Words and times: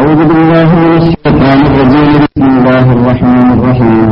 أعوذ 0.00 0.20
بالله 0.30 0.68
من 0.76 0.92
الشيطان 1.00 1.58
الرجيم 1.68 2.12
بسم 2.24 2.44
الله 2.50 2.86
الرحمن 2.96 3.48
الرحيم 3.56 4.08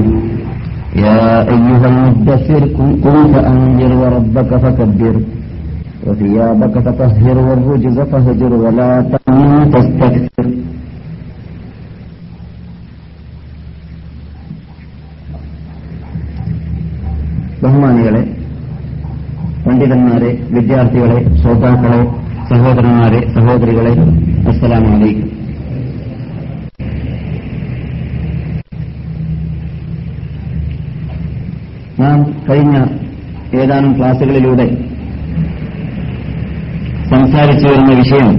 يا 0.96 1.21
أيها 1.49 1.87
المدثر 1.93 2.62
قم 3.04 3.19
فأنذر 3.32 3.93
وربك 3.95 4.51
فكبر 4.56 5.14
وثيابك 6.06 6.75
فطهر 6.87 7.37
والرجز 7.38 7.98
فهجر 8.03 8.53
ولا 8.54 8.90
تمنن 9.12 9.53
تستكثر 9.72 10.46
ബഹുമാനികളെ 17.62 18.23
പണ്ഡിതന്മാരെ 19.64 20.30
വിദ്യാർത്ഥികളെ 20.55 21.18
ശ്രോതാക്കളെ 21.41 22.00
സഹോദരന്മാരെ 22.50 23.21
സഹോദരികളെ 23.36 23.93
അസ്സലാമലൈക്കും 24.50 25.30
നാം 32.00 32.20
കഴിഞ്ഞ 32.50 32.76
ഏതാനും 33.62 33.98
ക്ലാസുകളിലൂടെ 33.98 34.67
സംസാരിച്ചു 37.09 37.67
വരുന്ന 37.67 37.94
വിഷയം 37.94 38.30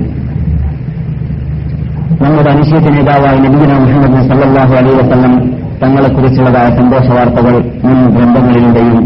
നമ്മുടെ 2.23 2.51
അനുശേഷ 2.51 2.85
നേതാവായ 2.93 3.37
നബീന 3.39 3.73
മുഹമ്മദ് 3.79 4.29
സല്ലാഹു 4.29 4.75
അലൈ 4.75 4.93
വസ്ലം 4.95 5.35
തങ്ങളെക്കുറിച്ചുള്ളതായ 5.83 6.77
സന്തോഷ 6.77 7.07
വാർത്തകൾ 7.09 7.55
മുൻ 7.85 8.11
ഗ്രന്ഥങ്ങളിലൂടെയും 8.17 8.99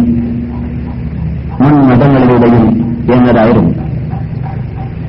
മുൻ 1.61 1.75
മതങ്ങളിലൂടെയും 1.89 2.65
എന്നതായിരുന്നു. 3.15 3.73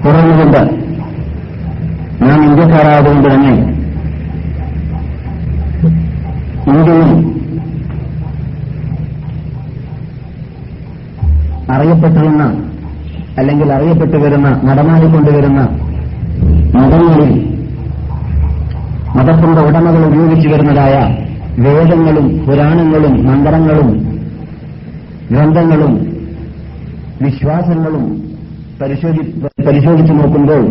തുറന്നുകൊണ്ട് 0.05 0.61
നാം 2.21 2.43
ഇന്ത്യക്കാരായതുകൊണ്ട് 2.45 3.27
തന്നെ 3.29 3.53
ഇന്ത്യയിൽ 6.67 7.34
അറിയപ്പെട്ടിരുന്ന 11.73 12.43
അല്ലെങ്കിൽ 13.37 13.71
അറിയപ്പെട്ടു 13.71 14.17
വരുന്ന 14.17 14.49
നടമാടിക്കൊണ്ടുവരുന്ന 14.63 15.61
മതങ്ങളിൽ 16.75 17.31
മതത്തിന്റെ 19.15 19.61
ഉടമകൾ 19.61 20.05
ഉപയോഗിച്ചു 20.05 20.49
വരുന്നതായ 20.49 20.95
വേദങ്ങളും 21.57 22.45
പുരാണങ്ങളും 22.45 23.13
മന്ത്രങ്ങളും 23.25 23.89
ഗ്രന്ഥങ്ങളും 25.29 25.93
വിശ്വാസങ്ങളും 27.21 28.03
പരിശോധി 28.81 29.21
പരിശോധിച്ചു 29.67 30.13
നോക്കുമ്പോൾ 30.13 30.63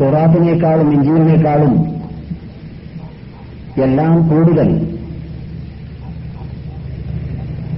തൊറാത്തിനേക്കാളും 0.00 0.92
ഇഞ്ചിനേക്കാളും 0.92 1.72
എല്ലാം 3.82 4.28
കൂടുതൽ 4.28 4.68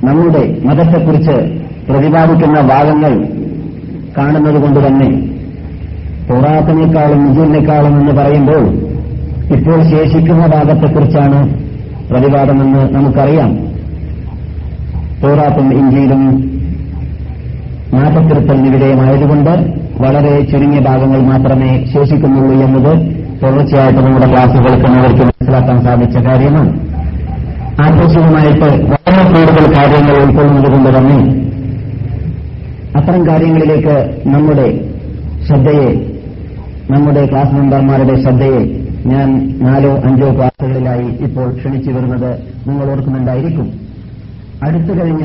നമ്മുടെ 0.06 0.42
മതത്തെക്കുറിച്ച് 0.64 1.36
പ്രതിപാദിക്കുന്ന 1.88 2.60
ഭാഗങ്ങൾ 2.60 3.12
കാണുന്നത് 4.18 4.62
കൊണ്ട് 4.62 4.80
തന്നെ 4.86 5.08
പോറാത്തനേക്കാളും 6.28 7.20
ഇഞ്ചിനേക്കാളും 7.26 7.94
എന്ന് 8.00 8.12
പറയുമ്പോൾ 8.20 8.64
ഇപ്പോൾ 9.56 9.78
ശേഷിക്കുന്ന 9.82 10.46
ഭാഗത്തെക്കുറിച്ചാണ് 10.46 11.38
പ്രതിപാദമെന്ന് 12.10 12.82
നമുക്കറിയാം. 12.94 13.50
തോറാത്തും 15.22 15.66
ഇന്ത്യയിലും 15.80 16.22
മാറ്റത്തിരുത്തലിന് 17.94 18.70
വിധേയമായതുകൊണ്ട് 18.74 19.52
വളരെ 20.02 20.32
ചുരുങ്ങിയ 20.40 20.80
ഭാഗങ്ങൾ 20.80 21.20
മാത്രമേ 21.22 21.70
ശേഷിക്കുന്നുള്ളൂ 21.94 22.54
എന്നത് 22.66 22.92
തുടർച്ചയായിട്ട് 23.42 24.00
നമ്മുടെ 24.00 24.28
ക്ലാസുകൾക്ക് 24.32 24.86
അവർക്ക് 25.00 25.24
മനസ്സിലാക്കാൻ 25.28 25.78
സാധിച്ച 25.84 26.16
കാര്യമാണ്. 26.16 26.91
ആകർഷകമായിട്ട് 27.78 28.68
വളരെ 28.86 29.22
കൂടുതൽ 29.30 29.74
കാര്യങ്ങൾ 29.76 30.16
ഉൾക്കൊള്ളുന്നതുകൊണ്ട് 30.22 30.98
തന്നെ 30.98 31.18
അത്തരം 32.96 33.28
കാര്യങ്ങളിലേക്ക് 33.28 33.96
നമ്മുടെ 34.26 34.66
ശ്രദ്ധയെ 35.46 35.88
നമ്മുടെ 36.90 37.26
ക്ലാസ് 37.26 37.54
മെമ്പർമാരുടെ 37.54 38.22
ശ്രദ്ധയെ 38.22 38.62
ഞാൻ 39.06 39.28
നാലോ 39.60 40.00
അഞ്ചോ 40.04 40.34
ക്ലാസുകളിലായി 40.36 41.06
ഇപ്പോൾ 41.20 41.52
ക്ഷണിച്ചു 41.52 41.90
വരുന്നത് 41.90 42.30
നിങ്ങൾ 42.68 42.90
ഓർക്കുന്നുണ്ടായിരിക്കും. 42.90 43.72
അടുത്തു 44.62 45.00
കഴിഞ്ഞ 45.00 45.24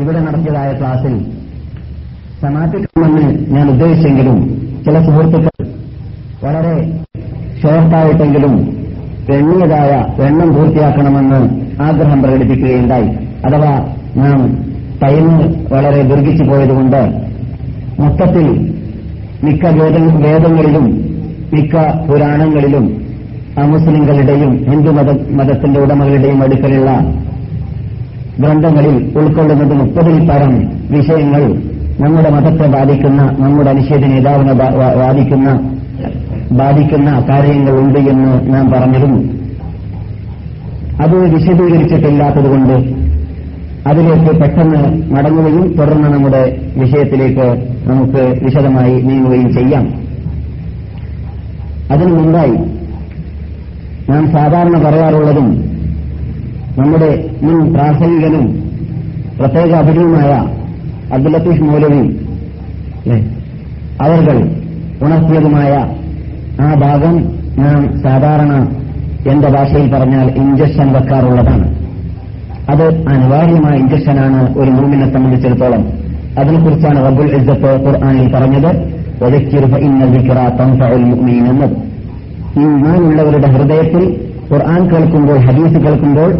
ഇവിടെ 0.00 0.18
നടത്തിയതായ 0.18 0.72
ക്ലാസിൽ 0.72 1.14
സമാപിക്കണമെന്ന് 2.42 3.54
ഞാൻ 3.54 3.70
ഉദ്ദേശിച്ചെങ്കിലും 3.70 4.38
ചില 4.84 5.00
സുഹൃത്തുക്കൾ 5.04 5.66
വളരെ 6.42 7.02
ഷോർട്ടായിട്ടെങ്കിലും 7.62 8.54
എണ്ണിയതായ 9.34 9.92
എണ്ണം 10.26 10.54
പൂർത്തിയാക്കണമെന്ന് 10.54 11.38
ആഗ്രഹം 11.82 12.22
പ്രകടിപ്പിക്കുകയുണ്ടായി. 12.22 13.08
അഥവാ 13.46 13.72
നാം 14.16 14.40
ടൈം 15.02 15.26
വളരെ 15.72 16.02
ദീർഘിച്ചു 16.02 16.44
പോയതുകൊണ്ട് 16.44 17.00
മൊത്തത്തിൽ 18.02 18.46
മിക്ക 19.44 19.66
വേദങ്ങളിലും 20.24 20.86
മിക്ക 21.52 21.76
പുരാണങ്ങളിലും 22.08 23.06
അമുസ്ലിങ്ങളുടെയും 23.58 24.64
ഹിന്ദു 24.70 24.90
മത 24.90 25.10
മതത്തിന്റെ 25.30 25.80
ഉടമകളുടെയും 25.80 26.42
അടുക്കലുള്ള 26.42 26.90
ഗ്രന്ഥങ്ങളിൽ 28.38 29.18
ഉൾക്കൊള്ളുന്നത് 29.18 29.72
മുപ്പതിൽ 29.72 30.28
പരം 30.28 30.54
വിഷയങ്ങൾ 30.90 31.42
നമ്മുടെ 32.00 32.30
മതത്തെ 32.30 32.66
ബാധിക്കുന്ന 32.66 33.22
നമ്മുടെ 33.38 33.70
അനുച്ഛേദ 33.70 34.04
നേതാവിനെ 34.04 34.52
ബാധിക്കുന്ന 35.02 35.75
ബാധിക്കുന്ന 36.52 37.26
കാര്യങ്ങളുണ്ട് 37.28 37.98
എന്ന് 37.98 38.48
ഞാൻ 38.52 38.70
പറഞ്ഞിരുന്നു. 38.72 39.20
അത് 41.02 41.16
വിശദീകരിച്ചിട്ടില്ലാത്തതുകൊണ്ട് 41.34 43.06
അതിലേക്ക് 43.88 44.40
പെട്ടെന്ന് 44.40 45.12
മടങ്ങുകയും 45.14 45.74
തുടർന്ന് 45.78 46.08
നമ്മുടെ 46.08 46.60
വിഷയത്തിലേക്ക് 46.76 47.46
നമുക്ക് 47.88 48.44
വിശദമായി 48.44 48.94
നീങ്ങുകയും 49.02 49.52
ചെയ്യാം. 49.52 49.86
അതിനു 51.90 52.12
മുമ്പായി 52.12 52.56
ഞാൻ 54.10 54.32
സാധാരണ 54.32 54.78
പറയാറുള്ളതും 54.86 55.48
നമ്മുടെ 56.78 57.30
മുൻ 57.42 57.72
പ്രാസംഗികനും 57.72 58.46
പ്രത്യേക 59.38 59.74
അഭിനയുമായ 59.74 60.32
അബ്ദുൽ 61.14 61.32
ലത്തീഫ് 61.32 61.62
മൗലവി 61.62 62.02
അവർ 64.00 64.42
ഉണർത്തിയതുമായ 65.02 65.72
ആ 66.60 66.74
ഭാഗം 66.74 67.24
നാം 67.58 68.02
സാധാരണ 68.02 68.68
എന്റെ 69.30 69.48
ഭാഷയിൽ 69.48 69.94
പറഞ്ഞാൽ 69.94 70.30
ഇഞ്ചക്ഷൻ 70.36 70.92
വെക്കാറുള്ളതാണ്. 70.92 71.76
അത് 72.68 73.06
അനിവാര്യമായ 73.08 73.78
ഇഞ്ചക്ഷനാണ് 73.78 74.58
ഒരു 74.58 74.70
മൂമിനെ 74.70 75.12
സംബന്ധിച്ചിടത്തോളം. 75.12 75.84
അതിനെക്കുറിച്ചാണ് 76.38 77.06
റബ്ബുൽ 77.06 77.36
ഇസ്സത്ത് 77.36 77.86
ഖുർആാനിൽ 77.86 78.32
പറഞ്ഞത് 78.32 78.70
ഈമാനുള്ളവരുടെ 82.60 83.48
ഹൃദയത്തിൽ 83.48 84.20
ഖുർആൻ 84.52 84.90
കേൾക്കുമ്പോൾ 84.90 85.38
ഹദീസ് 85.38 85.78
കേൾക്കുമ്പോൾ 85.80 86.34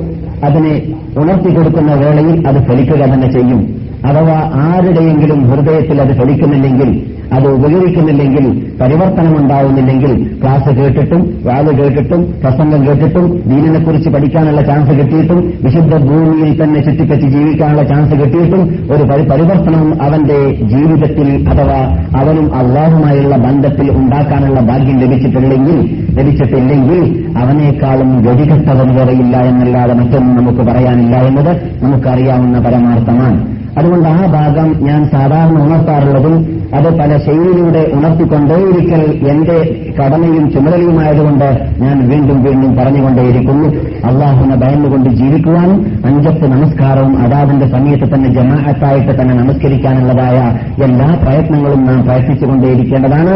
അതിനെ 0.44 0.82
ഉണർത്തി 1.18 1.54
കൊടുക്കുന്ന 1.54 1.94
വേളയിൽ 1.94 2.48
അത് 2.48 2.66
ഫലിക്കുക 2.66 2.96
തന്നെ 2.96 3.30
ചെയ്യും. 3.32 3.76
അഥവാ 4.06 4.50
ആരുടെയെങ്കിലും 4.54 5.50
ഹൃദയത്തിൽ 5.50 6.00
അത് 6.00 6.16
ഫലിക്കുന്നില്ലെങ്കിൽ 6.18 7.15
അത് 7.32 7.46
ഉപകരിക്കുന്നില്ലെങ്കിൽ 7.48 8.44
പരിവർത്തനമുണ്ടാവുന്നില്ലെങ്കിൽ 8.80 10.38
ക്ലാസ് 10.42 10.68
കേട്ടിട്ടും 10.68 11.40
വാത് 11.42 11.70
കേട്ടിട്ടും 11.78 12.34
പ്രസംഗം 12.42 12.86
കേട്ടിട്ടും 12.86 13.42
ദീനിനെക്കുറിച്ച് 13.48 14.08
പഠിക്കാനുള്ള 14.08 14.62
ചാൻസ് 14.62 14.90
കിട്ടിയിട്ടും 14.90 15.52
വിശുദ്ധ 15.64 15.96
ഭൂമിയിൽ 15.96 16.62
തന്നെ 16.62 16.80
ചുറ്റിപ്പറ്റി 16.80 17.28
ജീവിക്കാനുള്ള 17.28 17.82
ചാൻസ് 17.82 18.14
കിട്ടിയിട്ടും 18.14 18.62
ഒരു 18.90 19.02
പരിവർത്തനം 19.02 20.02
അവന്റെ 20.02 20.38
ജീവിതത്തിൽ 20.60 21.48
അഥവാ 21.48 21.80
അവനും 22.20 22.54
അള്ളാഹുമായുള്ള 22.54 23.36
ബന്ധത്തിൽ 23.36 23.90
ഉണ്ടാക്കാനുള്ള 23.90 24.60
ഭാഗ്യം 24.60 25.00
ലഭിച്ചിട്ടില്ലെങ്കിൽ 25.00 25.78
ലഭിച്ചിട്ടില്ലെങ്കിൽ 26.18 27.02
അവനേക്കാളും 27.36 28.22
ഗതികെട്ടവൻ 28.22 28.94
വരെയില്ല 28.94 29.36
എന്നല്ലാതെ 29.36 29.94
മറ്റൊന്നും 29.94 30.36
നമുക്ക് 30.36 30.70
പറയാനില്ല 30.70 31.16
എന്നത് 31.16 31.52
നമുക്കറിയാവുന്ന 31.84 32.58
പരമാർത്ഥമാണ്. 32.58 33.55
അതുകൊണ്ട് 33.78 34.08
ആ 34.08 34.20
ഭാഗം 34.36 34.68
ഞാൻ 34.88 35.00
സാധാരണ 35.14 35.56
ഉണർത്താറുള്ളതും 35.66 36.36
അത് 36.76 36.88
പല 36.98 37.10
ശൈലിയിലൂടെ 37.24 37.82
ഉണർത്തിക്കൊണ്ടേയിരിക്കൽ 37.96 39.02
എന്റെ 39.32 39.56
കടമയും 39.98 40.44
ചുമതലയുമായതുകൊണ്ട് 40.54 41.48
ഞാൻ 41.82 41.96
വീണ്ടും 42.08 42.38
വീണ്ടും 42.44 42.70
പറഞ്ഞുകൊണ്ടേയിരിക്കുന്നു. 42.76 43.68
അള്ളാഹുവിനെ 44.08 44.56
ഭയന്നുകൊണ്ട് 44.62 45.08
ജീവിക്കുവാനും 45.20 45.78
അഞ്ചത്ത് 46.08 46.46
നമസ്കാരവും 46.54 47.12
അതാതിന്റെ 47.24 47.66
സമയത്ത് 47.74 48.06
തന്നെ 48.14 48.28
ജമാഅത്തായിട്ട് 48.36 49.12
തന്നെ 49.20 49.34
നമസ്കരിക്കാനുള്ളതായ 49.34 50.38
എല്ലാ 50.86 51.08
പ്രയത്നങ്ങളും 51.22 51.80
നാം 51.88 52.00
പ്രയത്നിച്ചുകൊണ്ടേയിരിക്കേണ്ടതാണ്. 52.08 53.34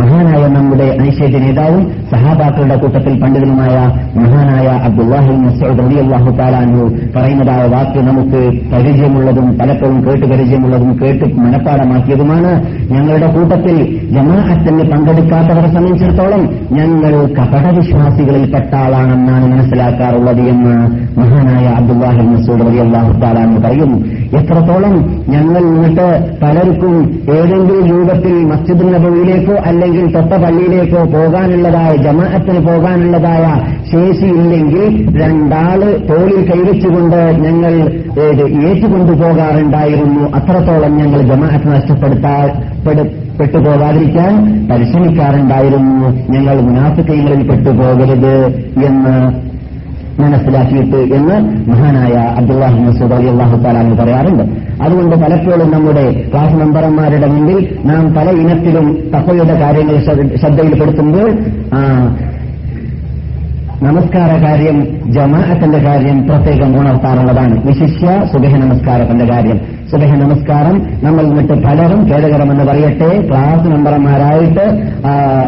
മഹാനായ 0.00 0.42
നമ്മുടെ 0.56 0.88
ഐശ്വര്യ 1.06 1.38
നേതാവും 1.44 1.82
സഹാബാക്കളുടെ 2.12 2.76
കൂട്ടത്തിൽ 2.82 3.14
പണ്ഡിതനുമായ 3.22 3.76
മഹാനായ 4.22 4.66
അബ്ദുല്ലാഹി 4.88 5.36
മസൂദ് 5.44 5.78
റബി 5.82 5.98
അള്ളാഹു 6.04 6.32
താലാനു 6.40 6.84
പറയുന്നതായ 7.16 7.64
വാക്ക് 7.76 8.02
നമുക്ക് 8.10 8.42
പരിചയമുള്ളതും 8.74 9.48
പലപ്പോഴും 9.74 10.04
കേട്ട് 10.04 10.26
പരിചയമുള്ളതും 10.26 10.90
കേട്ട് 11.00 11.24
മനഃപ്പാടമാക്കിയതുമാണ് 11.36 12.50
ഞങ്ങളുടെ 12.90 13.26
കൂട്ടത്തിൽ 13.26 13.76
ജമാഅത്തിന് 14.14 14.84
പങ്കെടുക്കാത്തവരെ 14.90 15.68
സംബന്ധിച്ചിടത്തോളം 15.68 16.42
ഞങ്ങൾ 16.72 17.12
കപടവിശ്വാസികളിൽപ്പെട്ട 17.38 18.70
ആളാണെന്നാണ് 18.74 19.46
മനസ്സിലാക്കാറുള്ളത് 19.52 20.42
എന്ന് 20.48 20.74
മഹാനായ 21.18 21.66
അബ്ദുല്ലാഹി 21.78 22.22
മസൂദ് 22.26 22.66
അലി 22.66 22.78
അള്ളാഹു 22.78 23.12
പറയും. 23.64 23.90
എത്രത്തോളം 24.34 24.94
ഞങ്ങൾ 25.28 25.62
നിന്നിട്ട് 25.64 26.06
പലർക്കും 26.42 26.94
ഏതെങ്കിലും 27.34 27.84
രൂപത്തിൽ 27.90 28.34
മസ്ജിദ് 28.44 28.86
നബിയിലേക്കോ 28.94 29.56
അല്ലെങ്കിൽ 29.66 30.06
തൊട്ട 30.14 30.32
പള്ളിയിലേക്കോ 30.36 31.02
പോകാനുള്ളതായ 31.14 31.92
ജമാഅത്തിന് 32.06 32.60
പോകാനുള്ളതായ 32.60 33.44
ശേഷിയില്ലെങ്കിൽ 33.92 34.86
രണ്ടാൾ 35.20 35.80
തോളിൽ 36.08 36.40
കൈവച്ചുകൊണ്ട് 36.48 37.20
ഞങ്ങൾ 37.40 37.74
ഏത് 38.26 38.44
ഏറ്റുകൊണ്ടുപോകാറുണ്ടായിരുന്നു 39.64 40.22
അത്രത്തോളം 40.38 40.92
ഞങ്ങൾ 41.00 41.20
ജമാഅത്ത് 41.30 41.68
നഷ്ടപ്പെടുത്താ 41.74 42.34
പെട്ടുപോകാതിരിക്കാൻ 43.38 44.32
പരിശ്രമിക്കാറുണ്ടായിരുന്നു. 44.70 46.08
ഞങ്ങൾ 46.34 46.56
മുനാഫിക്കങ്ങളിൽ 46.66 47.40
പെട്ടുപോകരുത് 47.48 48.36
എന്ന് 48.88 49.14
മനസ്സിലാക്കിയിട്ട് 50.22 50.98
എന്ന് 51.16 51.36
മഹാനായ 51.70 52.14
അബ്ദുല്ലാഹി 52.40 52.80
മസൂദ് 52.84 53.14
അലി 53.16 53.28
അള്ളാഹു 53.32 53.56
താലാന്ന് 53.64 53.96
പറയാറുണ്ട്. 54.02 54.44
അതുകൊണ്ട് 54.84 55.14
പലപ്പോഴും 55.22 55.68
നമ്മുടെ 55.74 56.04
ക്ലാസ് 56.32 56.54
മെമ്പർമാരുടെ 56.60 57.28
മുമ്പിൽ 57.34 57.58
നാം 57.90 58.04
പല 58.16 58.28
ഇനത്തിലും 58.42 58.86
തപ്പയുടെ 59.14 59.56
കാര്യങ്ങൾ 59.62 59.96
ശ്രദ്ധയിൽപ്പെടുത്തുമ്പോൾ 60.42 61.30
നമസ്കാര 63.84 64.44
കാര്യം 64.44 64.76
ജമാഅത്തിന്റെ 65.12 65.78
കാര്യം 65.78 66.18
പ്രത്യേകം 66.28 66.70
ഉണർത്താറുള്ളതാണ് 66.80 67.54
വിശിഷ്യ 67.66 68.06
സുബഹ 68.32 68.52
നമസ്കാരത്തിന്റെ 68.56 69.24
കാര്യം. 69.24 69.58
സുബഹ 69.90 70.12
നമസ്കാരം. 70.20 70.76
നമ്മൾ 71.04 71.24
എന്നിട്ട് 71.30 71.54
പലരും 71.64 72.00
ഖേദകരമെന്ന് 72.10 72.64
പറയട്ടെ. 72.68 73.08
ക്ലാസ് 73.28 73.66
മെമ്പർമാരായിട്ട് 73.72 74.64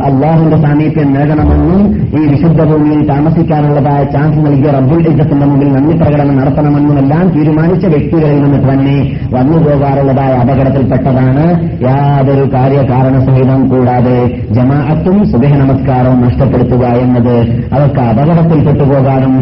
അള്ളാഹുന്റെ 0.08 0.58
സാമീപ്യം 0.64 1.08
നേടണമെന്നും 1.16 1.80
ഈ 2.18 2.22
വിശുദ്ധ 2.32 2.60
ഭൂമിയിൽ 2.70 3.00
താമസിക്കാനുള്ളതായ 3.12 4.02
ചാൻസ് 4.14 4.40
നൽകിയ 4.46 4.70
റബ്ബുൽ 4.76 5.00
ഇജ്ജത്തിന്റെ 5.10 5.46
മുമ്പിൽ 5.50 5.68
നന്ദി 5.76 5.94
പ്രകടനം 6.02 6.36
നടത്തണമെന്നും 6.40 6.98
എല്ലാം 7.02 7.24
തീരുമാനിച്ച 7.36 7.84
വ്യക്തികളിൽ 7.94 8.38
നിന്ന് 8.44 8.60
തന്നെ 8.68 8.96
വന്നു 9.36 9.58
പോകാറുള്ളതായ 9.64 10.32
അപകടത്തിൽപ്പെട്ടതാണ്. 10.42 11.46
യാതൊരു 11.86 12.44
കാര്യകാരണസഹിതം 12.56 13.62
കൂടാതെ 13.72 14.18
ജമാഅത്തും 14.58 15.18
സുബഹ 15.32 15.52
നമസ്കാരവും 15.64 16.20
നഷ്ടപ്പെടുത്തുക 16.26 16.84
എന്നത് 17.04 17.34
അവർക്ക് 17.76 18.02
അപകടത്തിൽ 18.12 18.60
പെട്ടുപോകാനും 18.68 19.34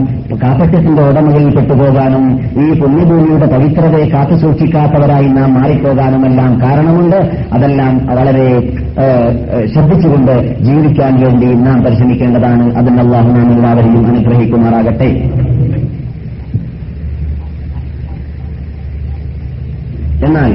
കാപ്പറ്റത്തിന്റെ 0.43 1.03
ഉടമകളിൽ 1.11 1.51
പെട്ടുപോകാനും 1.57 2.25
ഈ 2.65 2.69
പുണ്യഭൂമിയുടെ 2.81 3.47
പവിത്രതയെ 3.55 4.07
കാത്തുസൂക്ഷിക്കാത്തവരായി 4.85 5.29
നാം 5.37 5.55
മാറിപ്പോകാനുമെല്ലാം 5.55 6.53
കാരണമുണ്ട്. 6.65 7.19
അതെല്ലാം 7.53 7.93
വളരെ 8.11 8.49
ശ്രദ്ധിച്ചുകൊണ്ട് 9.73 10.35
ജീവിക്കാൻ 10.65 11.13
വേണ്ടി 11.25 11.49
നാം 11.67 11.79
പരിശ്രമിക്കേണ്ടതാണ്. 11.85 12.65
അതിന് 12.79 13.01
അള്ളാഹു 13.05 13.29
നാം 13.39 13.49
എല്ലാവരെയും 13.57 14.07
അനുഗ്രഹിക്കുമാറാകട്ടെ. 14.07 15.11
എന്നാൽ 20.27 20.53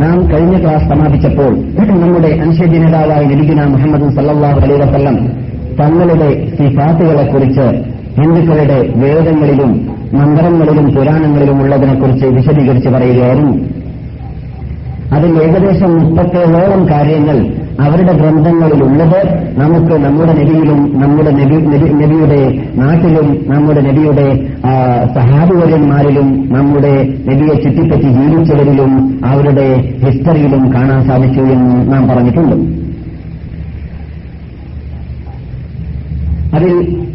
നാം 0.00 0.16
കഴിഞ്ഞ 0.30 0.54
ക്ലാസ് 0.62 0.86
സമാപിച്ചപ്പോൾ 0.90 1.52
നമ്മുടെ 2.00 2.30
അനുശേദ്യ 2.44 2.78
നേതാവായ 2.78 3.22
ലഭിക്കുന്ന 3.32 3.62
മുഹമ്മദ് 3.74 4.08
സല്ലാഹു 4.16 4.58
അലൈ 4.64 4.76
വസ്ല്ലം 4.82 5.16
തങ്ങളുടെ 5.80 6.30
സിഫാത്തുകളെക്കുറിച്ച് 6.56 7.66
ഹിന്ദുക്കളുടെ 8.18 8.78
വേദങ്ങളിലും 8.96 9.70
മന്ത്രങ്ങളിലും 10.14 10.86
പുരാണങ്ങളിലും 10.94 11.62
ഉള്ളതിനെക്കുറിച്ച് 11.62 12.26
വിശദീകരിച്ച് 12.26 12.88
പറയുകയായിരുന്നു. 12.88 13.52
അതിൽ 15.12 15.32
ഏകദേശം 15.42 15.90
മുപ്പത്തേഴോളം 15.98 16.88
കാര്യങ്ങൾ 16.88 17.36
അവരുടെ 17.80 18.12
ഗ്രന്ഥങ്ങളിലുള്ളത്. 18.12 19.18
നമുക്ക് 19.58 19.94
നമ്മുടെ 20.04 20.32
നബിയിലും 20.32 21.00
നമ്മുടെ 21.00 21.30
നബിയുടെ 21.30 22.40
നാട്ടിലും 22.74 23.26
നമ്മുടെ 23.48 23.80
നബിയുടെ 23.80 24.26
സഹാബിവര്യന്മാരിലും 25.14 26.28
നമ്മുടെ 26.52 26.94
നബിയെ 27.28 27.54
ചുറ്റിപ്പറ്റി 27.64 28.08
ജീവിച്ചവരിലും 28.18 29.20
അവരുടെ 29.26 29.66
ഹിസ്റ്ററിയിലും 30.04 30.72
കാണാൻ 30.74 31.00
സാധിച്ചു 31.08 31.40
എന്ന് 31.40 31.92
നാം 31.92 32.08
പറഞ്ഞിട്ടുണ്ട്. 32.08 32.56
അതിൽ 36.56 36.72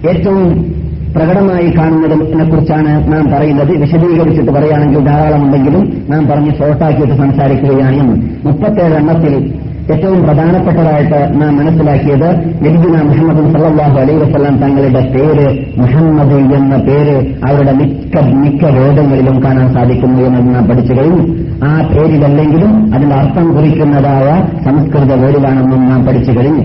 ഏറ്റവും 0.10 0.81
പ്രകടമായി 1.16 1.74
കാണുന്നതിനെ 1.78 2.50
കുറിച്ചാണ് 2.50 3.14
നാം 3.14 3.32
പറയുന്നത്. 3.32 3.72
വിശദീകരിച്ചിട്ട് 3.72 4.52
പറയുകയാണെങ്കിൽ 4.52 5.06
ധാരാളമുണ്ടെങ്കിലും 5.06 6.04
നാം 6.10 6.28
പറഞ്ഞ് 6.28 6.52
ഷോർട്ടാക്കിയിട്ട് 6.60 7.14
സംസാരിക്കുകയാണ് 7.14 8.00
എന്ന് 8.00 8.48
മുപ്പത്തേഴ് 8.48 8.94
എണ്ണത്തിൽ 8.94 9.54
ഏറ്റവും 9.94 10.24
പ്രധാനപ്പെട്ടതായിട്ട് 10.24 11.42
നാം 11.42 11.58
മനസ്സിലാക്കിയത് 11.58 12.30
നബിദിന 12.36 13.02
മുഹമ്മദ് 13.02 13.54
സല്ലാഹു 13.54 14.00
അലൈ 14.00 14.16
വസ്ലാം 14.16 14.58
തങ്ങളുടെ 14.58 15.00
പേര് 15.00 15.66
മുഹമ്മദ് 15.78 16.54
എന്ന 16.54 16.78
പേര് 16.78 17.34
അവരുടെ 17.46 17.72
മിക്ക 17.72 18.20
മിക്ക 18.20 18.66
വേദങ്ങളിലും 18.66 19.44
കാണാൻ 19.44 19.74
സാധിക്കുന്നു 19.74 20.24
എന്ന് 20.24 20.56
നാം 20.56 20.66
പഠിച്ചു 20.66 20.94
കഴിഞ്ഞു. 20.94 21.36
ആ 21.64 21.82
പേരിലല്ലെങ്കിലും 21.82 22.94
അതിന്റെ 22.94 23.16
അർത്ഥം 23.16 23.54
കുറിക്കുന്നതായ 23.54 24.44
സംസ്കൃത 24.66 25.14
വേരിലാണെന്നും 25.14 25.90
നാം 25.90 26.06
പഠിച്ചു 26.06 26.32
കഴിഞ്ഞു. 26.32 26.64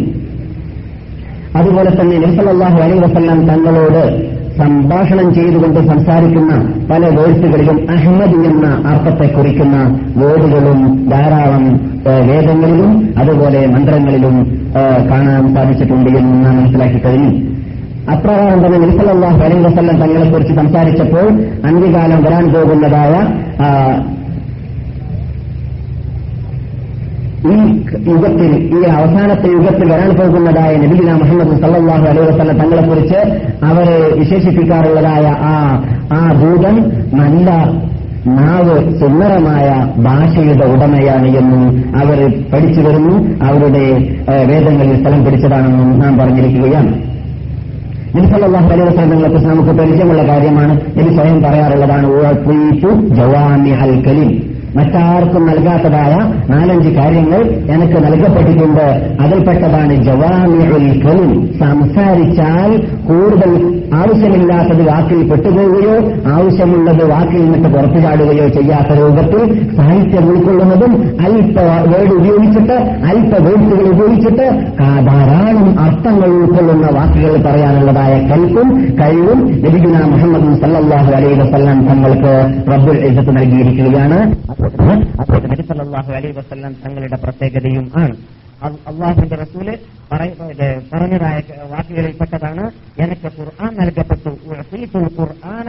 അതുപോലെ 1.56 1.90
തന്നെ 2.00 2.18
നബിസല്ലാഹു 2.18 2.78
അലൈ 2.78 2.98
വസ്ലാം 2.98 3.46
തങ്ങളോട് 3.46 4.35
സംഭാഷണം 4.58 5.34
ചെയ്തുകൊണ്ട് 5.34 5.86
സംസാരിക്കുന്ന 5.86 6.52
പല 6.90 7.06
വേഴ്സുകളിലും 7.20 7.90
അഹമ്മദ് 7.90 8.46
എന്ന 8.46 8.88
അർത്ഥത്തെ 8.88 9.34
കുറിക്കുന്ന 9.34 9.76
വേടുകളും 10.16 11.08
ധാരാളം 11.10 11.64
വേദങ്ങളിലും 12.26 13.14
അതുപോലെ 13.18 13.66
മന്ത്രങ്ങളിലും 13.66 14.66
കാണാൻ 15.10 15.54
സാധിച്ചിട്ടുണ്ട് 15.54 16.10
എന്ന് 16.10 16.46
നാം 16.46 16.56
മനസ്സിലാക്കി 16.56 16.98
കഴിഞ്ഞു. 16.98 17.56
അപ്രകാരം 18.12 18.66
തന്നെ 18.66 18.78
നിൽസലാഹു 18.78 19.44
അലൈഹി 19.44 19.62
വസല്ലം 19.62 19.96
തങ്ങളെക്കുറിച്ച് 19.96 20.54
സംസാരിച്ചപ്പോൾ 20.54 21.26
അന്ത്യകാലം 21.66 22.22
വരാൻ 22.22 22.52
പോകുന്നതായ 22.52 23.14
ഈ 27.36 27.82
യുഗത്തിൽ 28.08 28.76
ഈ 28.78 28.82
അവസാനത്തെ 28.82 29.48
യുഗത്തിൽ 29.48 29.92
വരാൻ 29.92 30.10
പോകുന്നതായ 30.10 30.76
നബിദിന 30.76 31.12
മുഹമ്മദ് 31.12 31.60
സല്ലാഹു 31.60 32.04
അലൈഹി 32.08 32.30
വസ്ലം 32.30 32.58
തങ്ങളെക്കുറിച്ച് 32.58 33.16
അവരെ 33.64 34.10
വിശേഷിപ്പിക്കാറുള്ളതായ 34.18 35.36
ആ 35.40 35.82
ആ 36.12 36.32
ദൂതൻ 36.32 36.92
നല്ല 37.14 37.50
നാവ് 38.26 39.00
സുന്ദരമായ 39.00 39.92
ഭാഷയുടെ 39.96 40.66
ഉടമയാണ് 40.66 41.26
എന്നും 41.26 41.84
അവർ 41.98 42.42
പഠിച്ചു 42.52 42.80
വരുന്നു. 42.80 43.44
അവരുടെ 43.44 44.14
വേദങ്ങളിൽ 44.44 45.00
സ്ഥലം 45.00 45.24
പിടിച്ചതാണെന്നും 45.24 46.00
നാം 46.00 46.18
പറഞ്ഞിരിക്കുകയാണ്. 46.18 46.92
നബിസല്ലാഹു 48.16 48.66
അലൈഹി 48.66 48.88
വസ്ലങ്ങളെ 48.88 49.28
കുറിച്ച് 49.28 49.48
നമുക്ക് 49.48 49.70
പരിചയമുള്ള 49.70 50.28
കാര്യമാണ്. 50.28 50.80
നബി 50.98 51.14
സ്വയം 51.14 51.42
പറയാറുള്ളതാണ് 51.42 52.06
ജവാമി 53.14 53.70
ഹൽ 53.70 54.02
കലിം. 54.02 54.55
മറ്റാർക്കും 54.76 55.46
നൽകാത്തതായ 55.46 56.14
നാലഞ്ച് 56.50 56.88
കാര്യങ്ങൾ 56.88 57.42
എനിക്ക് 57.74 57.98
നൽകപ്പെട്ടിട്ടുണ്ട്. 58.06 58.86
അതിൽപ്പെട്ടതാണ് 59.20 59.94
ജവാമിഉൽ 60.04 60.86
കലിം. 61.04 61.32
സംസാരിച്ചാൽ 61.58 62.70
കൂടുതൽ 63.08 63.52
ആവശ്യമില്ലാത്തത് 63.94 64.82
വാക്കിൽ 64.88 65.30
പെട്ടുപോവുകയോ 65.30 65.96
ആവശ്യമുള്ളത് 66.32 67.10
വാക്കിൽ 67.10 67.40
നിന്നിട്ട് 67.44 67.68
പുറത്തു 67.68 67.98
ചാടുകയോ 68.00 68.48
ചെയ്യാത്ത 68.48 68.98
രൂപത്തിൽ 68.98 69.42
സാഹിത്യം 69.76 70.24
ഉൾക്കൊള്ളുന്നതും 70.30 70.92
അല്പ 71.20 71.60
വേർഡ് 71.92 72.14
ഉപയോഗിച്ചിട്ട് 72.14 72.76
അല്പ 73.10 73.32
വേർഡുകൾ 73.46 73.86
ഉപയോഗിച്ചിട്ട് 73.94 74.46
ധാരാളം 75.08 75.80
അർത്ഥങ്ങൾ 75.80 76.28
ഉൾക്കൊള്ളുന്ന 76.28 76.86
വാക്കുകൾ 76.94 77.36
പറയാനുള്ളതായ 77.46 78.14
കൽപ്പും 78.30 78.68
കഴിവും 79.00 79.40
ലഭിക്കുന്ന 79.64 80.06
മുഹമ്മദ് 80.06 80.60
സല്ലാഹു 80.60 81.12
അലൈഹി 81.12 81.40
വസ്ലാം 81.40 81.86
തങ്ങൾക്ക് 81.86 82.34
റബ്ബുൽ 82.72 82.98
എഴുത്ത് 82.98 83.36
നൽകിയിരിക്കുകയാണ്. 83.36 84.18
നബി 84.66 85.62
സല്ലാഹു 85.62 86.12
അലൈ 86.12 86.30
വസ്ലാം 86.30 86.72
തങ്ങളുടെ 86.72 87.16
പ്രത്യേകതയും 87.16 87.92
ആണ്. 87.96 88.16
അള്ളാഹുന്റെ 88.64 89.36
റസൂൽ 89.36 89.78
പറഞ്ഞതായ 90.92 91.42
വാക്കുകളിൽപ്പെട്ടതാണ് 91.70 92.70
എനിക്ക് 92.98 93.26
ഖുർആൻ 93.38 93.76
നൽകപ്പെട്ടു. 93.80 94.28
ഖുർആൻ 95.18 95.68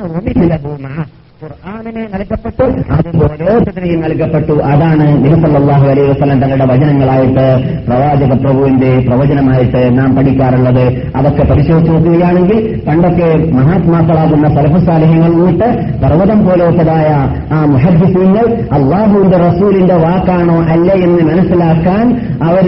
ഖുർആാനിനെ 1.43 2.03
നൽകപ്പെട്ടു. 2.13 2.63
അതിന് 2.91 3.23
ഓരോരുത്തരെയും 3.23 3.99
നൽകപ്പെട്ടു. 4.01 4.53
അതാണ് 4.53 5.05
നിരുസല്ലാഹു 5.25 5.85
അലൈഹി 5.89 6.07
വസ്ലം 6.07 6.39
തങ്ങളുടെ 6.41 6.65
വചനങ്ങളായിട്ട് 6.65 7.45
പ്രവാചക 7.87 8.31
പ്രഭുവിന്റെ 8.43 8.89
പ്രവചനമായിട്ട് 9.07 9.97
നാം 9.97 10.15
പഠിക്കാറുള്ളത്. 10.15 10.85
അതൊക്കെ 11.15 11.43
പരിശോധിച്ച് 11.43 11.91
നോക്കുകയാണെങ്കിൽ 11.91 12.81
പണ്ടൊക്കെ 12.87 13.29
മഹാത്മാക്കളാകുന്ന 13.51 14.47
സലഫുസാലഹ്യങ്ങൾ 14.47 15.33
വിട്ട് 15.43 15.69
പർവതം 16.03 16.45
പോലത്തതായ 16.45 17.11
ആ 17.51 17.65
മുഹദ്ദിസീങ്ങൾ 17.65 18.47
അള്ളാഹുവിന്റെ 18.71 19.37
റസൂലിന്റെ 19.37 19.95
വാക്കാണോ 19.95 20.57
അല്ല 20.63 20.91
എന്ന് 20.93 21.21
മനസ്സിലാക്കാൻ 21.31 22.05
അവർ 22.49 22.65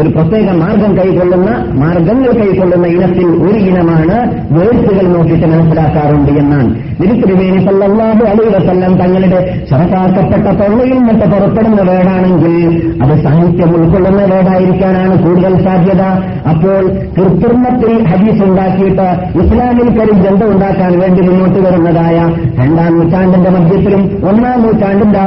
ഒരു 0.00 0.08
പ്രത്യേക 0.08 0.50
മാർഗം 0.62 0.92
കൈക്കൊള്ളുന്ന 0.98 1.50
മാർഗങ്ങൾ 1.84 2.32
കൈക്കൊള്ളുന്ന 2.42 2.86
ഇനത്തിൽ 2.86 3.26
ഒരു 3.26 3.58
ഇനമാണ് 3.70 4.18
വേഴ്സുകൾ 4.54 5.06
നോക്കിയിട്ട് 5.06 5.46
മനസ്സിലാക്കാറുണ്ട് 5.46 6.32
എന്നാണ്. 6.32 6.74
നിരുത്തിരുമേനി 7.46 7.60
സല്ലാഹു 7.66 8.22
അലൈ 8.30 8.46
വസല്ലം 8.54 8.92
തങ്ങളുടെ 9.00 9.38
ശറക്കാക്കപ്പെട്ട 9.70 10.46
തൊള്ളയിൽ 10.60 10.96
നിന്നിട്ട് 10.98 11.26
പുറപ്പെടുന്ന 11.32 11.80
വേടാണെങ്കിൽ 11.90 12.54
അത് 13.04 13.14
സാഹിത്യം 13.24 13.70
ഉൾക്കൊള്ളുന്ന 13.76 14.22
വേടായിരിക്കാനാണ് 14.32 15.14
കൂടുതൽ 15.24 15.54
സാധ്യത. 15.66 16.02
അപ്പോൾ 16.50 16.82
കൃത്രിമത്തിൽ 17.16 17.92
ഹദീസ് 18.10 18.42
ഉണ്ടാക്കിയിട്ട് 18.46 19.06
ഇസ്ലാമിൽ 19.42 19.88
കരി 19.98 20.14
ജന്ത 20.24 20.42
ഉണ്ടാക്കാൻ 20.52 20.92
വേണ്ടി 21.02 21.22
മുന്നോട്ട് 21.28 21.58
വരുന്നതായ 21.66 22.16
രണ്ടാം 22.60 22.90
നൂറ്റാണ്ടിന്റെ 22.96 23.50
മധ്യത്തിലും 23.56 24.02
ഒന്നാം 24.30 24.58
നൂറ്റാണ്ടിന്റെ 24.64 25.20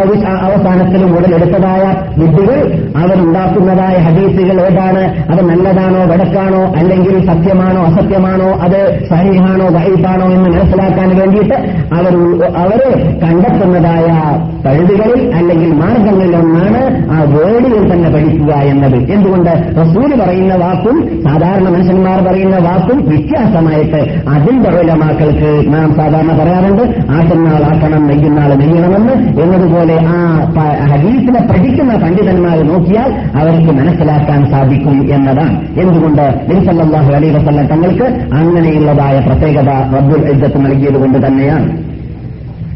അവസാനത്തിലും 0.48 1.12
ഉടലെടുത്തതായ 1.18 1.84
വിദ്യകൾ 2.22 2.60
അവരുണ്ടാക്കുന്നതായ 3.02 3.96
ഹദീസുകൾ 4.08 4.58
ഏതാണ്? 4.68 5.04
അത് 5.32 5.42
നല്ലതാണോ 5.50 6.02
വടക്കാണോ 6.12 6.62
അല്ലെങ്കിൽ 6.80 7.16
സത്യമാണോ 7.30 7.82
അസത്യമാണോ 7.90 8.50
അത് 8.66 8.80
സഹിഹാണോ 9.10 9.68
വൈഫാണോ 9.78 10.28
എന്ന് 10.36 10.50
മനസ്സിലാക്കാൻ 10.50 11.10
വേണ്ടിയിട്ട് 11.20 11.58
അവർ 11.98 12.07
അവർ 12.58 12.82
കണ്ടെത്തുന്നതായ 13.24 14.08
പഴുതുകളിൽ 14.66 15.36
അല്ലെങ്കിൽ 15.36 15.74
മാർഗങ്ങളിലൊന്നാണ് 15.74 17.12
ആ 17.12 17.22
വേടിയിൽ 17.22 17.94
തന്നെ 17.94 18.10
പഠിക്കുക 18.10 18.54
എന്നത്. 18.54 18.96
എന്തുകൊണ്ട്? 19.12 19.50
റസൂൽ 19.82 20.20
പറയുന്ന 20.20 20.56
വാക്കും 20.56 21.24
സാധാരണ 21.24 21.70
മനുഷ്യന്മാർ 21.70 22.22
പറയുന്ന 22.22 22.58
വാക്കും 22.58 23.06
വ്യത്യാസമായിട്ട് 23.10 24.30
അതിന്റെ 24.30 24.70
ഉലമാക്കൾക്ക് 24.70 25.74
നാം 25.74 25.96
സാധാരണ 25.96 26.38
പറയാറുണ്ട് 26.40 26.84
ആട്ടുന്നാൾ 27.10 27.64
ആക്കണം 27.64 28.08
നെയ്യുന്നാൾ 28.08 28.54
നെയ്യണമെന്ന്. 28.54 29.42
എന്നതുപോലെ 29.42 29.98
ആ 30.08 30.18
ഹദീസിനെ 30.86 31.48
പഠിക്കുന്ന 31.52 31.96
പണ്ഡിതന്മാർ 31.98 32.58
നോക്കിയാൽ 32.64 33.12
അവർക്ക് 33.38 33.72
മനസ്സിലാക്കാൻ 33.72 34.52
സാധിക്കും 34.52 35.14
എന്നതാണ്. 35.14 35.80
എന്തുകൊണ്ട്? 35.80 36.46
ബിൻസല്ലാഹു 36.50 37.14
അലൈ 37.14 37.30
വസല്ല 37.30 37.62
തങ്ങൾക്ക് 37.62 38.04
അങ്ങനെയുള്ളതായ 38.34 39.20
പ്രത്യേകത 39.20 39.70
റബ്ബുൽ 39.98 40.30
ഇജ്ജത്ത് 40.32 40.66
നൽകിയത് 40.66 40.98
കൊണ്ട് 41.00 41.28
തന്നെയാണ്. 41.28 41.97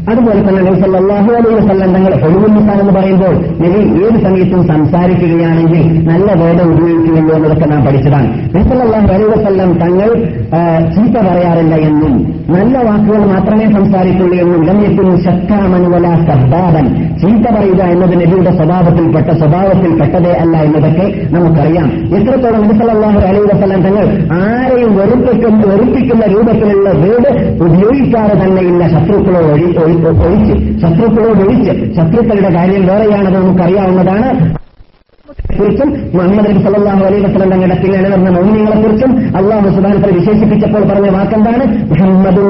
അതുപോലെ 0.07 0.39
തന്നെ 0.41 0.61
നബി 0.61 0.77
സല്ലാഹു 0.81 1.31
അലൈഹി 1.33 1.55
വസല്ലം 1.57 1.89
തങ്ങൾ 1.95 2.13
ഹുലുൽ 2.21 2.45
നിസാൻ 2.51 2.77
എന്ന് 2.79 2.93
പറയുമ്പോൾ 2.93 3.33
നബി 3.61 3.79
ഏത് 4.01 4.17
സമയത്തും 4.23 4.61
സംസാരിക്കുകയാണെങ്കിൽ 4.67 5.81
നല്ല 6.05 6.27
വേദം 6.39 6.67
ഉപയോഗിക്കുകയുള്ളൂ 6.73 7.33
എന്നതൊക്കെ 7.35 7.65
നാം 7.65 7.81
പഠിച്ചതാണ്. 7.85 8.27
നബി 8.53 8.63
സല്ലാഹു 8.71 9.07
അലൈഹി 9.09 9.29
വസല്ലം 9.33 9.71
തങ്ങൾ 9.77 10.09
ചീത്ത 10.95 11.15
പറയാറില്ല 11.27 11.75
എന്നും 11.85 12.13
നല്ല 12.49 12.75
വാക്കുകൾ 12.83 13.21
മാത്രമേ 13.27 13.65
സംസാരിക്കുള്ളൂ 13.71 14.35
എന്നും 14.39 14.61
ലമ്യത്തിൽ 14.63 15.07
ശക്താമനുവല 15.25 16.07
സർദാദൻ 16.23 16.87
ചീത്ത 17.21 17.45
പറയുക 17.55 17.81
എന്നത് 17.93 18.15
നബിയുടെ 18.15 18.51
സ്വഭാവത്തിൽപ്പെട്ട 18.51 19.29
സ്വഭാവത്തിൽപ്പെട്ടതേ 19.37 20.33
അല്ല 20.41 20.55
എന്നതൊക്കെ 20.65 21.05
നമുക്കറിയാം. 21.31 21.87
എത്രത്തോളം 22.17 22.61
നബി 22.63 22.75
സല്ലാഹു 22.81 23.19
അലൈഹി 23.23 23.45
വസല്ലം 23.51 23.81
തങ്ങൾ 23.81 24.05
ആരെയും 24.41 24.91
വെറുപ്പിക്കുന്ന 24.97 25.39
വെറുപ്പിക്കുന്ന 25.71 26.25
രൂപത്തിലുള്ള 26.27 26.89
വീട് 27.01 27.29
ഉപയോഗിക്കാതെ 27.65 28.35
തന്നെയില്ല 28.43 28.83
ശത്രുക്കളോ 28.89 29.41
ഒഴി- 29.51 29.69
ഒഴിച്ച് 29.99 30.81
ശത്രുക്കളോട് 30.81 31.39
ഒഴിച്ച്. 31.39 31.95
ശത്രുക്കളുടെ 31.95 32.53
കാര്യം 32.53 32.87
വേറെയാണെന്ന് 32.87 33.39
നമുക്കറിയാവുന്നതാണ്. 33.39 34.61
കുറിച്ചും 35.59 35.89
മുഹമ്മദ് 36.13 36.49
നബി 36.49 36.63
സല്ലല്ലാഹു 36.63 37.03
അലൈഹി 37.05 37.23
വസല്ലം 37.23 37.49
തങ്ങളുടെ 37.49 37.75
പിന്നാലെ 37.75 38.09
നടന്ന 38.09 38.29
മൗനികളെ 38.29 38.81
കുറിച്ചും 38.81 39.37
അള്ളാഹു 39.37 39.69
സുബാനത്തെ 39.69 40.11
വിശേഷിപ്പിച്ചപ്പോൾ 40.11 40.83
പറഞ്ഞ 40.83 41.09
വാക്കെന്താണ്? 41.09 41.89
മുഹമ്മദ് 41.89 42.41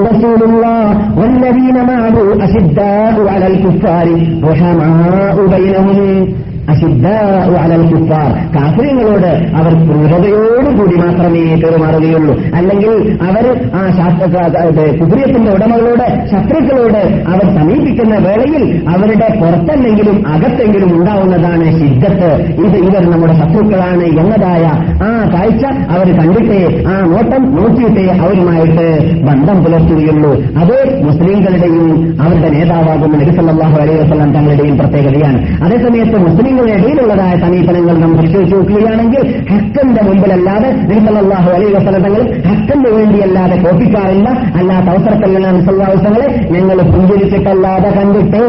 ബൈനഹും 6.72 7.88
കുപ്പാർ 7.88 8.56
കാഫിര്യങ്ങളോട് 8.56 9.56
അവർ 9.56 9.74
ക്രൂരതയോടുകൂടി 9.88 10.96
മാത്രമേ 10.96 11.56
പെരുമാറുകയുള്ളൂ. 11.56 12.56
അല്ലെങ്കിൽ 12.56 12.94
അവർ 13.22 13.46
ആ 13.75 13.90
കുബുര്യത്തിന്റെ 15.01 15.51
ഉടമകളോട് 15.51 16.28
ശത്രുക്കളോട് 16.32 17.01
അവർ 17.28 17.56
സമീപിക്കുന്ന 17.56 18.16
വേളയിൽ 18.18 18.63
അവരുടെ 18.90 19.40
പുറത്തല്ലെങ്കിലും 19.42 20.28
അകത്തെങ്കിലും 20.28 20.96
ഉണ്ടാവുന്നതാണ് 20.96 21.71
ശിദ്ധത്ത് 22.22 22.62
ഇത് 22.66 22.78
ഇവർ 22.88 23.04
നമ്മുടെ 23.12 23.34
ശത്രുക്കളാണ് 23.40 24.06
എന്നതായ 24.22 24.66
ആ 25.08 25.10
കാഴ്ച 25.34 25.63
അവർ 25.94 26.08
കണ്ടിട്ടേ 26.20 26.60
ആ 26.92 26.94
നോട്ടം 27.12 27.44
നോക്കിയിട്ടേ 27.58 28.06
അവരുമായിട്ട് 28.24 28.88
ബന്ധം 29.28 29.58
പുലർത്തുകയുള്ളൂ. 29.63 30.32
അത് 30.62 30.75
മുസ്ലിങ്ങളുടെയും 31.08 31.88
അവരുടെ 32.24 32.50
നേതാവാകുന്ന 32.56 33.13
നബിസല്ലാഹു 33.22 33.78
അലൈഹി 33.84 34.00
വസ്ലാം 34.01 34.32
തങ്ങളുടെയും 34.36 34.75
പ്രത്യേകതയാണ്. 34.82 35.40
അതേസമയത്ത് 35.66 36.18
മുസ്ലിങ്ങളുടെ 36.28 36.74
ഇടയിലുള്ളതായ 36.78 37.34
സമീപനങ്ങൾ 37.46 37.98
നാം 38.04 38.13
പരിശോധിച്ച് 38.18 38.56
നോക്കുകയാണെങ്കിൽ 38.56 39.24
ഹക്കന്റെ 39.51 40.04
മുമ്പിലല്ലാതെ 40.10 40.70
നബിസല്ലാഹു 40.92 41.50
അലൈഹി 41.58 41.74
വസ്ലാം 41.78 42.01
തങ്ങൾ 42.08 42.24
ഹക്കന്റെ 42.50 42.92
വേണ്ടിയല്ലാതെ 42.98 43.58
കോപ്പിക്കാറില്ല 43.66 44.30
അല്ലാത്ത 44.60 44.88
അവസരത്തിലുള്ള 44.94 45.48
വിശ്വാസങ്ങളെ 45.51 46.28
ഞങ്ങൾ 46.56 46.78
പുഞ്ചരിച്ചിട്ടല്ലാതെ 46.94 47.90
കണ്ടിട്ടേ 48.00 48.44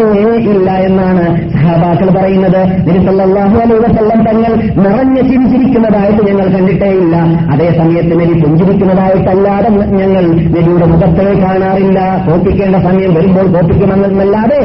ഇല്ല 0.53 0.71
എന്നാണ് 0.89 1.25
സഹാബാക്കൾ 1.55 2.09
പറയുന്നത്. 2.19 2.61
നബിസല്ലാഹു 2.89 3.57
അലൈഹി 3.65 3.81
വസല്ലം 3.85 4.21
തങ്ങൾ 4.29 4.53
നിറഞ്ഞ 4.85 5.17
ചിരിച്ചിരിക്കുന്നതായിട്ട് 5.31 6.23
ഞങ്ങൾ 6.29 6.47
കണ്ടിട്ടേ 6.57 6.91
ഇല്ല 7.03 7.17
അതേ 7.53 7.69
സമയത്ത് 7.81 8.15
നബി 8.21 8.35
പുഞ്ചിരിക്കുന്നതായിട്ടല്ലാതെ 8.43 9.69
ഞങ്ങൾ 10.01 10.25
നബിയുടെ 10.57 10.87
മുഖത്തെ 10.93 11.27
കാണാറില്ല. 11.45 11.99
കോപ്പിക്കേണ്ട 12.27 12.77
സമയം 12.87 13.13
വരുമ്പോൾ 13.19 13.47
കോപ്പിക്കുമെന്നല്ലാതെ 13.55 14.61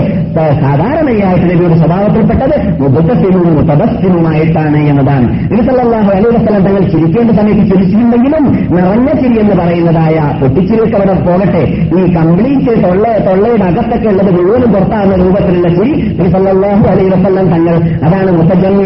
സാധാരണയായിട്ട് 0.64 1.46
നബിയുടെ 1.52 1.78
സ്വഭാവത്തിൽപ്പെട്ടത് 1.82 2.56
മുബത്തസിനും 2.82 3.46
തപസ്സിനുമായിട്ടാണ് 3.70 4.80
എന്നതാണ്. 4.92 5.28
നബിസല്ലാഹു 5.52 6.10
അലൈഹി 6.18 6.34
വസ്ലം 6.38 6.62
തങ്ങൾ 6.68 6.84
ചിരിക്കേണ്ട 6.94 7.32
സമയത്ത് 7.40 7.64
ചിരിച്ചിട്ടുണ്ടെങ്കിലും 7.72 8.44
നിറഞ്ഞ 8.76 9.10
ചിരി 9.22 9.36
എന്ന് 9.44 9.56
പറയുന്നതായ 9.62 10.18
പൊട്ടിച്ചിരിയൊക്കെ 10.42 10.98
അവിടെ 11.00 11.16
പോകട്ടെ. 11.28 11.64
ഈ 12.00 12.04
കംപ്ലീറ്റ് 12.18 12.74
തൊള്ള 12.84 13.06
തൊള്ളയുടെ 13.28 13.66
അകത്തൊക്കെ 13.72 14.10
ഉള്ളത് 14.14 14.32
മുഴുവനും 14.38 14.70
പുറത്താകുന്ന 14.76 15.16
രൂപത്തിലുള്ള 15.24 15.70
ചിരി 15.78 15.94
നബിസല്ലാഹു 16.20 16.86
അലൈഹി 16.94 17.10
വസ്ലം 17.16 17.48
തങ്ങൾ 17.56 17.76
അതാണ് 18.08 18.30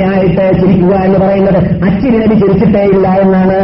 മുത്തജമ്മിയായിട്ട് 0.04 0.46
ചിരിക്കുക 0.60 0.94
എന്ന് 1.06 1.18
പറയുന്നത് 1.22 1.58
അച്ഛനടി 1.86 2.18
നബി 2.22 2.36
ചിരിച്ചിട്ടേ 2.42 2.84
ഇല്ല 2.92 3.08
എന്നാണ് 3.24 3.58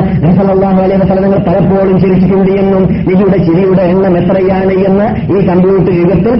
അലൈഹി 0.77 0.99
വസ്ലങ്ങൾ 1.03 1.39
പലപ്പോഴും 1.47 1.95
ചിരിച്ചിട്ടുണ്ട് 2.01 2.51
എന്നും 2.61 2.83
നബിയുടെ 3.07 3.39
ചിരിയുടെ 3.47 3.83
എണ്ണം 3.91 4.13
എത്രയാണ് 4.21 4.73
എന്ന് 4.87 5.07
ഈ 5.29 5.41
കമ്പ്യൂട്ടർ 5.49 5.93
യുഗത്തിൽ 5.99 6.33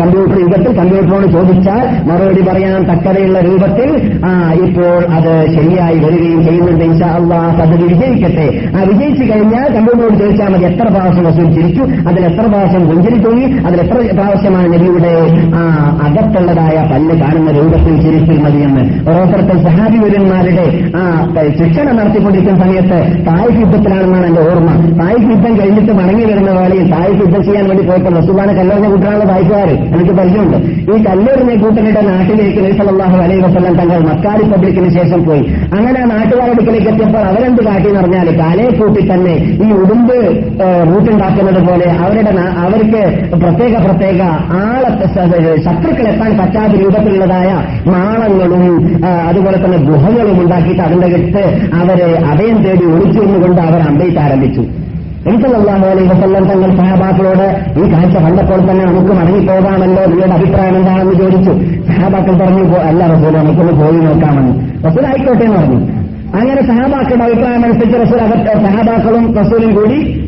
കമ്പ്യൂട്ടർ 0.00 0.36
യുഗത്തിൽ 0.44 0.72
കമ്പ്യൂട്ടറോട് 0.78 1.26
ചോദിച്ചാൽ 1.34 1.84
മറുപടി 2.08 2.42
പറയാൻ 2.48 2.80
തക്കതയുള്ള 2.90 3.40
രൂപത്തിൽ 3.48 3.90
ഇപ്പോൾ 4.66 4.88
അത് 5.16 5.32
ശരിയായി 5.56 5.98
വരികയും 6.04 6.40
ചെയ്യുന്നുണ്ട് 6.46 6.84
ഇൻഷാ 6.84 7.10
അള്ളാഹ് 7.16 7.60
അത് 7.64 7.74
വിജയിക്കട്ടെ. 7.84 8.46
ആ 8.72 8.82
വിജയിച്ചു 8.88 9.24
കഴിഞ്ഞാൽ 9.30 9.66
കമ്പ്യൂട്ടറോട് 9.76 10.16
ചോദിച്ചാൽ 10.22 10.50
മതി 10.52 10.66
എത്ര 10.70 10.86
പ്രാവശ്യം 10.88 11.26
റസൂൽ 11.28 11.48
ചിരിച്ചു 11.56 11.82
അതിൽ 12.08 12.22
എത്ര 12.30 12.44
പ്രാവശ്യം 12.46 12.84
പുഞ്ചിരി 12.90 13.18
തൂങ്ങി 13.24 13.46
അതിൽ 13.66 13.78
എത്ര 13.84 13.98
പ്രാവശ്യമാണ് 14.12 14.68
നബിയുടെ 14.74 15.14
അകത്തുള്ളതായ 16.06 16.76
പല്ല് 16.92 17.14
കാണുന്ന 17.22 17.50
രൂപത്തിൽ 17.58 17.94
ചിരിച്ചിരുന്നത് 18.02 18.58
എന്ന് 18.62 18.82
ഓരോരുത്തർക്കും 19.42 19.60
സഹാബിപുരന്മാരുടെ 19.66 20.64
ആ 20.98 21.02
ശിക്ഷണം 21.58 21.94
നടത്തിക്കൊണ്ടിരിക്കുന്ന 21.98 22.58
സമയത്ത് 22.64 22.98
തായ് 23.28 23.54
യുദ്ധത്തിലാണെന്നാണ് 23.62 24.26
എന്റെ 24.30 24.42
ഓർമ്മ. 24.50 24.70
തായ് 25.00 25.22
യുദ്ധം 25.30 25.52
കഴിഞ്ഞിട്ട് 25.60 25.92
മടങ്ങി 25.98 26.24
വരുന്ന 26.30 26.50
വേളയിൽ 26.58 26.86
തായ് 26.94 27.14
യുദ്ധം 27.22 27.42
ചെയ്യാൻ 27.46 27.64
വേണ്ടി 27.70 27.84
പോയപ്പോൾ 27.88 28.14
വസുബാന 28.18 28.48
കല്ലെറിഞ്ഞ 28.58 28.88
കൂട്ടാനുള്ള 28.92 29.26
തായ്ക്കുകാർ 29.32 29.68
എനിക്ക് 29.94 30.14
പരിചയമുണ്ട്. 30.20 30.58
ഈ 30.92 30.96
കല്ലെറിഞ്ഞ 31.08 31.54
കൂട്ടരുടെ 31.62 32.02
നാട്ടിലേക്ക് 32.10 32.60
നൈസലാഹു 32.66 33.18
അലൈ 33.24 33.38
വസ്ലം 33.46 33.76
തങ്ങൾ 33.80 33.98
മക്കാ 34.08 34.32
റിപ്പബ്ലിക്കിന് 34.42 34.90
ശേഷം 34.98 35.20
പോയി. 35.28 35.44
അങ്ങനെ 35.76 35.98
ആ 36.04 36.06
നാട്ടുകാരടുക്കലേക്ക് 36.14 36.88
എത്തിയപ്പോൾ 36.92 37.24
അവരെന്ത് 37.30 37.62
കാട്ടി 37.68 37.86
എന്ന് 37.90 38.00
പറഞ്ഞാൽ 38.02 38.30
കാലേ 38.42 38.66
കൂട്ടി 38.80 39.02
തന്നെ 39.12 39.34
ഈ 39.66 39.70
ഉടുമ്പ് 39.80 40.16
റൂട്ടുണ്ടാക്കുന്നത് 40.90 41.60
പോലെ 41.68 41.88
അവരുടെ 42.04 42.32
അവർക്ക് 42.64 43.02
പ്രത്യേക 43.42 43.74
പ്രത്യേക 43.86 44.20
ആളെ 44.62 44.90
ശത്രുക്കൾ 45.64 46.06
എത്താൻ 46.12 46.32
പറ്റാത്ത 46.40 46.74
രൂപത്തിലുള്ളതായ 46.82 47.50
മാളങ്ങളും 47.92 48.64
അതുപോലെ 49.32 49.64
തന്നെ 49.64 49.78
ഗുഹകളും 49.78 50.42
ഉണ്ടാക്കിയിട്ട് 50.42 50.82
അതിന്റെ 50.82 51.08
കെട്ട് 51.08 51.60
അവരെ 51.74 52.18
അഭയം 52.18 52.62
തേടി 52.62 52.84
ഒളിച്ചിരുന്നുകൊണ്ട് 52.84 53.60
അവർ 53.60 53.80
അമ്പെയ്ത്ത് 53.80 54.18
ആരംഭിച്ചു. 54.18 54.60
എനിക്കല്ലാഹു 55.26 55.86
അലൈഹി 55.86 56.08
വസല്ലം 56.08 56.44
തങ്ങൾ 56.44 56.76
സഹാബാക്കളോട് 56.76 57.60
ഈ 57.80 57.92
കാഴ്ച 57.92 58.16
കണ്ടപ്പോൾ 58.16 58.70
തന്നെ 58.70 58.84
നമുക്ക് 58.84 59.12
മടങ്ങിപ്പോകാമല്ലോ 59.12 60.04
നിങ്ങളുടെ 60.04 60.34
അഭിപ്രായം 60.34 60.76
എന്താണെന്ന് 60.76 61.14
ചോദിച്ചു. 61.14 61.50
സഹാബാക്കൾ 61.92 62.38
പറഞ്ഞു 62.38 62.62
"പോ- 62.62 62.78
അല്ല 62.78 63.06
റസൂൽ 63.06 63.36
നമുക്കൊന്ന് 63.36 63.72
പോയി 63.72 64.00
നോക്കാമെന്ന്. 64.00 64.86
റസൂൽ 64.86 65.06
ആയിക്കോട്ടെ 65.06 65.44
എന്ന് 65.44 65.56
പറഞ്ഞു. 65.56 65.86
അങ്ങനെ 66.36 66.62
സഹാബാക്കളുടെ 66.62 67.24
അഭിപ്രായം 67.24 67.64
അനുസരിച്ച് 67.64 67.98
റസൂൽ 67.98 68.18
സഹാബാക്കളും 68.64 69.38
റസൂലും 69.38 69.74
കൂടി 69.74 70.18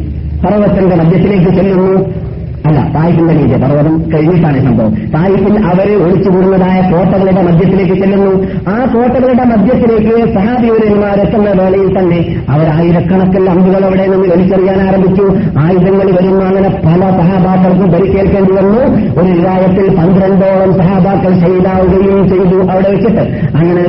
പർവത്തിന്റെ 0.46 0.96
മധ്യത്തിലേക്ക് 0.96 1.50
ചെല്ലുന്നു. 1.56 2.23
അല്ല 2.68 2.78
തായിഫിന്റെ 2.94 3.32
മീതെ 3.34 3.56
പർവതം 3.62 3.94
കഴിഞ്ഞിട്ടാണ് 4.12 4.58
സംഭവം. 4.64 4.92
തായിഫിൽ 5.14 5.56
അവർ 5.70 5.88
ഒളിച്ചുകൂടുന്നതായ 6.04 6.76
കോട്ടകളുടെ 6.92 7.42
മധ്യത്തിലേക്ക് 7.48 7.96
ചെല്ലുന്നു. 8.02 8.30
ആ 8.70 8.76
കോട്ടകളുടെ 8.94 9.44
മധ്യത്തിലേക്ക് 9.44 10.14
സഹാബിയൂരന്മാരെത്തുന്ന 10.34 11.50
വേളയിൽ 11.60 11.90
തന്നെ 11.98 12.20
അവർ 12.48 12.68
ആയിരക്കണക്കിൽ 12.76 13.50
അമ്പുകൾ 13.50 13.84
അവിടെ 13.88 14.06
നിന്ന് 14.06 14.28
വലിച്ചെറിയാൻ 14.32 14.78
ആരംഭിച്ചു. 14.86 15.26
ആയുധങ്ങൾ 15.64 16.06
വരുന്ന 16.16 16.42
അങ്ങനെ 16.50 16.70
പല 16.86 17.10
സഹാബാക്കൾക്കും 17.18 17.90
പരിക്കേൽക്കേണ്ടി 17.92 18.54
വന്നു. 18.60 18.82
ഒരു 19.20 19.28
വിവാഹത്തിൽ 19.38 19.88
പന്ത്രണ്ടോളം 19.98 20.72
സഹാബാക്കൾ 20.80 21.34
ചെയ്താവുകയും 21.44 22.22
ചെയ്തു 22.32 22.56
അവിടെ 22.72 22.88
വെച്ചിട്ട്. 22.94 23.26
അങ്ങനെ 23.58 23.80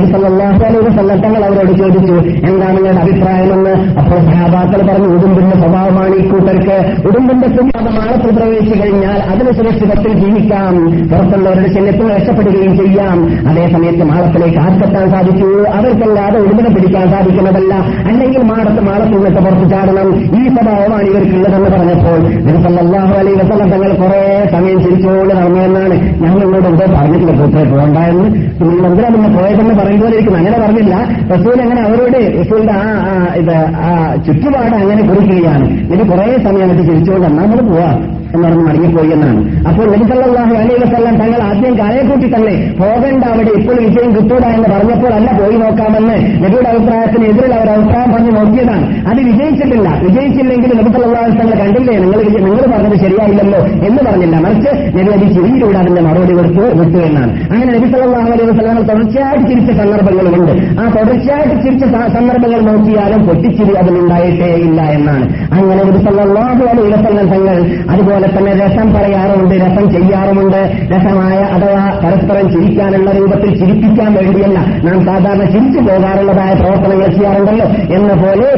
ഒരു 0.82 0.90
സല്ലത്തങ്ങൾ 0.98 1.42
അവരോട് 1.48 1.72
ചോദിച്ചു 1.78 2.16
എന്താണ് 2.50 2.76
നിങ്ങളുടെ 2.76 3.02
അഭിപ്രായമെന്ന് 3.06 3.74
അപ്പോൾ 4.00 4.20
സഹാബാക്കൾ 4.30 4.80
പറഞ്ഞു 4.90 5.10
ഉടുമ്പിന്റെ 5.16 5.56
സ്വഭാവമാണ് 5.62 6.14
ഈ 6.14 6.28
കൂട്ടർക്ക്. 6.28 6.78
ഉടുമ്പിന്റെ 7.08 7.48
സ്വഭാവമാണ് 7.56 7.94
ആഴത്തിൽ 8.06 8.34
പ്രവേശിച്ചു 8.66 8.84
കഴിഞ്ഞാൽ 8.84 9.18
അതിന് 9.32 9.52
സുരക്ഷിതത്തിൽ 9.52 10.12
ജീവിക്കാം. 10.20 10.74
പുറത്തുള്ളവരുടെ 11.10 11.68
ശല്യത്തിൽ 11.74 12.06
രക്ഷപ്പെടുകയും 12.14 12.76
ചെയ്യാം. 12.78 13.18
അതേസമയത്ത് 13.50 14.04
മാളത്തിലേക്ക് 14.10 14.58
ആർക്കെത്താൻ 14.58 15.10
സാധിക്കൂ 15.10 15.48
അവർക്കല്ലാതെ 15.74 16.38
ഉടുമ്പിനെ 16.38 16.70
പിടിക്കാൻ 16.70 17.10
സാധിക്കുന്നതല്ല. 17.10 17.72
അല്ലെങ്കിൽ 18.08 18.42
മാടത്ത് 18.42 18.80
മാളത്തിൽ 18.88 19.16
നിന്നിട്ട് 19.16 19.40
പുറത്ത് 19.40 19.70
ചാടണം. 19.70 20.08
ഈ 20.38 20.48
സ്വഭാവമാണ് 20.48 21.06
ഇവർക്കുള്ളതെന്ന് 21.06 21.70
പറഞ്ഞപ്പോൾ 21.70 22.18
സല്ലല്ലാഹു 22.66 23.12
അലൈഹി 23.18 23.36
വസല്ലം 23.36 23.70
തങ്ങൾ 23.70 23.92
കുറെ 23.94 24.20
സമയം 24.52 24.78
ചിരിച്ചുകൊണ്ട് 24.82 25.34
നടന്നുവെന്നാണ് 25.34 25.94
ഞങ്ങൾ 26.22 26.40
ഇങ്ങോട്ട് 26.42 26.68
എന്തോ 26.68 26.86
പറഞ്ഞിട്ടില്ല 26.96 27.32
പോകണ്ടെന്ന് 27.70 28.26
നിങ്ങൾ 28.62 28.86
എന്തിനാ 28.86 29.08
പിന്നെ 29.08 29.28
പോയതെന്ന് 29.38 29.74
പറയുമ്പോൾ 29.74 30.12
എനിക്ക് 30.14 30.34
അങ്ങനെ 30.36 30.58
പറഞ്ഞില്ല. 30.58 30.94
റസൂൽ 31.32 31.62
അങ്ങനെ 31.62 31.80
അവരോട് 31.82 32.18
റസൂലിന്റെ 32.40 32.72
ആ 32.76 32.86
ആ, 33.06 33.12
ഇത് 33.36 33.54
ആ 33.84 33.90
ചുറ്റുപാട് 34.26 34.74
അങ്ങനെ 34.74 35.02
കുറിക്കുകയാണ്. 35.08 35.66
ഇത് 35.94 36.10
കുറെ 36.10 36.26
സമയം 36.44 36.62
എന്നിട്ട് 36.62 36.90
ചിരിച്ചുകൊണ്ട് 36.90 37.26
എന്നാൽ 37.26 37.44
നമ്മൾ 37.46 37.60
പോവാ? 37.68 37.90
എന്ന് 38.36 38.46
പറഞ്ഞ് 38.48 38.64
മടങ്ങിപ്പോയി 38.68 39.10
എന്നാണ്. 39.16 39.40
അപ്പോൾ 39.70 39.86
നബിസല്ലാഹു 39.94 40.54
അലൈഹി 40.62 40.78
വസല്ലം 40.84 41.14
തങ്ങൾ 41.22 41.40
ആദ്യം 41.48 41.74
കരയെക്കൂട്ടി 41.80 42.28
തന്നെ 42.34 42.54
പോകേണ്ട 42.80 43.24
അവിടെ 43.32 43.52
ഇപ്പോൾ 43.60 43.76
വിജയം 43.86 44.10
കിട്ടൂടാ 44.16 44.48
എന്ന് 44.56 44.68
പറഞ്ഞപ്പോൾ 44.74 45.12
അല്ല 45.18 45.28
പോയി 45.40 45.56
നോക്കാമെന്ന് 45.64 46.16
നബിയുടെ 46.44 46.68
അഭിപ്രായത്തിന് 46.74 47.24
എതിരിൽ 47.30 47.54
അവർ 47.58 47.70
അഭിപ്രായം 47.76 48.10
പറഞ്ഞു 48.14 48.32
നോക്കിയതാണ്. 48.38 48.86
അത് 49.10 49.20
വിജയിച്ചിട്ടില്ല. 49.28 49.88
വിജയിച്ചില്ലെങ്കിൽ 50.06 50.72
നബിസല്ലാഹു 50.80 51.36
തങ്ങൾ 51.40 51.54
കണ്ടില്ലേ 51.62 51.94
നിങ്ങൾ 52.04 52.20
നിങ്ങൾ 52.46 52.64
പറഞ്ഞത് 52.74 52.96
ശരിയായില്ലല്ലോ 53.04 53.60
എന്ന് 53.88 54.00
പറഞ്ഞില്ല. 54.08 54.36
മറിച്ച് 54.46 54.72
നബി 54.96 55.12
അത് 55.16 55.76
അതിന്റെ 55.82 56.02
മറുപടി 56.06 56.34
കൊടുത്തു 56.38 56.64
വിട്ടു 56.80 56.98
എന്നാണ്. 57.08 57.32
അങ്ങനെ 57.52 57.70
നബിസല്ലാഹു 57.76 58.28
അലൈഹി 58.34 58.48
വസല്ലം 58.50 58.82
തുടർച്ചയായിട്ട് 58.90 59.44
ചിരിച്ച 59.50 59.70
സന്ദർഭങ്ങളുണ്ട് 59.80 60.52
ആ 60.80 60.84
തുടർച്ചയായിട്ട് 60.96 61.56
ചിരിച്ച 61.64 61.84
സന്ദർഭങ്ങൾ 62.16 62.60
നോക്കിയാലും 62.70 63.20
പൊട്ടിച്ചിരി 63.28 63.74
അതിലുണ്ടായിട്ടേ 63.82 64.50
ഇല്ല 64.66 64.80
എന്നാണ്. 64.98 65.26
അങ്ങനെ 65.56 65.80
നബിസല്ലാഹു 65.90 66.62
അലൈഹി 66.72 66.90
വസ്ലാം 66.94 67.28
തങ്ങൾ 67.34 67.58
അതുപോലെ 67.92 68.25
തന്നെ 68.26 68.52
രസം 68.52 68.86
പറയാറുമുണ്ട് 68.94 69.54
രസം 69.54 69.90
ചെയ്യാറുമുണ്ട്. 69.90 70.60
രസമായ 70.92 71.36
അഥവാ 71.56 71.84
പരസ്പരം 72.04 72.46
ചിരിക്കാനുള്ള 72.52 73.10
രൂപത്തിൽ 73.10 73.50
ചിരിപ്പിക്കാൻ 73.58 74.12
വേണ്ടിയല്ല. 74.14 74.58
നാം 74.86 75.04
സാധാരണ 75.06 75.44
ചിരിച്ചു 75.54 75.80
പോകാറുള്ളതായ 75.80 76.52
പ്രവർത്തനങ്ങൾ 76.54 77.08
ചെയ്യാറുണ്ടല്ലോ. 77.16 77.66
എന്ന 77.96 78.12
പോലെ 78.22 78.50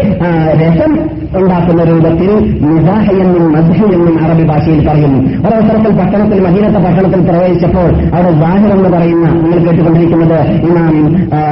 രസം 0.63 0.93
ഉണ്ടാക്കുന്ന 1.37 1.85
രൂപത്തിൽ 1.85 2.30
മിസാഹ് 2.61 3.12
എന്നും 3.20 3.52
മദ്ഹ 3.52 3.85
എന്നും 3.92 4.25
അറബി 4.25 4.42
ഭാഷയിൽ 4.42 4.88
പറയുന്നു. 4.88 5.49
ഒരവസരത്തിൽ 5.49 5.90
പട്ടണത്തിൽ 5.90 6.40
മദീനത്തെ 6.40 6.78
പട്ടണത്തിൽ 6.78 7.20
പ്രവേശിച്ചപ്പോൾ 7.20 7.88
അവിടെ 8.12 8.30
ജാഹിർ 8.32 8.73
എന്ന് 8.73 8.88
പറയുന്ന 8.88 9.30
നിങ്ങൾ 9.30 9.58
കേട്ടുകൊണ്ടിരിക്കുന്നത് 9.58 10.38
ഇമാം 10.68 10.94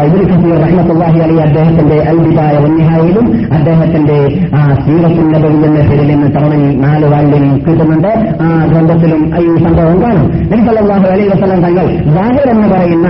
ഇബുൽ 0.06 0.32
ഖസീർ 0.32 0.60
റഹ്മത്തുല്ലാഹി 0.62 1.20
അലി 1.20 1.36
അദ്ദേഹത്തിന്റെ 1.36 1.94
അൽബിദായ 1.94 2.58
ഉന്നിഹായിലും 2.58 3.52
അദ്ദേഹത്തിന്റെ 3.52 4.18
ആ, 4.54 4.76
നബവി 5.30 5.64
എന്ന 5.66 5.80
പേരിൽ 5.90 6.06
നിന്ന് 6.06 6.26
തവണ 6.34 6.54
നാല് 6.56 7.04
വാല്യം 7.04 7.58
കിട്ടുന്നുണ്ട്. 7.58 8.08
ആ 8.40 8.64
ഗ്രന്ഥത്തിലും 8.64 9.26
ഈ 9.38 9.62
സംഭവം 9.62 10.02
കാണും. 10.02 10.30
നബി 10.52 10.66
സല്ലല്ലാഹു 10.66 11.06
അലൈഹി 11.06 11.28
വസല്ലം 11.28 11.62
തങ്ങൾ 11.62 11.86
ജാഹിർ 12.14 12.50
എന്ന് 12.50 12.68
പറയുന്ന 12.68 13.08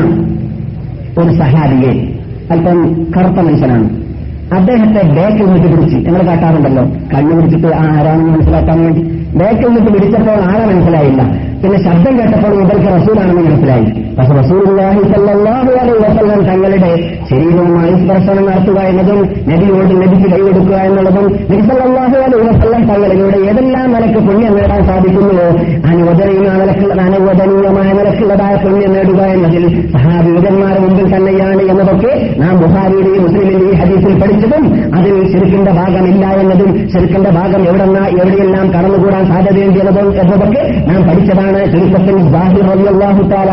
ഒരു 1.19 1.33
സഹാബിയെ 1.37 1.93
അല്പം 2.51 3.07
കറുത്ത 3.17 3.41
മനുഷ്യനാണ്. 3.41 4.06
അദ്ദേഹത്തെ 4.55 5.03
ബാക്ക് 5.03 5.43
നിന്നിട്ട് 5.43 5.77
പിടിച്ച്. 5.77 5.97
ഞങ്ങൾ 5.97 6.27
കാട്ടാറുണ്ടല്ലോ. 6.27 6.85
കണ്ണു 6.85 7.37
പിടിച്ചിട്ട് 7.37 7.67
ആ 7.67 7.99
ആരാണെന്ന് 7.99 8.31
മനസ്സിലാക്കാൻ 8.31 8.83
വേണ്ടി. 8.83 9.26
ബേക്കിൽ 9.41 9.69
നിന്ന് 9.69 9.91
പിടിച്ചപ്പോൾ 9.95 10.39
ആളെ 10.51 10.65
മനസ്സിലായില്ല? 10.71 11.23
പിന്നെ 11.61 11.79
ശബ്ദം 11.85 12.15
കേട്ടപ്പോൾ 12.19 12.53
ഇവർക്ക് 12.63 12.89
റസൂലാണെന്ന് 12.97 13.43
മനസ്സിലായി. 13.47 13.87
പക്ഷെ 14.17 14.33
റസൂലി 14.41 14.67
സല്ലല്ലാഹു 15.13 15.71
അലൈഹി 15.81 16.01
വസല്ലം 16.05 16.41
തങ്ങളുടെ 16.49 16.91
ശരീരവുമായി 17.31 17.93
സ്പർശനം 18.03 18.45
നടത്തുക 18.49 18.79
എന്നതും 18.91 19.19
നബിയോട് 19.51 19.93
നബിക്ക് 20.03 20.29
കൈകൊടുക്കുക 20.33 20.77
എന്നുള്ളതും 20.89 21.27
നബി 21.51 21.61
സല്ലല്ലാഹു 21.69 22.17
അലൈഹി 22.27 22.45
വസല്ലം 22.51 22.83
തങ്ങളിലൂടെ 22.91 23.39
ഏതെല്ലാം 23.51 23.89
നിലയ്ക്ക് 23.95 24.21
പുണ്യം 24.29 24.55
നേടാൻ 24.59 24.83
സാധിക്കുന്നുവോ 24.91 25.49
അനുവദനീയ 25.91 26.47
നിലക്കുള്ള 26.61 27.01
അനുവദനീയമായ 27.09 27.89
നിലക്കുള്ളതായ 28.01 28.55
പുണ്യം 28.65 28.93
നേടുക 28.97 29.21
എന്നതിൽ 29.37 29.65
സഹാബീരന്മാരുടെ 29.97 30.83
മുമ്പിൽ 30.87 31.09
തന്നെയാണ് 31.15 31.63
എന്നതൊക്കെ 31.73 32.13
നാം 32.43 32.55
ബുഹാരിയുടെയും 32.63 33.23
മുസ്ലിമിന്റെയും 33.27 33.77
ഹദീസിൽ 33.83 34.15
പഠിച്ചതും 34.23 34.65
അതിൽ 35.01 35.15
ശിർക്കിന്റെ 35.35 35.75
ഭാഗമില്ല 35.81 36.25
എന്നതും 36.45 36.73
ശിർക്കിന്റെ 36.95 37.33
ഭാഗം 37.41 37.63
എവിടെന്ന 37.71 37.99
എവിടെയെല്ലാം 38.21 38.67
കടന്നുകൂടാൻ 38.77 39.26
സാധ്യതയുണ്ട് 39.31 39.79
എന്നതും 39.83 40.09
എന്നതൊക്കെ 40.23 40.63
നാം 40.89 41.01
പഠിച്ചതാണ്. 41.09 41.61
ചുരുക്കത്തിൽ 41.73 42.17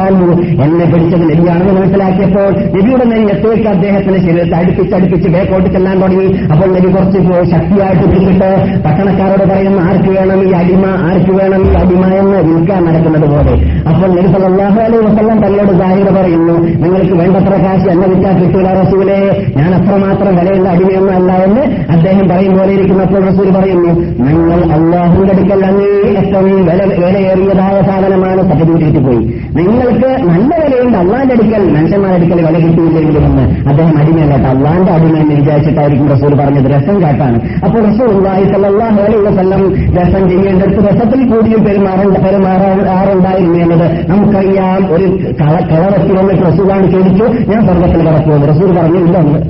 അൻഹു 0.04 0.32
എന്നെ 0.64 0.86
പിടിച്ചത് 0.92 1.24
നബിയാണെന്ന് 1.32 1.74
മനസ്സിലാക്കിയപ്പോൾ 1.80 2.50
നബിയുടെ 2.76 3.06
എത്തേക്ക് 3.34 3.68
അദ്ദേഹത്തിന് 3.68 4.18
ശരീരത്തെ 4.26 4.56
അടുപ്പിച്ച് 4.58 4.96
അടുപ്പിച്ച് 4.96 5.30
ബേക്കോട്ട് 5.36 5.70
ചെല്ലാൻ 5.76 5.96
തുടങ്ങി. 6.02 6.28
അപ്പോൾ 6.54 6.68
നബി 6.76 6.90
കുറച്ച് 6.96 7.20
ശക്തിയായിട്ട് 7.54 8.06
പിടിച്ചിട്ട് 8.12 8.50
പട്ടണക്കാരോട് 8.86 9.46
പറയുന്ന 9.52 9.80
ആർക്ക് 9.90 10.12
വേണം 10.18 10.40
ഈ 10.48 10.52
അടിമ? 10.62 10.86
ആർക്ക് 11.10 11.34
വേണം 11.40 11.62
ഈ 11.68 11.74
അടിമ 11.82 12.04
എന്ന് 12.22 12.38
വിൽക്കാൻ 12.48 12.82
നടക്കുന്നത് 12.86 13.28
പോലെ. 13.34 13.54
അപ്പോൾ 13.90 14.08
നബി 14.16 14.28
സല്ലല്ലാഹു 14.36 14.80
അലൈഹി 14.86 15.04
വസല്ലം 15.08 15.38
തന്നോട് 15.46 15.74
ജാഹിത 15.82 16.10
പറയുന്നു 16.18 16.56
നിങ്ങൾക്ക് 16.84 17.16
വേണ്ടത്ര 17.22 17.56
കാശ് 17.66 17.88
എന്നെ 17.94 18.08
വിറ്റാൽ 18.14 18.36
കിട്ടൂല 18.42 18.68
റസൂലെ. 18.82 19.20
ഞാൻ 19.58 19.72
അത്രമാത്രം 19.80 20.34
വിലയുള്ള 20.40 20.70
അടിമയൊന്നും 20.70 21.16
അല്ല 21.16 21.32
എന്ന് 21.48 21.64
അദ്ദേഹം 21.96 22.26
പറയും 22.32 22.54
പോലെ 22.58 22.72
ഇരിക്കുന്നപ്പോൾ 22.78 23.22
റസൂൽ 23.30 23.50
പറയുന്നു 23.58 23.92
നിങ്ങൾ 24.26 24.60
അള്ളാഹുവിന്റെ 24.78 25.34
അടുക്കൽ 25.36 25.62
അങ്ങേയറ്റം 25.65 26.45
വില 26.65 26.82
വിലയേറിയതായ 26.93 27.78
സാധനമാണ് 27.88 28.41
സഹജീവിച്ചിട്ട് 28.52 29.02
പോയി 29.08 29.21
നിങ്ങൾക്ക് 29.58 30.10
നല്ല 30.30 30.52
വിലയുണ്ട്. 30.63 30.97
അള്ളാന്റെ 30.97 31.34
അടുക്കൽ 31.36 31.63
മനുഷ്യന്മാരുടെ 31.76 32.19
അടുക്കൽ 32.19 32.39
വില 32.47 32.58
കിട്ടിയില്ലെങ്കിലും 32.65 33.26
എന്ന് 33.26 33.45
അദ്ദേഹം 33.69 33.97
അടിമയല്ല 34.02 34.47
അള്ളാന്റെ 34.54 34.91
അടിമ 34.91 35.17
എന്ന് 35.17 35.36
വിചാരിച്ചിട്ടായിരിക്കും 35.36 36.10
റസൂൽ 36.10 36.34
പറഞ്ഞത്. 36.41 36.67
രസം 36.76 37.02
കാട്ടാണ്. 37.02 37.39
അപ്പോൾ 37.65 37.82
റസൂൽ 37.89 38.12
സല്ലല്ലാഹു 38.54 38.99
അലൈഹി 39.08 39.23
വസല്ലം 39.28 39.63
രസം 39.97 40.23
ചെയ്യേണ്ടടുത്ത് 40.30 40.84
രസത്തിൽ 40.89 41.21
കൂടിയും 41.34 41.63
പെരുമാറേണ്ട 41.65 42.17
പെരുമാറാറുണ്ടായിരുന്നു 42.26 43.60
എന്നത് 43.60 43.88
നമുക്കറിയാം. 44.10 44.82
ഒരു 44.95 45.06
കളവത്തിൽ 45.41 45.73
കളവത്തി 45.73 46.13
വന്നിട്ട് 46.19 46.43
റസൂലാണ് 46.52 46.91
ചോദിച്ചു 46.91 47.26
ഞാൻ 47.52 47.62
സ്വർഗത്തിൽ 47.67 48.02
കടക്കുമെന്ന്. 48.08 48.47
റസൂൽ 48.54 48.69
പറഞ്ഞു 48.78 48.99
ഇല്ല 48.99 49.17
കളവത്തിൽ 49.19 49.41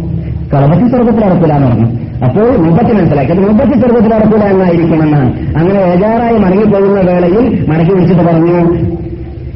കളവത്തി 0.54 0.88
സ്വർഗത്തിൽ 0.88 1.26
അടക്കൂലെന്ന് 1.26 1.68
പറഞ്ഞു. 1.68 1.88
അപ്പോൾ 2.26 2.58
മുമ്പത്തി 2.58 2.94
മനസ്സിലാക്കി. 2.94 3.32
അത് 3.32 3.42
മുമ്പത്തി 3.48 3.76
ചെറുപ്പത്തിൽ 3.82 4.16
അടക്കൂല 4.16 4.44
എന്നായിരിക്കുമെന്നാണ് 4.44 5.30
അങ്ങനെ 5.58 5.80
ഏജാറായി 5.94 6.38
മടങ്ങിപ്പോകുന്ന 6.38 7.02
വേളയിൽ 7.12 7.46
മടക്കി 7.70 7.92
വിളിച്ചിട്ട് 7.92 8.24
പറഞ്ഞു 8.24 8.60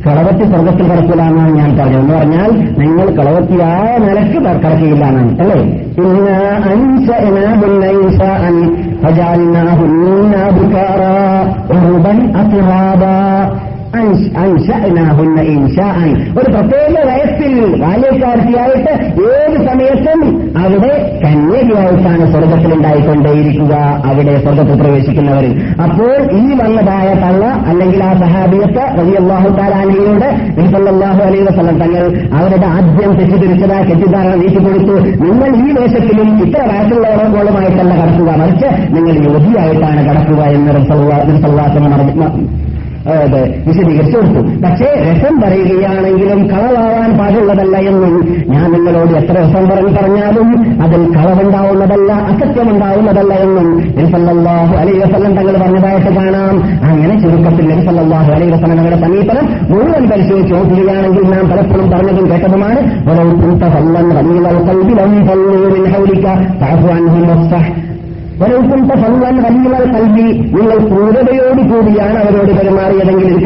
കളവത്തി 0.08 0.44
സ്വർഗത്തിൽ 0.44 0.86
കടക്കില്ല 0.90 1.22
എന്നാണ് 1.22 1.54
ഞാൻ 1.56 1.70
പറഞ്ഞത്. 1.78 2.00
എന്ന് 2.00 2.14
പറഞ്ഞാൽ 2.14 2.52
നിങ്ങൾ 2.82 3.08
കളവത്തിയായ 3.16 3.98
നിലയ്ക്ക് 3.98 4.40
കടക്കില്ല 4.46 5.06
എന്നാണ് 5.06 5.40
അല്ലേ? 5.40 5.58
ഇന്ന 5.98 6.30
അൻശഅനാഹുന്ന 14.42 15.40
ഇൻശാഅൻ 15.54 16.10
ഒരു 16.40 16.48
പ്രത്യേക 16.52 16.96
വയസ്സിൽ 17.10 17.54
ബാല്യക്കാർത്തിയായിട്ട് 17.82 18.94
ഏത് 19.30 19.58
സമയത്തും 19.68 20.20
അവിടെ 20.64 20.92
കന്യകയായിട്ടാണ് 21.24 22.26
സ്വർഗത്തിലുണ്ടായിക്കൊണ്ടേയിരിക്കുക 22.32 23.74
അവിടെ 24.10 24.36
സ്വർഗത്തിൽ 24.38 24.76
പ്രവേശിക്കുന്നവരിൽ 24.82 25.54
അപ്പോൾ 25.82 26.12
ഈ 26.40 26.46
വന്നതായ 26.54 27.10
തള്ള 27.16 27.44
അല്ലെങ്കിൽ 27.68 28.04
ആ 28.04 28.14
സഹാബിയത്ത് 28.20 28.84
റളിയല്ലാഹു 29.00 29.50
താലാനയോട് 29.58 30.28
അള്ളാഹു 30.88 31.22
അലൈ 31.24 31.40
വസ്ലം 31.42 31.78
തങ്ങൾ 31.80 32.04
അവരുടെ 32.34 32.68
ആദ്യം 32.68 33.12
തെറ്റിദ്ധരിച്ചതായ 33.18 33.82
തെറ്റിദ്ധാരണ 33.84 34.36
നീട്ടിക്കൊടുത്തു 34.36 34.96
നിങ്ങൾ 35.24 35.50
ഈ 35.62 35.72
വേഷത്തിലും 35.72 36.30
ഇത്ര 36.46 36.62
വയസ്സുള്ളവരോളുമായിട്ടല്ല 36.72 37.94
കടക്കുക. 38.02 38.30
മറിച്ച് 38.38 38.68
നിങ്ങൾ 38.96 39.16
യുവതിയായിട്ടാണ് 39.26 40.02
കടക്കുക 40.10 40.42
എന്ന് 40.50 40.74
റസല്ലാസന 40.78 41.84
അതെ 43.08 43.64
വിശദീകരിച്ചു 43.68 44.18
കൊടുത്തു. 44.18 44.42
പക്ഷേ 44.62 44.88
രസം 45.08 45.42
പറയുകയാണെങ്കിലും 45.42 46.48
കളവാവാൻ 46.48 47.18
പാടുള്ളതല്ല 47.18 47.78
എന്നും 47.78 48.44
ഞാൻ 48.48 48.72
നിങ്ങളോട് 48.72 49.12
എത്ര 49.12 49.34
രസം 49.34 49.70
പറഞ്ഞു 49.70 49.94
പറഞ്ഞാലും 49.98 50.82
അതിൽ 50.82 51.16
കളവുണ്ടാവുന്നതല്ല 51.16 52.14
അസത്യമുണ്ടാവുന്നതല്ല 52.14 53.34
എന്നും 53.34 53.68
നബിസല്ലാഹു 53.78 54.76
അലൈ 54.76 54.92
വസല്ലം 54.92 55.36
തങ്ങൾ 55.36 55.58
പറഞ്ഞതായിട്ട് 55.58 56.16
കാണാം. 56.16 56.56
അങ്ങനെ 56.84 57.22
ചുരുക്കത്തിൽ 57.22 57.70
നബിസല്ലാഹു 57.70 58.32
അലൈ 58.32 58.50
വസല്ലം 58.50 58.78
തങ്ങളുടെ 58.78 59.02
സമീപനം 59.02 59.46
മുഴുവൻ 59.70 60.10
പരിശോധിച്ച് 60.10 60.54
നോക്കുകയാണെങ്കിൽ 60.54 61.24
നാം 61.24 61.50
പലപ്പോഴും 61.50 61.92
പറഞ്ഞതും 61.92 62.32
കേട്ടതുമാണ് 62.32 62.78
നിങ്ങൾ 70.56 70.78
ക്രൂരതയോട് 70.88 71.62
കൂടിയാണ് 71.70 72.18
അവരോട് 72.18 72.52
പെരുമാറിയതെങ്കിൽ 72.58 73.28
ഈ 73.28 73.40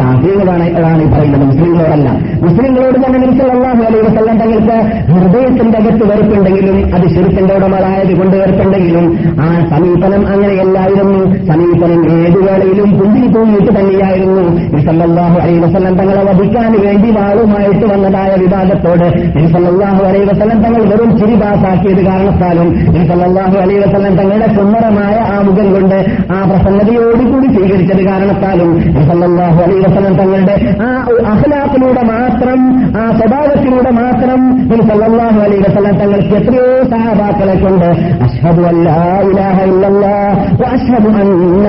പറയുന്നത്. 1.14 1.44
മുസ്ലിങ്ങളോടല്ല. 1.44 2.08
മുസ്ലിങ്ങളോട് 2.44 2.96
തന്നെ 2.96 3.20
നബിസല്ലാഹു 3.20 3.82
അലൈഹി 3.84 4.04
വസല്ലം 4.08 4.38
തങ്ങൾക്ക് 4.38 4.78
ഹൃദയത്തിന്റെ 5.12 5.78
അകത്ത് 5.78 6.04
വെറുപ്പുണ്ടെങ്കിലും 6.12 6.96
അത് 6.96 7.06
ശിരുത്തിന്റെ 7.08 7.54
ഉടമകളായത് 7.56 8.18
കൊണ്ട് 8.18 8.36
വെറുപ്പുണ്ടെങ്കിലും 8.36 9.06
ആ 9.40 9.48
സമീപനം 9.70 10.28
അങ്ങനെയല്ലായിരുന്നു. 10.28 11.22
സമീപനം 11.48 12.02
ഏതു 12.18 12.40
വേളയിലും 12.40 12.90
പുഞ്ചിരി 13.00 13.28
തൂങ്ങിയിട്ട് 13.28 13.80
തന്നെയായിരുന്നു. 13.80 14.44
നിസല്ലാഹു 14.76 15.40
അലൈഹി 15.40 15.60
തങ്ങളെ 16.02 16.24
വധിക്കാൻ 16.32 16.72
വേണ്ടി 16.86 17.12
വാളുമായിട്ട് 17.12 17.86
വന്നതായ 17.86 18.32
വിവാദത്തോട് 18.36 19.08
നിസല്ലാഹു 19.38 20.04
അലൈഹി 20.04 20.26
തങ്ങൾ 20.66 20.82
വെറും 20.92 21.18
ചിരി 21.18 21.36
പാസാക്കിയത് 21.36 22.04
കാരണത്താലും 22.06 22.70
നിസല്ലാഹു 22.98 23.58
അലൈഹി 23.58 23.80
തങ്ങളുടെ 23.80 24.48
സുന്ദരമായ 24.56 24.80
ആ 24.84 25.42
മുഖം 25.42 25.74
കൊണ്ട് 25.74 25.96
ആ 26.32 26.44
പ്രസന്നതയോടുകൂടി 26.50 27.48
സ്വീകരിച്ചത് 27.56 28.04
കാരണത്താലും 28.06 28.72
നബിസല്ലാഹു 28.78 29.62
അലൈഹി 29.64 29.80
വസല്ലം 29.80 30.14
തങ്ങളുടെ 30.16 30.74
ആ 30.84 31.06
അഹ്ലാഫിലൂടെ 31.34 32.02
മാത്രം 32.02 32.60
ആ 32.98 33.12
സ്വഭാവത്തിലൂടെ 33.20 33.90
മാത്രം 33.90 34.68
നബിസല്ലാഹു 34.72 35.40
അലൈഹി 35.40 35.62
വസല്ലം 35.62 35.98
തങ്ങൾക്ക് 35.98 36.36
എത്രയോ 36.36 36.84
സഹബാക്കളെ 36.84 37.56
കൊണ്ട് 37.56 37.90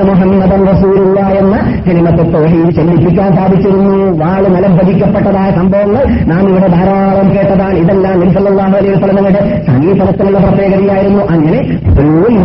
മുഹമ്മദൻ 0.08 0.66
റസൂലുള്ള 0.66 1.20
എന്ന 1.20 1.56
സിനിമത്തെ 1.86 2.22
തൗഹീദ് 2.22 2.70
ചെല്ലിപ്പിക്കാൻ 2.76 3.36
സാധിച്ചിരുന്നു. 3.36 4.18
വാൾ 4.22 4.42
നിലംപതിക്കപ്പെട്ടതായ 4.54 5.50
സംഭവങ്ങൾ 5.50 6.04
നാം 6.26 6.48
ഇവിടെ 6.48 6.68
ധാരാളം 6.68 7.28
കേട്ടതാണ്. 7.36 7.76
ഇതെല്ലാം 7.76 8.20
നിസല്ലാഹു 8.20 8.76
അലൈഹി 8.76 8.94
വസല്ലമയുടെ 8.96 9.62
സമീപനത്തിലുള്ള 9.66 10.38
പ്രത്യേകതയായിരുന്നു. 10.38 11.22
അങ്ങനെ 11.34 11.60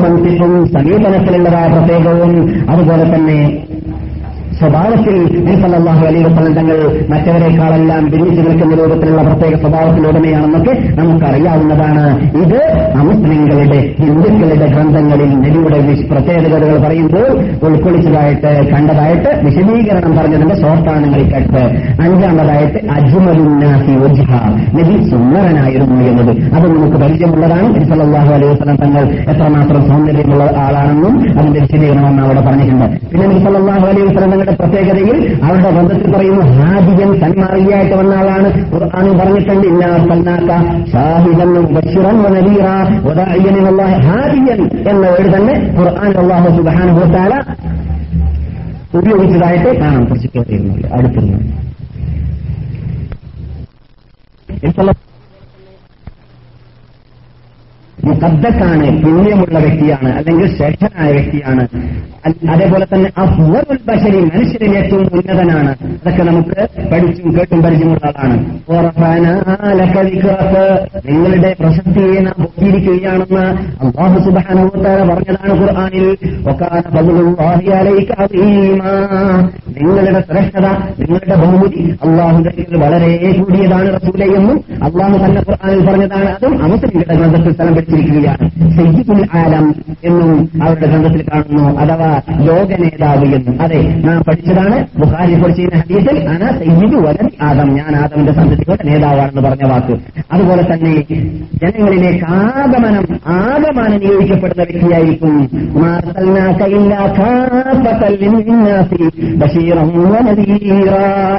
മന്ത്രിക്കും 0.04 0.57
സമീപനത്തിലുള്ളതായ 0.66 1.68
പ്രത്യേകവും 1.68 2.34
അതുപോലെ 2.70 3.16
തന്നെ 3.16 3.67
സ്വഭാവത്തിൽ 4.60 5.16
നബിസല്ലാഹു 5.46 6.06
അലൈഹി 6.06 6.24
വസ്ലം 6.24 6.54
തങ്ങൾ 6.54 6.78
മറ്റവരെക്കാളെല്ലാം 7.10 8.04
ഭിന്നിച്ചു 8.06 8.42
നിൽക്കുന്ന 8.42 8.76
രൂപത്തിലുള്ള 8.76 9.22
പ്രത്യേക 9.22 9.56
സ്വഭാവത്തിലുടമയാണെന്നൊക്കെ 9.60 10.74
നമുക്കറിയാവുന്നതാണ്. 11.02 12.06
ഇത് 12.44 12.62
അമുസ്ലിങ്ങളുടെ 13.02 13.80
ഹിന്ദുക്കളുടെ 14.00 14.68
ഗ്രന്ഥങ്ങളിൽ 14.74 15.30
നബിയുടെ 15.40 15.80
പ്രത്യേകതകൾ 16.12 16.78
പറയുമ്പോൾ 16.86 17.28
ഉൾക്കൊള്ളിച്ചതായിട്ട് 17.68 18.72
കണ്ടതായിട്ട് 18.72 19.30
വിശദീകരണം 19.46 20.16
പറഞ്ഞതിന്റെ 20.18 20.56
ഷോർട്ടാണ് 20.62 21.04
നിങ്ങൾ 21.04 21.24
കേട്ടത് 21.34 21.64
അഞ്ചാമതായിട്ട് 22.02 22.82
അജ്മലുന്നാസി 22.92 23.96
ഉജ്ഹ 24.08 24.32
നബി 24.80 24.98
സുന്ദരനായിരുന്നു 25.10 26.00
എന്നത്. 26.10 26.32
അത് 26.56 26.66
നമുക്ക് 26.76 26.98
പരിചയമുള്ളതാണ്. 26.98 27.76
നബിസല്ലാഹു 27.76 28.34
അലൈഹി 28.34 28.54
വസല്ലം 28.54 28.76
തങ്ങൾ 28.76 29.06
എത്രമാത്രം 29.34 29.90
സൗന്ദര്യമുള്ള 29.90 30.44
ആളാണെന്നും 30.58 31.40
അതിന്റെ 31.40 31.60
വിശദീകരണം 31.60 32.26
അവിടെ 32.26 32.42
പറഞ്ഞിട്ടുണ്ട്. 32.42 32.86
പിന്നെ 33.12 33.28
നബിസല്ലാഹു 33.28 33.86
അലൈഹി 33.88 34.08
വസല്ലം 34.08 34.46
തങ്ങളുടെ 34.48 34.56
പ്രത്യേകതയിൽ 34.60 35.18
അവരുടെ 35.44 35.72
ബന്ധത്തിൽ 35.78 36.10
പറയുന്നു 36.14 36.44
ആദ്യം 36.66 37.12
സന്മാർഗിയായിട്ട് 37.22 37.96
വന്ന 37.96 38.14
ആളാണ്. 38.14 38.50
ഖുർആൻ 38.74 39.08
പറഞ്ഞിട്ടുണ്ട് 39.20 39.68
സൽനാക്ക 40.10 40.52
ഷാഹിദൻ 40.92 41.52
ബഷീറൻ 41.76 42.18
വദാഇയൻ 43.08 43.58
ഹാദിയൻ 44.06 44.62
എന്ന 44.90 45.04
വേർഡ് 45.08 45.32
തന്നെ 45.36 45.56
ഖുർആൻ 45.80 46.12
അള്ളാഹു 46.22 46.48
സുബ്ഹാനഹു 46.58 47.00
വതആല 47.00 47.34
ഉപയോഗിച്ചതായിട്ട് 48.98 49.70
കാണാം. 49.80 50.06
കുറച്ച് 50.06 50.30
കേട്ടിരുന്നു 50.36 50.76
അടുത്തുനിന്ന് 50.98 51.46
മുഖദ്ദക്കാണ് 58.08 58.86
പുണ്യമുള്ള 59.04 59.58
വ്യക്തിയാണ് 59.60 60.10
അല്ലെങ്കിൽ 60.18 60.48
ശ്രേഷ്ഠനായ 60.58 61.10
വ്യക്തിയാണ്. 61.12 61.64
അതേപോലെ 62.50 62.88
തന്നെ 62.94 63.12
അഫ്വലുൽ 63.18 63.78
ബഷരി 63.88 64.20
മനുഷ്യരിൽ 64.20 64.78
ഏറ്റവും 64.78 65.10
ഉന്നതനാണ്. 65.14 65.76
അതൊക്കെ 65.84 66.24
നമുക്ക് 66.24 66.68
പഠിച്ചും 66.92 67.38
കേട്ടും 67.38 67.62
പരിചയമുള്ള 67.62 68.08
ആളാണ്. 68.08 68.60
നിങ്ങളുടെ 71.06 71.56
പ്രശസ്തിയെ 71.60 72.20
നാം 72.20 72.36
പൊക്കിയിരിക്കുകയാണെന്ന് 72.38 73.46
അള്ളാഹു 73.86 74.20
സുബ്ഹാനഹു 74.20 74.68
പറഞ്ഞതാണ് 75.14 75.60
ഖുർആാനിൽ. 75.62 76.18
നിങ്ങളുടെ 79.78 80.24
ശ്രേഷ്ഠത 80.32 80.66
നിങ്ങളുടെ 81.00 81.36
ബഹുമതി 81.36 81.98
അള്ളാഹുന്റെ 82.04 82.52
വളരെ 82.78 83.36
കൂടിയതാണ് 83.40 84.02
റസൂലെ 84.02 84.26
എന്നും 84.26 84.64
അള്ളാഹു 84.84 85.26
തന്നെ 85.26 85.42
ഖുർആാനിൽ 85.50 85.86
പറഞ്ഞതാണ്. 85.86 86.26
അതും 86.26 86.64
അമുസ്ലിങ്ങളുടെ 86.64 87.16
ഗ്രന്ഥത്തിൽ 87.16 87.54
സ്ഥലം 87.54 87.76
പിടിച്ചിരിക്കുകയാണ്. 87.76 88.50
സയ്യിദുൽ 88.50 89.28
ആലം 89.34 89.76
എന്നും 90.04 90.50
അവരുടെ 90.64 90.88
ഗ്രന്ഥത്തിൽ 90.88 91.26
കാണുന്നു. 91.34 91.80
അഥവാ 91.80 92.17
ലോക 92.42 92.82
നേതാവ് 92.82 93.26
എന്നും. 93.26 93.62
അതെ 93.62 93.82
നാം 94.06 94.24
പഠിച്ചതാണ് 94.24 94.86
ബുഹാരി 94.98 95.36
പഠിച്ചിരുന്ന 95.42 95.76
ഹദീസിൽ 95.76 96.30
അന 96.30 96.48
സയ്യിദു 96.58 96.98
വലൻ 96.98 97.30
ആദം 97.42 97.70
ഞാൻ 97.70 97.96
ആദമിന്റെ 97.96 98.34
സന്തതിയുടെ 98.34 98.78
നേതാവാണെന്ന് 98.86 99.50
പറഞ്ഞ 99.50 99.68
വാക്ക്. 99.72 99.94
അതുപോലെ 100.32 100.64
തന്നെ 100.74 100.94
ജനങ്ങളിലേക്ക് 101.64 102.26
ആഗമനം 102.26 103.06
ആഗമനം 103.28 104.00
നിയോഗിക്കപ്പെടുന്ന 104.00 104.64
വ്യക്തിയായിരിക്കും. 104.64 105.50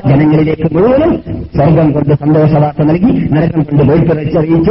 ജനങ്ങളിലേക്ക് 0.06 0.74
മുഴുവനും 0.74 1.22
സ്വർഗം 1.56 1.92
കൊണ്ട് 1.92 2.14
സന്തോഷവാർത്ത 2.14 2.82
നൽകി 2.82 3.28
നരകം 3.32 3.62
കൊണ്ട് 3.62 3.92
വെളിപ്പെടുത്തറിയിച്ച് 3.92 4.70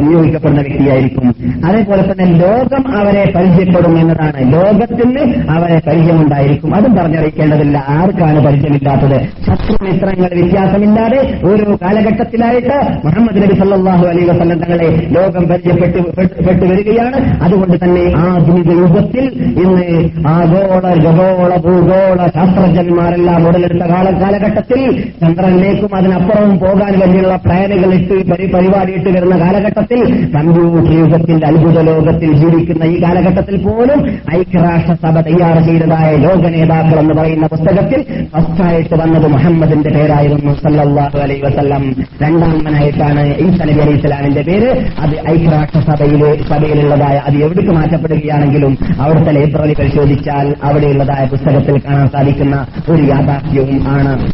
നിയോഗിക്കപ്പെടുന്ന 0.00 0.60
വ്യക്തിയായിരിക്കും. 0.60 1.34
അതേപോലെ 1.66 2.02
തന്നെ 2.12 2.24
ലോകം 2.24 2.98
അവരെ 2.98 3.32
പരിചയപ്പെടും 3.36 3.98
എന്നതാണ്. 3.98 4.52
ലോകത്തിന് 4.52 5.37
അവരെ 5.50 5.80
പരിചയമുണ്ടായിരിക്കും. 5.86 6.74
അതും 6.74 6.94
പറഞ്ഞറിയിക്കേണ്ടതില്ല. 6.94 7.84
ആർക്കാണ് 7.88 8.46
പരിചയമില്ലാത്തത്? 8.46 9.20
ശത്രുമിത്രങ്ങൾ 9.46 10.30
വ്യത്യാസമില്ലാതെ 10.34 11.38
ഓരോ 11.44 11.78
കാലഘട്ടത്തിലായിട്ട് 11.82 13.06
മുഹമ്മദ് 13.06 13.36
നബി 13.36 13.54
സല്ലാഹു 13.54 14.06
അലൈഹി 14.06 14.26
വസല്ലം 14.26 14.58
തങ്ങളെ 14.58 15.08
ലോകം 15.10 15.48
പരിചയപ്പെട്ടു 15.48 15.98
പെട്ട്- 15.98 16.68
വരികയാണ്. 16.68 17.42
അതുകൊണ്ട് 17.42 17.84
തന്നെ 17.84 18.12
ആധുനിക 18.16 18.70
യുഗത്തിൽ 18.72 19.24
ഇന്ന് 19.62 20.08
ആഗോള 20.28 20.94
ഗഗോള 20.94 21.56
ഭൂഗോള 21.56 22.26
ശാസ്ത്രജ്ഞന്മാരെല്ലാം 22.34 23.48
ഉടലെടുത്ത 23.48 23.82
കാല 23.82 24.20
കാലഘട്ടത്തിൽ 24.20 25.02
ചന്ദ്രനിലേക്കും 25.20 25.94
അതിനപ്പുറവും 25.94 26.58
പോകാൻ 26.58 26.98
വേണ്ടിയുള്ള 26.98 27.36
പ്ലാനുകൾ 27.36 27.94
ഇട്ട് 27.94 28.30
പരി- 28.30 28.52
പരിപാടി 28.52 28.92
ഇട്ട് 28.92 29.08
വരുന്ന 29.08 29.38
കാലഘട്ടത്തിൽ 29.38 30.28
കമ്പ്യൂട്ടർ 30.34 30.98
യുഗത്തിന്റെ 30.98 31.46
അത്ഭുത 31.46 31.80
ലോകത്തിൽ 31.80 32.32
ജീവിക്കുന്ന 32.32 32.84
ഈ 32.84 33.02
കാലഘട്ടത്തിൽ 33.02 33.56
പോലും 33.56 34.00
ഐക്യരാഷ്ട്രസഭ 34.34 35.17
തയ്യാർ 35.20 35.58
ചെയ്തതായ 35.66 36.16
ലോക 36.16 36.46
നേതാക്കൾ 36.46 36.98
എന്ന് 37.00 37.14
പറയുന്ന 37.14 37.46
പുസ്തകത്തിൽ 37.46 38.02
ഫസ്റ്റായിട്ട് 38.36 38.94
വന്നത് 38.94 39.26
മുഹമ്മദിന്റെ 39.26 39.90
പേരായിരുന്നു 39.90 40.54
സല്ലല്ലാഹു 40.54 41.18
അലൈഹി 41.18 41.40
വസല്ലം. 41.46 41.96
രണ്ടാമനായിട്ടാണ് 42.22 43.26
ഈസ 43.26 43.62
നബി 43.62 43.80
അലൈഹി 43.80 43.98
ഇസ്ലാമിന്റെ 43.98 44.42
പേര്. 44.42 44.70
അത് 44.98 45.30
ഐക്യരാഷ്ട്രസഭയിലെ 45.30 46.30
സഭയിലുള്ളതായ 46.48 47.16
അത് 47.26 47.36
എവിടേക്ക് 47.36 47.70
മാറ്റപ്പെടുകയാണെങ്കിലും 47.70 48.78
അവിടുത്തെ 49.00 49.30
ലൈബ്രറി 49.30 49.74
പരിശോധിച്ചാൽ 49.74 50.54
അവിടെയുള്ളതായ 50.62 51.26
പുസ്തകത്തിൽ 51.26 51.78
കാണാൻ 51.78 52.08
സാധിക്കുന്ന 52.08 52.66
ഒരു 52.88 53.02
യാഥാർത്ഥ്യവും 53.02 53.88
ആണ്. 53.88 54.32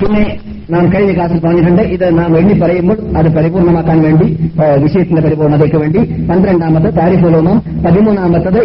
പിന്നെ 0.00 0.36
നാം 0.68 0.92
കഴിഞ്ഞ 0.92 1.14
ക്ലാസ്സിൽ 1.14 1.38
പറഞ്ഞിട്ടുണ്ട്. 1.38 1.82
ഇത് 1.82 2.18
നാം 2.18 2.38
എണ്ണി 2.38 2.60
പറയുമ്പോൾ 2.60 2.96
അത് 3.16 3.36
പരിപൂർണമാക്കാൻ 3.36 4.02
വേണ്ടി 4.02 4.26
വിഷയത്തിന്റെ 4.82 5.22
പരിപൂർണതയ്ക്ക് 5.22 5.76
വേണ്ടി. 5.76 5.98
പന്ത്രണ്ടാമത്തെ 6.30 6.90
താരിഫുലോമം 6.90 7.62
പതിമൂന്നാമത്തത് 7.84 8.58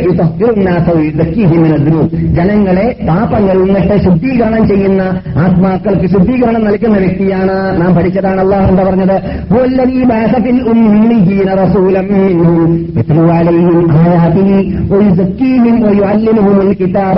ജനങ്ങളെ 2.34 2.96
പാപങ്ങളിൽ 3.08 3.64
നിന്നിട്ട് 3.64 4.04
ശുദ്ധീകരണം 4.04 4.68
ചെയ്യുന്ന 4.68 5.02
ആത്മാക്കൾക്ക് 5.38 6.06
ശുദ്ധീകരണം 6.06 6.64
നൽകുന്ന 6.64 6.98
വ്യക്തിയാണ് 6.98 7.82
നാം 7.82 7.96
പഠിച്ചതാണ് 7.96 8.42
അള്ളാഹു 8.42 8.70
എന്താ 8.70 8.84
പറഞ്ഞത്? 8.84 9.16
"ഹുവല്ലദീ 9.52 10.04
ബഅസ 10.04 10.44
ഫിൽ 10.44 10.62
ഉമ്മീന 10.68 11.54
റസൂലൻ 11.56 12.08
മിൻഹും 12.14 12.72
യത്ലു 12.98 13.32
അലൈഹിം 13.32 13.92
വയുഅല്ലിമുഹുൽ 15.84 16.74
കിതാബ 16.74 17.18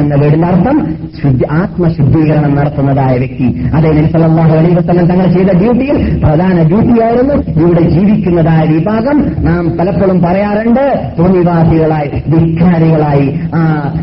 എന്ന 0.00 0.14
വീടിന്റെ 0.14 0.48
അർത്ഥം 0.48 0.94
ശുദ്ധി 1.22 1.44
ആത്മശുദ്ധീകരണം 1.50 2.56
നടത്തുന്നതായ 2.56 3.16
വ്യക്തി. 3.18 3.46
അതേ 3.74 3.90
നബി 3.90 4.06
സല്ലല്ലാഹു 4.12 4.56
അലൈഹി 4.56 4.74
വസല്ലം 4.74 5.06
തങ്ങൾ 5.06 5.26
ചെയ്ത 5.26 5.50
ഡ്യൂട്ടിയിൽ 5.60 6.20
പ്രധാന 6.24 6.62
ഡ്യൂട്ടിയായിരുന്നു 6.62 7.34
ഇവിടെ 7.34 7.80
ജീവിക്കുന്നതായ 7.80 8.66
വിഭാഗം. 8.66 9.18
നാം 9.44 9.78
പലപ്പോഴും 9.78 10.22
പറയാറുണ്ട് 10.22 11.14
ഭൂമിവാസികളായി 11.18 12.08
ധിക്കാരികളായി 12.08 13.40
ആ 13.54 13.60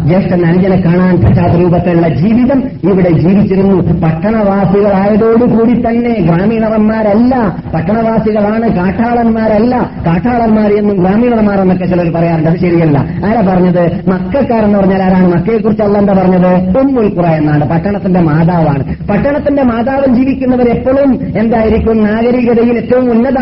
ജ്യേഷ്ഠൻ 0.07 0.45
അനുജനെ 0.45 0.77
കാണാൻ 0.85 1.15
പറ്റാത്ത 1.21 1.61
രൂപത്തിലുള്ള 1.61 2.07
ജീവിതം 2.07 2.63
ഇവിടെ 2.91 3.09
ജീവിച്ചിരുന്നു. 3.09 3.77
പട്ടണവാസികളായതോടുകൂടി 4.03 5.73
തന്നെ 5.73 6.13
ഗ്രാമീണന്മാരല്ല 6.19 7.57
പട്ടണവാസികളാണ് 7.75 8.69
കാട്ടാളന്മാരല്ല. 8.75 9.91
ഗ്രാമീണന്മാർ 10.93 11.61
എന്നൊക്കെ 11.61 11.85
ചിലർ 11.85 12.09
പറയാറുണ്ട്. 12.15 12.49
അത് 12.49 12.57
ശരിയല്ല. 12.57 12.97
ആരാ 13.25 13.41
പറഞ്ഞത്? 13.53 13.83
മക്കാരെന്ന് 14.09 14.79
പറഞ്ഞാൽ 14.83 15.03
ആരാണ് 15.03 15.27
മക്കയെക്കുറിച്ച് 15.33 15.83
അല്ല 15.83 15.97
എന്താ 15.97 16.13
പറഞ്ഞത്? 16.13 16.51
ഉമ്മുൽ 16.79 17.07
ഖുറ 17.17 17.27
എന്നാണ്. 17.41 17.65
പട്ടണത്തിന്റെ 17.69 18.21
മാതാവാണ്. 18.29 18.83
പട്ടണത്തിന്റെ 19.09 19.63
മാതാവ് 19.71 20.07
ജീവിക്കുന്നവർ 20.15 20.67
എപ്പോഴും 20.69 21.11
എന്തായിരിക്കും? 21.41 21.97
നാഗരികതയിൽ 22.03 22.77
ഏറ്റവും 22.77 23.05
ഉന്നത 23.11 23.39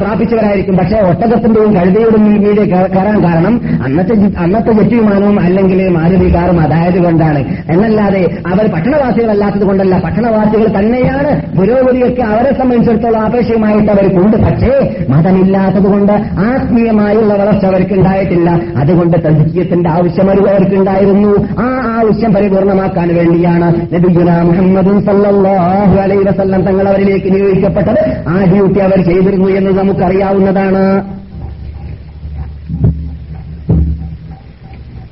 പ്രാപിച്ചവരായിരിക്കും. 0.00 0.76
പക്ഷേ 0.76 0.98
ഒട്ടകത്തിന്റെയും 1.10 1.72
കഴുതയുടെയും 1.74 2.24
മീതെ 2.30 2.64
കയറാൻ 2.74 3.18
കാരണം 3.24 3.54
അന്നത്തെ 3.84 4.14
അന്നത്തെ 4.44 4.72
ജെറ്റ് 4.72 4.94
വിമാനവും 4.94 5.40
അല്ലെങ്കിൽ 5.40 5.80
മാരുതി 5.96 6.28
കാറും 6.34 6.58
അതായത് 6.60 6.98
കൊണ്ടാണ് 7.04 7.40
എന്നല്ലാതെ 7.72 8.22
അവർ 8.52 8.64
പട്ടണവാസികളല്ലാത്തത് 8.74 9.64
കൊണ്ടല്ല. 9.64 9.94
പട്ടണവാസികൾ 10.04 10.66
തന്നെയാണ് 10.78 11.30
പുരോഗതിയൊക്കെ 11.58 12.22
അവരെ 12.32 12.52
സംബന്ധിച്ചിടത്തോളം 12.58 13.20
ആപേക്ഷികമായിട്ട് 13.20 13.90
അവർക്കുണ്ട്. 13.92 14.36
പക്ഷേ 14.46 14.72
മതമില്ലാത്തത് 15.10 15.88
കൊണ്ട് 15.92 16.12
ആത്മീയമായുള്ള 16.50 17.32
വളർച്ച 17.34 17.64
അവർക്ക് 17.64 17.94
ഉണ്ടായിട്ടില്ല 17.94 18.50
അതുകൊണ്ട് 18.76 19.16
തദ്ദേശീയത്തിന്റെ 19.26 19.90
ആവശ്യം 19.90 20.30
അവർക്ക് 20.30 20.71
ഉണ്ടായിരുന്നു. 20.78 21.32
ആ 21.62 21.66
ആവശ്യം 21.96 22.30
പരിപൂർണമാക്കാൻ 22.34 23.08
വേണ്ടിയാണ് 23.18 23.68
നബിഗുന 23.94 24.30
മുഹമ്മദ് 24.48 24.92
സല്ലാഹു 25.08 25.96
അലൈ 26.04 26.18
വസല്ലം 26.28 26.62
തങ്ങൾ 26.68 26.88
അവരിലേക്ക് 26.88 27.30
നിയോഗിക്കപ്പെട്ടത്. 27.34 28.02
ആ 28.28 28.36
ഡ്യൂട്ടി 28.52 28.80
അവർ 28.88 29.00
ചെയ്തിരുന്നു 29.10 29.48
എന്ന് 29.60 29.72
നമുക്കറിയാവുന്നതാണ്. 29.80 30.84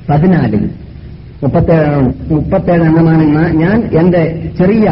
പതിനാലിൽ 0.09 0.63
മുപ്പത്തേഴ് 1.43 1.99
മുപ്പത്തേഴ് 2.31 2.83
എണ്ണമാണ് 2.89 3.23
ഞാൻ 3.61 3.77
എന്റെ 3.99 4.21
ചെറിയ 4.57 4.87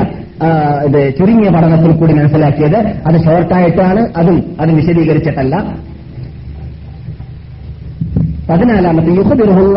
ഇത് 0.88 1.00
ചുരുങ്ങിയ 1.18 1.50
പഠനത്തിൽ 1.56 1.92
കൂടി 2.00 2.14
മനസ്സിലാക്കിയത്. 2.14 2.78
അത് 3.08 3.18
ഷോർട്ടായിട്ടാണ് 3.26 4.02
അതും 4.20 4.38
അത് 4.62 4.72
വിശദീകരിച്ചിട്ടല്ല. 4.76 5.56
സുബ്ഹാനഹു 8.50 9.68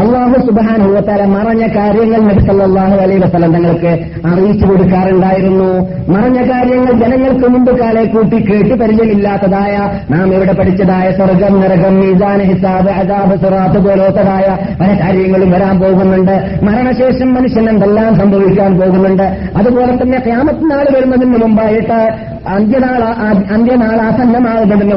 അള്ളാഹു 0.00 1.00
തആല 1.00 1.24
മറഞ്ഞ 1.24 1.66
കാര്യങ്ങൾ 1.66 2.20
നബി 2.20 2.42
അലൈ 3.02 3.18
വസ്ലം 3.18 3.52
തങ്ങൾക്ക് 3.52 3.92
അറിയിച്ചു 4.26 4.66
കൊടുക്കാറുണ്ടായിരുന്നു. 4.66 5.88
മറഞ്ഞ 6.08 6.50
കാര്യങ്ങൾ 6.50 6.92
ജനങ്ങൾക്ക് 6.92 7.48
മുമ്പ് 7.48 7.78
കാലെ 7.78 8.04
കൂട്ടി 8.04 8.36
കേട്ട് 8.36 8.74
പരിചയമില്ലാത്തതായ 8.74 9.90
നാം 10.10 10.34
ഇവിടെ 10.34 10.52
പഠിച്ചതായ 10.52 11.10
സ്വർഗം 11.10 11.60
നരകം 11.60 11.94
മീസാൻ 12.00 12.40
ഹിസാബ് 12.42 12.90
അജാബ് 12.90 13.36
സുറാത്ത് 13.36 13.78
പോലോത്തതായ 13.88 14.58
പല 14.80 14.98
കാര്യങ്ങളും 15.02 15.50
വരാൻ 15.50 15.80
പോകുന്നുണ്ട്. 15.80 16.60
മരണശേഷം 16.62 17.34
മനുഷ്യൻ 17.34 17.68
എന്തെല്ലാം 17.70 18.16
സംഭവിക്കാൻ 18.16 18.80
പോകുന്നുണ്ട്? 18.80 19.22
അതുപോലെ 19.56 20.02
തന്നെ 20.02 20.18
ക്യാമത്ത് 20.18 20.70
നാൾ 20.70 20.86
വരുന്നതിന് 20.96 21.36
മുമ്പായിട്ട് 21.36 22.33
അന്ത്യനാൾ 22.54 23.02
അന്ത്യനാൾ 23.54 23.98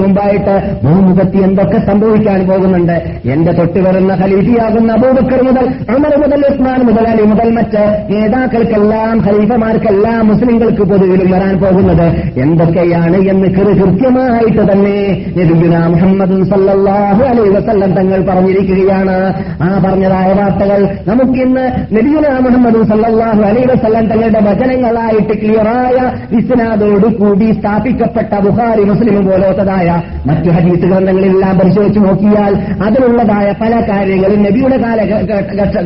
മുമ്പായിട്ട് 0.04 0.56
ഭൂമുഖത്തി 0.84 1.38
എന്തൊക്കെ 1.38 1.80
സംഭവിക്കാൻ 1.88 2.40
പോകുന്നുണ്ട്? 2.50 2.98
എന്റെ 3.34 3.52
തൊട്ട് 3.52 3.80
വരുന്ന 3.80 4.14
ഖലീഫിയാകുന്ന 4.14 4.92
അബൂബക്കർ 4.92 5.42
മുതൽ 5.44 5.66
അമർ 5.96 6.14
മുതൽ 6.24 6.42
ഉസ്മാൻ 6.50 6.82
മുതൽ 6.82 7.08
അലി 7.08 7.22
മുതൽ 7.22 7.50
മറ്റ് 7.50 7.84
നേതാക്കൾക്കെല്ലാം 8.10 9.16
ഖലീഫമാർക്കെല്ലാം 9.28 10.28
മുസ്ലിങ്ങൾക്ക് 10.28 10.82
പൊതുവിലും 10.82 11.32
വരാൻ 11.32 11.56
പോകുന്നത് 11.58 12.08
എന്തൊക്കെയാണ് 12.42 13.18
എന്ന് 13.30 13.48
കൃത്യമായിട്ട് 13.58 14.64
തന്നെ 14.72 14.98
നബിയുന 15.38 15.88
മുഹമ്മദ് 15.88 16.38
സല്ലാഹു 16.52 17.24
അലൈ 17.24 17.48
വസല്ലം 17.50 17.92
തങ്ങൾ 17.92 18.20
പറഞ്ഞിരിക്കുകയാണ്. 18.30 19.18
ആ 19.62 19.70
പറഞ്ഞതായ 19.86 20.34
വാർത്തകൾ 20.34 20.82
നമുക്കിന്ന് 21.08 21.66
നബിയുന 21.96 22.28
മുഹമ്മദ് 22.46 22.82
സല്ലാഹു 22.92 23.42
അലൈ 23.42 23.64
വസല്ലം 23.74 24.06
തങ്ങളുടെ 24.06 24.40
വചനങ്ങളായിട്ട് 24.40 25.34
ക്ലിയറായ 25.42 25.98
വിസ്നാദോട് 26.34 27.08
കൂടി 27.38 27.52
സ്ഥാപിക്കപ്പെട്ട 27.52 28.39
ബുഹാരി 28.39 28.84
മുസ്ലിം 28.84 29.26
പോലത്തതായ 29.26 30.02
മറ്റു 30.26 30.50
ഹരീസ് 30.50 30.86
ഗ്രന്ഥങ്ങളെല്ലാം 30.86 31.60
പരിശോധിച്ചു 31.60 32.00
നോക്കിയാൽ 32.00 32.56
അതിലുള്ളതായ 32.84 33.54
പല 33.62 33.82
കാര്യങ്ങളും 33.89 34.43
നബിയുടെ 34.43 34.78
കാല 34.78 35.02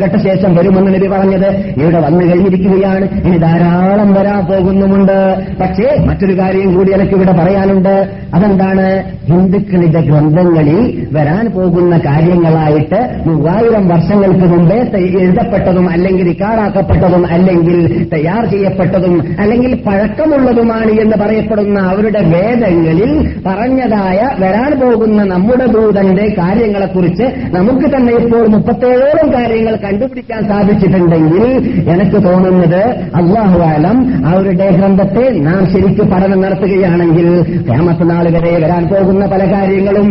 ഘട്ടശേഷം 0.05 0.55
വരുമെന്ന് 0.55 0.93
നബി 0.93 1.07
പറഞ്ഞത്. 1.07 1.49
ഇവിടെ 1.77 1.99
വന്നു 1.99 2.25
കഴിഞ്ഞിരിക്കുകയാണ്. 2.25 3.05
ഇനി 3.27 3.37
ധാരാളം 3.37 4.13
വരാൻ 4.13 4.45
പോകുന്നുമുണ്ട്. 4.45 5.45
പക്ഷേ 5.61 6.05
മറ്റൊരു 6.05 6.39
കാര്യം 6.39 6.73
കൂടി 6.73 6.93
എനിക്ക് 6.93 7.13
ഇവിടെ 7.13 7.31
പറയാനുണ്ട്. 7.31 8.09
അതെന്താണ്? 8.33 9.03
ഹിന്ദുക്കളുടെ 9.27 10.01
ഗ്രന്ഥങ്ങളിൽ 10.01 11.07
വരാൻ 11.13 11.51
പോകുന്ന 11.51 11.97
കാര്യങ്ങളായിട്ട് 11.97 12.99
മൂവായിരം 13.25 13.87
വർഷങ്ങൾക്ക് 13.87 14.45
മുമ്പേ 14.45 14.79
എഴുതപ്പെട്ടതും 15.19 15.89
അല്ലെങ്കിൽ 15.89 16.27
റിക്കാർഡാക്കപ്പെട്ടതും 16.27 17.27
അല്ലെങ്കിൽ 17.31 18.07
തയ്യാർ 18.13 18.45
ചെയ്യപ്പെട്ടതും 18.45 19.21
അല്ലെങ്കിൽ 19.39 19.75
പഴക്കമുള്ളതുമാണ് 19.87 20.91
എന്ന് 20.91 21.17
പറയപ്പെടുന്ന 21.41 21.79
അവരുടെ 21.91 22.21
വേദങ്ങളിൽ 22.33 23.11
പറഞ്ഞതായ 23.45 24.19
വരാൻ 24.41 24.71
പോകുന്ന 24.81 25.19
നമ്മുടെ 25.23 25.65
ദൂതന്റെ 25.65 26.25
കാര്യങ്ങളെക്കുറിച്ച് 26.39 27.25
നമുക്ക് 27.55 27.87
തന്നെ 27.93 28.13
ഇപ്പോൾ 28.21 28.43
മുപ്പത്തേഴോളം 28.47 29.27
കാര്യങ്ങൾ 29.33 29.75
കണ്ടുപിടിക്കാൻ 29.85 30.41
സാധിച്ചിട്ടുണ്ടെങ്കിൽ 30.43 31.43
എനിക്ക് 31.93 32.19
തോന്നുന്നത് 32.27 32.81
അള്ളാഹുവാലം 33.19 33.97
അവരുടെ 34.31 34.67
ഗ്രന്ഥത്തെ 34.77 35.25
നാം 35.47 35.61
ശരിക്കും 35.73 36.07
പഠനം 36.13 36.39
നടത്തുകയാണെങ്കിൽ 36.41 37.27
ക്യാമത്ത് 37.69 38.07
നാൾ 38.09 38.25
വരെ 38.35 38.53
വരാൻ 38.65 38.83
പോകുന്ന 38.87 39.23
പല 39.25 39.41
കാര്യങ്ങളും 39.53 40.07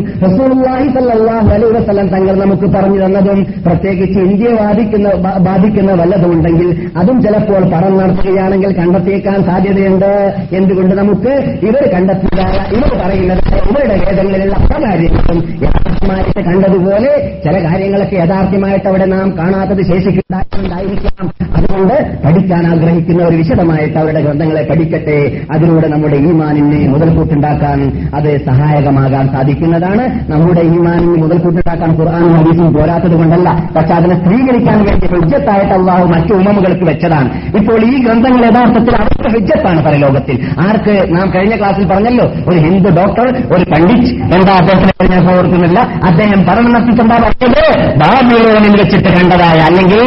സ്വല്ലല്ലാഹു 0.93 1.49
അലൈഹി 1.57 2.09
തങ്ങൾ 2.15 2.35
നമുക്ക് 2.45 2.67
പറഞ്ഞു 2.77 3.01
തന്നതും 3.05 3.41
പ്രത്യേകിച്ച് 3.67 4.19
ഇന്ത്യയെ 4.29 4.55
ബാധിക്കുന്ന 4.63 5.09
ബാധിക്കുന്ന 5.15 5.49
ബാധിക്കുന്ന 5.51 5.93
വല്ലതുമുണ്ടെങ്കിൽ 5.93 6.69
അതും 6.97 7.17
ചിലപ്പോൾ 7.23 7.63
പഠനം 7.73 7.95
നടത്തുകയാണെങ്കിൽ 7.99 8.71
കണ്ടെത്തിയേക്കാൻ 8.77 9.39
സാധ്യതയുണ്ട്. 9.49 10.13
എന്തുകൊണ്ട് 10.53 10.95
നമുക്ക് 11.01 11.20
ഇവർ 11.29 11.91
കണ്ടെത്തിയതായ 11.95 12.77
ഇവർ 12.77 13.01
പറയുന്നത് 13.05 13.55
ഇവരുടെ 13.55 14.05
വേദങ്ങളിലുള്ള 14.07 14.57
പല 14.57 14.85
കാര്യങ്ങളും 14.85 15.39
യഥാർത്ഥമായിട്ട് 15.63 16.41
കണ്ടതുപോലെ 16.41 17.41
ചില 17.45 17.65
കാര്യങ്ങളൊക്കെ 17.65 18.17
യഥാർത്ഥമായിട്ട് 18.17 18.89
അവിടെ 18.89 19.05
നാം 19.05 19.39
കാണാത്തത് 19.39 19.83
ശേഷിക്കുണ്ടായിരിക്കാം 19.87 21.31
അതുകൊണ്ട് 21.57 22.17
പഠിക്കാൻ 22.27 22.67
ആഗ്രഹിക്കുന്നവർ 22.67 23.37
വിശദമായിട്ട് 23.37 23.99
അവരുടെ 23.99 24.21
ഗ്രന്ഥങ്ങളെ 24.21 24.67
പഠിക്കട്ടെ. 24.71 25.41
അതിലൂടെ 25.53 25.89
നമ്മുടെ 25.89 26.17
ഈമാനിനെ 26.17 26.89
മുതൽക്കൂട്ടുണ്ടാക്കാൻ 26.89 28.09
അത് 28.15 28.47
സഹായകമാകാൻ 28.47 29.29
സാധിക്കുന്നതാണ്. 29.29 30.31
നമ്മുടെ 30.31 30.61
ഈമാനിന് 30.61 31.23
മുതൽക്കൂട്ടുണ്ടാക്കാൻ 31.23 32.01
ഖുർആാനും 32.01 32.33
ഹദീസും 32.33 32.75
പോരാത്തത് 32.75 33.13
കൊണ്ടല്ല. 33.13 33.69
പക്ഷെ 33.77 33.95
അതിനെ 33.95 34.25
സ്ത്രീകരിക്കാൻ 34.25 34.85
വേണ്ടി 34.85 35.07
ഹുജ്ജത്തായിട്ട് 35.07 35.75
അള്ളാഹു 35.75 36.05
മറ്റു 36.05 36.33
ഉമമുകൾക്ക് 36.33 36.85
വെച്ചതാണ്. 36.85 37.57
ഇപ്പോൾ 37.57 37.85
ഈ 37.85 38.05
ഗ്രന്ഥങ്ങൾ 38.05 38.47
യഥാർത്ഥത്തിൽ 38.47 38.97
അവർക്ക് 38.97 39.31
ഹുജ്ജത്താണ് 39.31 39.85
പരലോകത്തിൽ. 39.85 40.45
ആർക്ക് 40.69 41.10
നാം 41.11 41.31
കഴിഞ്ഞ 41.35 41.57
ക്ലാസ്സിൽ 41.57 41.87
പറഞ്ഞല്ലോ 41.87 42.27
ഒരു 42.49 42.59
ഹിന്ദു 42.59 42.91
ഡോക്ടർ 42.91 43.27
ഒരു 43.53 43.65
പണ്ഡിറ്റ് 43.73 44.11
എന്താ 44.37 44.53
അദ്ദേഹത്തിന് 44.55 44.89
ഞാൻ 45.11 45.29
ഓർക്കുന്നില്ല. 45.31 45.79
അദ്ദേഹം 46.09 46.41
പറഞ്ഞു 46.47 46.71
നടത്തിച്ചെന്താ 46.71 47.17
പറഞ്ഞത് 47.19 47.63
ബാബിലോണിൽ 47.97 48.75
വെച്ചിട്ട് 48.81 49.09
കണ്ടതായ 49.09 49.59
അല്ലെങ്കിൽ 49.61 50.03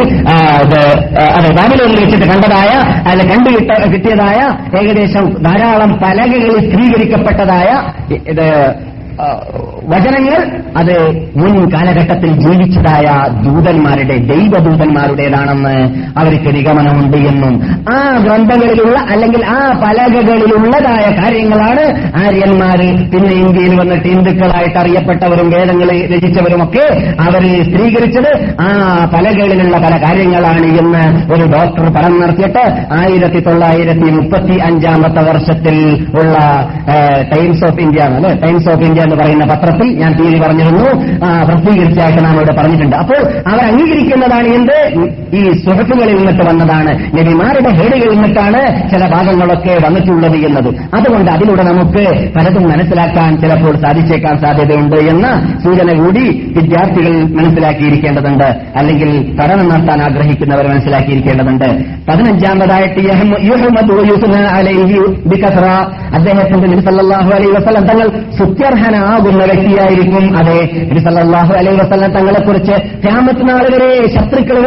അതെ 0.57 0.83
ബാബിലോണിൽ 1.51 1.99
വെച്ചിട്ട് 2.03 2.25
കണ്ടതായ 2.25 2.71
അല്ല 3.09 3.21
കണ്ടു 3.31 3.49
കിട്ടിയതായ 3.93 4.39
ഏകദേശം 4.79 5.25
ധാരാളം 5.43 5.93
പലകകളിൽ 6.03 6.59
സ്ഥിരീകരിക്കപ്പെട്ടതായ 6.67 7.69
വചനങ്ങൾ 9.91 10.39
അത് 10.76 10.93
മുൻ 11.36 11.54
കാലഘട്ടത്തിൽ 11.73 12.32
ജീവിച്ചതായ 12.39 13.08
ദൂതന്മാരുടെ 13.43 14.15
ദൈവദൂതന്മാരുടേതാണെന്ന് 14.30 15.76
അവർക്ക് 16.17 16.49
നിഗമനമുണ്ട് 16.56 17.17
എന്നും. 17.30 17.54
ആ 17.89 17.97
ഗ്രന്ഥങ്ങളിലുള്ള 18.26 18.97
അല്ലെങ്കിൽ 19.13 19.41
ആ 19.54 19.60
പലകകളിലുള്ളതായ 19.84 21.06
കാര്യങ്ങളാണ് 21.19 21.84
ആര്യന്മാര് 22.23 22.88
പിന്നെ 23.12 23.34
ഇന്ത്യയിൽ 23.41 23.73
വന്നിട്ട് 23.80 24.08
ഹിന്ദുക്കളായിട്ട് 24.08 24.78
അറിയപ്പെട്ടവരും 24.80 25.49
വേദങ്ങൾ 25.54 25.89
രചിച്ചവരുമൊക്കെ 26.13 26.86
അവർ 27.26 27.43
സ്ത്രീകരിച്ചത് 27.67 28.32
ആ 28.62 28.69
പലകളിലുള്ള 29.13 29.78
പല 29.86 29.93
കാര്യങ്ങളാണ് 30.04 30.67
എന്ന് 30.82 31.04
ഒരു 31.34 31.45
ഡോക്ടർ 31.54 31.86
പഠനം 31.95 32.19
നടത്തിയിട്ട് 32.21 32.63
ആയിരത്തി 32.99 33.41
തൊള്ളായിരത്തി 33.47 34.10
മുപ്പത്തി 34.17 34.58
അഞ്ചാമത്തെ 34.67 35.23
വർഷത്തിൽ 35.30 35.78
ഉള്ള 36.19 36.36
Times 37.34 37.63
of 37.65 37.82
India 37.82 38.02
Times 38.43 38.69
of 38.69 38.84
India 38.84 39.02
എന്ന് 39.03 39.15
പറയുന്ന 39.15 39.45
പത്രത്തിൽ 39.45 39.99
ഞാൻ 39.99 40.13
തീയതി 40.13 40.39
പറഞ്ഞിരുന്നു. 40.39 40.83
പ്രസിദ്ധീകരിച്ചായിട്ട് 41.45 42.25
നാം 42.25 42.35
ഇവിടെ 42.35 42.53
പറഞ്ഞിട്ടുണ്ട്. 42.53 42.95
അപ്പോൾ 42.95 43.17
അവർ 43.49 43.61
അംഗീകരിക്കുന്നതാണ് 43.61 44.47
എന്ത്? 44.47 44.93
ഈ 45.35 45.51
സുഹൃത്തുക്കളിൽ 45.51 46.15
നിന്നിട്ട് 46.15 46.49
വന്നതാണ്. 46.49 47.11
നബിമാരുടെ 47.17 47.69
ഹേടുകളിൽ 47.69 48.09
നിന്നിട്ടാണ് 48.09 48.89
ചില 48.91 49.13
ഭാഗങ്ങളൊക്കെ 49.13 49.77
വന്നിട്ടുള്ളത് 49.85 50.35
എന്നത്. 50.35 50.75
അതുകൊണ്ട് 50.95 51.31
അതിലൂടെ 51.31 51.63
നമുക്ക് 51.63 52.33
പലതും 52.35 52.69
മനസ്സിലാക്കാൻ 52.69 53.41
ചിലപ്പോൾ 53.41 53.75
സാധിച്ചേക്കാൻ 53.75 54.39
സാധ്യതയുണ്ട് 54.39 54.95
എന്ന 54.95 55.57
സൂചന 55.63 56.03
കൂടി 56.03 56.53
വിദ്യാർത്ഥികൾ 56.57 57.23
മനസ്സിലാക്കിയിരിക്കേണ്ടതുണ്ട്. 57.23 58.55
അല്ലെങ്കിൽ 58.75 59.37
പഠനം 59.39 59.69
നടത്താൻ 59.69 60.01
ആഗ്രഹിക്കുന്നവർ 60.01 60.67
മനസ്സിലാക്കിയിരിക്കേണ്ടതുണ്ട്. 60.67 61.65
പതിനഞ്ചാമതായിട്ട്. 62.07 62.83
അദ്ദേഹത്തിന്റെ 66.13 66.63
തങ്ങൾ 67.79 68.09
സുത്യർഹനാകുന്ന 68.93 69.43
വ്യക്തിയായിരിക്കും 69.45 70.38
അതെ. 70.38 70.58
നബി 70.88 70.99
അലൈ 71.06 71.58
അലൈഹി 71.58 71.77
തങ്ങളെക്കുറിച്ച് 71.79 72.08
തങ്ങളെ 72.15 72.39
കുറിച്ച് 72.41 72.75
ക്യാമത്ത് 73.01 73.49
നാൾ 73.49 73.63
വരെ 73.73 73.89
ശത്രുക്കൾ 74.08 74.58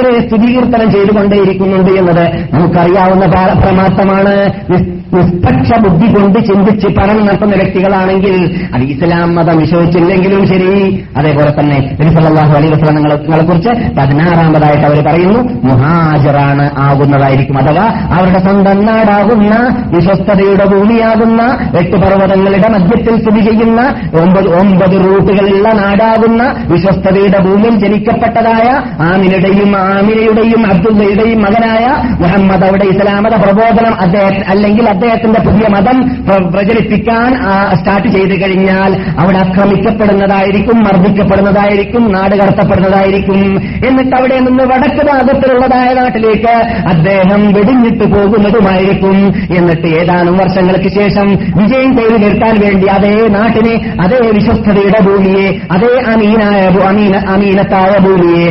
ചെയ്തുകൊണ്ടേയിരിക്കുന്നുണ്ട് 0.91 1.91
എന്നത് 1.93 2.25
നമുക്കറിയാവുന്ന 2.53 3.27
പാ- 3.27 3.57
പ്രമാത്തമാണ് 3.61 4.35
നിസ്- 4.71 4.96
നിഷ്പക്ഷ 5.15 5.79
ബുദ്ധി 5.79 6.07
കൊണ്ട് 6.07 6.39
ചിന്തിച്ച് 6.47 6.89
പഠനം 6.89 7.27
നടത്തുന്ന 7.27 7.55
വ്യക്തികളാണെങ്കിൽ 7.55 8.35
അത് 8.75 8.83
ഇസ്ലാം 8.85 9.35
മതം 9.35 9.59
വിശ്വസിച്ചില്ലെങ്കിലും 9.59 10.47
ശരി. 10.47 10.71
അതേപോലെ 11.17 11.51
തന്നെ 11.51 11.79
നബിസല്ലാഹു 12.01 12.53
അലൈ 12.57 12.69
നിങ്ങളെ 12.97 13.45
കുറിച്ച് 13.45 13.73
പതിനാറാമതായിട്ട് 13.99 14.87
അവർ 14.87 15.01
പറയുന്നു 15.07 15.41
മുഹാജറാണ് 15.63 16.71
ആകുന്നതായിരിക്കും 16.79 17.59
അഥവാ 17.59 17.87
അവരുടെ 18.11 18.39
സ്വന്തം 18.39 18.87
നാടാകുന്ന 18.87 19.53
വിശ്വസ്തതയുടെ 19.91 20.65
ഭൂമിയാകുന്ന 20.65 21.41
എട്ട് 21.81 21.97
പർവതങ്ങളുടെ 21.97 22.69
മധ്യത്തിൽ 22.69 23.17
സ്ഥിതി 23.17 23.41
ചെയ്യുന്ന 23.41 23.81
ഒമ്പത് 24.21 24.49
ഒമ്പത് 24.61 24.97
റൂട്ടുകളുള്ള 25.05 25.69
നാടാകുന്ന 25.75 26.43
വിശ്വസ്തതയുടെ 26.69 27.39
ഭൂമിയിൽ 27.39 27.75
ജനിക്കപ്പെട്ടതായ 27.77 28.67
ആമിനുടെയും 29.03 29.77
ആമിനയുടെയും 29.87 30.67
അബ്ദുള്ളയുടെയും 30.67 31.43
മകനായ 31.43 31.85
മുഹമ്മദ് 32.23 32.65
അവിടെ 32.65 32.85
ഇസ്ലാമത 32.85 33.35
പ്രബോധനം 33.43 33.95
അദ്ദേഹം 34.01 34.37
അല്ലെങ്കിൽ 34.49 34.87
അദ്ദേഹത്തിന്റെ 34.97 35.41
പുതിയ 35.41 35.67
മതം 35.69 35.99
പ്ര- 36.27 36.47
പ്രചരിപ്പിക്കാൻ 36.47 37.31
സ്റ്റാർട്ട് 37.77 38.09
ചെയ്തു 38.09 38.35
കഴിഞ്ഞാൽ 38.43 38.91
അവിടെ 39.19 39.39
ആക്രമിക്കപ്പെടുന്നതായിരിക്കും 39.39 40.79
മർദ്ദിക്കപ്പെടുന്നതായിരിക്കും 40.85 42.13
നാട് 42.13 42.35
കടത്തപ്പെടുന്നതായിരിക്കും. 42.37 43.41
എന്നിട്ട് 43.87 44.17
അവിടെ 44.17 44.39
നിന്ന് 44.39 44.65
വടക്ക് 44.65 45.03
ഭാഗത്തിലുള്ളതായ 45.07 45.95
നാട്ടിലേക്ക് 45.95 46.55
അദ്ദേഹം 46.89 47.53
വെടിഞ്ഞിട്ട് 47.53 48.05
പോകുന്നതുമായിരിക്കും. 48.15 49.17
എന്നിട്ട് 49.57 49.87
ഏതാനും 49.97 50.37
വർഷങ്ങൾക്ക് 50.37 50.89
ശേഷം 50.91 51.27
വിജയം 51.57 51.97
ചെയ്തു 51.97 52.17
നിർത്താൻ 52.17 52.55
വേണ്ടി 52.61 52.87
അതേ 52.89 53.15
നാട്ടിനെ 53.29 53.75
അതേ 54.01 54.31
വിശ്വസ്തതയുടെ 54.31 55.01
ഭൂമിയെ 55.03 55.47
അതേ 55.73 55.93
അമീനായ 56.13 56.61
അമീന 56.89 57.17
അമീനത്തായ 57.29 57.99
ഭൂമിയെ 57.99 58.47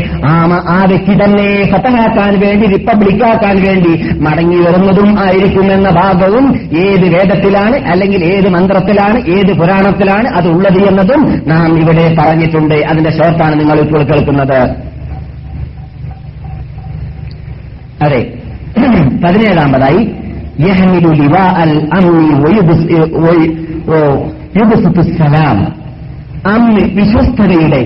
ആ 0.69 0.85
വ്യക്തി 0.87 1.13
തന്നെ 1.23 1.47
ഫതഹാക്കാൻ 1.71 2.39
വേണ്ടി 2.39 2.67
റിപ്പബ്ലിക്കാക്കാൻ 2.67 3.55
വേണ്ടി 3.61 3.93
മടങ്ങി 4.19 4.57
വരുന്നതും 4.57 5.19
ആയിരിക്കും 5.19 5.73
എന്ന 5.73 5.89
ഭാഗവും 6.35 6.47
ഏത് 6.77 7.13
വേദത്തിലാണ് 7.13 7.75
അല്ലെങ്കിൽ 7.75 8.23
ഏത് 8.25 8.49
മന്ത്രത്തിലാണ് 8.49 9.17
ഏത് 9.27 9.53
പുരാണത്തിലാണ് 9.59 10.27
അത് 10.27 10.47
ഉള്ളത് 10.47 10.89
എന്നതും 10.89 11.41
നാം 11.47 11.79
ഇവിടെ 11.79 12.15
പറഞ്ഞിട്ടുണ്ട്. 12.19 12.73
അതിന്റെ 12.73 13.11
ഷോർട്ടാണ് 13.11 13.59
നിങ്ങൾ 13.59 13.79
ഇപ്പോൾ 13.79 14.03
കേൾക്കുന്നത്. 14.03 14.59
അതെ. 18.01 18.33
പതിനേഴാമതായി 19.25 20.01
യഹ്മിലു 20.59 21.09
വിശ്വസ്തതയുടെ 26.93 27.81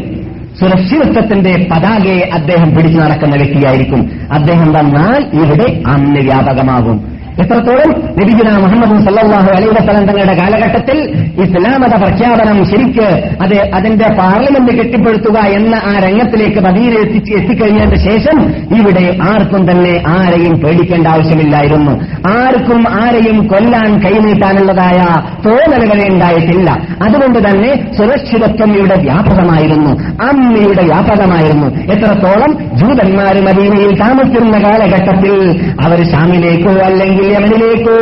സുരക്ഷിതത്വത്തിന്റെ 0.59 1.67
പതാകയെ 1.71 2.29
അദ്ദേഹം 2.33 2.75
പിടിച്ചു 2.75 2.99
നടക്കുന്ന 2.99 3.35
വ്യക്തിയായിരിക്കും. 3.35 4.09
അദ്ദേഹം 4.33 4.73
വന്നാൽ 4.73 5.21
ഇവിടെ 5.33 5.83
അമ്മ 5.87 6.19
വ്യാപകമാകും. 6.19 7.18
എത്രത്തോളം 7.43 7.89
നബിഗുന 8.21 8.57
മുഹമ്മദ് 8.57 9.05
സല്ലാഹു 9.05 9.49
അലൈഹി 9.49 9.69
വസല്ലം 9.69 10.05
തങ്ങളുടെ 10.05 10.33
കാലഘട്ടത്തിൽ 10.33 10.97
ഇസ്ലാമത 11.43 11.95
പ്രഖ്യാപനം 11.95 12.65
ശരിക്ക് 12.65 13.07
അത് 13.41 13.55
അതിന്റെ 13.75 14.07
പാർലമെന്റ് 14.07 14.71
കെട്ടിപ്പടുത്തുക 14.71 15.37
എന്ന 15.39 15.75
ആ 15.75 15.99
രംഗത്തിലേക്ക് 15.99 16.59
മദീന 16.59 16.93
എത്തിച്ച് 16.99 17.33
എത്തിക്കഴിഞ്ഞതിന് 17.33 17.95
ശേഷം 17.95 18.37
ഇവിടെ 18.77 19.17
ആർക്കും 19.23 19.71
തന്നെ 19.71 20.03
ആരെയും 20.07 20.55
പേടിക്കേണ്ട 20.59 21.07
ആവശ്യമില്ലായിരുന്നു. 21.07 21.93
ആർക്കും 22.27 22.83
ആരെയും 23.03 23.47
കൊല്ലാൻ 23.47 23.99
കൈനീട്ടാനുള്ളതായ 23.99 24.99
തോന്നലുകളെ 25.45 26.07
ഉണ്ടായിട്ടില്ല. 26.09 26.69
അതുകൊണ്ട് 27.03 27.39
തന്നെ 27.49 27.71
സുരക്ഷിതത്വം 27.97 28.73
ഇവിടെ 28.77 28.95
വ്യാപകമായിരുന്നു. 28.95 29.91
അമ്മയുടെ 30.23 30.83
വ്യാപകമായിരുന്നു. 30.83 31.67
എത്രത്തോളം 31.93 32.51
ജൂതന്മാർ 32.77 33.35
മദീനയിൽ 33.45 33.99
താമസിക്കുന്ന 33.99 34.57
കാലഘട്ടത്തിൽ 34.63 35.33
അവർ 35.85 36.11
ഷാമിലേക്കോ 36.11 36.71
അല്ലെങ്കിൽ 36.71 37.28
യമനിലേക്കോ 37.33 37.97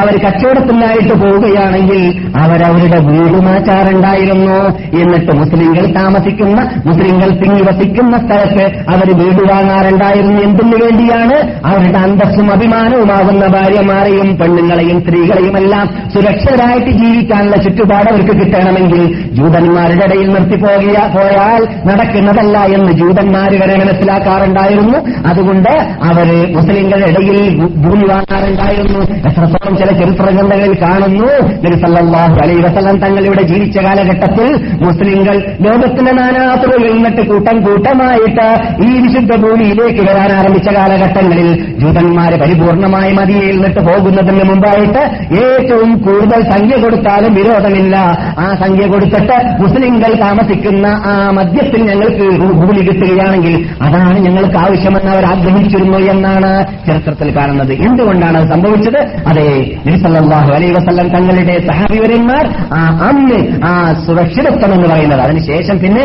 അവർ 0.00 0.14
കച്ചവടത്തിനായിട്ട് 0.24 1.14
പോവുകയാണെങ്കിൽ 1.22 2.02
അവരവരുടെ 2.42 2.98
വീട് 3.08 3.38
മാറ്റാറുണ്ടായിരുന്നു. 3.48 4.58
എന്നിട്ട് 5.00 5.32
മുസ്ലിങ്ങൾ 5.40 5.84
താമസിക്കുന്ന 5.98 6.58
മുസ്ലിങ്ങൾ 6.86 7.30
തിങ്ങി 7.40 7.62
വസിക്കുന്ന 7.68 8.14
സ്ഥലത്ത് 8.24 8.64
അവർ 8.92 9.08
വീട് 9.20 9.42
വാങ്ങാറുണ്ടായിരുന്നു 9.52 10.40
എന്തിനു 10.42 10.76
വേണ്ടിയാണ്? 10.84 11.36
അവരുടെ 11.66 11.98
അന്തസ്സും 11.98 12.52
അഭിമാനവുമാകുന്ന 12.52 13.46
ഭാര്യമാരെയും 13.46 14.30
പെണ്ണുങ്ങളെയും 14.40 15.00
സ്ത്രീകളെയുമെല്ലാം 15.00 15.86
സുരക്ഷിതരായിട്ട് 16.14 16.90
ജീവിക്കാനുള്ള 16.90 17.56
ചുറ്റുപാട് 17.56 18.08
അവർക്ക് 18.10 18.34
കിട്ടണമെങ്കിൽ 18.40 19.02
ജൂതന്മാരുടെ 19.38 20.04
ഇടയിൽ 20.04 20.28
നിർത്തിപ്പോകിയ 20.32 20.98
പോയാൽ 21.16 21.62
നടക്കുന്നതല്ല 21.88 22.58
എന്ന് 22.76 22.92
ജൂതന്മാർ 22.92 23.50
വരെ 23.62 23.76
മനസ്സിലാക്കാറുണ്ടായിരുന്നു. 23.84 24.98
അതുകൊണ്ട് 25.28 25.72
അവർ 26.10 26.28
മുസ്ലിങ്ങളുടെ 26.56 27.08
ഇടയിൽ 27.10 27.56
ഭൂമി 27.84 28.06
വാങ്ങാറുണ്ടായിരുന്നു 28.48 29.00
എത്രത്തോളം 29.28 29.74
ചില 29.80 29.90
ചരിത്രഗ്രന്ഥങ്ങളിൽ 30.00 30.74
കാണുന്നു? 30.82 31.28
നബി 31.64 31.76
സല്ലല്ലാഹു 31.84 32.36
അലൈഹി 32.44 32.62
വസല്ലം 32.66 32.96
തങ്ങളിവിടെ 33.04 33.42
ജീവിച്ച 33.50 33.78
കാലഘട്ടത്തിൽ 33.86 34.48
മുസ്ലിങ്ങൾ 34.86 35.36
ലോകത്തിന്റെ 35.66 36.12
നാനാത്തുകൾ 36.20 36.78
നിന്നിട്ട് 36.86 37.22
കൂട്ടം 37.30 37.56
കൂട്ടമായിട്ട് 37.66 38.46
ഈ 38.86 38.90
വിശുദ്ധ 39.04 39.32
ഭൂമിയിലേക്ക് 39.44 40.02
വരാൻ 40.08 40.30
ആരംഭിച്ച 40.38 40.68
കാലഘട്ടങ്ങളിൽ 40.78 41.48
ജൂതന്മാര് 41.82 42.36
പരിപൂർണമായി 42.42 43.12
മതിയിൽ 43.18 43.46
നിന്നിട്ട് 43.52 43.80
പോകുന്നതിന് 43.88 44.46
മുമ്പായിട്ട് 44.50 45.02
ഏറ്റവും 45.44 45.90
കൂടുതൽ 46.06 46.40
സംഖ്യ 46.52 46.76
കൊടുത്താലും 46.84 47.32
വിരോധമില്ല. 47.38 47.96
ആ 48.44 48.46
സംഖ്യ 48.62 48.86
കൊടുത്തിട്ട് 48.94 49.38
മുസ്ലിങ്ങൾ 49.62 50.12
താമസിക്കുന്ന 50.24 50.86
ആ 51.12 51.14
മദ്യത്തിൽ 51.38 51.80
ഞങ്ങൾക്ക് 51.90 52.26
ഭൂമി 52.60 52.82
കിട്ടുകയാണെങ്കിൽ 52.88 53.54
അതാണ് 53.86 54.18
ഞങ്ങൾക്ക് 54.26 54.58
ആവശ്യമെന്ന് 54.64 55.12
അവർ 55.14 55.24
ആഗ്രഹിച്ചിരുന്നു 55.32 55.98
എന്നാണ് 56.14 56.50
ചരിത്രത്തിൽ 56.88 57.28
കാണുന്നത്. 57.38 57.72
എന്തുകൊണ്ടാണ് 57.88 58.37
അത് 58.38 58.46
സംഭവിച്ചത്? 58.52 59.00
അതെ 59.30 59.46
നബിസല്ലാഹു 59.86 60.50
അലൈ 60.56 60.70
വസല്ലം 60.72 61.08
തങ്ങളുടെ 61.08 61.56
സഹാബിവരന്മാർ 61.68 62.44
ആ 62.78 62.82
അന്ന് 63.08 63.38
ആ 63.64 63.72
സുരക്ഷിതത്വം 64.06 64.72
എന്ന് 64.76 64.88
പറയുന്നത്. 64.88 65.20
അതിനുശേഷം 65.20 65.78
പിന്നെ 65.78 66.04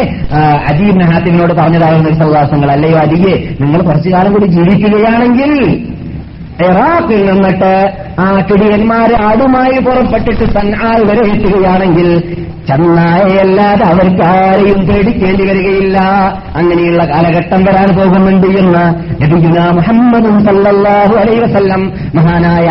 അജീബ് 0.71 1.07
ഹാത്തിമിനോട് 1.11 1.53
പറഞ്ഞതായിരുന്നു 1.53 2.05
നിരുസല്ലാസങ്ങൾ 2.09 2.71
അല്ലയോ 2.71 2.99
അദിയെ 3.05 3.33
നിങ്ങൾ 3.61 3.81
കുറച്ചു 3.81 4.09
കാലം 4.09 4.33
കൂടി 4.33 4.47
ജീവിക്കുകയാണെങ്കിൽ 4.57 5.51
ഇറാഖിൽ 6.65 7.21
നിന്നിട്ട് 7.29 7.69
ആ 8.19 8.45
കിടിയന്മാർ 8.51 9.13
ആടുമായി 9.21 9.79
പുറപ്പെട്ടിട്ട് 9.79 10.53
സന്നാൾ 10.53 11.03
വരെ 11.03 11.31
എത്തുകയാണെങ്കിൽ 11.31 12.35
ചന്നായയല്ലാതെ 12.69 13.85
അവർക്ക് 13.85 14.23
ആരെയും 14.23 14.85
പേടിക്കേണ്ടി 14.85 15.47
വരികയില്ല. 15.47 15.97
അങ്ങനെയുള്ള 16.55 17.05
കാലഘട്ടം 17.05 17.63
വരാൻ 17.63 17.95
പോകുന്നുണ്ട് 17.95 18.47
എന്ന് 18.47 18.83
നബിഗുന 19.23 19.69
മുഹമ്മദും 19.69 20.45
സല്ലാഹു 20.45 21.15
അലൈ 21.15 21.39
വസല്ലം 21.39 21.91
മഹാനായ 22.15 22.65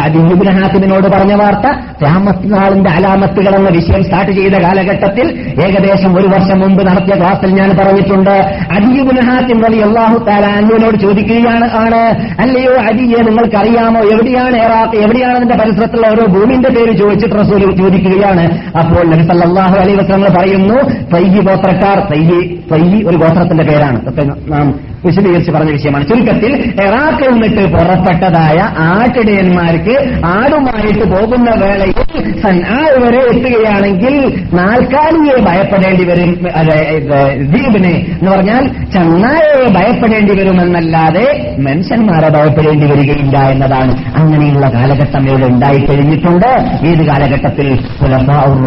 ഹാത്തിമിനോട് 0.53 1.09
പറഞ്ഞ 1.09 1.33
വാർത്ത 1.33 1.67
രാമത്തിനാളിന്റെ 2.05 2.91
അലാമത്തുകൾ 2.91 3.57
എന്ന 3.57 3.69
വിഷയം 3.69 4.05
സ്റ്റാർട്ട് 4.05 4.33
ചെയ്ത 4.33 4.55
കാലഘട്ടത്തിൽ 4.55 5.55
ഏകദേശം 5.67 6.19
ഒരു 6.19 6.27
വർഷം 6.29 6.61
മുമ്പ് 6.61 6.87
നടത്തിയ 6.87 7.15
ക്ലാസ്സിൽ 7.15 7.55
ഞാൻ 7.55 7.71
പറഞ്ഞിട്ടുണ്ട്. 7.71 8.31
അബിബുൽ 8.77 9.21
വലിയ 9.21 9.55
വലി 9.63 9.81
അള്ളാഹു 9.81 10.25
താലാനുവിനോട് 10.25 10.97
ചോദിക്കുകയാണ് 10.97 11.77
ആണ് 11.77 12.03
അല്ലയോ 12.41 12.73
അദിയെ 12.73 13.23
നിങ്ങൾക്കറിയാമോ? 13.23 14.01
എവിടെയാണ് 14.01 14.57
എവിടെയാണ് 14.97 15.32
അതിന്റെ 15.37 15.57
പരിസരത്തുള്ള 15.63 16.07
ഓരോ 16.13 16.25
ഭൂമിന്റെ 16.37 16.71
പേര് 16.77 16.93
ചോദിച്ചിട്ട് 16.99 17.37
റസൂൽ 17.41 17.63
ചോദിക്കുകയാണ്. 17.83 18.45
അപ്പോൾ 18.81 19.05
നബി 19.13 19.27
സല്ലല്ലാഹു 19.33 19.77
അലൈഹി 19.83 19.99
വസ്ലങ്ങൾ 20.03 20.31
പറയുന്നു 20.39 20.79
തയ്യി 21.15 21.43
ഗോത്രക്കാർ 21.49 21.99
തയ്യി 22.13 22.41
തയ്യി 22.73 22.99
ഒരു 23.03 23.17
ഗോത്രത്തിന്റെ 23.17 23.67
പേരാണ്. 23.71 24.01
നാം 24.53 24.67
വിശദീകരിച്ച് 25.05 25.51
പറഞ്ഞ 25.51 25.71
വിഷയമാണ്. 25.71 26.05
ചുരുക്കത്തിൽ 26.09 26.53
ഇറാഖിൽ 26.83 27.31
നിന്നിട്ട് 27.31 27.63
പുറപ്പെട്ടതായ 27.73 28.59
ആട്ടിടയന്മാർക്ക് 28.89 29.95
ആടുമായിട്ട് 30.27 31.05
പോകുന്ന 31.13 31.49
വേളയിൽ 31.63 32.01
സൻആ 32.43 32.79
വരെ 33.03 33.21
എത്തുകയാണെങ്കിൽ 33.33 34.15
നാൽക്കാലിയെ 34.55 35.37
ഭയപ്പെടേണ്ടി 35.49 36.05
വരും 36.11 36.31
ദ്വീപിനെ 37.53 37.95
എന്ന് 38.13 38.31
പറഞ്ഞാൽ 38.31 38.63
ചങ്ങായെ 38.95 39.65
ഭയപ്പെടേണ്ടി 39.77 40.33
വരുമെന്നല്ലാതെ 40.41 41.27
മനുഷ്യന്മാരെ 41.67 42.31
ഭയപ്പെടേണ്ടി 42.39 42.87
വരികയില്ല 42.93 43.37
എന്നതാണ് 43.55 43.95
അങ്ങനെയുള്ള 44.21 44.69
കാലഘട്ടം. 44.75 45.22
ഇവിടെ 45.31 45.47
ഉണ്ടായിക്കഴിഞ്ഞിട്ടുണ്ട് 45.47 46.49
ഏത് 46.87 47.07
കാലഘട്ടത്തിൽ 47.07 47.69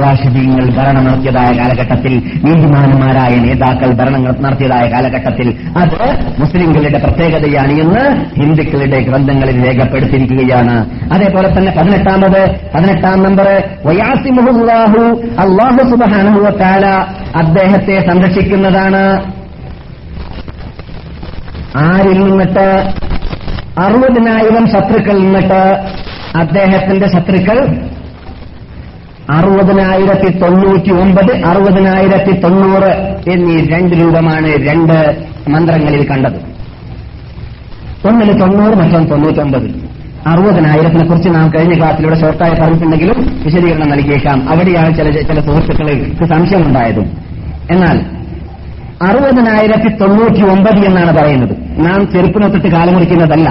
റാഷിദീങ്ങൾ 0.02 0.66
ഭരണം 0.76 1.06
നടത്തിയതായ 1.06 1.58
കാലഘട്ടത്തിൽ 1.58 2.14
നീതിമാനന്മാരായ 2.46 3.36
നേതാക്കൾ 3.36 3.94
ഭരണങ്ങൾ 3.94 4.36
നടത്തിയതായ 4.40 4.92
കാലഘട്ടത്തിൽ 4.92 5.56
അത് 5.78 6.18
മുസ്ലിംകളുടെ 6.40 6.98
പ്രത്യേകതയാണ് 6.98 7.72
എന്ന് 7.72 8.04
ഹിന്ദുക്കളുടെ 8.42 9.00
ഗ്രന്ഥങ്ങളിൽ 9.00 9.66
രേഖപ്പെടുത്തിയിരിക്കുകയാണ്. 9.66 10.76
അതേപോലെ 11.14 11.58
തന്നെ 11.58 11.72
പതിനെട്ടാമത് 11.72 12.42
പതിനെട്ടാം 12.76 13.24
നമ്പർ 13.24 13.48
വയാസിമുഹുല്ലാഹു 13.86 15.04
അള്ളാഹു 15.40 15.90
സുബാനുഹുവത്താല 15.90 16.86
അദ്ദേഹത്തെ 17.36 18.08
സംരക്ഷിക്കുന്നതാണ്. 18.08 19.04
ആരിൽ 21.78 22.20
നിന്നിട്ട്? 22.20 22.68
അറുപതിനായിരം 23.80 24.68
ശത്രുക്കൾ 24.68 25.18
നിന്നിട്ട്? 25.20 25.62
അദ്ദേഹത്തിന്റെ 26.36 27.08
ശത്രുക്കൾ 27.08 27.78
അറുപതിനായിരത്തി 29.30 30.38
തൊണ്ണൂറ്റി 30.38 30.92
ഒമ്പത് 30.92 31.46
അറുപതിനായിരത്തി 31.46 32.40
തൊണ്ണൂറ് 32.40 32.92
എന്നീ 33.32 33.66
രണ്ട് 33.66 33.96
രൂപമാണ് 33.96 34.48
രണ്ട് 34.48 35.26
മന്ത്രങ്ങളിൽ 35.50 36.08
കണ്ടത്. 36.10 36.38
ഒന്നിന് 38.08 38.42
തൊണ്ണൂറ് 38.42 38.76
മറ്റൊന്ന് 38.76 39.12
തൊണ്ണൂറ്റൊമ്പത്. 39.12 39.86
അറുപതിനായിരത്തിനെ 40.28 41.06
കുറിച്ച് 41.06 41.30
നാം 41.30 41.52
കഴിഞ്ഞ 41.54 41.78
ക്ലാസ്സിലൂടെ 41.78 42.16
ഷോർട്ടായി 42.16 42.62
പറഞ്ഞിട്ടുണ്ടെങ്കിലും 42.62 43.42
വിശദീകരണം 43.46 43.90
നൽകിയേക്കാം. 43.90 44.50
അവിടെയാണ് 44.50 44.96
ചില 44.96 45.10
ചില 45.12 45.40
സുഹൃത്തുക്കൾക്ക് 45.40 46.26
സംശയമുണ്ടായതും. 46.26 47.06
എന്നാൽ 47.72 47.98
അറുപതിനായിരത്തി 49.02 49.96
തൊണ്ണൂറ്റി 49.96 50.42
ഒമ്പത് 50.44 50.86
എന്നാണ് 50.86 51.18
പറയുന്നത്. 51.18 51.58
നാം 51.86 52.12
ചെറുപ്പിനൊത്തിട്ട് 52.12 52.68
കാലമുറിക്കുന്നതല്ല 52.68 53.50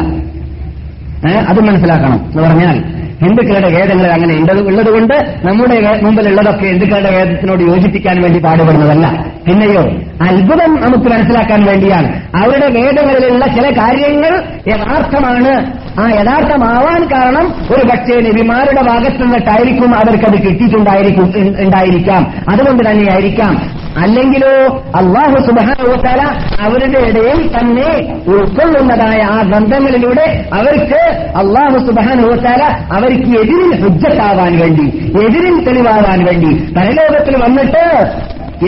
അത് 1.49 1.61
മനസ്സിലാക്കണം 1.61 2.15
എന്ന് 2.15 2.43
പറഞ്ഞാൽ 2.43 2.85
ഹിന്ദുക്കളുടെ 3.25 3.79
വേദങ്ങൾ 3.79 4.07
അങ്ങനെ 4.07 4.35
ഉണ്ടത് 4.35 4.67
ഉള്ളതുകൊണ്ട് 4.67 5.15
നമ്മുടെ 5.45 6.01
മുമ്പിലുള്ളതൊക്കെ 6.03 6.67
ഹിന്ദുക്കളുടെ 6.67 7.11
വേദത്തിനോട് 7.11 7.63
യോജിപ്പിക്കാൻ 7.63 8.23
വേണ്ടി 8.23 8.41
പാടുപെടുന്നതല്ല. 8.41 9.25
പിന്നെയോ 9.47 9.83
അത്ഭുതം 10.25 10.81
നമുക്ക് 10.81 11.11
മനസ്സിലാക്കാൻ 11.11 11.65
വേണ്ടിയാണ്. 11.65 12.21
അവരുടെ 12.37 12.81
വേദങ്ങളിലുള്ള 12.81 13.47
ചില 13.47 13.71
കാര്യങ്ങൾ 13.71 14.43
യഥാർത്ഥമാണ് 14.69 15.84
ആ 16.01 16.11
യഥാർത്ഥമാവാൻ 16.11 17.09
കാരണം 17.13 17.55
ഒരു 17.71 17.87
പക്ഷേ 17.87 18.21
നബിമാരുടെ 18.21 18.83
ഭാഗത്ത് 18.83 19.23
നിന്നിട്ടായിരിക്കും 19.23 19.95
അവർക്കത് 19.95 20.43
കിട്ടിയിട്ടുണ്ടായിരിക്കും 20.43 21.55
ഉണ്ടായിരിക്കാം. 21.61 22.35
അതുകൊണ്ട് 22.49 22.91
തന്നെയായിരിക്കാം. 22.91 23.85
അല്ലെങ്കിലോ 24.03 24.83
അള്ളാഹു 24.97 25.47
സുബാനുവത്താല 25.47 26.23
അവരുടെ 26.61 26.99
ഇടയിൽ 26.99 27.51
തന്നെ 27.57 27.91
ഉൾക്കൊള്ളുന്നതായ 28.29 29.21
ആ 29.23 29.43
ഗ്രന്ഥങ്ങളിലൂടെ 29.43 30.45
അവർക്ക് 30.55 31.01
അള്ളാഹു 31.37 31.87
സുബാനുവത്താല 31.87 32.63
അവർക്ക് 32.93 33.39
എതിരിൽ 33.41 33.83
ഹുജ്ജത്താവാൻ 33.83 34.59
വേണ്ടി 34.59 34.87
എതിരിൽ 35.25 35.65
തെളിവാവാൻ 35.65 36.25
വേണ്ടി 36.25 36.75
പരലോകത്തിൽ 36.75 37.37
വന്നിട്ട് 37.43 37.85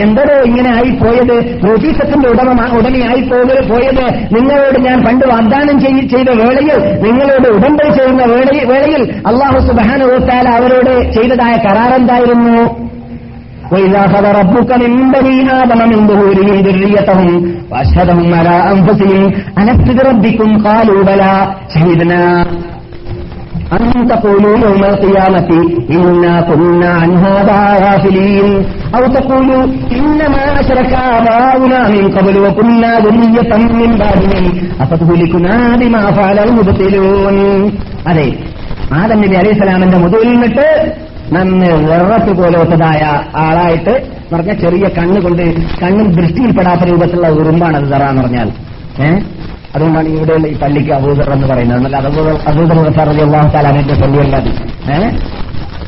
എന്തോ 0.01 0.25
ഇങ്ങനെ 0.47 0.69
ആയിപ്പോയത് 0.77 1.33
ഓഫീസത്തിന്റെ 1.71 2.27
ഉടമ 2.33 2.49
ഉടമയായി 2.77 3.21
പോക- 3.29 3.63
പോയത് 3.69 4.05
നിങ്ങളോട് 4.35 4.77
ഞാൻ 4.87 4.97
പണ്ട് 5.05 5.25
വാഗ്ദാനം 5.31 5.77
ചെയ്- 5.79 6.07
ചെയ്ത 6.13 6.29
വേളയിൽ 6.41 6.69
നിങ്ങളോട് 7.05 7.47
ഉടമ്പടി 7.55 7.89
ചെയ്യുന്ന 7.97 8.23
വേളയിൽ 8.33 8.65
വേളയിൽ 8.71 9.01
അള്ളാഹു 9.27 9.59
സുബാനുവത്താല 9.67 10.47
അവരോട് 10.59 10.93
ചെയ്തതായ 11.17 11.55
കരാർ 11.65 11.93
എന്തായിരുന്നു 12.01 12.55
وإذا 13.73 13.99
أخذ 14.07 14.25
ربك 14.39 14.69
من 14.83 14.91
بني 15.13 15.35
آدم 15.53 15.81
من 15.91 15.99
ظهورهم 16.07 16.57
ذريتهم 16.67 17.29
وأشهدهم 17.71 18.27
على 18.33 18.55
أنفسهم 18.73 19.21
ألست 19.59 19.87
بربكم 19.97 20.49
قالوا 20.67 20.99
بلى 21.03 21.31
شهدنا 21.73 22.21
أن 23.73 24.07
تقولوا 24.07 24.55
يوم 24.59 24.83
القيامة 24.85 25.49
إنا 25.91 26.41
كنا 26.43 26.89
عن 26.93 27.11
هذا 27.17 27.59
غافلين 27.83 28.47
أو 28.95 29.03
تقولوا 29.09 29.63
إنما 29.91 30.43
أشرك 30.61 30.91
آباؤنا 31.09 31.79
من 31.89 32.03
قبل 32.09 32.35
وكنا 32.39 32.91
ذرية 32.99 33.51
من 33.73 33.91
بعدهم 33.95 34.43
أفتهلكنا 34.81 35.55
بما 35.75 36.03
فعل 36.11 36.37
المبطلون 36.39 37.37
അതെ 38.11 38.27
ആദം 38.93 39.19
നബി 39.23 39.35
അലൈഹി 39.35 39.55
സ്വലാമിന്റെ 39.57 39.97
മുതുകിൽ 39.97 40.29
നിന്നിട്ട് 40.31 40.67
നന്ന് 41.33 41.69
വെറത്ത് 41.89 42.31
പോലത്തതായ 42.39 43.01
ആളായിട്ട് 43.37 43.93
പറഞ്ഞ 44.31 44.51
ചെറിയ 44.63 44.85
കണ്ണുകൊണ്ട് 44.97 45.43
കണ്ണും 45.81 46.07
ദൃഷ്ടിയിൽപ്പെടാത്ത 46.17 46.83
രൂപത്തിലുള്ള 46.89 47.29
ഉറുമ്പാണ് 47.39 47.77
അത് 47.77 47.87
തറാന്ന് 47.93 48.21
പറഞ്ഞാൽ 48.23 48.49
ഏഹ് 49.05 49.19
അതുകൊണ്ടാണ് 49.74 50.08
ഇവിടെയുള്ള 50.08 50.46
ഈ 50.46 50.56
പള്ളിക്ക് 50.58 50.92
അബൂദർ 50.92 51.32
എന്ന് 51.32 51.46
പറയുന്നത്. 51.46 51.78
എന്നാൽ 51.78 51.96
അബൂദർ 51.96 53.24
അള്ളാഹു 53.24 53.48
താലാനിന്റെ 53.48 53.94
പള്ളിയല്ല 53.94 54.36
അത് 54.36 54.48
ഏഹ് 54.90 55.10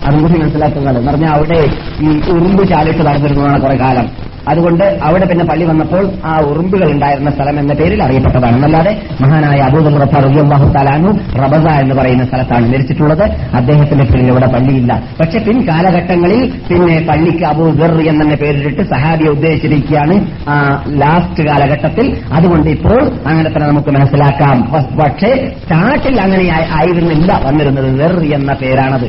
അതും 0.04 0.22
കൂടി 0.22 0.38
മനസ്സിലാക്കുന്നതാണ്. 0.38 0.98
എന്ന് 0.98 1.10
പറഞ്ഞാൽ 1.10 1.30
അവിടെ 1.30 1.60
ഈ 2.00 2.20
ഉറുമ്പ് 2.30 2.68
ചാലിട്ട് 2.68 3.06
നടന്നിരുന്നതാണ് 3.06 3.62
കുറെ 3.62 3.76
കാലം. 3.76 4.27
അതുകൊണ്ട് 4.48 4.84
അവിടെ 5.02 5.26
പിന്നെ 5.26 5.44
പള്ളി 5.44 5.64
വന്നപ്പോൾ 5.64 6.04
ആ 6.24 6.38
ഉറുമ്പുകൾ 6.40 6.88
ഉണ്ടായിരുന്ന 6.92 7.30
സ്ഥലം 7.30 7.60
എന്ന 7.60 7.72
പേരിൽ 7.74 8.02
അറിയപ്പെട്ടതാണ്. 8.02 8.54
എന്നല്ലാതെ 8.56 8.92
മഹാനായ 9.20 9.58
അബൂദൽ 9.68 9.96
റഫാഹു 10.02 10.72
താലാനു 10.76 11.10
റബസ 11.42 11.66
എന്ന് 11.82 11.94
പറയുന്ന 11.94 12.24
സ്ഥലത്താണ് 12.24 12.66
മരിച്ചിട്ടുള്ളത് 12.72 13.24
അദ്ദേഹത്തിന്റെ 13.56 14.04
പേരിൽ 14.04 14.28
ഇവിടെ 14.28 14.46
പള്ളിയില്ല. 14.46 14.92
പക്ഷെ 15.20 15.38
പിൻ 15.38 15.58
കാലഘട്ടങ്ങളിൽ 15.68 16.42
പിന്നെ 16.68 16.98
പള്ളിക്ക് 17.10 17.44
അബൂദർ 17.44 17.92
എന്നെ 18.10 18.36
പേരിട്ട് 18.36 18.82
സഹാബിയെ 18.82 19.30
ഉദ്ദേശിച്ചിരിക്കുകയാണ് 19.30 20.16
ആ 20.48 20.56
ലാസ്റ്റ് 21.02 21.44
കാലഘട്ടത്തിൽ. 21.48 22.06
അതുകൊണ്ട് 22.32 22.68
ഇപ്പോൾ 22.76 23.00
അങ്ങനെ 23.26 23.48
തന്നെ 23.50 23.66
നമുക്ക് 23.68 23.90
മനസ്സിലാക്കാം. 23.98 24.58
പക്ഷേ 25.00 25.30
സ്റ്റാർട്ടിൽ 25.62 26.16
അങ്ങനെ 26.20 26.44
ആയിരുന്നില്ല 26.78 27.40
വന്നിരുന്നത് 27.44 27.90
ദർ 28.00 28.14
എന്ന 28.36 28.52
പേരാണത്. 28.62 29.06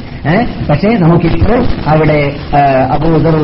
പക്ഷേ 0.70 0.90
നമുക്കിപ്പോൾ 1.06 1.60
അവിടെ 1.88 2.20
അബൂദർ 2.96 3.36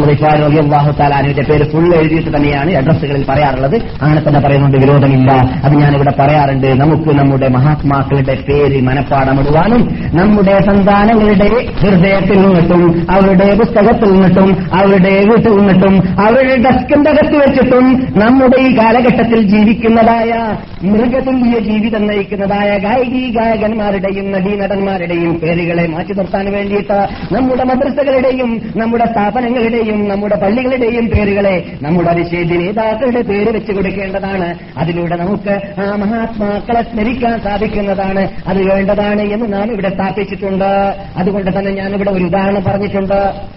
അള്ളാഹു 0.64 0.92
താലാനുവിന്റെ 1.00 1.44
പേര് 1.50 1.66
ഫുൾ 1.72 1.85
എഴുതിയിട്ട് 1.94 2.38
തന്നെയാണ് 2.38 2.74
അഡ്രസ്സുകളിൽ 2.74 3.26
പറയാറുള്ളത്. 3.30 3.76
അങ്ങനെ 4.02 4.22
തന്നെ 4.28 4.40
പറയുന്നുണ്ട് 4.40 4.78
വിരോധമില്ല. 4.78 5.32
അത് 5.64 5.74
ഞാനിവിടെ 5.74 6.14
പറയാറുണ്ട്. 6.20 6.68
നമുക്ക് 6.68 7.10
നമ്മുടെ 7.10 7.48
മഹാത്മാക്കളുടെ 7.48 8.38
പേര് 8.50 8.82
മനപ്പാടമിടുവാനും 8.82 9.96
നമ്മുടെ 10.14 10.60
സന്താനങ്ങളുടെ 10.60 11.50
ഹൃദയത്തിൽ 11.80 12.42
നിന്നിട്ടും 12.42 13.08
അവരുടെ 13.12 13.56
പുസ്തകത്തിൽ 13.56 14.12
നിന്നിട്ടും 14.12 14.58
അവരുടെ 14.74 15.26
വീട്ടിൽ 15.26 15.58
നിന്നിട്ടും 15.58 16.20
അവരുടെ 16.20 16.56
ഡെസ്കിന്റെ 16.56 17.12
അകത്ത് 17.12 17.36
വെച്ചിട്ടും 17.36 18.08
നമ്മുടെ 18.18 18.62
ഈ 18.62 18.78
കാലഘട്ടത്തിൽ 18.78 19.42
ജീവിക്കുന്നതായ 19.42 20.56
മൃഗതുല്യ 20.84 21.60
ജീവിതം 21.60 22.08
നയിക്കുന്നതായ 22.08 22.78
ഗായികി 22.78 23.32
ഗായകന്മാരുടെയും 23.32 24.32
നടീനടന്മാരുടെയും 24.32 25.40
പേരുകളെ 25.40 25.88
മാറ്റി 25.88 26.14
നിർത്താൻ 26.14 26.52
വേണ്ടിയിട്ട് 26.52 27.08
നമ്മുടെ 27.34 27.64
മദ്രസകളുടെയും 27.64 28.62
നമ്മുടെ 28.76 29.06
സ്ഥാപനങ്ങളുടെയും 29.06 30.10
നമ്മുടെ 30.10 30.36
പള്ളികളുടെയും 30.36 31.08
പേരുകളെ 31.08 31.64
നമ്മുടെ 31.82 32.14
നിഷേധി 32.14 32.56
നേതാക്കളുടെ 32.56 33.22
പേര് 33.22 33.56
വെച്ച് 33.56 33.72
കൊടുക്കേണ്ടതാണ്. 33.72 34.60
അതിലൂടെ 34.78 35.16
നമുക്ക് 35.16 35.82
ആ 35.82 35.96
മഹാത്മാക്കളെ 35.96 36.82
സ്മരിക്കാൻ 36.82 37.40
സാധിക്കുന്നതാണ്. 37.40 38.30
അത് 38.48 38.74
വേണ്ടതാണ് 38.74 39.22
എന്ന് 39.22 39.54
നാം 39.54 39.72
ഇവിടെ 39.72 39.90
സ്ഥാപിച്ചിട്ടുണ്ട്. 39.90 40.96
അതുകൊണ്ട് 41.18 41.60
തന്നെ 41.60 41.72
ഞാൻ 41.72 41.96
ഇവിടെ 41.96 42.12
ഒരു 42.12 42.24
ഉദാഹരണം 42.24 42.64
പറഞ്ഞിട്ടുണ്ട്. 42.64 43.56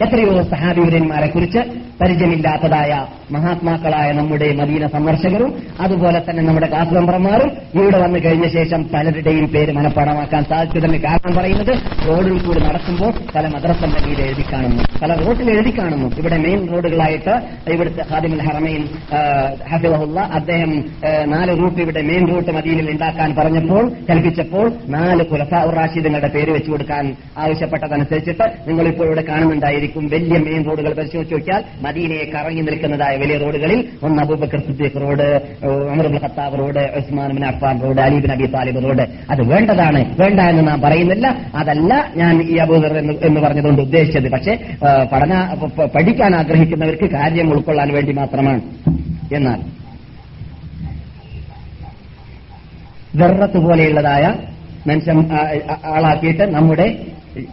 എത്രയോ 0.00 0.42
സഹാബിവരന്മാരെ 0.42 1.26
കുറിച്ച് 1.26 1.58
പരിചയമില്ലാത്തതായ 2.00 3.06
മഹാത്മാക്കളായ 3.30 4.12
നമ്മുടെ 4.12 4.52
മദീന 4.52 4.86
സന്ദർശകരും 4.86 5.54
അതുപോലെ 5.80 6.18
തന്നെ 6.18 6.42
നമ്മുടെ 6.42 6.66
ക്ലാസ് 6.66 6.94
മെമ്പർമാരും 6.94 7.50
ഇവിടെ 7.74 7.98
വന്നു 7.98 8.18
കഴിഞ്ഞ 8.18 8.48
ശേഷം 8.48 8.90
പലരുടെയും 8.94 9.46
പേര് 9.46 9.72
മനഃപ്പാടമാക്കാൻ 9.72 10.44
സാധിച്ചതിന് 10.44 10.98
കാരണം 10.98 11.34
പറയുന്നത് 11.36 11.72
റോഡിൽ 12.08 12.46
കൂടി 12.46 12.60
നടക്കുമ്പോൾ 12.60 13.12
പല 13.34 13.46
മദ്രസന്റെ 13.46 14.22
എഴുതി 14.26 14.44
കാണുന്നു 14.52 14.84
പല 15.02 15.14
റോഡിൽ 15.14 15.50
എഴുതി 15.50 15.78
കാണുന്നു. 15.78 16.08
ഇവിടെ 16.18 16.36
മെയിൻ 16.36 16.68
റോഡുകളായിട്ട് 16.72 17.34
ഇവിടുത്തെ 17.72 18.04
ഹാദിമുൽ 18.10 18.42
ഹറമയിൽ 18.42 18.84
ഹഫിളഹുല്ല 19.72 20.20
അദ്ദേഹം 20.20 20.84
നാല് 21.24 21.58
റൂട്ട് 21.58 21.80
ഇവിടെ 21.82 22.02
മെയിൻ 22.02 22.28
റൂട്ട് 22.28 22.50
മദീനിൽ 22.50 22.90
ഉണ്ടാക്കാൻ 22.90 23.34
പറഞ്ഞപ്പോൾ 23.34 23.92
കൽപ്പിച്ചപ്പോൾ 24.10 24.72
നാല് 24.88 25.24
കുലഫാ 25.24 25.70
റാഷിദുകളുടെ 25.76 26.28
പേര് 26.28 26.50
വെച്ചു 26.50 26.70
കൊടുക്കാൻ 26.70 27.16
ആവശ്യപ്പെട്ടതനുസരിച്ചിട്ട് 27.38 28.68
നിങ്ങളിപ്പോൾ 28.68 29.04
ഇവിടെ 29.04 29.22
കാണുന്നുണ്ടായിരിക്കും. 29.22 29.87
വലിയ 29.96 30.38
മെയിൻ 30.38 30.64
റോഡുകൾ 30.64 30.92
പരിശോധിച്ച് 30.92 31.34
നോക്കിയാൽ 31.34 31.64
മദീനയെ 31.80 32.30
കറങ്ങി 32.34 32.60
നിൽക്കുന്നതായ 32.60 33.16
വലിയ 33.16 33.38
റോഡുകളിൽ 33.38 33.88
ഒന്ന് 34.02 34.22
Abubakar 34.22 34.60
Siddique 34.60 35.00
road 35.00 35.40
അമർബുൽ 35.66 36.20
Khattab 36.22 36.58
road 36.58 36.78
Usman 36.78 37.32
bin 37.32 37.44
Affan 37.46 37.82
road 37.82 38.00
Ali 38.00 38.18
bin 38.20 38.32
Abi 38.32 38.46
Talib 38.46 38.84
road. 38.84 39.02
അത് 39.30 39.42
വേണ്ടതാണ്. 39.42 40.04
വേണ്ട 40.20 40.40
എന്ന് 40.40 40.68
നാം 40.68 40.80
പറയുന്നില്ല. 40.80 41.26
അതല്ല 41.54 42.12
ഞാൻ 42.16 42.42
ഈ 42.42 42.56
അബൂദർ 42.56 42.98
എന്ന് 42.98 43.40
പറഞ്ഞതുകൊണ്ട് 43.40 43.82
ഉദ്ദേശിച്ചത്. 43.82 44.30
പക്ഷേ 44.30 44.58
പഠന 45.12 45.54
പഠിക്കാൻ 45.94 46.34
ആഗ്രഹിക്കുന്നവർക്ക് 46.34 47.10
കാര്യം 47.10 47.52
ഉൾക്കൊള്ളാൻ 47.52 47.94
വേണ്ടി 47.94 48.12
മാത്രമാണ്. 48.12 48.60
എന്നാൽ 49.34 49.60
ദർറത്ത് 53.18 53.58
പോലെയുള്ളതായ 53.58 54.34
മനുഷ്യൻ 54.86 55.18
ആളാക്കിയിട്ട് 55.84 56.54
നമ്മുടെ 56.54 57.06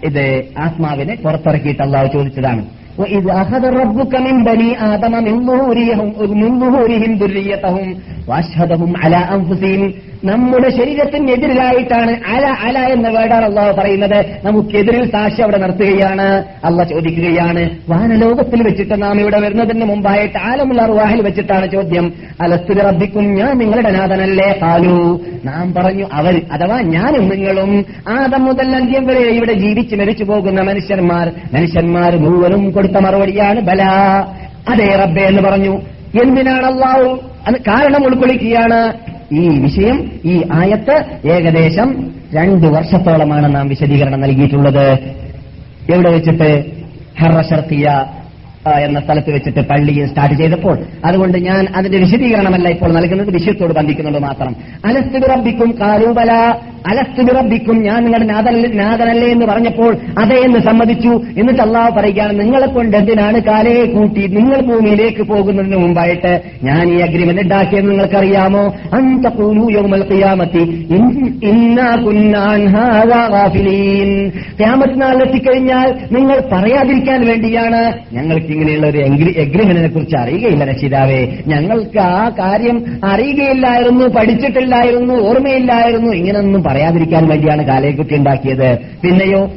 ഇത് 0.08 0.24
ആത്മാവിനെ 0.64 1.16
പുറത്തിറക്കിയിട്ട് 1.24 1.82
അള്ളാഹു 1.88 2.08
ചോദിച്ചതാണ് 2.16 2.62
وإذ 2.98 3.24
أخذ 3.42 3.62
ربك 3.80 4.12
من 4.26 4.36
بني 4.44 4.70
آدم 4.92 5.14
من 5.26 5.34
ظهورهم 5.48 6.08
من 6.42 6.52
ظهورهم 6.62 7.12
ذريتهم 7.22 7.86
وأشهدهم 8.28 8.90
على 9.02 9.20
أنفسهم 9.36 9.82
നമ്മുടെ 10.25 10.69
ശരീരത്തിനെതിരായിട്ടാണ് 10.69 12.11
അല 12.11 12.45
അല 12.45 12.79
എന്ന 12.79 13.09
വേർഡാണ് 13.09 13.45
അള്ളാഹു 13.45 13.81
പറയുന്നത്. 13.81 14.25
നമുക്കെതിരിൽ 14.43 15.11
സാക്ഷി 15.11 15.41
അവിടെ 15.41 15.57
നിർത്തുകയാണ് 15.57 16.43
അള്ള 16.65 16.83
ചോദിക്കുകയാണ്. 16.83 17.69
വാനലോകത്തിൽ 17.89 18.63
വെച്ചിട്ട് 18.63 19.01
നാം 19.01 19.19
ഇവിടെ 19.19 19.39
വരുന്നതിന് 19.39 19.85
മുമ്പായിട്ട് 19.85 20.37
ആലമുള്ള 20.37 20.85
റുവാഹിൽ 20.85 21.21
വെച്ചിട്ടാണ് 21.21 21.71
ചോദ്യം. 21.71 22.13
അലസ്തുരി 22.41 22.79
റബ്ബിക്കും 22.79 23.35
ഞാൻ 23.35 23.57
നിങ്ങളുടെ 23.57 23.91
നാഥനല്ലേ? 23.91 24.59
കാലു 24.61 25.21
നാം 25.45 25.73
പറഞ്ഞു 25.73 26.07
അവർ 26.13 26.41
അഥവാ 26.51 26.81
ഞാനും 26.81 27.29
നിങ്ങളും 27.29 27.85
ആദം 28.09 28.45
മുതൽ 28.45 28.75
അന്ത്യം 28.75 29.07
വരെ 29.07 29.19
ഇവിടെ 29.19 29.53
ജീവിച്ച് 29.53 29.95
മരിച്ചു 29.95 30.23
പോകുന്ന 30.23 30.61
മനുഷ്യന്മാർ 30.61 31.31
മനുഷ്യന്മാർ 31.53 32.17
മുഴുവനും 32.17 32.71
കൊടുത്ത 32.71 32.97
മറുപടിയാണ് 32.97 33.61
ബല. 33.61 33.83
അതേ 34.69 34.95
റബ്ബെ 34.95 35.21
എന്ന് 35.21 35.41
പറഞ്ഞു. 35.41 35.81
എന്തിനാണ് 36.23 36.65
അള്ളാഹു 36.65 37.19
അത് 37.47 37.55
കാരണം 37.55 38.05
ഉൾക്കൊള്ളിക്കുകയാണ്? 38.05 38.93
ഈ 39.33 39.47
വിഷയം 39.47 40.11
ഈ 40.25 40.43
ആയത്ത് 40.51 41.27
ഏകദേശം 41.27 42.11
രണ്ടു 42.33 42.67
വർഷത്തോളമാണ് 42.67 43.55
നാം 43.55 43.67
വിശദീകരണം 43.67 44.21
നൽകിയിട്ടുള്ളത്. 44.21 44.91
എവിടെ 45.93 46.09
വെച്ചിട്ട്? 46.09 46.65
ഹറഷർത്തിയ 47.19 48.05
എന്ന 48.69 48.99
സ്ഥലത്ത് 48.99 49.33
വെച്ചിട്ട് 49.33 49.59
പള്ളിയിൽ 49.59 50.07
സ്റ്റാർട്ട് 50.07 50.35
ചെയ്തപ്പോൾ 50.35 50.77
അതുകൊണ്ട് 51.05 51.37
ഞാൻ 51.37 51.67
അതിന്റെ 51.75 51.97
വിശദീകരണമല്ല 51.97 52.69
ഇപ്പോൾ 52.69 52.93
നൽകുന്നത് 52.93 53.29
വിഷയത്തോട് 53.29 53.73
ബന്ധിക്കുന്നത് 53.73 54.19
മാത്രം. 54.19 54.55
അലസ്തുറബിക്കും 54.85 55.75
കാലൂബല 55.81 56.53
വിറമ്പിക്കും 57.19 57.83
ഞാൻ 57.83 58.03
നിങ്ങളുടെ 58.03 58.25
നാഥനല്ല- 58.25 59.29
എന്ന് 59.29 59.45
പറഞ്ഞപ്പോൾ 59.45 59.97
അതേ 60.19 60.35
എന്ന് 60.35 60.59
സമ്മതിച്ചു. 60.59 61.21
എന്നിട്ട് 61.37 61.61
അള്ളാഹ് 61.61 61.93
പറയുകയാണ് 61.93 62.39
നിങ്ങളെ 62.39 62.67
കൊണ്ട് 62.67 62.97
എന്തിനാണ് 62.97 63.39
കാലയെ 63.39 63.85
കൂട്ടി 63.85 64.27
നിങ്ങൾ 64.27 64.61
ഭൂമിയിലേക്ക് 64.61 65.21
പോകുന്നതിന് 65.21 65.77
മുമ്പായിട്ട് 65.77 66.41
ഞാൻ 66.63 66.89
ഈ 66.89 66.99
അഗ്രിമെന്റ് 66.99 67.41
ഉണ്ടാക്കിയെന്ന് 67.41 67.91
നിങ്ങൾക്കറിയാമോ? 67.91 68.75
അന്തൂലു 68.93 69.77
യൗമൽ 69.77 70.13
ഖിയാമത്തി 70.13 70.87
ഇൻ- 70.91 72.05
കുന്നാ 72.05 72.43
അൻ 72.43 72.67
ഹാദാ 72.67 73.27
ഗാഫിലീൻ. 73.27 74.27
ഖിയാമത്ത് 74.27 75.01
നാൾ 75.01 75.21
എത്തിക്കഴിഞ്ഞാൽ 75.23 75.95
നിങ്ങൾ 76.11 76.41
പറയാതിരിക്കാൻ 76.51 77.25
വേണ്ടിയാണ് 77.27 77.93
ഞങ്ങൾക്ക് 78.13 78.54
ഇങ്ങനെയുള്ള 78.55 78.87
ഒരു 78.87 78.97
എഗ്രിമെന്റിനെ 79.37 79.87
കുറിച്ച് 79.87 80.15
അറിയുകയില്ല 80.15 80.65
രക്ഷിതാവേ. 80.65 81.27
ഞങ്ങൾക്ക് 81.47 81.99
ആ 81.99 82.29
കാര്യം 82.29 82.85
അറിയുകയില്ലായിരുന്നു 83.05 84.07
പഠിച്ചിട്ടില്ലായിരുന്നു 84.07 85.13
ഓർമ്മയില്ലായിരുന്നു. 85.13 86.11
ഇങ്ങനൊന്നും 86.11 86.63
പറയാതിരിക്കാൻ 86.63 87.27
വേണ്ടിയാണ് 87.27 87.67
കാലയെക്കുട്ടി 87.67 88.15
ഉണ്ടാക്കിയത്. 88.15 88.77
പിന്നെയോ 89.03 89.49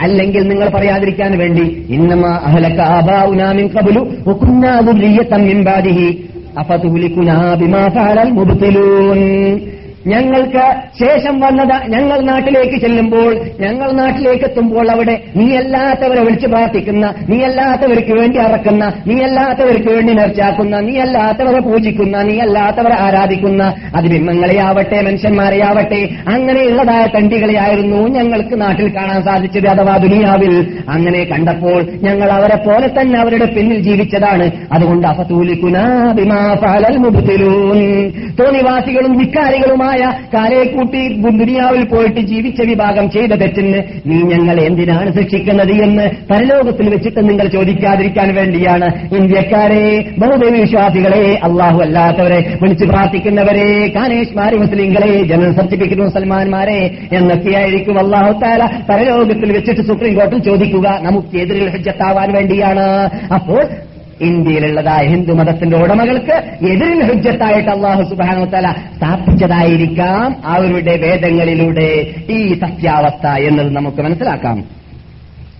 അല്ലെങ്കിൽ 0.00 0.48
നിങ്ങൾ 0.48 0.68
പറയാതിരിക്കാൻ 0.68 1.38
വേണ്ടി 1.38 1.86
ഇന്നമാ 1.90 2.40
ഞങ്ങൾക്ക് 10.06 10.64
ശേഷം 11.00 11.40
വന്നത് 11.40 11.90
ഞങ്ങൾ 11.90 12.20
നാട്ടിലേക്ക് 12.20 12.80
ചെല്ലുമ്പോൾ 12.80 13.36
ഞങ്ങൾ 13.60 13.92
നാട്ടിലേക്ക് 13.92 14.44
എത്തുമ്പോൾ 14.44 14.90
അവിടെ 14.90 15.20
നീ 15.36 15.56
അല്ലാത്തവരെ 15.56 16.20
വിളിച്ചു 16.20 16.46
പ്രാർത്ഥിക്കുന്ന 16.46 17.14
നീ 17.28 17.42
അല്ലാത്തവർക്ക് 17.42 18.12
വേണ്ടി 18.12 18.38
അറക്കുന്ന 18.38 18.92
നീ 19.06 19.22
അല്ലാത്തവർക്ക് 19.22 19.90
വേണ്ടി 19.92 20.12
നേർച്ചാക്കുന്ന 20.12 20.80
നീ 20.80 20.98
അല്ലാത്തവരെ 20.98 21.60
പൂജിക്കുന്ന 21.60 22.22
നീ 22.22 22.38
അല്ലാത്തവരെ 22.38 22.94
ആരാധിക്കുന്ന 22.94 23.74
അത് 23.96 24.04
ബിംബങ്ങളെയാവട്ടെ 24.04 25.00
മനുഷ്യന്മാരെയാവട്ടെ 25.00 26.08
അങ്ങനെയുള്ളതായ 26.28 27.06
തണ്ടികളെയായിരുന്നു 27.06 28.08
ഞങ്ങൾക്ക് 28.08 28.60
നാട്ടിൽ 28.60 28.96
കാണാൻ 28.96 29.22
സാധിച്ചത് 29.22 29.66
അഥവാ 29.68 29.96
ദുനിയാവിൽ. 29.96 30.78
അങ്ങനെ 30.88 31.24
കണ്ടപ്പോൾ 31.24 31.82
ഞങ്ങൾ 32.02 32.30
അവരെ 32.30 32.56
പോലെ 32.56 33.00
തന്നെ 33.00 33.20
അവരുടെ 33.20 33.44
പിന്നിൽ 33.44 33.78
ജീവിച്ചതാണ്. 33.78 34.50
അതുകൊണ്ട് 34.72 35.06
അഫതൂലിക്കുനാ 35.06 36.12
ബിമാ 36.16 36.56
മുബ്തിലൂൻ. 36.96 37.80
തോന്നിവാസികളും 38.40 39.18
വിക്കാരികളുമായ 39.94 40.28
കാലേക്കൂട്ടി 40.34 41.02
ദുനിയാവിൽ 41.38 41.84
പോയിട്ട് 41.84 42.20
ജീവിച്ച 42.20 42.60
വിഭാഗം 42.62 43.10
ചെയ്ത 43.10 43.32
തെറ്റിന് 43.42 43.80
നീ 44.06 44.16
ഞങ്ങൾ 44.32 44.56
എന്തിനാണ് 44.60 45.10
ശിക്ഷിക്കുന്നത് 45.18 45.72
എന്ന് 45.86 46.06
പരലോകത്തിൽ 46.30 46.88
വെച്ചിട്ട് 46.88 47.28
നിങ്ങൾ 47.28 47.46
ചോദിക്കാതിരിക്കാൻ 47.48 48.34
വേണ്ടിയാണ്. 48.34 48.88
ഇന്ത്യക്കാരെ 49.14 49.84
ബഹുദൈവ 50.18 50.54
വിശ്വാസികളെ 50.60 51.24
അള്ളാഹു 51.44 51.80
അല്ലാത്തവരെ 51.80 52.40
വിളിച്ചു 52.62 52.84
പ്രാർത്ഥിക്കുന്നവരെ 52.84 53.68
കാനേഷ്മാരി 53.96 54.56
മുസ്ലിങ്ങളെ 54.56 55.12
ജനറൽ 55.22 55.54
സർട്ടിഫിക്കറ്റ് 55.56 56.02
മുസൽമാന്മാരെ 56.02 56.80
എന്നൊക്കെയായിരിക്കും 57.12 57.98
അള്ളാഹു 58.04 58.32
താല 58.40 58.62
പരലോകത്തിൽ 58.90 59.52
വെച്ചിട്ട് 59.52 59.80
സുപ്രീം 59.80 60.14
കോടതി 60.14 60.38
ചോദിക്കുക. 60.50 60.88
നമുക്ക് 61.02 61.36
എതിരിൽ 61.38 61.68
ഹജ്ജത്താവാൻ 61.70 62.32
വേണ്ടിയാണ്. 62.32 62.86
അപ്പോൾ 63.34 63.64
ഇന്ത്യയിലുള്ളതായ 64.20 65.06
ഹിന്ദു 65.06 65.32
മതത്തിന്റെ 65.32 65.76
ഉടമകൾക്ക് 65.76 66.32
എതിരിൽ 66.70 67.02
ഹുജ്ജത്തായിട്ട് 67.02 67.70
അള്ളാഹു 67.70 68.02
സുബാനോത്തല 68.02 68.74
സ്ഥാപിച്ചതായിരിക്കാം 68.96 70.36
അവരുടെ 70.44 70.96
വേദങ്ങളിലൂടെ 70.96 72.14
ഈ 72.30 72.54
സത്യാവസ്ഥ 72.54 73.26
എന്നത് 73.26 73.76
നമുക്ക് 73.76 74.02
മനസ്സിലാക്കാം. 74.02 74.64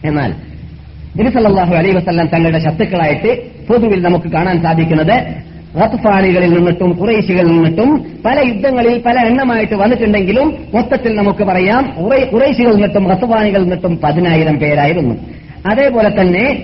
എന്നാൽ 0.04 0.34
നബിസല്ലാഹു 1.20 1.74
അലൈ 1.74 1.90
വസ്ല്ലാം 1.90 2.26
തങ്ങളുടെ 2.26 2.58
ശത്രുക്കളായിട്ട് 2.58 3.42
പൊതുവിൽ 3.68 4.02
നമുക്ക് 4.02 4.28
കാണാൻ 4.28 4.62
സാധിക്കുന്നത് 4.62 5.44
റത്ഫാനികളിൽ 5.82 6.52
നിന്നിട്ടും 6.52 6.92
കുറേശികളിൽ 6.92 7.46
നിന്നിട്ടും 7.46 8.06
പല 8.24 8.48
യുദ്ധങ്ങളിൽ 8.48 9.02
പല 9.06 9.26
എണ്ണമായിട്ട് 9.26 9.74
വന്നിട്ടുണ്ടെങ്കിലും 9.74 10.56
മൊത്തത്തിൽ 10.74 11.16
നമുക്ക് 11.16 11.44
പറയാം 11.44 11.94
കുറേ- 12.04 12.24
കുറേശികളിൽ 12.24 12.74
നിന്നിട്ടും 12.74 13.10
റത്ഫാനികളിൽ 13.10 13.62
നിന്നിട്ടും 13.62 13.98
പതിനായിരം 14.04 14.58
പേരായിരുന്നു. 14.58 15.14
അതേപോലെ 15.66 16.20
തന്നെ 16.20 16.62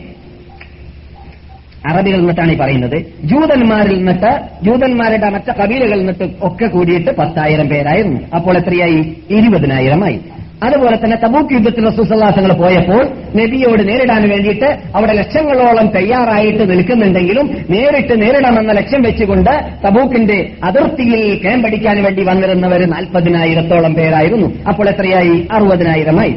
അറബികളിൽ 1.89 2.19
നിന്നിട്ടാണ് 2.19 2.53
ഈ 2.53 2.57
പറയുന്നത്. 2.57 3.03
ജൂതന്മാരിൽ 3.25 3.97
നിന്നിട്ട് 3.97 4.41
ജൂതന്മാരുടെ 4.63 5.29
മറ്റ 5.29 5.51
കബീലകളിൽ 5.51 5.99
നിന്നിട്ട് 5.99 6.31
ഒക്കെ 6.43 6.67
കൂടിയിട്ട് 6.67 7.11
പത്തായിരം 7.17 7.69
പേരായിരുന്നു. 7.69 8.21
അപ്പോൾ 8.35 8.59
എത്രയായി? 8.59 9.17
ഇരുപതിനായിരമായി. 9.31 10.21
അതുപോലെ 10.63 10.97
തന്നെ 10.97 11.17
തബൂക്ക് 11.25 11.55
യുദ്ധത്തിൽ 11.55 11.89
റസൂസല്ലാസങ്ങൾ 11.89 12.53
പോയപ്പോൾ 12.53 13.09
നബിയോട് 13.37 13.89
നേരിടാൻ 13.89 14.29
വേണ്ടിയിട്ട് 14.29 14.79
അവിടെ 14.95 15.13
ലക്ഷങ്ങളോളം 15.13 15.87
തയ്യാറായിട്ട് 15.87 16.71
നിൽക്കുന്നുണ്ടെങ്കിലും 16.71 17.65
നേരിട്ട് 17.71 18.23
നേരിടാമെന്ന 18.23 18.73
ലക്ഷ്യം 18.73 19.03
വെച്ചുകൊണ്ട് 19.03 19.51
തബൂക്കിന്റെ 19.87 20.51
അതിർത്തിയിൽ 20.65 21.43
ക്യാമ്പടിക്കാൻ 21.43 22.03
വേണ്ടി 22.03 22.25
വന്നിരുന്നവർ 22.25 22.91
നാൽപ്പതിനായിരത്തോളം 22.91 23.95
പേരായിരുന്നു. 23.95 24.55
അപ്പോൾ 24.69 24.89
എത്രയായി? 24.89 25.49
അറുപതിനായിരമായി. 25.53 26.37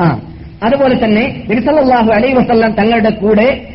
ആ 0.00 0.20
അതുപോലെ 0.62 1.04
തന്നെ 1.04 1.44
നബിസല്ലാഹു 1.50 2.10
അലൈ 2.12 2.32
വസല്ലാം 2.32 2.72
തങ്ങളുടെ 2.72 3.10
കൂടെ 3.10 3.66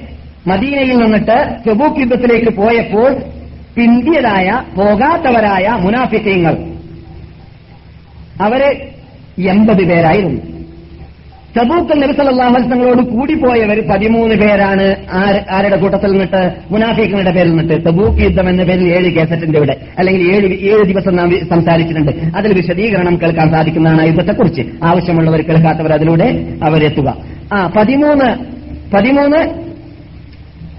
മദീനയിൽ 0.47 0.97
നിന്നിട്ട് 0.97 1.55
സെബൂക്ക് 1.65 1.99
യുദ്ധത്തിലേക്ക് 1.99 2.57
പോയപ്പോൾ 2.57 3.15
പിന്തിയതായ 3.75 4.61
പോകാത്തവരായ 4.75 5.77
മുനാഫിക്കങ്ങൾ. 5.79 6.57
അവർ 8.41 8.87
എൺപത് 9.39 9.77
പേരായിരുന്നു. 9.77 10.55
നബിസല്ലാഹു 11.95 13.01
കൂടി 13.01 13.33
പോയവർ 13.33 13.87
പതിമൂന്ന് 13.89 14.35
പേരാണ് 14.35 14.95
ആര്- 15.11 15.41
ആരുടെ 15.51 15.75
കൂട്ടത്തിൽ 15.75 16.11
നിന്നിട്ട് 16.11 16.53
മുനാഫിക്കങ്ങളുടെ 16.71 17.31
പേരിൽ 17.31 17.55
നിന്നിട്ട്. 17.55 17.85
തബൂക്ക് 17.85 18.21
യുദ്ധം 18.21 18.49
എന്ന 18.49 18.63
പേരിൽ 18.63 18.93
ഏഴ് 18.93 19.11
കേസറ്റിന്റെ 19.11 19.59
ഇവിടെ. 19.59 19.77
അല്ലെങ്കിൽ 19.97 20.35
ഏഴ് 20.35 20.47
ഏഴ് 20.47 20.85
ദിവസം 20.85 21.15
നാം 21.15 21.47
സംസാരിച്ചിട്ടുണ്ട്. 21.49 22.37
അതിൽ 22.37 22.53
വിശദീകരണം 22.53 23.21
കേൾക്കാൻ 23.21 23.51
സാധിക്കുന്നതാണ് 23.51 24.01
ആ 24.01 24.05
യുദ്ധത്തെക്കുറിച്ച്. 24.05 24.61
ആവശ്യമുള്ളവർ 24.83 25.41
കേൾക്കാത്തവർ 25.41 25.93
അതിലൂടെ 25.93 26.45
അവരെത്തുക. 26.63 27.17
ആ 27.53 27.67
പതിമൂന്ന് 27.67 28.55
പതിമൂന്ന് 28.93 29.64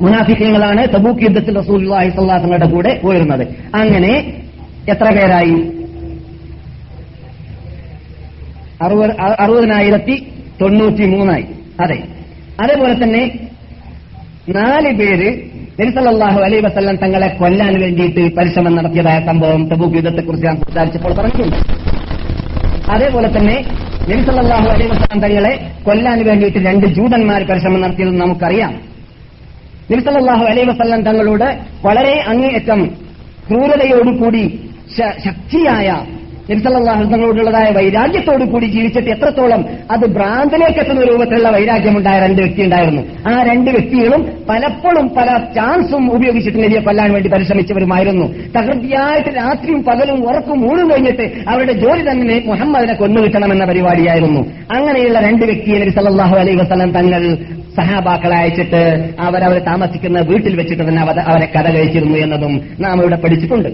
മുനാഫിക്കങ്ങളാണ് 0.01 0.83
തബൂക്ക് 0.95 1.23
യുദ്ധത്തിൽ 1.23 1.59
അലൈഹി 1.59 2.11
തങ്ങളുടെ 2.43 2.67
കൂടെ 2.67 3.01
പോയിരുന്നത്. 3.05 3.45
അങ്ങനെ 3.75 4.13
എത്ര 4.89 5.09
പേരായി? 5.11 5.57
അറുപതിനായിരത്തി 9.43 10.15
തൊണ്ണൂറ്റി 10.61 11.05
മൂന്നായി 11.07 11.45
അതെ. 11.81 11.99
അതേപോലെ 12.61 12.95
തന്നെ 13.03 13.23
നാല് 14.49 14.91
പേര് 14.97 15.29
നബിസല്ലാഹു 15.81 16.41
അലൈ 16.41 16.61
വസല്ലം 16.61 16.97
തങ്ങളെ 16.97 17.29
കൊല്ലാൻ 17.29 17.81
വേണ്ടിയിട്ട് 17.81 18.37
പരിശ്രമം 18.37 18.77
നടത്തിയതായ 18.77 19.19
സംഭവം 19.27 19.69
തബൂക്ക് 19.69 19.97
യുദ്ധത്തെക്കുറിച്ച് 19.97 20.47
ഞാൻ 20.47 20.57
സംസാരിച്ചപ്പോൾ 20.57 21.15
പറഞ്ഞിട്ടുണ്ട്. 21.15 21.57
അതേപോലെ 22.91 23.29
തന്നെ 23.39 23.57
നബിസല്ലാഹു 24.11 24.69
അലൈ 24.69 24.87
വസ്ലാം 24.87 25.21
തങ്ങളെ 25.21 25.71
കൊല്ലാൻ 25.87 26.25
വേണ്ടിയിട്ട് 26.27 26.59
രണ്ട് 26.59 26.87
ജൂതന്മാർ 26.87 27.43
പരിശ്രമം 27.45 27.81
നടത്തിയതെന്ന് 27.81 28.21
നമുക്കറിയാം. 28.21 28.96
നബിസല്ലാഹു 29.91 30.45
അലൈ 30.45 30.65
വസല്ലം 30.65 31.03
തങ്ങളോട് 31.03 31.49
വളരെ 31.87 32.25
അങ്ങേയറ്റം 32.29 32.81
ക്രൂരതയോടുകൂടി 33.49 34.45
ശക്തിയായ 35.25 35.89
നബിസല്ലാഹു 36.51 37.05
തങ്ങളോടുള്ളതായ 37.05 37.71
വൈരാഗ്യത്തോടു 37.71 38.45
കൂടി 38.45 38.67
ജീവിച്ചിട്ട് 38.67 39.11
എത്രത്തോളം 39.11 39.65
അത് 39.91 40.05
ഭ്രാന്തിലേക്ക് 40.07 40.79
എത്തുന്ന 40.79 41.05
രൂപത്തിലുള്ള 41.05 41.51
വൈരാഗ്യമുണ്ടായ 41.51 42.21
രണ്ട് 42.21 42.43
വ്യക്തി 42.43 42.63
ഉണ്ടായിരുന്നു 42.63 43.03
ആ 43.31 43.43
രണ്ട് 43.43 43.71
വ്യക്തികളും 43.71 44.23
പലപ്പോഴും 44.51 45.09
പല 45.17 45.29
ചാൻസും 45.57 46.05
ഉപയോഗിച്ചിട്ട് 46.13 46.59
നബിയെ 46.65 46.81
കൊല്ലാൻ 46.81 47.13
വേണ്ടി 47.13 47.29
പരിശ്രമിച്ചവരുമായിരുന്നു. 47.29 48.27
തകൃതിയായിട്ട് 48.57 49.29
രാത്രിയും 49.29 49.85
പകലും 49.85 50.29
ഉറക്കും 50.29 50.71
ഊഴും 50.71 50.91
കഴിഞ്ഞിട്ട് 50.91 51.27
അവരുടെ 51.49 51.73
ജോലി 51.73 52.05
തന്നെ 52.11 52.43
മുഹമ്മദിനെ 52.47 52.95
കൊന്നു 52.95 53.21
കിട്ടണമെന്ന 53.21 53.65
പരിപാടിയായിരുന്നു. 53.65 54.43
അങ്ങനെയുള്ള 54.77 55.21
രണ്ട് 55.21 55.45
വ്യക്തിയെ 55.45 55.79
നബി 55.79 55.91
സല്ലല്ലാഹു 55.91 56.37
അലൈഹി 56.37 56.57
വസല്ലം 56.57 56.93
തങ്ങൾ 56.93 57.25
സഹാബാക്കളെ 57.79 58.37
അയച്ചിട്ട് 58.37 58.83
അവരവർ 59.21 59.59
താമസിക്കുന്ന 59.59 60.19
വീട്ടിൽ 60.21 60.55
വെച്ചിട്ട് 60.57 60.85
തന്നെ 60.89 61.03
അവരെ 61.03 61.47
കഥ 61.57 61.67
കഴിച്ചിരുന്നു 61.77 62.19
എന്നതും 62.19 62.55
നാം 62.81 63.01
ഇവിടെ 63.01 63.17
പഠിച്ചിട്ടുണ്ട്. 63.17 63.71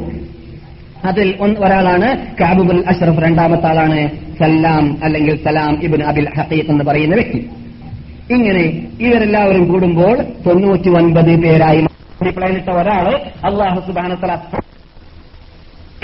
അതിൽ 1.10 1.28
ഒരാളാണ് 1.64 2.08
കാബുബുൽ 2.40 2.80
അഷ്റഫ് 2.88 3.22
രണ്ടാമത്തെ 3.24 3.66
ആളാണ് 3.66 4.00
സല്ലാം 4.40 4.84
അല്ലെങ്കിൽ 5.04 5.34
സലാം 5.44 5.74
ഇബിൻ 5.84 6.02
അബിൽ 6.10 6.28
ഹഖീഖ് 6.36 6.70
എന്ന് 6.70 6.84
പറയുന്ന 6.84 7.14
വ്യക്തി. 7.14 7.40
ഇങ്ങനെ 8.34 8.64
ഇവരെല്ലാവരും 9.06 9.64
കൂടുമ്പോൾ 9.72 10.16
തൊണ്ണൂറ്റി 10.46 10.90
ഒൻപത് 11.00 11.32
പേരായി 11.44 11.80
പ്ലാനിട്ട 12.36 12.70
ഒരാൾ 12.70 13.06
അള്ളാഹു 13.44 13.80
സുബാനത്തല 13.86 14.32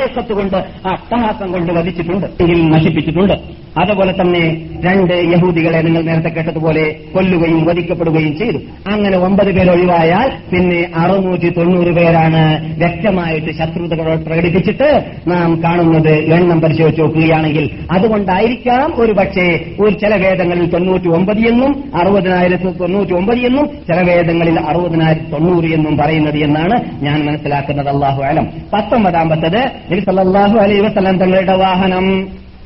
കൊണ്ട് 0.06 0.56
ആ 0.56 0.90
അട്ടഹാസം 0.90 1.52
കൊണ്ട് 1.52 1.72
വധിച്ചിട്ടുണ്ട് 1.72 2.26
എങ്കിൽ 2.42 2.68
നശിപ്പിച്ചിട്ടുണ്ട്. 2.70 3.34
അതുപോലെ 3.78 4.12
തന്നെ 4.20 4.42
രണ്ട് 4.84 5.12
യഹൂദികളെ 5.32 5.80
നിങ്ങൾ 5.82 6.02
നേരത്തെ 6.02 6.28
കേട്ടതുപോലെ 6.28 6.96
കൊല്ലുകയും 7.14 7.64
വധിക്കപ്പെടുകയും 7.64 8.38
ചെയ്തു. 8.38 8.58
അങ്ങനെ 8.92 9.16
ഒമ്പത് 9.16 9.50
പേർ 9.56 9.70
ഒഴിവായാൽ 9.70 10.30
പിന്നെ 10.50 10.90
അറുന്നൂറ്റി 10.96 11.48
തൊണ്ണൂറ് 11.48 11.88
പേരാണ് 11.88 12.42
വ്യക്തമായിട്ട് 12.78 13.50
ശത്രുതകൾ 13.52 14.16
പ്രകടിപ്പിച്ചിട്ട് 14.26 15.04
നാം 15.28 15.62
കാണുന്നത് 15.64 16.10
എണ്ണം 16.10 16.60
പരിശോധിച്ച് 16.60 17.02
നോക്കുകയാണെങ്കിൽ 17.02 17.70
അതുകൊണ്ടായിരിക്കാം 17.90 18.94
ഒരു 18.96 19.12
പക്ഷേ 19.12 19.46
ഒരു 19.80 19.94
ചില 19.94 20.14
വേദങ്ങളിൽ 20.14 20.66
തൊണ്ണൂറ്റി 20.70 21.08
ഒമ്പത് 21.08 21.38
എന്നും 21.38 21.84
അറുപതിനായിരത്തി 21.94 22.72
തൊണ്ണൂറ്റി 22.80 23.12
ഒമ്പത് 23.12 23.38
എന്നും 23.38 23.66
ചില 23.66 23.98
വേദങ്ങളിൽ 24.10 24.58
അറുപതിനായിരത്തി 24.58 25.30
തൊണ്ണൂറ് 25.30 25.64
എന്നും 25.64 25.96
പറയുന്നത് 25.96 26.38
എന്നാണ് 26.38 26.78
ഞാൻ 27.02 27.26
മനസ്സിലാക്കുന്നത്. 27.26 27.88
അള്ളാഹു 27.88 28.22
ആലം 28.22 28.48
പത്തൊമ്പതാമ്പത്തത് 28.72 29.60
നബി 29.90 30.58
അലൈഹി 30.58 30.80
വസല്ലം 30.80 31.18
തങ്ങളുടെ 31.18 31.56
വാഹനം. 31.56 32.06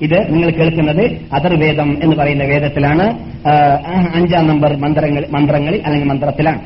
ഇത് 0.02 0.18
നിങ്ങൾ 0.34 0.50
കേൾക്കുന്നത് 0.50 1.02
അതർവേദം 1.32 1.98
എന്ന് 2.02 2.16
പറയുന്ന 2.16 2.44
വേദത്തിലാണ്. 2.44 3.06
അഞ്ചാം 4.14 4.46
നമ്പർ 4.46 4.76
മന്ത്രങ്ങൾ 4.76 5.24
മന്ത്രങ്ങളിൽ 5.30 5.80
അല്ലെങ്കിൽ 5.84 6.08
മന്ത്രത്തിലാണ്. 6.08 6.60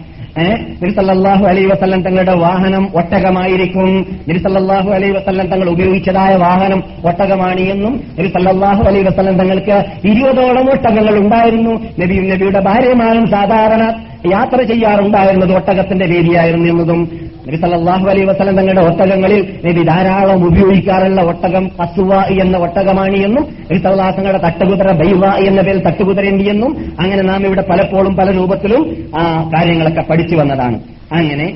നിരുസല്ലാഹു 0.82 1.44
അലൈ 1.46 1.64
വസല്ലം 1.64 2.02
തങ്ങളുടെ 2.02 2.34
വാഹനം 2.34 2.88
ഒട്ടകമായിരിക്കും. 2.94 3.90
നിരുസല്ലാഹു 4.28 4.90
അലൈ 4.90 5.10
വസല്ലം 5.10 5.46
തങ്ങൾ 5.46 5.68
ഉപയോഗിച്ചതായ 5.70 6.34
വാഹനം 6.36 6.82
ഒട്ടകമാണ് 7.04 7.60
എന്നും 7.60 8.00
നിരുസല്ലാഹു 8.18 8.82
അലൈ 8.82 9.02
വസല്ലം 9.02 9.38
തങ്ങൾക്ക് 9.38 9.76
ഇരുപതോളം 10.08 10.66
ഒട്ടകങ്ങൾ 10.70 11.14
ഉണ്ടായിരുന്നു. 11.18 11.74
നബിയും 12.00 12.28
നബിയുടെ 12.30 12.60
ഭാര്യമാരും 12.60 13.26
സാധാരണ 13.30 13.84
യാത്ര 14.32 14.62
ചെയ്യാറുണ്ടായിരുന്നത് 14.62 15.52
ഒട്ടകത്തിന്റെ 15.56 16.06
രീതിയായിരുന്നു 16.06 16.68
എന്നതും 16.72 17.00
നബി 17.46 17.56
സല്ലാഹു 17.56 18.06
അലൈ 18.08 18.22
വസ്ലം 18.24 18.56
തങ്ങളുടെ 18.56 18.80
ഒട്ടകങ്ങളിൽ 18.80 19.40
നബി 19.64 19.82
ധാരാളം 19.82 20.46
ഉപയോഗിക്കാറുള്ള 20.46 21.20
ഒട്ടകം 21.22 21.64
കസുവ 21.68 22.14
എന്ന 22.42 22.56
ഒട്ടകമാണ് 22.58 23.16
എന്നും 23.16 23.44
നബി 23.70 23.78
സല്ലാസങ്ങളുടെ 23.78 24.38
തട്ടുകുതിര 24.38 24.92
ബൈവ 24.92 25.24
എന്ന 25.48 25.60
പേരിൽ 25.60 25.80
തട്ടുകുതിരയുണ്ട് 25.80 26.44
എന്നും 26.44 26.72
അങ്ങനെ 27.00 27.22
നാം 27.22 27.46
ഇവിടെ 27.46 27.64
പലപ്പോഴും 27.70 28.16
പല 28.16 28.30
രൂപത്തിലും 28.30 28.82
ആ 29.16 29.50
കാര്യങ്ങളൊക്കെ 29.54 30.00
പഠിച്ചു 30.00 30.36
വന്നതാണ്. 30.36 30.78
അങ്ങനെ 31.12 31.46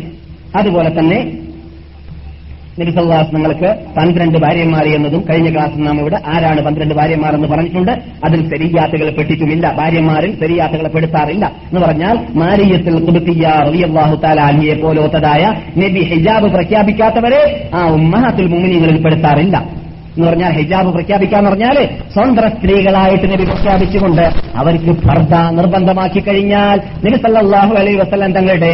അതുപോലെ 0.54 0.90
തന്നെ 0.98 1.18
നബി 2.78 2.90
സല്ലല്ലാഹു 2.96 3.34
നിങ്ങൾക്ക് 3.36 3.68
പന്ത്രണ്ട് 3.96 4.38
ഭാര്യമാർ 4.44 4.86
എന്നതും 4.96 5.22
കഴിഞ്ഞ 5.30 5.48
ക്ലാസ്സിൽ 5.54 5.82
നാം 5.86 5.96
ഇവിടെ 6.02 6.18
ആരാണ് 6.34 6.60
പന്ത്രണ്ട് 6.66 6.94
ഭാര്യമാർ 6.98 7.32
എന്ന് 7.38 7.48
പറഞ്ഞിട്ടുണ്ട്. 7.48 7.92
അതിൽ 8.26 8.40
ശരിയാത്തുകളെ 8.52 9.12
പെട്ടിട്ടുമില്ല. 9.18 9.66
ഭാര്യമാരിൽ 9.80 10.32
ശരിയാത്തുകളെ 10.42 10.90
പെടുത്താറില്ല 10.94 11.44
എന്ന് 11.70 11.80
പറഞ്ഞാൽ 11.80 12.16
മാരിയത്തിൽ 12.42 12.96
കുടുത്തിയ 13.06 13.44
റളിയല്ലാഹു 13.66 14.16
തആല 14.24 14.40
അലിയെ 14.50 14.74
പോലോത്തതായ 14.84 15.42
നബി 15.82 16.02
ഹിജാബ് 16.12 16.48
പ്രഖ്യാപിക്കാത്തവരെ 16.56 17.42
ആ 17.74 17.82
ഉമ്മഹത്തിൽ 17.98 18.46
മുഅ്മിനീങ്ങളിൽ 18.54 18.98
പെടുത്താറില്ല 19.04 19.56
എന്ന് 20.20 20.30
പറഞ്ഞാൽ 20.30 20.52
ഹിജാബ് 20.52 20.90
പ്രഖ്യാപിക്കാന്ന് 20.92 21.50
പറഞ്ഞാൽ 21.50 21.76
സ്വന്തം 22.12 22.48
സ്ത്രീകളായിട്ട് 22.50 23.26
നബി 23.32 23.44
പ്രഖ്യാപിച്ചുകൊണ്ട് 23.44 24.24
അവർക്ക് 24.56 24.92
ഫർദ 25.06 25.34
നിർബന്ധമാക്കി 25.50 26.20
കഴിഞ്ഞാൽ 26.20 26.76
നബി 27.06 27.16
സല്ലാഹു 27.16 27.74
അലൈ 27.74 27.94
വസല്ലം 27.94 28.32
തങ്ങളുടെ 28.32 28.72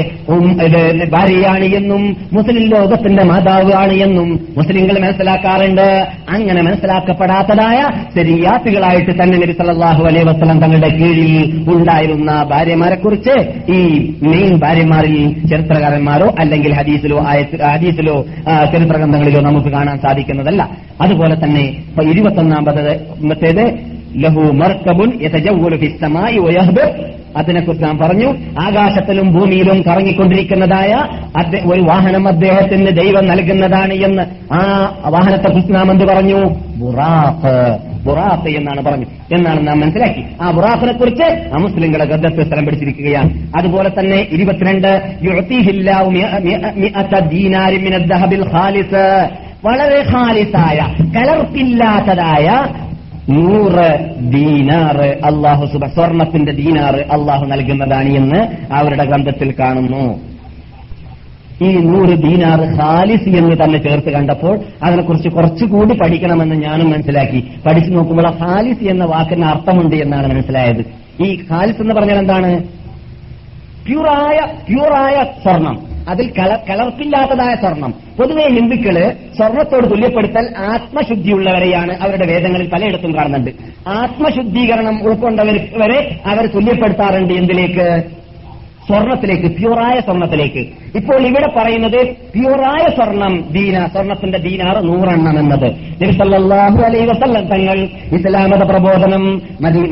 ഭാര്യയാണ് 1.12 1.66
എന്നും 1.78 2.16
മുസ്ലിം 2.32 2.64
ലോകത്തിന്റെ 2.70 3.24
മാതാവ് 3.24 3.72
ആണ് 3.74 3.92
എന്നും 3.92 4.28
മുസ്ലിങ്ങൾ 4.56 4.98
മനസ്സിലാക്കാറുണ്ട്. 4.98 5.86
അങ്ങനെ 6.30 6.62
മനസ്സിലാക്കപ്പെടാത്തതായ 6.62 7.80
ശരിയാത്തികളായിട്ട് 8.16 9.22
തന്നെ 9.22 9.38
നബി 9.38 9.52
സല്ലാഹു 9.52 10.04
അലൈ 10.04 10.22
വസല്ലം 10.22 10.60
തങ്ങളുടെ 10.60 10.88
കീഴിൽ 10.88 11.34
ഉണ്ടായിരുന്ന 11.74 12.30
ഭാര്യമാരെ 12.52 12.94
കുറിച്ച് 12.94 13.34
ഈ 13.72 13.80
മെയിൻ 14.22 14.56
ഭാര്യമാരിൽ 14.56 15.16
ചരിത്രകാരന്മാരോ 15.48 16.28
അല്ലെങ്കിൽ 16.38 16.74
ഹദീസിലോ 16.74 17.18
ഹദീസിലോ 17.72 18.16
ചരിത്ര 18.72 18.96
ഗ്രന്ഥങ്ങളിലോ 18.96 19.40
നമുക്ക് 19.40 19.68
കാണാൻ 19.68 19.96
സാധിക്കുന്നതല്ല. 19.98 20.62
അതുപോലെ 21.00 21.35
തന്നെ. 21.44 21.62
ഇപ്പൊ 21.62 22.02
ഇരുപത്തൊന്നാമത്തേത് 22.02 23.96
ലഹു 24.16 24.40
മർക്കബുൻ 24.40 25.12
അതിനെക്കുറിച്ച് 27.36 27.84
നാം 27.84 27.98
പറഞ്ഞു 27.98 28.28
ആകാശത്തിലും 28.60 29.32
ഭൂമിയിലും 29.32 29.82
കറങ്ങിക്കൊണ്ടിരിക്കുന്നതായ 29.82 30.92
ഒരു 31.72 31.80
വാഹനം 31.80 32.28
അദ്ദേഹത്തിന് 32.28 32.86
ദൈവം 32.86 33.26
നൽകുന്നതാണ് 33.26 33.94
എന്ന്. 33.94 34.22
ആ 34.52 34.60
വാഹനത്തെ 35.06 35.48
കുറിച്ച് 35.50 35.74
നാം 35.74 35.90
എന്ത് 35.92 36.04
പറഞ്ഞു? 36.04 36.38
ബുറാഫ് 36.76 37.78
ബുറാഫ് 38.06 38.48
എന്നാണ് 38.48 38.82
പറഞ്ഞു 38.82 39.06
എന്നാണ് 39.34 39.66
നാം 39.66 39.80
മനസ്സിലാക്കി. 39.80 40.24
ആ 40.42 40.50
ബുറാഫിനെ 40.50 40.92
കുറിച്ച് 40.92 41.24
ആ 41.54 41.56
മുസ്ലിങ്ങളെ 41.60 42.04
ഗദ്ദത്ത് 42.04 42.46
സ്ഥലം 42.46 42.64
പിടിച്ചിരിക്കുകയാണ്. 42.64 43.30
അതുപോലെ 43.56 43.90
തന്നെ 43.98 44.26
ഇരുപത്തിരണ്ട് 44.30 44.90
വളരെ 49.66 50.02
ഹാലിസായ 50.02 50.78
കലർപ്പില്ലാത്തതായ 51.16 52.64
നൂറ് 53.28 54.14
ദീനാറ് 54.18 55.06
അള്ളാഹു 55.06 55.66
സുബ 55.66 55.86
സ്വർണത്തിന്റെ 55.86 56.52
ദീനാറ് 56.52 56.94
അള്ളാഹു 56.94 57.44
നൽകുന്നതാണ് 57.44 58.08
എന്ന് 58.08 58.72
അവരുടെ 58.72 59.04
ഗ്രന്ഥത്തിൽ 59.04 59.54
കാണുന്നു. 59.60 60.20
ഈ 61.64 61.76
നൂറ് 61.76 62.16
ദീനാർ 62.18 62.60
ഖാലിസ് 62.60 63.28
എന്ന് 63.28 63.64
തന്നെ 63.64 63.78
ചേർത്ത് 63.78 64.10
കണ്ടപ്പോൾ 64.10 64.60
അതിനെക്കുറിച്ച് 64.82 65.28
കുറച്ചുകൂടി 65.28 65.94
പഠിക്കണമെന്ന് 65.94 66.54
ഞാനും 66.54 66.90
മനസ്സിലാക്കി. 66.90 67.50
പഠിച്ചു 67.66 67.90
നോക്കുമ്പോൾ 67.90 68.26
ആ 68.26 68.30
ഖാലിസ് 68.30 68.84
എന്ന 68.84 69.04
വാക്കിന് 69.04 69.44
അർത്ഥമുണ്ട് 69.44 69.96
എന്നാണ് 69.96 70.26
മനസ്സിലായത്. 70.26 70.84
ഈ 71.22 71.44
ഖാലിസ് 71.52 71.80
എന്ന് 71.80 71.94
പറഞ്ഞാൽ 71.94 72.18
എന്താണ്? 72.18 72.62
പ്യൂറായ 73.86 74.38
പ്യൂറായ 74.68 75.24
സ്വർണം. 75.44 75.95
അതിൽ 76.08 76.26
കളർപ്പില്ലാത്തതായ 76.70 77.54
സ്വർണം. 77.54 77.94
പൊതുവെ 78.18 78.48
ഹിന്ദുക്കൾ 78.48 78.96
സ്വർണത്തോട് 79.36 79.86
തുല്യപ്പെടുത്തൽ 79.90 80.44
ആത്മശുദ്ധിയുള്ളവരെയാണ് 80.58 81.96
അവരുടെ 82.02 82.26
വേദങ്ങളിൽ 82.26 82.68
പലയിടത്തും 82.68 83.14
കാണുന്നുണ്ട്. 83.16 83.50
ആത്മശുദ്ധീകരണം 83.88 85.02
ഉൾക്കൊണ്ടവർ 85.02 85.56
വരെ 85.76 86.20
അവർ 86.26 86.46
തുല്യപ്പെടുത്താറുണ്ട് 86.46 87.34
എന്തിലേക്ക്? 87.34 87.88
സ്വർണത്തിലേക്ക് 88.86 89.48
പ്യൂറായ 89.56 90.00
സ്വർണത്തിലേക്ക്. 90.00 90.62
ഇപ്പോൾ 90.96 91.26
ഇവിടെ 91.26 91.48
പറയുന്നത് 91.56 92.04
പ്യൂറായ 92.34 92.90
സ്വർണം 92.96 93.44
ദീന 93.52 93.86
സ്വർണത്തിന്റെ 93.86 94.38
ദീനാറ് 94.38 94.84
നൂറെണ്ണം 94.88 95.38
എന്നത്. 95.38 95.66
നബി 96.02 96.84
അലൈ 96.84 97.04
വസല്ലം 97.06 97.44
തങ്ങൾ 97.48 97.80
ഇസ്ലാമത 98.18 98.62
പ്രബോധനം 98.62 99.42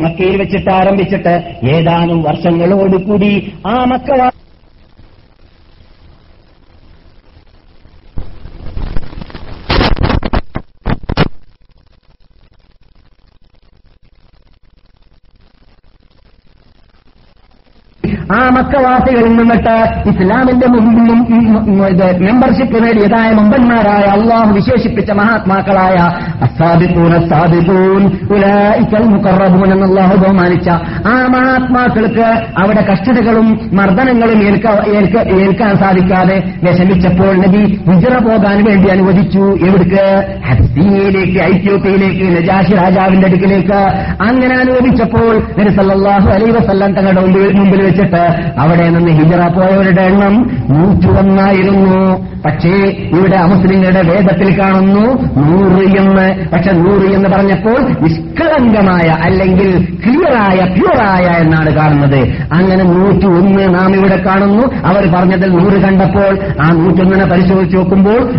മക്കയിൽ 0.03 0.37
വെച്ചിട്ട് 0.37 0.71
ആരംഭിച്ചിട്ട് 0.71 1.35
ഏതാനും 1.67 2.23
വർഷങ്ങളോടുകൂടി 2.23 3.53
ആ 3.67 3.85
മക്ക 3.85 4.44
ആ 18.33 18.49
മക്കവാസികളിൽ 18.49 19.37
നിന്നിട്ട് 19.37 19.75
ഇസ്ലാമിന്റെ 20.09 20.67
മുമ്പിലും 20.67 21.21
മെമ്പർഷിപ്പ് 22.25 22.85
നേടിയതായ 22.85 23.33
മുമ്പന്മാരായ 23.33 24.03
അള്ളാഹു 24.03 24.53
വിശേഷിപ്പിച്ച 24.53 25.11
മഹാത്മാക്കളായ 25.11 25.97
അസാദിഖൂൻ 26.43 27.15
അസാദിഖൂൻ 27.15 28.03
ഉലായിക്കൽ 28.31 29.05
മുക്കറബൂൻ 29.05 29.73
എന്ന് 29.73 29.87
അള്ളാഹു 29.87 30.17
ബഹുമാനിച്ച 30.17 30.69
ആ 31.07 31.27
മഹാത്മാക്കൾക്ക് 31.27 32.27
അവിടെ 32.59 32.81
കഷ്ടതകളും 32.93 33.71
മർദ്ദനങ്ങളും 33.73 34.43
ഏൽക്ക- 34.43 34.89
ഏൽക്ക- 34.89 35.41
ഏൽക്കാൻ 35.41 35.77
സാധിക്കാതെ 35.77 36.43
വിഷമിച്ചപ്പോൾ 36.63 37.37
നബി 37.37 37.63
ഹിജറ 37.91 38.19
പോകാൻ 38.19 38.65
വേണ്ടി 38.65 38.89
അനുവദിച്ചു. 38.89 39.59
എവിടേക്ക്? 39.67 40.05
ഹബ്സീനയിലേക്ക് 40.47 41.39
ഐത്യോപ്യയിലേക്ക് 41.39 42.37
നജാഷി 42.37 42.73
രാജാവിന്റെ 42.73 43.27
അടുക്കിലേക്ക്. 43.27 43.81
അങ്ങനെ 44.23 44.57
അനുവദിച്ചപ്പോൾ 44.57 45.43
നബി 45.59 45.71
സല്ലല്ലാഹു 45.71 46.29
അലൈഹി 46.31 46.51
വസല്ലം 46.51 46.93
തങ്ങളുടെ 46.93 47.21
മുമ്പിൽ 47.21 47.83
വെച്ചിട്ട് 47.83 48.14
അവിടെ 48.59 48.91
നിന്ന് 48.91 49.11
ഹിജറ 49.11 49.49
പോയവരുടെ 49.49 50.03
എണ്ണം 50.03 50.35
നൂറ്റുവന്നായിരുന്നു 50.69 52.34
പക്ഷേ 52.45 52.69
ഇവിടെ 53.19 53.37
അമുസ്ലിങ്ങളുടെ 53.37 54.03
വേദത്തിൽ 54.03 54.61
കാണുന്നു 54.61 55.23
നൂറ് 55.37 55.99
എന്ന്. 55.99 56.51
പക്ഷെ 56.53 56.73
നൂറ് 56.73 57.15
എന്ന് 57.15 57.29
പറഞ്ഞപ്പോൾ 57.29 57.81
നിഷ്കളങ്കമായ 58.01 59.09
അല്ലെങ്കിൽ 59.09 59.89
ക്ലിയറായ 60.05 60.75
പ്യൂറായ 60.75 61.25
എന്നാണ് 61.41 61.71
കാണുന്നത്. 61.71 62.19
അങ്ങനെ 62.53 62.85
നൂറ്റി 62.85 63.27
ഒന്ന് 63.27 63.75
നാം 63.75 63.97
ഇവിടെ 63.97 64.17
കാണുന്നു. 64.17 64.63
അവർ 64.85 65.13
പറഞ്ഞതിൽ 65.15 65.51
നൂറ് 65.51 65.83
കണ്ടപ്പോൾ 65.83 66.39
ആ 66.61 66.71
നൂറ്റൊന്നിനെ 66.71 67.25
പരിശോധിച്ച് 67.25 67.77
നോക്കുമ്പോൾ 67.77 68.35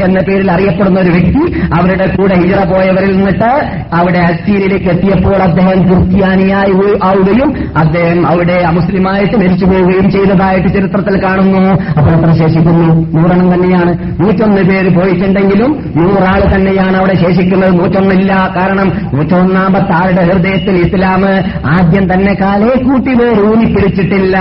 എന്ന- 0.00 0.24
പേരിൽ 0.24 0.50
അറിയപ്പെടുന്ന 0.50 1.00
ഒരു 1.00 1.10
വ്യക്തി 1.10 1.60
അവരുടെ 1.60 2.16
കൂടെ 2.16 2.34
ഹിജറ 2.34 2.64
പോയവരിൽ 2.64 3.16
നിന്നിട്ട് 3.16 3.70
അവിടെ 3.94 4.18
അസ്റ്റീരിയിലേക്ക് 4.18 4.86
എത്തിയപ്പോൾ 4.86 5.36
അദ്ദേഹം 5.36 5.70
ക്രിസ്ത്യാനിയായി 5.70 6.72
ആവുകയും 7.02 7.78
അദ്ദേഹം 7.78 8.26
അവിടെ 8.26 8.52
അമുസ്ലിമായിട്ട് 8.52 9.36
മരിച്ചു 9.36 9.64
പോവുകയും 9.64 10.10
ചെയ്തതായിട്ട് 10.10 10.68
ചരിത്രത്തിൽ 10.68 11.24
കാണുന്നു. 11.24 11.60
അപ്പോൾ 11.98 12.13
എത്ര 12.14 12.32
ശേഷിക്കുന്നു. 12.32 13.20
നൂറെണ്ണം 13.20 13.54
തന്നെയാണ്. 13.54 13.92
നൂറ്റൊന്ന് 14.20 14.62
പേര് 14.62 14.94
പോയിട്ടുണ്ടെങ്കിലും 14.94 15.92
നൂറാൾ 15.96 16.54
തന്നെയാണ് 16.54 16.96
അവിടെ 16.96 17.14
ശേഷിക്കുന്നത്. 17.14 17.78
നൂറ്റൊന്നില്ല. 17.78 18.52
കാരണം 18.56 18.92
നൂറ്റൊന്നാമത്തെ 19.14 19.92
ആളുടെ 19.92 20.22
ഹൃദയത്തിൽ 20.24 20.76
ഇസ്ലാം 20.76 21.22
ആദ്യം 21.66 22.12
തന്നെ 22.12 22.34
കാലേ 22.40 22.82
കൂട്ടി 22.82 23.14
വേർ 23.14 23.40
ഊന്നിപ്പിടിച്ചിട്ടില്ല 23.50 24.38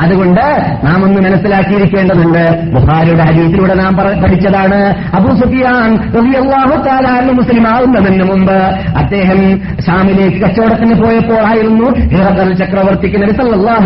അതുകൊണ്ട് 0.00 0.40
നാം 0.84 1.04
ഒന്ന് 1.04 1.20
മനസ്സിലാക്കിയിരിക്കേണ്ടതുണ്ട്. 1.20 2.72
ബുഹാരിയുടെ 2.74 3.22
ഹദീസിലൂടെ 3.22 3.74
നാം 3.74 3.96
പഠിച്ചതാണ്. 3.96 4.94
അബൂ 5.14 5.36
സുഫിയാൻ 5.36 5.92
അൻഹു 7.16 7.32
മുസ്ലിം 7.32 7.68
ആവുന്നതിന് 7.68 8.24
മുമ്പ് 8.24 8.52
അദ്ദേഹം 8.98 9.60
ഷാമിലേക്ക് 9.86 10.38
കച്ചവടത്തിന് 10.38 11.02
പോയപ്പോൾ 11.02 11.46
ആയിരുന്നു 11.46 11.90
ഹിറദൽ 11.90 12.52
ചക്രവർത്തിക്ക് 12.52 13.22
നബി 13.22 13.32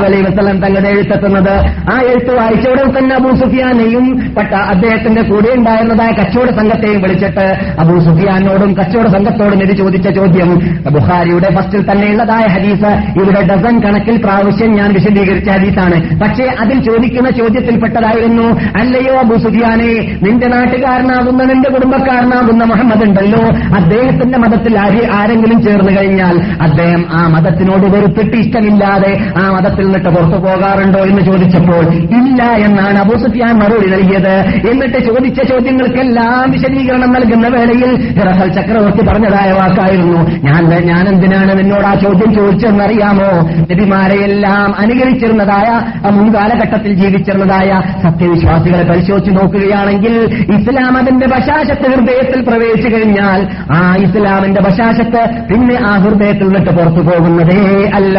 അലൈ 0.04 0.20
വസ്ലം 0.20 0.60
തങ്ങളുടെ 0.60 0.88
എഴുത്തെത്തുന്നത്. 0.88 1.54
ആ 1.92 2.00
എഴുത്ത് 2.02 2.36
വായിച്ച 2.36 2.66
തന്നെ 2.98 3.16
അബൂ 3.16 3.30
സുഫിയാനെയും 3.36 4.34
പട്ട 4.34 4.54
അദ്ദേഹത്തിന്റെ 4.54 5.22
കൂടെ 5.22 5.54
ഉണ്ടായിരുന്നതായ 5.54 6.08
കച്ചവട 6.08 6.50
സംഘത്തെയും 6.50 7.02
വിളിച്ചിട്ട് 7.02 7.74
അബൂ 7.80 7.98
സുഫിയാനോടും 7.98 8.74
കച്ചവട 8.74 9.06
സംഘത്തോടും 9.06 9.62
ഇത് 9.62 9.76
ചോദിച്ച 9.76 10.08
ചോദ്യം. 10.08 10.58
ബുഹാരിയുടെ 10.92 11.54
ഫസ്റ്റിൽ 11.54 11.90
തന്നെയുള്ളതായ 11.90 12.46
ഹദീസ് 12.46 13.20
ഇവിടെ 13.22 13.42
ഡസൻ 13.42 13.80
കണക്കിൽ 13.80 14.16
പ്രാവശ്യം 14.16 14.74
ഞാൻ 14.74 14.92
വിശദീകരിച്ച 14.92 15.50
ഹദീസാണ്. 15.50 15.95
പക്ഷേ 16.22 16.46
അതിൽ 16.58 16.78
ചോദിക്കുന്ന 16.80 17.30
ചോദ്യത്തിൽപ്പെട്ടതായിരുന്നു 17.30 18.46
അല്ലയോ 18.80 19.14
അബൂ 19.18 19.36
സുഫിയാനെ 19.36 19.90
നിന്റെ 20.22 20.46
നാട്ടുകാരനാകുന്ന 20.46 21.44
നിന്റെ 21.44 21.70
കുടുംബക്കാരനാകുന്ന 21.70 22.64
മുഹമ്മദ് 22.64 23.04
ഉണ്ടല്ലോ 23.04 23.42
അദ്ദേഹത്തിന്റെ 23.76 24.38
മതത്തിൽ 24.38 24.78
ആരെങ്കിലും 25.10 25.62
ചേർന്ന് 25.62 25.98
കഴിഞ്ഞാൽ 25.98 26.36
അദ്ദേഹം 26.60 27.06
ആ 27.12 27.28
മതത്തിനോട് 27.28 27.86
വെറുപ്പിട്ട് 27.86 28.36
ഇഷ്ടമില്ലാതെ 28.36 29.12
ആ 29.36 29.50
മതത്തിൽ 29.50 29.84
നിന്നിട്ട് 29.86 30.08
പുറത്തു 30.08 30.36
പോകാറുണ്ടോ 30.36 30.98
എന്ന് 30.98 31.22
ചോദിച്ചപ്പോൾ 31.22 31.84
ഇല്ല 32.18 32.42
എന്നാണ് 32.66 32.98
അബൂ 32.98 33.16
സുഫിയാൻ 33.16 33.54
മറുപടി 33.58 33.90
നൽകിയത്. 33.90 34.34
എന്നിട്ട് 34.70 34.98
ചോദിച്ച 35.04 35.40
ചോദ്യങ്ങൾക്കെല്ലാം 35.42 36.50
വിശദീകരണം 36.50 37.12
നൽകുന്ന 37.12 37.48
വേളയിൽ 37.48 37.90
ഹിറഹൽ 38.18 38.48
ചക്രവർത്തി 38.48 39.02
പറഞ്ഞതായ 39.08 39.52
വാക്കായിരുന്നു. 39.52 40.18
ഞാൻ 40.42 40.62
ഞാൻ 40.90 41.08
എന്തിനാണ് 41.08 41.58
നിന്നോട് 41.58 41.86
ആ 41.86 41.94
ചോദ്യം 41.94 42.34
ചോദിച്ചതെന്നറിയാമോ? 42.34 43.30
നബിമാരെയെല്ലാം 43.70 44.74
അനുകരിച്ചിരുന്നതായ 44.78 45.68
മുൻകാലഘട്ടത്തിൽ 46.10 46.94
ജീവിച്ചിരുന്നതായ 46.94 47.82
സത്യവിശ്വാസികളെ 48.02 48.82
പരിശോധിച്ച് 48.82 49.30
നോക്കുകയാണെങ്കിൽ 49.30 50.14
ഇസ്ലാം 50.56 50.96
അതിന്റെ 50.96 51.26
ബശാശത്ത് 51.26 51.90
ഹൃദയത്തിൽ 51.90 52.44
പ്രവേശിച്ചു 52.48 52.96
കഴിഞ്ഞാൽ 52.96 53.46
ആ 53.72 53.96
ഇസ്ലാമിന്റെ 53.96 54.60
ബശാശത്ത് 54.60 55.44
പിന്നെ 55.50 55.78
ആ 55.86 55.96
ഹൃദയത്തിൽ 55.98 56.48
നിന്നിട്ട് 56.48 56.70
പുറത്തു 56.70 57.00
പോകുന്നതേ 57.00 57.90
അല്ല. 57.94 58.18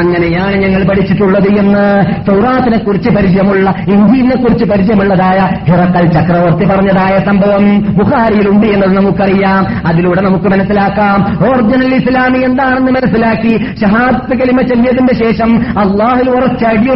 അങ്ങനെയാണ് 0.00 0.56
ഞങ്ങൾ 0.56 0.84
പഠിച്ചിട്ടുള്ളത് 0.84 1.48
എന്ന് 1.58 2.02
സൗറാത്തിനെ 2.26 2.78
കുറിച്ച് 2.78 3.10
പരിചയമുള്ള 3.10 3.74
ഇഞ്ചിനെ 3.88 4.36
കുറിച്ച് 4.36 4.64
പരിചയമുള്ളതായ 4.64 5.38
ഹിറക്കൽ 5.70 6.06
ചക്രവർത്തി 6.06 6.64
പറഞ്ഞതായ 6.64 7.18
സംഭവം 7.26 7.80
ബുഹാരിയിലുണ്ട് 7.94 8.66
എന്നത് 8.66 8.96
നമുക്കറിയാം. 8.96 9.66
അതിലൂടെ 9.86 10.20
നമുക്ക് 10.20 10.44
മനസ്സിലാക്കാം. 10.44 11.38
ഒറിജിനൽ 11.48 11.94
ഇസ്ലാമി 11.94 12.38
എന്താണെന്ന് 12.38 12.92
മനസ്സിലാക്കി. 12.92 13.58
ഷഹാദ് 13.80 14.38
കലിമ 14.38 14.60
ചെല്ലിയതിന്റെ 14.60 15.14
ശേഷം 15.14 15.58
അള്ളാഹിൽ 15.78 16.30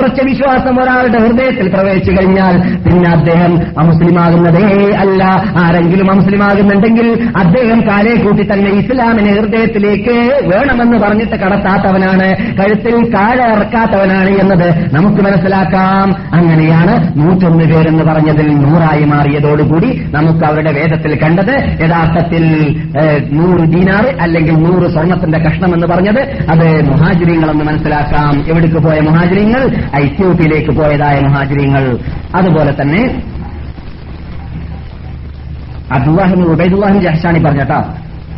ഉറച്ച 0.01 0.21
വിശ്വാസം 0.25 0.75
ഒരാളുടെ 0.83 1.19
ഹൃദയത്തിൽ 1.19 1.69
പ്രവേശിച്ചു 1.69 2.13
കഴിഞ്ഞാൽ 2.13 2.55
പിന്നെ 2.85 3.11
അദ്ദേഹം 3.11 3.53
അമുസ്ലിമാകുന്നതേ 3.79 4.67
അല്ല. 4.97 5.23
ആരെങ്കിലും 5.57 6.11
അമുസ്ലിമാകുന്നുണ്ടെങ്കിൽ 6.11 7.09
അദ്ദേഹം 7.37 7.81
കാലേ 7.89 8.15
കൂട്ടി 8.17 8.43
തന്നെ 8.53 8.71
ഇസ്ലാമിനെ 8.71 9.33
ഹൃദയത്തിലേക്ക് 9.33 10.17
വേണമെന്ന് 10.53 10.99
പറഞ്ഞിട്ട് 10.99 11.37
കടത്താത്തവനാണ് 11.37 12.29
കഴുത്തിൽ 12.59 13.15
കാഴ 13.15 13.39
ഇറക്കാത്തവനാണ് 13.53 14.31
എന്നത് 14.43 14.69
നമുക്ക് 14.95 15.23
മനസ്സിലാക്കാം. 15.23 16.09
അങ്ങനെയാണ് 16.33 16.95
നൂറ്റൊന്ന് 17.19 17.65
പേരെന്ന് 17.65 18.05
പറഞ്ഞതിൽ 18.05 18.49
നൂറായി 18.57 19.05
മാറിയതോടുകൂടി 19.05 19.91
നമുക്ക് 20.11 20.45
അവരുടെ 20.45 20.73
വേദത്തിൽ 20.73 21.19
കണ്ടത് 21.23 21.55
യഥാർത്ഥത്തിൽ 21.85 22.45
നൂറ് 23.33 23.65
ദീനാറ് 23.73 24.11
അല്ലെങ്കിൽ 24.21 24.55
നൂറ് 24.57 24.91
സ്വർണത്തിന്റെ 24.91 25.39
കഷ്ണം 25.39 25.75
എന്ന് 25.75 25.87
പറഞ്ഞത് 25.87 26.21
അത് 26.51 26.67
മുഹാജിരിങ്ങളെന്ന് 26.89 27.65
മനസ്സിലാക്കാം. 27.65 28.35
എവിടേക്ക് 28.49 28.81
പോയ 28.87 29.01
മുഹാജിരിങ്ങൾ? 29.01 29.63
ഐത്യോപ്യയിലേക്ക് 29.97 30.71
പോയതായ 30.71 31.21
മുഹാജിരിങ്ങൾ. 31.21 31.99
അതുപോലെ 32.35 32.83
തന്നെ 32.83 33.03
അബ്ദുല്ലാഹിബിൻ 35.93 36.45
ഉബൈദുല്ലാഹിൻ 36.45 37.01
ജഹ്ഷാനി 37.01 37.39
പറഞ്ഞട്ടോ 37.45 37.81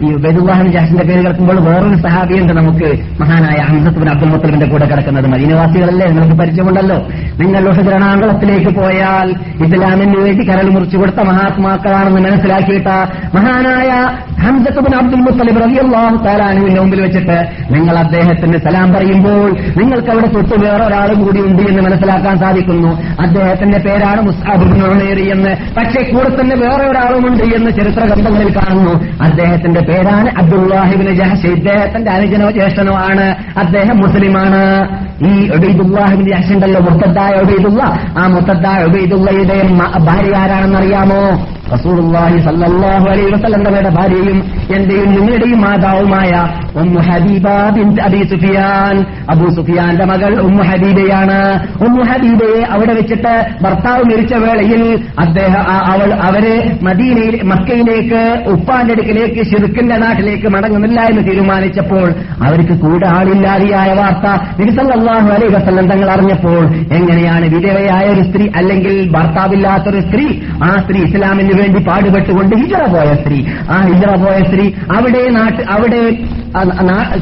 ഈ 0.02 0.12
ഉബൈദുല്ലാഹിൻ 0.12 0.72
ജാഷിന്റെ 0.72 1.04
പേര് 1.04 1.20
കിടക്കുമ്പോൾ 1.20 1.60
വേറൊരു 1.60 1.96
സഹാബിയുണ്ട് 1.96 2.52
നമുക്ക് 2.52 3.20
മഹാനായ 3.20 3.62
ഹംസത്തുബിൻ 3.62 4.08
അബ്ദുൽ 4.08 4.28
മുത്തലിബിന്റെ 4.28 4.66
കൂടെ 4.66 4.86
കിടക്കുന്നത്. 4.86 5.26
മദീനവാസികളല്ലേ? 5.26 6.06
നിങ്ങൾക്ക് 6.06 6.36
പരിചയമുണ്ടല്ലോ. 6.36 6.96
നിങ്ങൾ 7.40 7.62
രണാങ്കളത്തിലേക്ക് 7.72 8.70
പോയാൽ 8.70 9.30
ഇസ്ലാമിന് 9.64 10.16
വേണ്ടി 10.18 10.48
കരൾ 10.48 10.70
മുറിച്ചു 10.70 10.96
കൊടുത്ത 10.96 11.16
മഹാത്മാക്കളാണെന്ന് 11.16 12.20
മനസ്സിലാക്കിയിട്ട 12.20 12.86
മഹാനായ 13.34 13.90
ഹംസത്തുബിൻ 14.42 14.96
അബ്ദുൽ 14.96 15.20
മുത്തലിബ് 15.20 15.62
റബിയുള്ളാഹു 15.62 16.24
താലാനുവിന്റെ 16.24 16.80
മുമ്പിൽ 16.80 17.02
വെച്ചിട്ട് 17.02 17.48
നിങ്ങൾ 17.70 17.98
അദ്ദേഹത്തിന് 17.98 18.58
സലാം 18.58 18.92
പറയുമ്പോൾ 18.92 19.50
നിങ്ങൾക്ക് 19.82 20.08
അവിടെ 20.08 20.26
തൊട്ട് 20.26 20.66
വേറെ 20.66 20.84
ഒരാളും 20.84 21.24
കൂടി 21.24 21.40
ഉണ്ട് 21.40 21.62
എന്ന് 21.62 21.82
മനസ്സിലാക്കാൻ 21.82 22.38
സാധിക്കുന്നു. 22.38 23.02
അദ്ദേഹത്തിന്റെ 23.20 23.78
പേരാണ് 23.78 24.22
മുസ്താബിൻ 24.22 24.84
ഉമേരി 24.84 25.30
എന്ന്. 25.30 25.56
പക്ഷേ 25.76 26.02
കൂടെ 26.02 26.40
തന്നെ 26.40 26.56
വേറെ 26.56 26.86
ഒരാളുമുണ്ട് 26.86 27.44
എന്ന് 27.44 27.70
ചരിത്ര 27.70 28.04
ഗ്രന്ഥങ്ങളിൽ 28.04 28.56
കാണുന്നു. 28.56 29.22
അദ്ദേഹത്തിന്റെ 29.22 29.80
പേരാണ് 29.92 30.38
അബ്ദുല്ലാഹിബിന് 30.38 31.10
ജഹഷ്? 31.10 31.46
ഇദ്ദേഹത്തിന്റെ 31.46 32.10
അനുജനോ 32.10 32.50
ജ്യേഷ്ഠനോ 32.50 32.94
ആണ്. 32.94 33.36
അദ്ദേഹം 33.58 33.96
മുസ്ലിമാണ്. 33.96 34.62
ഈ 35.26 35.50
ഒബൈദുല്ലാഹിബിന് 35.50 36.28
ജഹസ് 36.28 36.52
ഉണ്ടല്ലോ 36.52 36.80
മുത്തദ്ദായ 36.80 37.32
ഒബൈദുള്ള 37.32 37.82
ആ 38.18 38.26
മുത്തദ്ദായ 38.26 38.84
ഒബൈദുള്ളയുടെ 38.84 39.62
ഭാര്യ 39.98 40.36
ആരാണെന്നറിയാമോ? 40.36 41.46
റസൂലുള്ളാഹി 41.74 42.38
സല്ലല്ലാഹു 42.46 43.06
അലൈഹി 43.12 43.30
വസല്ലമയുടെ 43.34 43.90
ഭാര്യയും 43.98 44.38
എന്റെയും 44.76 45.08
നിങ്ങളുടെയും 45.16 45.60
മാതാവുമായ 45.60 46.32
ഉമ്മു 46.82 47.00
ഹബീബ 47.08 47.46
ബിൻത് 47.76 48.00
അബി 48.00 48.20
സുഫിയാൻ. 48.32 48.96
അബൂ 49.32 49.46
സുഫിയാന്റെ 49.56 50.04
മകൾ 50.04 50.32
ഉമ്മു 50.46 50.62
ഹബീബയാണ്. 50.70 51.38
ഉമ്മു 51.86 52.02
ഹബീബയെ 52.10 52.62
അവിടെ 52.74 52.92
വെച്ചിട്ട് 52.98 53.34
ഭർത്താവ് 53.64 54.04
മരിച്ച 54.10 54.34
വേളയിൽ 54.44 54.82
അദ്ദേഹം 55.18 55.64
അവൾ 55.92 56.10
അവർ 56.28 56.44
മദീനയിൽ 56.88 57.36
മക്കയിലേക്ക് 57.52 58.22
ഉപ്പാന്റെ 58.54 58.94
അടുക്കിലേക്ക് 58.96 59.42
ഷിർക്കിന്റെ 59.50 59.96
നാട്ടിലേക്ക് 59.96 60.48
മടങ്ങുന്നില്ല 60.54 61.00
എന്ന് 61.10 61.22
തീരുമാനിച്ചപ്പോൾ 61.28 62.08
അവർക്ക് 62.46 62.74
കൂടെ 62.84 63.06
ആളില്ലാതെയായ 63.16 63.90
വാർത്ത 64.00 64.26
നബിസല്ലാഹു 64.60 65.28
അലൈ 65.36 65.48
വസല്ലം 65.56 65.86
തങ്ങൾ 65.92 66.10
അറിഞ്ഞപ്പോൾ 66.16 66.62
എങ്ങനെയാണ് 66.98 67.46
വിധവയായ 67.54 68.04
ഒരു 68.14 68.24
സ്ത്രീ 68.30 68.46
അല്ലെങ്കിൽ 68.60 68.96
ഭർത്താവില്ലാത്തൊരു 69.16 70.00
സ്ത്രീ 70.08 70.26
ആ 70.68 70.70
സ്ത്രീ 70.84 71.00
ഇസ്ലാമിന് 71.08 71.54
വേണ്ടി 71.62 71.80
പാടുപെട്ടുകൊണ്ട് 71.88 72.54
ഹിജറ 72.56 72.82
പോയ 72.94 73.08
സ്ത്രീ. 73.14 73.38
ആ 73.70 73.78
ഹിജറ 73.88 74.12
പോയ 74.24 74.36
സ്ത്രീ 74.48 74.66
അവിടെ 74.96 75.22
നാട്ട് 75.30 75.62
അവിടെ 75.74 76.02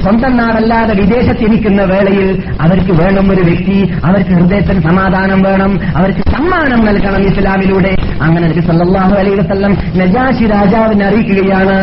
സ്വന്തം 0.03 0.37
നാടല്ലാതെ 0.37 0.95
വിദേശത്തിരിക്കുന്ന 0.95 1.83
വേളയിൽ 1.83 2.43
അവർക്ക് 2.61 2.93
വേണം 3.03 3.31
ഒരു 3.31 3.43
വ്യക്തി 3.43 3.95
അവർക്ക് 4.05 4.31
ഹൃദയത്തിന് 4.31 4.83
സമാധാനം 4.83 5.43
വേണം 5.43 5.79
അവർക്ക് 5.97 6.19
സമ്മാനം 6.19 6.85
നൽകണം 6.85 7.23
ഇസ്ലാമിലൂടെ. 7.23 7.97
അങ്ങനെ 8.23 8.47
എനിക്ക് 8.47 8.61
സല്ലല്ലാഹു 8.61 9.15
അലൈഹി 9.15 9.37
വസല്ലം 9.37 9.77
നജാഷി 9.97 10.45
രാജാവിനെ 10.47 11.07
അറിയിക്കുകയാണ്. 11.07 11.79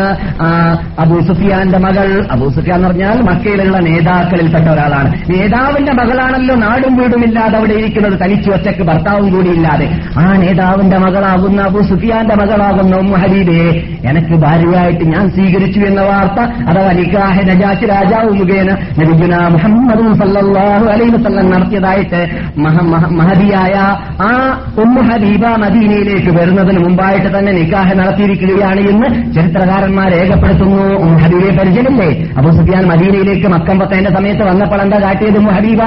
അബു 0.99 1.19
സുഫിയാന്റെ 1.19 1.77
മകൾ. 1.77 2.27
അബൂ 2.31 2.49
സുഫിയാൻ 2.49 2.77
എന്ന് 2.77 2.89
പറഞ്ഞാൽ 2.89 3.21
മക്കയിലുള്ള 3.21 3.77
നേതാക്കളിൽപ്പെട്ട 3.77 4.65
ഒരാളാണ്. 4.65 5.13
നേതാവിന്റെ 5.29 5.91
മകളാണല്ലോ 5.91 6.55
നാടും 6.55 6.95
വീടും 6.95 7.23
ഇല്ലാതെ 7.23 7.57
അവിടെ 7.57 7.73
ഇരിക്കുന്നത്. 7.73 8.19
തനിച്ചു 8.23 8.51
ഒറ്റയ്ക്ക് 8.51 8.83
ഭർത്താവും 8.83 9.35
കൂടി 9.35 9.49
ഇല്ലാതെ. 9.49 9.99
ആ 10.19 10.33
നേതാവിന്റെ 10.33 10.97
മകളാകുന്ന 10.97 11.61
അബൂ 11.61 11.81
സുഫിയാന്റെ 11.81 12.35
മകളാകുന്ന 12.35 13.17
ഹരീദേ 13.17 13.83
എനിക്ക് 14.09 14.35
ഭാര്യയായിട്ട് 14.35 15.05
ഞാൻ 15.05 15.29
സ്വീകരിച്ചു 15.29 15.79
എന്ന 15.79 16.01
വാർത്ത 16.01 16.39
അഥവാ 16.69 16.91
നജാഷി 17.43 17.85
രാജാവ് 17.85 18.29
മുഖേന 18.29 18.77
നബിഗുന 18.99 19.47
മുഹമ്മദ് 19.47 20.19
സല്ലല്ലാഹു 20.19 20.85
അലൈഹി 20.85 21.09
വസല്ലം 21.09 21.49
നടത്തിയതായിട്ട് 21.51 22.27
മഹ- 22.57 22.81
മഹ- 22.81 23.11
മഹദിയായ 23.11 23.73
ആ 24.21 24.59
ഉമ്മു 24.77 25.01
ഹബീബ 25.01 25.45
മദീനയിലേക്ക് 25.47 26.29
വരുന്നതിന് 26.39 26.79
മുമ്പായിട്ട് 26.79 27.39
തന്നെ 27.39 27.51
നിക്കാഹ് 27.51 27.99
നടത്തിയിരിക്കുകയാണ് 27.99 28.79
എന്ന് 28.79 29.33
ചരിത്രകാരന്മാർ 29.33 30.09
രേഖപ്പെടുത്തുന്നു. 30.09 30.83
ഉമ്മു 30.83 31.19
ഹബീബയെ 31.19 31.57
പരിചയമില്ലേ? 31.57 32.29
അബു 32.37 32.49
സുഫിയാൻ 32.49 32.85
മദീനയിലേക്ക് 32.85 33.47
മക്കം 33.47 33.79
പത്തേന്റെ 33.79 34.11
സമയത്ത് 34.11 34.43
വന്നപ്പോൾ 34.43 34.81
എന്താ 34.81 34.97
കാട്ടിയത് 34.97 35.37
ഉമ്മു 35.37 35.51
ഹബീബ? 35.51 35.83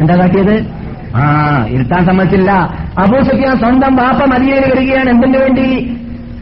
എന്താ 0.00 0.16
കാട്ടിയത്? 0.16 0.80
ആ 1.16 1.66
ഇരുത്താൻ 1.68 2.06
സമ്മതിച്ചില്ല. 2.06 2.52
അബൂ 2.98 3.20
സുഫിയാൻ 3.20 3.58
സ്വന്തം 3.58 3.96
വാപ്പ 3.96 4.24
മദീനയിൽ 4.24 4.72
വരികയാണ്. 4.74 5.10
എന്തിനു 5.10 5.38
വേണ്ടി? 5.38 5.96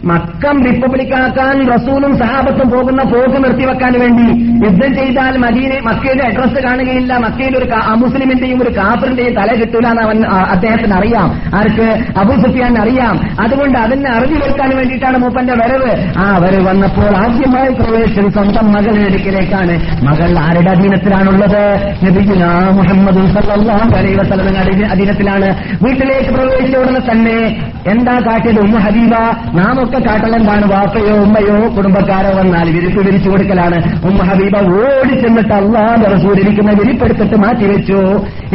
മക്കം 0.05 0.65
റിപ്പബ്ലിക്കാക്കാൻ 0.65 1.73
റസൂലും 1.73 2.19
സഹാബത്തും 2.19 2.71
പോകുന്ന 2.71 3.03
പോക്ക് 3.03 3.45
നിർത്തിവെക്കാൻ 3.45 4.01
വേണ്ടി 4.01 4.53
യുദ്ധം 4.67 4.95
ചെയ്താൽ 4.95 5.39
മദീന 5.39 5.79
മക്കയുടെ 5.85 6.25
അഡ്രസ് 6.25 6.63
കാണുകയില്ല. 6.63 7.17
മക്കയിൽ 7.17 7.59
ഒരു 7.59 7.71
മുസ്ലിമിന്റെയും 7.95 8.63
ഒരു 8.63 8.77
കാഫറിന്റെയും 8.77 9.35
തല 9.35 9.55
കിട്ടൂല 9.55 9.87
എന്ന് 9.87 10.03
അവൻ 10.03 10.25
അദ്ദേഹത്തിന് 10.27 10.93
അറിയാം. 10.95 11.41
ആർക്ക്? 11.55 12.19
അബു 12.19 12.41
സുഫിയാൻ 12.41 12.79
അറിയാം. 12.79 13.21
അതുകൊണ്ട് 13.41 13.79
അതിനെ 13.79 14.11
അറിഞ്ഞു 14.11 14.35
വെക്കാൻ 14.35 14.77
വേണ്ടിയിട്ടാണ് 14.77 15.19
മൂപ്പന്റെ 15.19 15.55
വരവ്. 15.55 16.19
ആ 16.19 16.37
വരവ് 16.37 16.69
വന്നപ്പോൾ 16.69 17.17
ആദ്യമായി 17.17 17.69
പ്രവേശിച്ചത് 17.69 18.33
സ്വന്തം 18.33 18.73
മകളുടെ 18.73 19.01
അടുക്കിലേക്കാണ്. 19.01 20.05
മകൾ 20.05 20.39
ആരുടെ 20.39 20.71
അധീനത്തിലാണുള്ളത്? 20.71 21.79
മുഹമ്മദ് 22.73 23.19
അധീനത്തിലാണ്. 24.85 25.49
വീട്ടിലേക്ക് 25.85 26.31
പ്രവേശിച്ച 26.31 26.77
ഉടനെ 26.77 27.01
തന്നെ 27.01 27.63
എന്താ 27.87 28.21
കാട്ടിയത്? 28.27 28.61
ഉമ്മ 28.61 28.79
ഹബീബ 28.79 29.15
നാം 29.55 29.88
ഒക്കെ 29.89 30.09
കാട്ടലെന്താണ് 30.09 30.73
വാപ്പയോ 30.73 31.17
ഉമ്മയോ? 31.17 31.77
കുടുംബക്കാരോ 31.77 32.39
വന്നാൽ 32.39 32.71
വിരിപ്പ് 32.71 33.07
വിരിച്ചു 33.07 33.31
കൊടുക്കലാണ്. 33.31 34.07
ഉമ്മ 34.07 34.23
ഹബീബ 34.23 34.57
ഓടി 34.57 35.21
ചെന്നിട്ട് 35.21 35.55
അള്ളാന്റെ 35.55 36.07
റസൂലിരിക്കുന്ന 36.07 36.71
വിരിപ്പെടുത്തിട്ട് 36.71 37.37
മാറ്റിവെച്ചു. 37.37 38.01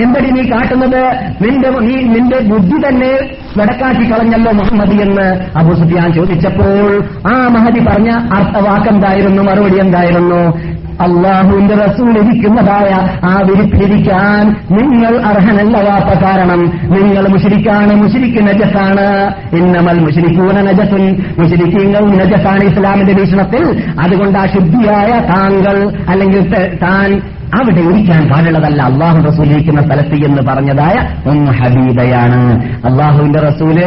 എന്തടി 0.01 0.29
നീ 0.31 0.49
കാട്ടുന്നത്? 0.49 1.01
നിന്റെ 1.41 1.69
നീ 1.69 1.95
നിന്റെ 1.95 2.39
ബുദ്ധി 2.39 2.88
തന്നെ 2.88 3.11
വടക്കാക്കി 3.57 4.11
കളഞ്ഞല്ലോ 4.11 4.51
മുഹമ്മദ് 4.51 5.01
എന്ന് 5.01 5.57
അബൂ 5.57 5.73
സുഫിയാൻ 5.75 6.13
ചോദിച്ചപ്പോൾ 6.13 7.03
ആ 7.27 7.47
മഹദി 7.47 7.79
പറഞ്ഞ 7.79 8.09
അർത്ഥവാക്കെന്തായിരുന്നു? 8.11 9.43
മറുപടി 9.43 9.79
എന്തായിരുന്നു? 9.79 10.72
അള്ളാഹുവിന്റെ 11.01 11.75
റസൂൽ 11.75 12.17
ഇരിക്കുന്നതായ 12.17 13.09
ആ 13.25 13.41
വിരിപ്പിരിക്കാൻ 13.41 14.55
നിങ്ങൾ 14.71 15.21
അർഹനല്ലവാത്ത 15.21 16.23
കാരണം. 16.23 16.65
നിങ്ങൾ 16.89 17.27
മുഷിരിക്കാണ് 17.27 17.95
മുഷിരിക്ക് 17.95 18.47
നജസാണ്. 18.47 19.33
ഇന്നമൽ 19.55 19.99
മുഷിരിക്കൂന 19.99 20.61
നജസുൻ. 20.61 21.23
മുഷിരിക്കീങ്ങൾ 21.39 21.99
നജസാണ് 21.99 22.63
ഇസ്ലാമിന്റെ 22.63 23.13
വീക്ഷണത്തിൽ 23.13 23.83
അതുകൊണ്ട് 23.99 24.39
ആ 24.39 24.45
ശുദ്ധിയായ 24.45 25.19
താങ്കൾ 25.19 25.91
അല്ലെങ്കിൽ 26.09 26.53
താൻ 26.81 27.21
അവിടെ 27.53 27.81
ഇരിക്കാൻ 27.81 28.27
പാടുള്ളതല്ല 28.27 28.81
അള്ളാഹു 28.81 29.21
റസൂൽ 29.21 29.45
ഇരിക്കുന്ന 29.45 29.81
സ്ഥലത്ത് 29.81 30.15
എന്ന് 30.15 30.41
പറഞ്ഞതായ 30.41 31.29
ഒന്ന് 31.29 31.51
ഹബീബയാണ്. 31.51 32.65
അള്ളാഹുവിന്റെ 32.85 33.39
റസൂൽ 33.39 33.77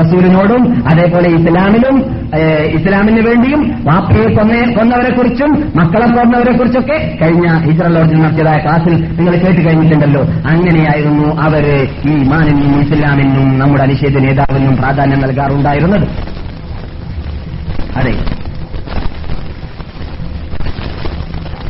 റസൂലിനോടും 0.00 0.88
അതേപോലെ 0.88 1.28
ഇസ്ലാമിലും 1.28 2.20
ഇസ്ലാമിന് 2.64 3.20
വേണ്ടിയും 3.26 3.84
വാപ്പയെ 3.84 4.34
കൊന്ന 4.34 4.74
കൊന്നവരെ 4.78 5.16
കുറിച്ചും 5.16 5.72
മക്കളെ 5.76 6.06
കൊന്നവരെ 6.06 6.56
കുറിച്ചൊക്കെ 6.56 7.18
കഴിഞ്ഞ 7.22 7.58
ഹിജറ 7.58 7.86
ലോഡ്ജിൽ 7.86 8.22
നടത്തിയതായ 8.22 8.58
ക്ലാസ്സിൽ 8.58 8.94
നിങ്ങൾ 9.18 9.36
കേട്ട് 9.36 9.68
കഴിഞ്ഞിട്ടുണ്ടല്ലോ. 9.68 10.22
അങ്ങനെയായിരുന്നു 10.22 11.40
അവർ 11.40 11.88
ഈ 12.06 12.16
മാനിനും 12.28 12.80
ഇസ്ലാമിനും 12.80 13.58
നമ്മുടെ 13.58 13.82
അനിശ്ചേദ 13.82 14.18
നേതാവിനും 14.18 14.76
പ്രാധാന്യം 14.76 15.20
നൽകാറുണ്ടായിരുന്നത്. 15.20 16.08
അതെ. 17.96 18.14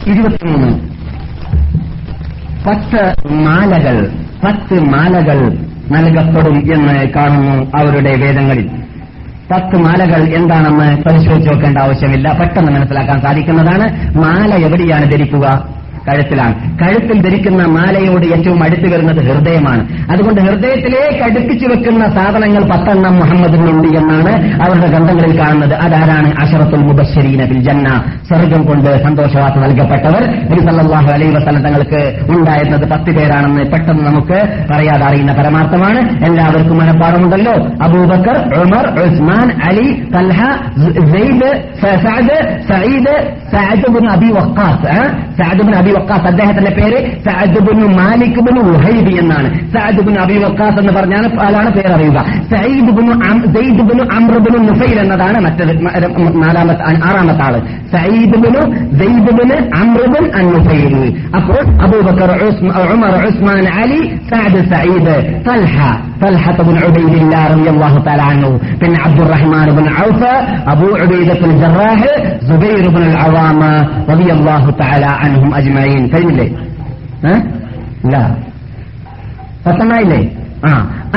ഇരുപത്തിമൂന്ന്. 0.06 0.89
പത്ത് 2.66 3.14
മാലകൾ 3.32 4.10
പത്ത് 4.44 4.80
മാലകൾ 4.80 5.56
നൽകപ്പെടും 5.90 6.58
എന്ന് 6.74 7.08
കാണുന്നു 7.08 7.70
അവരുടെ 7.76 8.16
വേദങ്ങളിൽ. 8.16 8.68
പത്ത് 9.52 9.76
മാലകൾ 9.76 10.34
എന്താണെന്ന് 10.34 11.02
പരിശോധിച്ച് 11.02 11.50
നോക്കേണ്ട 11.50 11.78
ആവശ്യമില്ല. 11.78 12.32
പെട്ടെന്ന് 12.32 12.72
മനസ്സിലാക്കാൻ 12.72 13.20
സാധിക്കുന്നതാണ് 13.20 14.16
മാല 14.18 14.54
എവിടെയാണ് 14.54 15.12
ധരിക്കുക? 15.12 15.79
കഴുത്തിലാണ് 16.06 16.54
കഴുത്തിൽ 16.80 17.18
ധരിക്കുന്ന 17.24 17.62
മാലയോട് 17.74 18.26
ഏറ്റവും 18.34 18.60
അടുത്ത് 18.66 18.88
വരുന്നത് 18.92 19.20
ഹൃദയമാണ് 19.26 19.82
അതുകൊണ്ട് 20.12 20.40
ഹൃദയത്തിലേക്ക് 20.46 21.22
അടുപ്പിച്ചു 21.26 21.66
വെക്കുന്ന 21.72 22.04
സാധനങ്ങൾ 22.16 22.62
പത്തെണ്ണം 22.70 23.14
മുഹമ്മദിനുണ്ട് 23.20 23.88
എന്നാണ് 24.00 24.32
അവരുടെ 24.64 24.88
ഗ്രന്ഥങ്ങളിൽ 24.88 25.34
കാണുന്നത് 25.40 25.74
അതാരാണ് 25.84 26.30
അഷറത്തുൽ 26.42 26.84
മുബശ്ശരീന 26.88 27.44
ബിൽ 27.50 27.60
ജന്ന 27.62 27.88
സ്വർഗം 28.30 28.62
കൊണ്ട് 28.66 28.90
സന്തോഷവാർത്ത 29.04 29.58
നൽകപ്പെട്ടവർ 29.64 30.22
നബി 30.44 30.62
സല്ലല്ലാഹു 30.66 31.10
അലൈഹി 31.14 31.32
വസല്ലം 31.36 31.62
തങ്ങൾക്ക് 31.66 32.00
ഉണ്ടായിരുന്നത് 32.34 32.86
പത്ത് 32.92 33.10
പേരാണെന്ന് 33.16 33.64
പെട്ടെന്ന് 33.72 34.04
നമുക്ക് 34.04 34.38
പറയാതെ 34.70 35.06
അറിയുന്ന 35.08 35.32
പരമാർത്ഥമാണ് 35.32 36.00
എല്ലാവർക്കും 36.28 36.78
മനഃപ്പാടമുണ്ടല്ലോ 36.80 37.54
Abubakar 37.86 38.36
Umar 38.62 38.86
Usman 39.04 39.48
Ali 39.68 39.86
Talha 40.14 40.40
Zaid 41.12 41.50
Saad 41.82 42.38
Saeed 42.70 43.14
Saad 43.52 43.86
Abi 44.10 44.28
Waqqas? 44.36 44.94
Saad 45.38 45.74
Abi 45.80 45.89
Waqqas 45.90 46.26
അദ്ദേഹത്തിന്റെ 46.26 46.70
പേര് 46.70 46.98
സഅദ് 47.24 47.60
മാലിക്ബിനു 47.98 48.60
ഉഹൈബി 48.60 49.14
എന്നാണ്. 49.18 49.48
സഅദ് 49.72 50.00
ബിൻ 50.06 50.18
അബി 50.18 50.36
വക്കാസ് 50.44 50.78
എന്ന് 50.78 50.92
പറഞ്ഞാൽ 50.92 51.24
ആളാണ് 51.46 51.70
പേര് 51.70 51.88
അറിയുക. 51.88 52.24
Sayyid 52.52 52.90
bin 52.96 53.12
Sayyid 53.54 53.82
bin 53.90 54.00
Amr 54.12 54.38
bin 54.38 54.66
Nufail 54.66 54.98
എന്നതാണ് 55.00 55.40
മറ്റൊരു 55.40 55.72
നാലാമത്തെ 56.38 56.82
ആറാമത്തെ 56.82 57.42
ആൾ. 57.42 57.62
سعيد 57.92 58.30
بن 58.36 58.54
زيد 58.92 59.24
بن 59.24 59.74
عمرو 59.74 60.04
بن 60.06 60.40
النفيلي 60.40 61.14
أقول 61.34 61.66
أبو 61.80 62.00
بكر 62.00 62.30
عثم 62.30 62.70
عمر 62.72 63.14
عثمان 63.26 63.66
علي 63.66 64.18
سعد 64.30 64.64
سعيد 64.70 65.06
طلحة 65.46 66.00
طلحة 66.20 66.62
بن 66.62 66.76
عبيد 66.78 67.14
الله 67.22 67.46
رضي 67.46 67.70
الله 67.70 67.98
تعالى 67.98 68.22
عنه 68.22 68.60
بن 68.80 68.96
عبد 68.96 69.20
الرحمن 69.20 69.66
بن 69.66 69.88
عوف 69.88 70.22
أبو 70.66 70.96
عبيدة 70.96 71.34
بن 71.34 71.50
الجراح 71.50 72.04
زبير 72.42 72.88
بن 72.90 73.02
العوام 73.02 73.86
رضي 74.08 74.32
الله 74.32 74.70
تعالى 74.70 75.06
عنهم 75.06 75.54
أجمعين 75.54 76.06
فين 76.08 76.28
ليه؟ 76.28 76.50
ها؟ 77.24 77.42
لا 78.04 78.30
فسمع 79.64 80.00
ليه؟ 80.00 80.39
ആ 80.68 80.70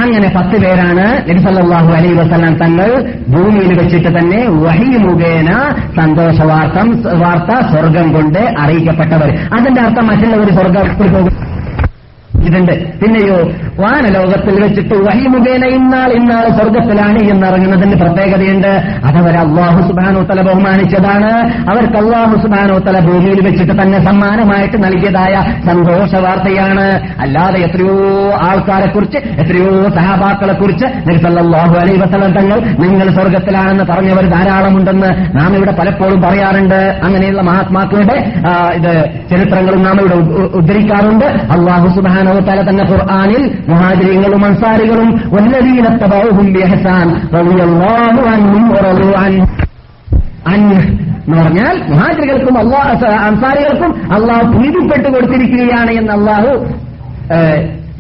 അങ്ങനെ 0.04 0.34
പത്ത് 0.36 0.62
പേരാണ് 0.62 1.30
നബിസല്ലാഹു 1.30 1.92
അലൈ 1.94 2.12
വസ്ലാം 2.14 2.54
തങ്ങൾ 2.54 2.90
ഭൂമിയിൽ 3.28 3.82
വെച്ചിട്ട് 3.82 4.08
തന്നെ 4.08 4.48
വഹി 4.48 4.98
മുഖേന 4.98 5.50
സന്തോഷ 5.98 6.42
വാർത്ത 6.42 6.78
വാർത്ത 7.14 7.66
സ്വർഗം 7.72 8.14
കൊണ്ട് 8.14 8.54
അറിയിക്കപ്പെട്ടവർ. 8.60 9.38
അതിന്റെ 9.54 9.82
അർത്ഥം 9.82 10.08
മറ്റുള്ളവർ 10.08 10.50
സ്വർഗത്തിൽ 10.50 11.08
പോകും. 11.08 11.53
ഇതുണ്ട്. 12.48 12.74
പിന്നെയോ 13.02 13.38
വാനലോകത്തിൽ 13.80 14.56
വെച്ചിട്ട് 14.64 14.96
വഹി 15.08 15.28
മുഖേന 15.34 15.66
ഇന്നാൾ 15.78 16.10
ഇന്നാൾ 16.20 16.46
സ്വർഗത്തിലാണ് 16.58 17.20
എന്നിറങ്ങുന്നതിന് 17.34 17.96
പ്രത്യേകതയുണ്ട്. 18.02 18.72
അതവർ 19.08 19.36
അള്ളാഹു 19.44 19.80
സുബാനോത്തല 19.90 20.42
ബഹുമാനിച്ചതാണ്. 20.50 21.32
അവർക്ക് 21.72 21.98
അള്ളാഹു 22.04 22.36
സുബാനോത്തല 22.44 23.00
ഭൂമിയിൽ 23.08 23.42
വെച്ചിട്ട് 23.48 23.76
തന്നെ 23.82 24.00
സമ്മാനമായിട്ട് 24.06 24.78
നൽകിയതായ 24.84 25.36
സന്തോഷ 25.68 26.22
വാർത്തയാണ്. 26.26 26.88
അല്ലാതെ 27.20 27.60
എത്രയോ 27.68 27.96
ആൾക്കാരെ 28.50 28.90
കുറിച്ച് 28.90 29.18
എത്രയോ 29.44 29.72
സഹാബാക്കളെ 29.98 30.54
കുറിച്ച് 30.54 30.86
നിർത്തല്ലാഹു 31.10 31.76
അലൈ 31.84 31.96
വസലം 32.04 32.34
തങ്ങൾ 32.40 32.60
നിങ്ങൾ 32.84 33.10
സ്വർഗത്തിലാണെന്ന് 33.10 33.84
പറഞ്ഞവർ 33.92 34.26
ധാരാളമുണ്ടെന്ന് 34.36 35.10
നാം 35.38 35.52
ഇവിടെ 35.56 35.76
പലപ്പോഴും 35.80 36.22
പറയാറുണ്ട്. 36.22 36.80
അങ്ങനെയുള്ള 37.04 37.42
മഹാത്മാക്കളുടെ 37.42 38.18
ഇത് 38.78 38.94
ചരിത്രങ്ങളും 39.32 39.84
നാം 39.84 40.00
ഇവിടെ 40.00 40.16
ഉദ്ധരിക്കാറുണ്ട്. 40.60 41.26
അള്ളാഹു 41.26 41.88
സുബാനോ 41.96 42.33
തല 42.40 42.70
തന്നെ 42.70 42.84
ഖുർആാനിൽ 42.84 43.52
മുഹാജിരികളും 43.70 44.46
അൻസാരികളും 44.46 45.10
എന്ന് 51.28 51.38
പറഞ്ഞാൽ 51.38 51.76
മുഹാജികൾക്കും 51.90 52.58
അള്ളാഹ് 52.60 53.06
അൻസാരികൾക്കും 53.06 54.14
അള്ളാഹു 54.14 54.58
പ്രീതിപ്പെട്ടു 54.58 55.10
കൊടുത്തിരിക്കുകയാണ് 55.10 55.92
എന്ന് 55.92 56.14
അള്ളാഹു 56.14 56.66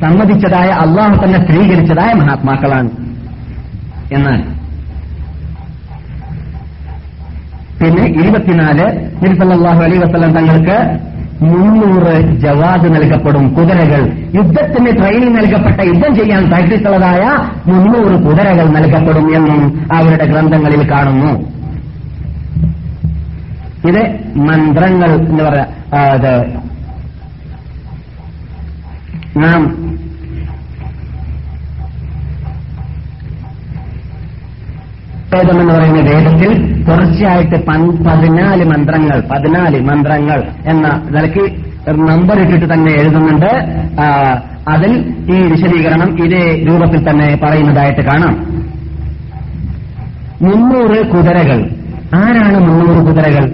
സമ്മതിച്ചതായ 0.01 0.69
അള്ളാഹു 0.69 1.25
തന്നെ 1.25 1.45
സ്ഥിരീകരിച്ചതായ 1.45 2.13
മഹാത്മാക്കളാണ്. 2.13 2.89
എന്നാൽ 4.11 4.41
പിന്നെ 7.81 8.03
ഇരുപത്തിനാല് 8.21 8.85
നിർസല്ലാഹു 9.23 9.83
അലൈ 9.83 9.97
വസ്ലം 9.97 10.33
തങ്ങൾക്ക് 10.33 10.77
മുന്നൂറ് 11.43 12.13
ജവാദ് 12.37 12.87
നൽകപ്പെടും 12.95 13.53
കുതിരകൾ. 13.53 14.01
യുദ്ധത്തിന് 14.35 14.91
ട്രെയിനിങ് 14.97 15.37
നൽകപ്പെട്ട 15.37 15.79
യുദ്ധം 15.87 16.15
ചെയ്യാൻ 16.15 16.47
പ്രാക്ടീസുള്ളതായ 16.47 17.23
മുന്നൂറ് 17.71 18.15
കുതിരകൾ 18.25 18.65
നൽകപ്പെടും 18.69 19.35
എന്നും 19.35 19.61
അവരുടെ 19.93 20.25
ഗ്രന്ഥങ്ങളിൽ 20.25 20.91
കാണുന്നു. 20.91 21.31
ഇത് 23.89 24.03
മന്ത്രങ്ങൾ 24.39 25.11
എന്ന് 25.11 25.43
പറയാം 25.43 25.69
നാം 29.41 29.61
വേദം 35.35 35.61
എന്ന് 35.61 35.73
പറയുന്ന 35.73 35.99
വേദത്തിൽ 35.99 36.83
തുടർച്ചയായിട്ട് 36.83 37.55
പതിനാല് 38.03 38.65
മന്ത്രങ്ങൾ 38.65 39.23
പതിനാല് 39.31 39.81
മന്ത്രങ്ങൾ 39.81 40.43
എന്ന 40.65 41.07
നിലയ്ക്ക് 41.11 41.63
നമ്പർ 41.89 42.39
ഇട്ടിട്ട് 42.39 42.73
തന്നെ 42.73 42.91
എഴുതുന്നുണ്ട്. 42.91 43.51
അതിൽ 44.67 45.13
ഈ 45.31 45.41
വിശദീകരണം 45.51 46.25
ഇതേ 46.25 46.65
രൂപത്തിൽ 46.69 47.09
തന്നെ 47.09 47.39
പറയുന്നതായിട്ട് 47.43 48.01
കാണാം. 48.01 48.63
മുന്നൂറ് 50.41 51.07
കുതിരകൾ. 51.07 51.69
ആരാണ് 52.15 52.59
മുന്നൂറ് 52.59 53.05
കുതിരകൾ? 53.05 53.45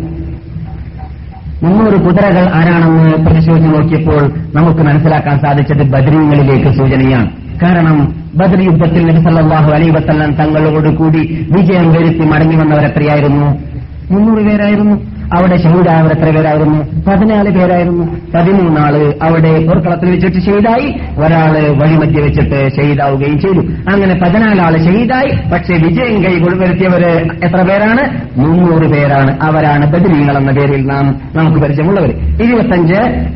മുന്നൂറ് 1.63 1.93
കുതിരകൾ 1.93 2.49
ആരാണെന്ന് 2.53 3.25
പരിശോധിച്ച് 3.25 3.69
നോക്കിയപ്പോൾ 3.69 4.32
നമുക്ക് 4.55 4.82
മനസ്സിലാക്കാൻ 4.82 5.39
സാധിച്ചത് 5.39 5.91
ബദരീങ്ങളിലേക്ക് 5.91 6.77
സൂചനയാണ്. 6.77 7.30
കാരണം 7.63 8.18
ബദർ 8.36 8.61
യുദ്ധത്തിൽ 8.61 9.03
നബി 9.03 9.23
സല്ലല്ലാഹു 9.23 9.71
അലൈഹി 9.71 9.89
വസല്ലം 9.89 10.34
തങ്ങളോട് 10.34 10.95
കൂടി 10.95 11.47
വിജയം 11.51 11.93
വരുത്തി 11.93 12.19
മടങ്ങി 12.19 12.55
വന്നവരെത്രയായിരുന്നു 12.55 13.69
മുന്നൂറ് 14.11 14.43
പേരായിരുന്നു. 14.43 14.95
അവിടെ 15.34 15.57
ഷഹീദായവർ 15.57 16.11
എത്ര 16.11 16.36
പേരായിരുന്നു? 16.36 17.09
പതിനാല് 17.09 17.49
പേരായിരുന്നു. 17.49 18.17
പതിമൂന്നാൾ 18.36 19.13
അവിടെ 19.21 19.65
പോർക്കളത്തിൽ 19.65 20.11
വെച്ചിട്ട് 20.11 20.36
ഷഹീദായി 20.36 21.01
ഒരാൾ 21.19 21.59
വഴിമധ്യ 21.69 22.21
വെച്ചിട്ട് 22.21 22.69
ഷഹീദാവുകയും 22.77 23.39
ചെയ്തു. 23.39 23.59
അങ്ങനെ 23.89 24.15
പതിനാലാൾ 24.15 24.77
ഷഹീദായി 24.77 25.49
പക്ഷേ 25.49 25.73
വിജയം 25.73 26.23
കൈ 26.23 26.39
കൊടുവരുത്തിയവര് 26.39 27.11
എത്ര 27.43 27.61
പേരാണ്? 27.61 28.30
മുന്നൂറ് 28.39 28.88
പേരാണ്. 28.91 29.38
അവരാണ് 29.41 29.93
ബദരീങ്ങൾ 29.93 30.38
എന്ന 30.38 30.51
പേരിൽ 30.51 30.86
നാം 30.86 31.21
നമുക്ക് 31.36 31.59
പരിചയമുള്ളവർ 31.59 32.09
ഇരുപത്തഞ്ച് 32.43 33.30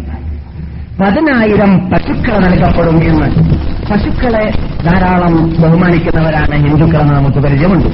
പതിനായിരം 1.02 1.90
പശുക്കൾ 1.90 2.38
നൽകപ്പെടും 2.38 3.04
എന്ന്. 3.04 3.73
പശുക്കളെ 3.92 4.46
ധാരാളം 4.86 5.34
ബഹുമാനിക്കുന്നവരാണ് 5.62 6.56
ഹിന്ദുക്കളെന്ന് 6.66 7.14
നമുക്ക് 7.14 7.38
പരിചയമുണ്ട്. 7.38 7.90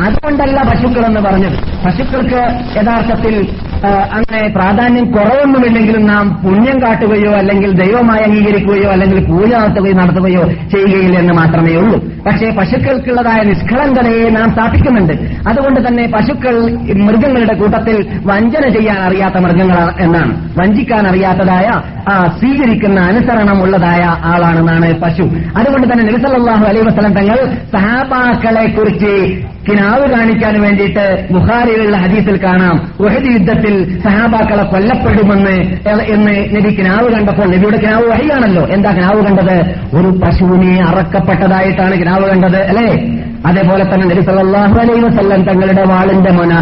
അതുകൊണ്ടല്ല 0.00 0.62
പശുക്കളെന്ന് 0.62 1.20
പറഞ്ഞത്. 1.20 1.58
പശുക്കൾക്ക് 1.86 2.40
യഥാർത്ഥത്തിൽ 2.76 3.48
അങ്ങനെ 3.86 4.48
പ്രാധാന്യം 4.48 5.12
കുറവൊന്നുമില്ലെങ്കിലും 5.12 6.06
നാം 6.06 6.28
പുണ്യം 6.44 6.82
കാട്ടുകയോ 6.82 7.32
അല്ലെങ്കിൽ 7.32 7.84
ദൈവമായി 7.84 8.22
അംഗീകരിക്കുകയോ 8.22 8.90
അല്ലെങ്കിൽ 8.90 9.24
പൂജ 9.24 9.54
നടത്തുകയോ 9.54 9.92
നടത്തുകയോ 9.92 10.42
ചെയ്യുകയില്ല 10.44 11.18
എന്ന് 11.18 11.34
മാത്രമേ 11.34 11.74
ഉള്ളൂ. 11.74 11.98
പക്ഷേ 12.26 12.50
പശുക്കൾക്കുള്ളതായ 12.50 13.42
നിഷ്കളങ്കതയെ 13.42 14.30
നാം 14.30 14.52
സ്ഥാപിക്കുന്നുണ്ട്. 14.52 15.12
അതുകൊണ്ട് 15.48 15.88
തന്നെ 15.88 16.06
പശുക്കൾ 16.14 16.76
മൃഗങ്ങളുടെ 16.94 17.54
കൂട്ടത്തിൽ 17.54 18.20
വഞ്ചന 18.26 18.68
ചെയ്യാൻ 18.68 18.98
അറിയാത്ത 18.98 19.34
മൃഗങ്ങൾ 19.34 19.92
എന്നാണ്. 20.00 20.50
വഞ്ചിക്കാൻ 20.58 21.06
അറിയാത്തതായ 21.06 21.70
സ്വീകരിക്കുന്ന 22.38 23.00
അനുസരണമുള്ളതായ 23.00 24.02
ആളാണെന്നാണ് 24.04 25.00
പശു. 25.00 25.22
അതുകൊണ്ട് 25.56 25.92
തന്നെ 25.92 26.04
നബിസല്ലാഹു 26.04 26.64
അലൈഹി 26.64 26.86
വസ്ലം 26.86 27.12
തങ്ങൾ 27.12 27.38
കുറിച്ച് 28.76 29.42
കിനാവ് 29.68 30.10
കാണിക്കാൻ 30.10 30.62
വേണ്ടിയിട്ട് 30.62 31.26
ബുഹാരിയിലുള്ള 31.30 31.96
ഹദീസിൽ 31.96 32.44
കാണാം. 32.44 32.76
വഹദി 33.00 33.28
യുദ്ധത്തിൽ 33.28 34.00
സഹാബാക്കളെ 34.00 34.62
കൊല്ലപ്പെടുമെന്ന് 34.62 35.56
എന്ന് 36.14 36.56
നബി 36.56 36.74
കിനാവ് 36.74 37.12
കണ്ടപ്പോൾ 37.12 37.46
നബിയുടെ 37.46 37.76
കിനാവ് 37.76 38.04
വഴിയാണല്ലോ 38.04 38.66
എന്താ 38.66 38.90
കിനാവ് 38.90 39.24
കണ്ടത്? 39.24 39.56
ഒരു 39.96 40.06
പശുവിനെ 40.06 40.84
അറക്കപ്പെട്ടതായിട്ടാണ് 40.84 42.00
കിനാവ് 42.00 42.28
കണ്ടത് 42.28 42.60
അല്ലേ? 42.62 42.88
അതേപോലെ 43.46 43.84
തന്നെ 43.84 44.06
നബി 44.06 44.24
സല്ലാഹു 44.24 44.78
അലൈഹി 44.78 45.00
വസല്ലം 45.00 45.42
തങ്ങളുടെ 45.42 45.84
വാളിന്റെ 45.84 46.30
മൊന 46.30 46.52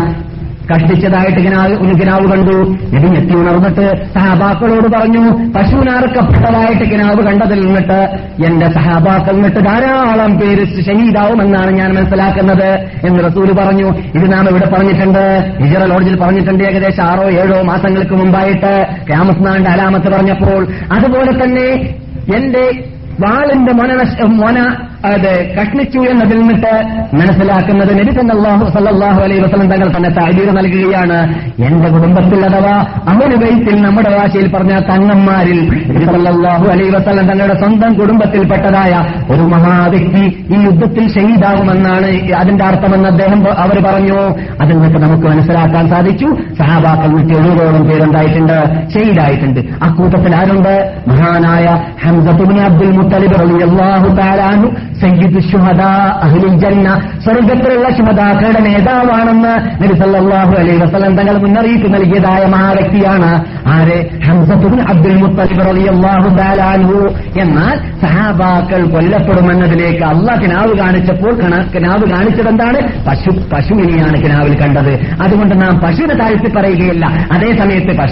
കഷ്ടിച്ചതായിട്ട് 0.74 1.38
ഇങ്ങനെ 1.38 1.92
കിനാവ് 1.92 2.26
കണ്ടു. 2.26 2.56
നബി 2.96 3.08
ഞെത്തി 3.08 3.34
ഉണർന്നിട്ട് 3.34 4.14
സഹാബാക്കളോട് 4.14 4.92
പറഞ്ഞു 4.92 5.52
പശുവിനറക്കപ്പെട്ടതായിട്ട് 5.52 6.90
കിനാവ് 6.90 7.22
കണ്ടതിൽ 7.22 7.66
നിന്നിട്ട് 7.66 8.18
എന്റെ 8.46 8.72
സഹാബാക്കൾ 8.72 9.32
നിന്നിട്ട് 9.32 9.60
ധാരാളം 9.60 10.38
പേര് 10.38 10.66
ഷഹീദാവുമെന്നാണ് 10.66 11.70
ഞാൻ 11.70 11.94
മനസ്സിലാക്കുന്നത്. 11.94 12.72
എന്ന് 13.06 13.24
റസൂൽ 13.24 13.52
പറഞ്ഞു. 13.52 13.90
ഇത് 14.14 14.32
നാം 14.32 14.48
ഇവിടെ 14.48 14.66
പറഞ്ഞിട്ടുണ്ട്. 14.66 15.54
ഹിജറ 15.60 15.84
ലോഡ്ജിൽ 15.84 16.16
പറഞ്ഞിട്ടുണ്ട് 16.20 16.64
ഏകദേശം 16.64 17.02
ആറോ 17.02 17.30
ഏഴോ 17.30 17.62
മാസങ്ങൾക്ക് 17.62 18.12
മുമ്പായിട്ട് 18.12 18.86
രാമസ്നാന്റെ 19.10 19.70
അലാമത്ത് 19.70 20.12
പറഞ്ഞപ്പോൾ 20.12 20.66
അതുപോലെ 20.92 21.44
തന്നെ 21.44 21.94
എന്റെ 22.36 22.84
വാളിന്റെ 23.20 23.72
മോന 23.72 24.14
മൊന 24.26 24.76
അത് 25.04 25.56
കഷ്ണിച്ചു 25.60 25.98
എന്നതിൽ 25.98 26.38
നിന്നിട്ട് 26.38 26.72
മനസ്സിലാക്കുന്നത് 27.16 27.98
നബി 27.98 28.10
സല്ലാഹു 28.10 29.20
അലൈഹി 29.20 29.40
വസല്ലം 29.40 29.70
തങ്ങൾ 29.70 29.96
തന്നെ 29.96 30.10
താഴീർ 30.10 30.54
നൽകുകയാണ്. 30.54 31.34
എന്റെ 31.62 31.88
കുടുംബത്തിൽ 31.88 32.46
അഥവാ 32.46 32.84
അമനുബൈത്തിൽ 33.08 33.82
നമ്മുടെ 33.82 34.18
ഭാഷയിൽ 34.18 34.56
പറഞ്ഞ 34.56 34.80
തങ്ങന്മാരിൽ 34.80 35.60
സല്ലാഹു 36.06 36.66
അലൈ 36.66 36.90
വസ്ലം 36.90 37.26
തങ്ങളുടെ 37.26 37.54
സ്വന്തം 37.54 37.94
കുടുംബത്തിൽപ്പെട്ടതായ 37.94 39.04
ഒരു 39.32 39.42
മഹാവ്യക്തി 39.42 40.44
ഈ 40.56 40.64
യുദ്ധത്തിൽ 40.64 41.08
ഷഹീദാകുമെന്നാണ് 41.14 42.32
അതിന്റെ 42.32 42.64
അർത്ഥമെന്ന് 42.64 43.08
അദ്ദേഹം 43.08 43.44
അവർ 43.58 43.82
പറഞ്ഞു. 43.84 44.18
അതിൽ 44.60 44.74
നിന്നിട്ട് 44.74 44.98
നമുക്ക് 44.98 45.26
മനസ്സിലാക്കാൻ 45.26 45.88
സാധിച്ചു. 45.88 46.26
സഹാബാക്കൾ 46.58 47.06
നൂറ്റി 47.06 47.34
എഴുപതോളം 47.38 47.84
പേരുണ്ടായിട്ടുണ്ട് 47.84 48.64
ഷഹീദായിട്ടുണ്ട്. 48.94 49.60
അക്കൂട്ടത്തിൽ 49.60 50.36
ആരുണ്ട്? 50.36 50.94
മഹാനായ 51.08 51.82
ഹംസത്തുബിൻ 52.04 52.60
അബ്ദുൽ 52.60 52.90
മുത്തലിബ് 52.90 53.36
അള്ളാഹു 53.42 54.08
അൻഹു. 54.52 54.91
സയ്യിദ് 55.00 55.40
ശുഹദാ 55.40 56.20
അഹ്ലുൽ 56.22 56.58
ജന്ന 56.58 57.10
സ്വർഗത്തിലുള്ള 57.24 57.96
ശുഹദാക്കളുടെ 57.96 58.60
നേതാവാണെന്ന് 58.60 59.82
നബി 59.82 59.98
സല്ലല്ലാഹു 59.98 60.50
അലൈഹി 60.50 60.76
വസല്ലം 60.76 61.16
തങ്ങൾ 61.16 61.38
മുന്നറിയിപ്പ് 61.38 61.94
നൽകിയതായ 61.94 62.46
മഹാവ്യക്തിയാണ് 62.46 63.44
ആര്? 63.66 64.22
ഹംസബുൻ 64.24 64.80
അബ്ദുൽ 64.80 65.16
മുത്തലിബ് 65.16 65.60
റളിയല്ലാഹു 65.60 66.28
തആല 66.28 66.62
അൻഹു. 66.62 67.08
എന്നാൽ 67.40 68.00
സഹാബാക്കൾ 68.00 68.84
കൊല്ലപ്പെടുമെന്നതിലേക്ക് 68.84 70.02
അള്ളാഹ് 70.04 70.40
കിനാവ് 70.40 70.78
കാണിച്ചപ്പോൾ 70.78 71.34
കണ- 71.40 71.70
കിനാവ് 71.74 72.10
കാണിച്ചത് 72.10 72.48
എന്താണ്? 72.48 73.06
പശു 73.06 73.30
പശുവിനെയാണ് 73.52 74.22
കിനാവിൽ 74.22 74.60
കണ്ടത്. 74.60 75.22
അതുകൊണ്ട് 75.22 75.62
നാം 75.62 75.78
പശുവിനെ 75.78 76.14
താഴ്ത്തി 76.14 76.52
പറയുകയില്ല. 76.56 77.06
അതേ 77.32 77.56
സമയത്ത് 77.56 78.02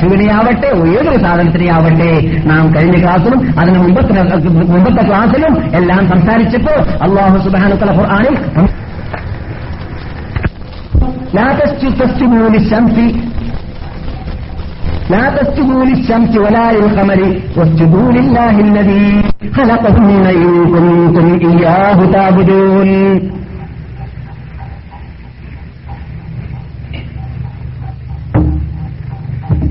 ഏതൊരു 0.88 1.18
സാധനത്തിനെയാവട്ടെ 1.18 2.42
നാം 2.44 2.74
കഴിഞ്ഞ 2.74 3.02
ക്ലാസ്സിലും 3.02 3.60
അതിന് 3.60 3.78
മുമ്പത്തെ 3.78 4.22
മുമ്പത്തെ 4.72 5.08
ക്ലാസ്സിലും 5.08 5.76
എല്ലാം 5.76 6.08
സംസാരിച്ചപ്പോൾ 6.08 6.69
അള്ളാഹു 7.05 7.37
സുബാനുത്തല 7.47 7.91
ഖുർആാനിൽ 7.99 8.35
لا 11.33 11.47
تسجد- 11.59 11.97
تسجدوا 12.01 12.47
للشمس 12.49 12.97
لا 15.13 15.23
تسجدوا 15.37 15.83
للشمس 15.89 16.31
ولا 16.37 16.65
للقمر 16.75 17.19
واسجدوا 17.57 18.07
لله 18.17 18.55
الذي 18.67 19.07
خلقهن 19.57 20.25
إن 20.35 20.51
كنتم 20.73 21.27
إياه 21.49 21.97
تعبدون 22.15 22.89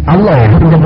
അള്ളാഹുവിന്റെ 0.10 0.78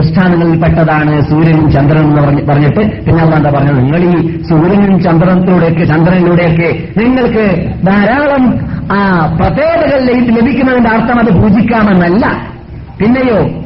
പെട്ടതാണ് 0.62 1.22
സൂര്യനും 1.30 1.72
ചന്ദ്രനും 1.72 2.10
എന്ന് 2.10 2.22
പറഞ്ഞ് 2.22 2.48
പറഞ്ഞിട്ട് 2.48 3.06
പിന്നെ 3.06 3.24
അള്ളാഹ് 3.24 3.36
എന്താ 3.36 3.50
പറഞ്ഞത്? 3.50 3.78
നിങ്ങൾ 3.78 4.00
ഈ 4.00 4.38
സൂര്യനും 4.50 5.04
ചന്ദ്രനത്തിലൂടെയൊക്കെ 5.04 5.84
ചന്ദ്രനിലൂടെയൊക്കെ 5.84 6.84
നിങ്ങൾക്ക് 6.98 7.68
ധാരാളം 7.86 8.60
ആ 8.92 9.26
പ്രത്യേകതകൾ 9.40 10.00
ലഭി- 10.06 10.40
ലഭിക്കുന്നതിന്റെ 10.40 10.90
അർത്ഥം 10.90 11.20
അത് 11.20 11.42
പൂജിക്കാമെന്നല്ല. 11.42 12.54
പിന്നെയോ 13.00 13.63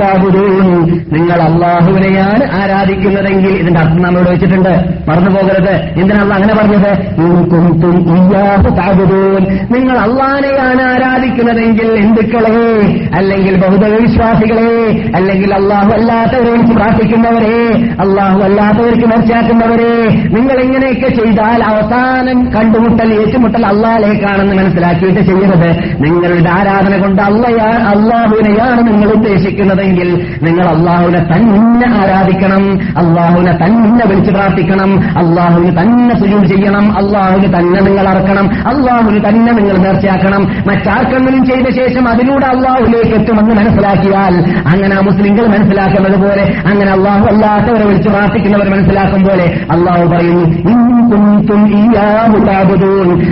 തഅബുദൂൻ 0.00 0.68
നിങ്ങൾ 1.12 1.42
അള്ളാഹുവിനെയാണ് 1.42 2.62
ആരാധിക്കുന്നതെങ്കിൽ 2.62 3.50
ഇതിന്റെ 3.50 3.80
അർത്ഥം 3.80 4.02
നമ്മൾ 4.02 4.18
ഇവിടെ 4.18 4.30
വെച്ചിട്ടുണ്ട്. 4.30 4.84
മറന്നു 5.08 5.30
പോകരുത്. 5.30 6.00
എന്തിനാണ് 6.00 6.32
അങ്ങനെ 6.32 6.54
പറഞ്ഞത്? 6.54 6.92
ഈ 7.22 7.28
തഅബുദൂൻ 8.78 9.42
നിങ്ങൾ 9.70 9.98
അള്ളഹാനെയാണ് 9.98 10.82
ആരാധിക്കുന്നതെങ്കിൽ 10.82 12.00
ഹിന്ദുക്കളെ 12.00 12.62
അല്ലെങ്കിൽ 13.14 13.56
ബഹുദൈവ 13.56 13.96
വിശ്വാസികളെ 13.96 14.72
അല്ലെങ്കിൽ 15.16 15.54
അള്ളാഹു 15.54 15.90
അല്ലാത്തവരെ 15.92 16.74
പ്രാർത്ഥിക്കുന്നവരെ 16.74 17.58
അള്ളാഹു 18.00 18.40
അല്ലാത്തവർക്ക് 18.40 19.06
മനസ്സിലാക്കുന്നവരെ 19.06 19.94
നിങ്ങൾ 20.38 20.60
ഇങ്ങനെയൊക്കെ 20.62 21.08
ചെയ്താൽ 21.08 21.61
അവസാനം 21.68 22.38
കണ്ടുമുട്ടൽ 22.54 23.08
ഏറ്റുമുട്ടൽ 23.14 23.66
അള്ളാഹിലേക്കാണെന്ന് 23.66 24.54
മനസ്സിലാക്കിയിട്ട് 24.54 25.20
ചെയ്യരുത് 25.22 25.68
നിങ്ങളുടെ 26.04 26.50
ആരാധന 26.50 26.94
കൊണ്ട് 26.98 27.22
അള്ളയാ 27.22 27.68
അള്ളാഹുവിനെയാണ് 27.92 28.80
നിങ്ങൾ 28.88 29.08
ഉദ്ദേശിക്കുന്നതെങ്കിൽ 29.12 30.08
നിങ്ങൾ 30.42 30.66
അള്ളാഹുവിനെ 30.68 31.22
തന്നെ 31.26 31.88
ആരാധിക്കണം 32.00 32.64
അള്ളാഹുവിനെ 32.96 33.54
തന്നെ 33.56 34.04
വിളിച്ചു 34.10 34.30
പ്രാർത്ഥിക്കണം 34.30 34.90
അള്ളാഹുവിന് 35.18 35.72
തന്നെ 35.78 36.14
സുജൂർ 36.14 36.44
ചെയ്യണം 36.46 36.86
അള്ളാഹുവിന് 36.98 37.50
തന്നെ 37.56 37.80
നിങ്ങൾ 37.80 38.06
അറക്കണം 38.08 38.46
അള്ളാഹുവിന് 38.70 39.20
തന്നെ 39.26 39.52
നിങ്ങൾ 39.52 39.76
നേർച്ചയാക്കണം. 39.78 40.42
മറ്റാർക്കെങ്കിലും 40.68 41.42
ചെയ്ത 41.44 41.66
ശേഷം 41.76 42.04
അതിലൂടെ 42.08 42.46
അള്ളാഹുലേക്ക് 42.46 43.14
എത്തുമെന്ന് 43.14 43.54
മനസ്സിലാക്കിയാൽ 43.54 44.34
അങ്ങനെ 44.72 44.96
മുസ്ലിങ്ങൾ 45.02 45.44
മനസ്സിലാക്കുന്നത് 45.48 46.18
പോലെ 46.22 46.44
അങ്ങനെ 46.66 46.90
അള്ളാഹു 46.92 47.24
അല്ലാത്തവരെ 47.26 47.84
വിളിച്ചു 47.84 48.08
പ്രാർത്ഥിക്കുന്നവർ 48.08 48.68
മനസ്സിലാക്കും 48.68 49.22
പോലെ 49.24 49.46
അള്ളാഹു 49.70 50.04
പറയുന്നു 50.06 50.44
"ഇൻ 50.70 50.78
കുന്തും 51.52 51.78
ഇയ്യാഹു 51.78 52.38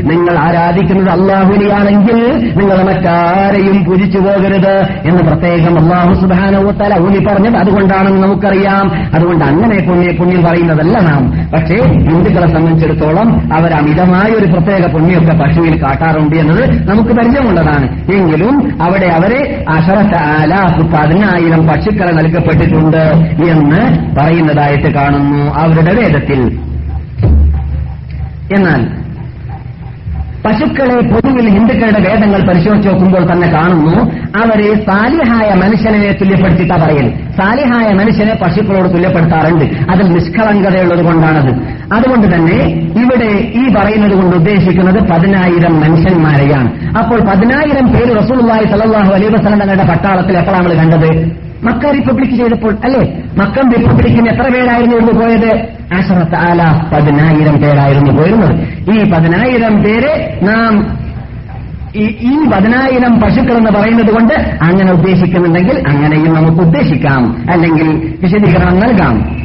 നിങ്ങൾ 0.03 0.39
ആരാധിക്കുന്നത് 0.39 1.21
അള്ളാഹുലിയാണെങ്കിൽ 1.21 2.51
നിങ്ങൾ 2.57 2.83
മറ്റാരെയും 2.83 3.85
പൂജിച്ചു 3.85 4.19
പോകരുത് 4.19 4.89
എന്ന് 5.05 5.23
പ്രത്യേകം 5.23 5.83
അള്ളാഹു 5.83 6.15
സുബാനവത്തല 6.15 7.03
ഊന്നി 7.03 7.19
പറഞ്ഞത് 7.19 7.57
അതുകൊണ്ടാണെന്ന് 7.57 8.23
നമുക്കറിയാം. 8.23 8.93
അതുകൊണ്ട് 9.15 9.45
അങ്ങനെ 9.45 9.87
പുണ്യ 9.89 10.13
പുണ്യം 10.13 10.45
പറയുന്നതല്ല 10.45 11.01
നാം. 11.01 11.51
പക്ഷേ 11.53 11.77
ഹിന്ദുക്കളെ 11.77 12.47
സംബന്ധിച്ചിടത്തോളം 12.47 13.55
അവർ 13.55 13.73
അമിതമായ 13.73 14.33
ഒരു 14.33 14.53
പ്രത്യേക 14.53 14.93
പുണ്യമൊക്കെ 14.93 15.37
പശുവിൽ 15.37 15.83
കാട്ടാറുണ്ട് 15.83 16.37
എന്നത് 16.37 16.89
നമുക്ക് 16.89 17.11
പരിചയമുള്ളതാണ്. 17.11 18.13
എങ്കിലും 18.13 18.83
അവിടെ 18.83 19.07
അവരെ 19.07 19.65
അഷറത്ത് 19.69 20.17
ആലാഫ് 20.17 20.81
പതിനായിരം 20.81 21.67
പശുക്കളെ 21.67 22.13
നൽകപ്പെട്ടിട്ടുണ്ട് 22.13 23.05
എന്ന് 23.45 24.17
പറയുന്നതായിട്ട് 24.21 24.95
കാണുന്നു 24.95 25.55
അവരുടെ 25.55 25.95
വേദത്തിൽ. 25.95 26.70
എന്നാൽ 28.57 28.81
പശുക്കളെ 30.45 30.95
പൊതുവിൽ 31.01 31.49
ഹിന്ദുക്കളുടെ 31.49 32.01
വേദങ്ങൾ 32.09 32.41
പരിശോധിച്ച് 32.49 32.89
നോക്കുമ്പോൾ 32.89 33.33
തന്നെ 33.33 33.49
കാണുന്നു 33.53 33.97
അവരെ 34.43 34.75
സാലിഹായ 34.75 35.49
മനുഷ്യനെ 35.55 36.13
തുല്യപ്പെടുത്തിയിട്ടാ 36.13 36.77
പറയൽ. 36.77 37.11
സാലിഹായ 37.39 37.89
മനുഷ്യനെ 37.93 38.35
പശുക്കളോട് 38.35 38.89
തുല്യപ്പെടുത്താറുണ്ട്. 38.95 39.65
അതിൽ 39.91 40.07
നിഷ്കളങ്കതയുള്ളത് 40.13 41.05
കൊണ്ടാണത്. 41.05 41.53
അതുകൊണ്ട് 41.95 42.35
തന്നെ 42.35 42.59
ഇവിടെ 43.03 43.31
ഈ 43.61 43.75
പറയുന്നത് 43.75 44.13
കൊണ്ട് 44.13 44.37
ഉദ്ദേശിക്കുന്നത് 44.37 45.01
പതിനായിരം 45.11 45.81
മനുഷ്യന്മാരെയാണ്. 45.81 46.99
അപ്പോൾ 46.99 47.21
പതിനായിരം 47.21 47.89
പേര് 47.93 48.19
റസൂലുള്ളാഹി 48.23 48.65
സല്ലല്ലാഹു 48.65 49.13
അലൈഹി 49.13 49.33
വസല്ലം 49.35 49.59
തങ്ങളുടെ 49.59 49.85
പട്ടാളത്തിൽ 49.85 50.39
എപ്പോഴാണ് 50.39 50.77
കണ്ടത്? 50.77 51.50
മക്ക 51.63 51.91
റിപ്പബ്ലിക് 51.91 52.31
ചെയ്തപ്പോൾ 52.31 52.77
അല്ലേ? 52.85 53.23
മക്കം 53.37 53.73
റിപ്പബ്ലിക്കിന് 53.73 54.29
എത്ര 54.29 54.43
പേരായിരുന്നു 54.43 54.97
ഇന്ന് 54.97 55.13
പോയത്? 55.13 55.69
അഷറത്ത് 55.95 56.37
ആല 56.37 56.81
പതിനായിരം 56.95 57.61
പേരായിരുന്നു 57.61 58.11
പോയിരുന്നത്. 58.11 58.69
ഈ 58.91 59.11
പതിനായിരം 59.11 59.83
പേരെ 59.83 60.41
നാം 60.43 60.99
ഈ- 61.97 62.51
പതിനായിരം 62.55 63.21
പശുക്കൾ 63.21 63.57
എന്ന് 63.59 63.71
പറയുന്നത് 63.71 64.11
കൊണ്ട് 64.11 64.59
അങ്ങനെ 64.63 64.93
ഉദ്ദേശിക്കുന്നുണ്ടെങ്കിൽ 64.93 65.89
അങ്ങനെയും 65.89 66.35
നമുക്ക് 66.35 66.63
ഉദ്ദേശിക്കാം. 66.63 67.51
അല്ലെങ്കിൽ 67.51 68.15
വിശദീകരണം 68.21 68.81
നൽകാം. 68.81 69.37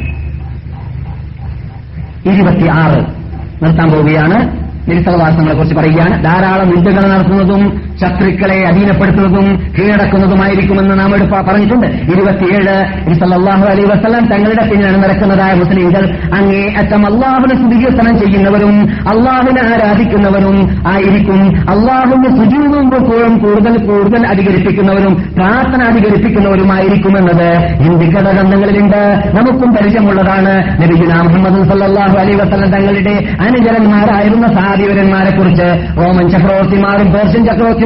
ഇരുപത്തിയാറ്. 2.34 3.00
നിർത്താൻ 3.64 3.92
പോവുകയാണ്. 3.92 4.66
നിരുത്തവാസങ്ങളെ 4.92 5.54
കുറിച്ച് 5.54 5.76
പറയുകയാണ്. 5.76 6.24
ധാരാളം 6.24 6.78
യുദ്ധങ്ങൾ 6.78 7.18
നടത്തുന്നതും 7.18 7.85
ശത്രുക്കളെ 8.02 8.58
അധീനപ്പെടുത്തുന്നതും 8.70 9.48
കീഴടക്കുന്നതുമായിരിക്കുമെന്ന് 9.78 11.00
നാം 11.00 11.16
എടുപ്പ 11.16 11.42
പറഞ്ഞിട്ടുണ്ട്. 11.48 11.88
ഇരുപത്തിയേഴ് 12.14 12.76
സല്ലല്ലാഹു 13.22 13.66
അലൈ 13.72 13.84
വസല്ലം 13.84 14.26
തങ്ങളുടെ 14.26 14.64
പിന്നിലാണ് 14.70 15.04
നടക്കുന്നതായ 15.04 15.54
മുസ്ലിംകൾ 15.54 16.04
അങ്ങേ 16.38 16.64
അറ്റം 16.82 17.06
അള്ളാഹുനെ 17.06 17.56
സ്തുതികീർത്തനം 17.56 18.20
ചെയ്യുന്നവരും 18.20 18.74
അള്ളാഹുനെ 19.14 19.62
ആരാധിക്കുന്നവരും 19.74 20.58
ആയിരിക്കും. 20.94 21.42
അള്ളാഹുവിന്റെ 21.74 22.30
സുജീവും 22.30 22.86
റുക്കുവും 22.96 23.38
കൂടുതൽ 23.38 23.78
കൂടുതൽ 23.88 24.28
അധികരിപ്പിക്കുന്നവരും 24.28 25.14
പ്രാർത്ഥന 25.38 25.82
അധികരിപ്പിക്കുന്നവരുമായിരിക്കുമെന്നത് 25.84 27.50
ഹിന്ദി 27.84 28.08
ഘടകങ്ങളിലുണ്ട് 28.16 29.02
നമുക്കും 29.38 29.72
പരിചയമുള്ളതാണ് 29.76 30.54
നബിജുന 30.82 31.22
മുഹമ്മദ് 31.28 31.64
സല്ലാഹു 31.72 32.18
അലൈ 32.18 32.36
വസല്ലം 32.42 32.72
തങ്ങളുടെ 32.72 33.16
അനുചരന്മാരായിരുന്ന 33.48 34.48
സാധീവരന്മാരെ 34.60 35.32
കുറിച്ച് 35.38 35.68
റോമൻ 36.02 36.30
ചക്രവർത്തിമാരും 36.30 37.08
പേർഷ്യൻ 37.14 37.46
ചക്രവർത്തിമാരുമല്ല 37.46 37.84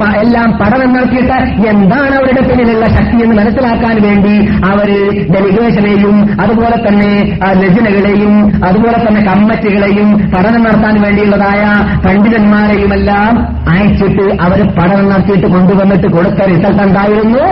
പ- 0.00 0.16
എല്ലാം 0.16 0.52
പഠനം 0.52 0.92
നടത്തിയിട്ട് 0.92 1.32
എന്താണ് 1.68 2.14
അവരുടെ 2.16 2.40
പിന്നിലുള്ള 2.40 2.86
ശക്തി 2.86 3.22
എന്ന് 3.22 3.36
മനസ്സിലാക്കാൻ 3.36 4.02
വേണ്ടി 4.02 4.34
അവർ 4.64 4.88
ഡെലിഗേഷനെയും 5.34 6.40
അതുപോലെ 6.40 6.88
തന്നെ 6.88 7.38
രചനകളെയും 7.52 8.64
അതുപോലെ 8.64 9.08
തന്നെ 9.08 9.20
കമ്മിറ്റികളെയും 9.20 10.32
പഠനം 10.34 10.62
നടത്താൻ 10.62 11.02
വേണ്ടിയുള്ളതായ 11.02 11.62
പണ്ഡിതന്മാരെയുമെല്ലാം 12.06 13.34
അയച്ചിട്ട് 13.68 14.42
അവർ 14.42 14.62
പഠനം 14.78 15.10
നടത്തിയിട്ട് 15.10 15.46
കൊണ്ടുവന്നിട്ട് 15.46 16.06
കൊടുത്ത 16.06 16.42
റിസൾട്ട് 16.44 16.82
എന്തായിരുന്നു. 16.82 17.44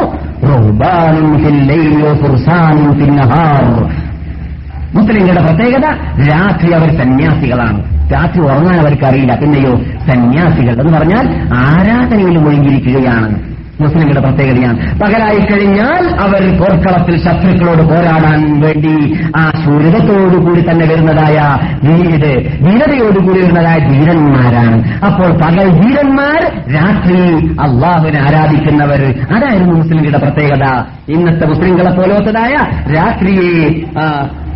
മുസ്ലിങ്ങളുടെ 4.95 5.41
പ്രത്യേകത 5.41 5.87
രാത്രി 6.31 6.71
അവർ 6.73 6.99
സന്യാസികളാണ്. 6.99 7.98
രാത്രി 8.13 8.41
ഉറങ്ങാൻ 8.41 8.81
അവർക്ക് 8.81 9.05
അറിയില്ല. 9.05 9.35
പിന്നെയോ 9.35 9.77
സന്യാസികൾ. 10.11 10.81
എന്ന് 10.81 10.99
പറഞ്ഞാൽ 10.99 11.49
ആരാധനയിൽ 11.55 12.39
മുഴുകിയിരിക്കുകയാണ്. 12.39 13.59
മുസ്ലിങ്ങളുടെ 13.81 14.21
പ്രത്യേകതയാണ്. 14.21 15.01
പകരായി 15.01 15.39
കഴിഞ്ഞാൽ 15.39 16.17
അവർ 16.21 16.59
പോർക്കളത്തിൽ 16.59 17.23
ശത്രുക്കളോട് 17.23 17.83
പോരാടാൻ 17.83 18.61
വേണ്ടി 18.61 19.19
ആ 19.37 19.51
ശൂരതത്തോടുകൂടി 19.65 20.61
തന്നെ 20.61 20.87
വരുന്നതായ 20.87 21.57
വീട് 21.89 22.61
ധീരതയോടുകൂടി 22.65 23.41
വരുന്നതായ 23.41 23.79
ധീരന്മാരാണ്. 23.79 25.05
അപ്പോൾ 25.05 25.33
പകൽ 25.33 25.69
ധീരന്മാർ 25.69 26.41
രാത്രി 26.75 27.47
അള്ളാഹുവിനെ 27.47 28.21
ആരാധിക്കുന്നവർ. 28.21 29.15
അതായിരുന്നു 29.31 29.75
മുസ്ലിങ്ങളുടെ 29.75 30.19
പ്രത്യേകത. 30.19 30.85
ഇന്നത്തെ 31.09 31.47
മുസ്ലിങ്ങളെ 31.47 31.91
പോലത്തതായ 31.91 32.55
രാത്രിയെ 32.95 33.85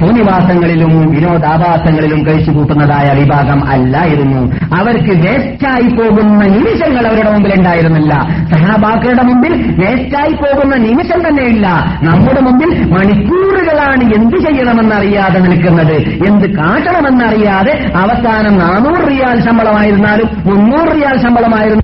തോന്നിവാസങ്ങളിലും 0.03 1.11
വിനോദാഭാസങ്ങളിലും 1.11 2.27
കഴിച്ചു 2.27 2.51
കൂട്ടുന്നതായ 2.51 3.13
വിഭാഗം 3.21 3.67
അല്ലായിരുന്നു. 3.69 4.53
അവർക്ക് 4.77 5.11
വേസ്റ്റായി 5.11 5.89
പോകുന്ന 5.89 6.45
നിമിഷങ്ങൾ 6.45 7.07
അവരുടെ 7.07 7.31
മുമ്പിൽ 7.31 7.55
ഉണ്ടായിരുന്നില്ല 7.55 8.11
സഹാബാക്കളുടെ 8.53 9.23
മുമ്പിൽ 9.23 9.53
വേസ്റ്റായി 9.85 10.33
പോകുന്ന 10.33 10.77
നിമിഷം 10.77 11.29
തന്നെയില്ല. 11.29 11.69
നമ്മുടെ 12.03 12.41
മുമ്പിൽ 12.41 12.85
മണിക്കൂറുകളാണ് 12.85 14.15
എന്ത് 14.15 14.37
ചെയ്യണമെന്നറിയാതെ 14.37 15.41
നിൽക്കുന്നത്. 15.41 15.97
എന്ത് 16.03 16.51
കാട്ടണമെന്നറിയാതെ 16.51 17.93
അവസാനം 17.97 18.59
നാനൂറ് 18.59 19.11
റിയാൽ 19.11 19.41
ശമ്പളമായിരുന്നാലും 19.45 20.29
മുന്നൂറ് 20.45 20.97
റിയാൽ 20.97 21.23
ശമ്പളമായിരുന്നു. 21.23 21.83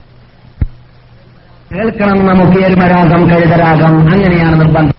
കേൾക്കണം 1.74 2.26
നമുക്ക് 2.26 2.64
എരുമരാഗം 2.64 3.30
കഴുതരാഗം. 3.30 4.00
അങ്ങനെയാണ് 4.10 4.60
നിർബന്ധം. 4.60 4.97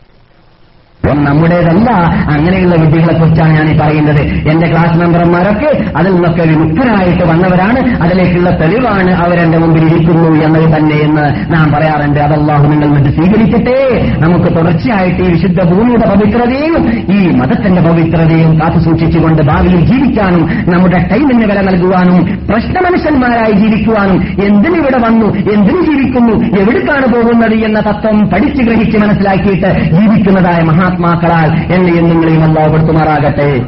നമ്മുടേതല്ല. 1.07 1.89
അങ്ങനെയുള്ള 2.35 2.75
വിദ്യകളെ 2.75 3.19
കുറിച്ചാണ് 3.19 3.53
ഞാൻ 3.53 3.69
ഈ 3.69 3.79
പറയുന്നത്. 3.79 4.21
എന്റെ 4.21 4.71
ക്ലാസ് 4.71 4.97
മെമ്പർമാരൊക്കെ 4.97 5.85
അതിൽ 5.97 6.11
നിന്നൊക്കെ 6.11 6.41
വിമുക്തരായിട്ട് 6.41 7.23
വന്നവരാണ്. 7.23 8.03
അതിലേക്കുള്ള 8.03 8.49
തെളിവാണ് 8.49 9.11
അവരെന്റെ 9.11 9.57
മുമ്പിൽ 9.57 9.85
ഇരിക്കുന്നു 9.85 10.29
എന്നത് 10.45 10.77
തന്നെ 10.77 10.95
എന്ന് 10.95 11.53
നാം 11.53 11.71
പറയാറുണ്ട്. 11.71 12.19
അതല്ലാഹു 12.19 12.67
നിങ്ങൾ 12.67 12.87
മറ്റ് 12.87 13.09
സ്വീകരിക്കട്ടെ. 13.15 13.77
നമുക്ക് 14.19 14.45
തുടർച്ചയായിട്ട് 14.45 15.21
ഈ 15.21 15.31
വിശുദ്ധ 15.31 15.63
ഭൂമിയുടെ 15.63 16.05
പവിത്രതയും 16.07 16.89
ഈ 17.11 17.35
മതത്തിന്റെ 17.35 17.81
പവിത്രതയും 17.81 18.61
കാത്തു 18.61 18.79
സൂക്ഷിച്ചുകൊണ്ട് 18.79 19.41
ഭാവിയിൽ 19.41 19.85
ജീവിക്കാനും 19.85 20.73
നമ്മുടെ 20.73 20.97
ടൈമിന് 20.97 21.45
വില 21.45 21.61
നൽകുവാനും 21.61 22.47
പ്രശ്നമനുഷ്യന്മാരായി 22.49 23.51
ജീവിക്കുവാനും 23.51 24.27
എന്തിനിവിടെ 24.43 24.97
വന്നു 24.97 25.25
എന്തിനു 25.25 25.81
ജീവിക്കുന്നു 25.81 26.59
എവിടേക്കാണ് 26.59 27.13
പോകുന്നത് 27.13 27.53
എന്ന 27.53 27.79
തത്വം 27.79 28.29
പഠിച്ചു 28.29 28.63
ഗ്രഹിച്ച് 28.63 28.97
മനസ്സിലാക്കിയിട്ട് 28.97 29.79
ജീവിക്കുന്നതായ 29.95 30.63
മഹാത്മാക്കളാൽ 30.89 31.73
എന്നെയും 31.73 32.09
നിങ്ങളെയും 32.09 32.43
അല്ലാപ്പെടുത്തുമാറാകട്ടെ 32.43 33.65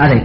അതെ. 0.00 0.22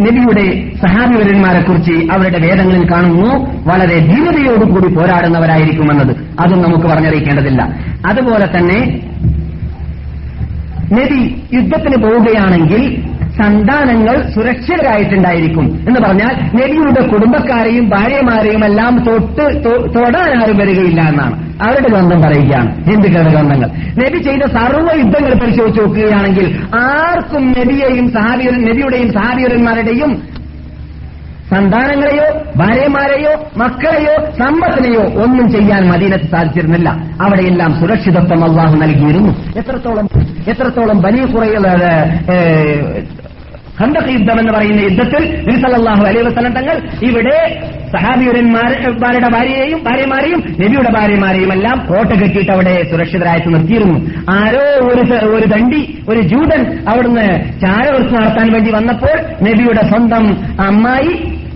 നബിയുടെ 0.00 0.44
സഹാബിവരന്മാരെ 0.86 1.62
കുറിച്ച് 1.62 1.92
അവരുടെ 1.92 2.38
വേദങ്ങളിൽ 2.38 2.92
കാണുന്നു. 2.92 3.28
വളരെ 3.66 3.98
ധീരതയോടുകൂടി 3.98 4.94
പോരാടുന്നവരായിരിക്കുമെന്നത് 4.94 6.16
അതും 6.40 6.62
നമുക്ക് 6.62 6.86
പറഞ്ഞറിയിക്കേണ്ടതില്ല. 6.86 7.62
അതുപോലെ 8.06 8.46
തന്നെ 8.56 9.00
നബി 10.92 11.42
യുദ്ധത്തിന് 11.52 12.02
പോവുകയാണെങ്കിൽ 12.02 13.11
സന്താനങ്ങൾ 13.38 14.30
സുരക്ഷിതരായിട്ടുണ്ടായിരിക്കും 14.34 15.64
എന്ന് 15.88 16.00
പറഞ്ഞാൽ 16.00 16.34
നബിയുടെ 16.54 17.08
കുടുംബക്കാരെയും 17.08 17.88
ഭാര്യമാരെയും 17.88 18.64
എല്ലാം 18.64 19.04
തൊട്ട് 19.06 19.64
തൊടാൻ 19.94 20.42
ആരും 20.42 20.56
വരികയില്ല 20.56 21.00
എന്നാണ്. 21.00 21.52
അവരുടെ 21.62 21.88
ഗ്രന്ഥം 21.88 22.22
പറയുകയാണ്. 22.22 22.84
ഹിന്ദുക്കളുടെ 22.84 23.30
ഗ്രന്ഥങ്ങൾ. 23.30 23.68
നബി 23.96 24.18
ചെയ്ത 24.22 24.42
സർവ 24.42 24.96
യുദ്ധങ്ങൾ 24.96 25.34
പരിശോധിച്ച് 25.34 25.80
നോക്കുകയാണെങ്കിൽ 25.80 26.56
ആർക്കും 26.74 27.48
നബിയെയും 27.48 28.12
സഹാബിയ 28.12 28.50
നബിയുടെയും 28.50 29.12
സഹാബിയന്മാരുടെയും 29.12 30.22
സന്താനങ്ങളെയോ 31.50 32.42
ഭാര്യമാരെയോ 32.56 33.30
മക്കളെയോ 33.56 34.30
സമ്പത്തിനെയോ 34.38 35.02
ഒന്നും 35.22 35.52
ചെയ്യാൻ 35.52 35.88
മദീനത്ത് 35.88 36.24
സാധിച്ചിരുന്നില്ല. 36.24 36.88
അവിടെയെല്ലാം 37.22 37.80
സുരക്ഷിതത്വം 37.80 38.44
അള്ളാഹു 38.44 38.76
നൽകിയിരുന്നു. 38.76 39.32
എത്രത്തോളം 39.56 40.08
എത്രത്തോളം 40.48 41.02
വലിയ 41.02 41.24
കുറയുള്ള 41.24 41.68
ഖന്തഖ് 43.80 44.12
യുദ്ധം 44.12 44.40
എന്ന് 44.40 44.52
പറയുന്ന 44.52 44.80
യുദ്ധത്തിൽ 44.80 45.44
നിസലല്ലാഹു 45.48 46.04
അലൈഹി 46.04 46.24
വസ്ലം 46.26 46.52
തങ്ങൾ 46.52 46.82
ഇവിടെ 47.02 47.64
സഹാബിയുരന്മാരുടെ 47.92 49.28
ഭാര്യയെയും 49.28 49.84
ഭാര്യമാരെയും 49.84 50.44
നബിയുടെ 50.60 50.90
ഭാര്യമാരെയും 50.90 51.52
എല്ലാം 51.52 51.86
കോട്ട 51.88 52.08
കെട്ടിയിട്ട് 52.08 52.52
അവിടെ 52.52 52.82
സുരക്ഷിതരായിട്ട് 52.90 53.54
നിർത്തിയിരുന്നു. 53.54 53.96
ആരോ 54.30 54.86
ഒരു 54.86 55.14
ഒരു 55.14 55.46
തണ്ടി 55.46 55.98
ഒരു 56.08 56.20
ജൂതൻ 56.20 56.78
അവിടുന്ന് 56.88 57.26
ചാരവൃത്തി 57.60 58.14
നടത്താൻ 58.14 58.52
വേണ്ടി 58.52 58.70
വന്നപ്പോൾ 58.70 59.44
നബിയുടെ 59.48 59.88
സ്വന്തം 59.88 60.26
അമ്മായി 60.60 61.12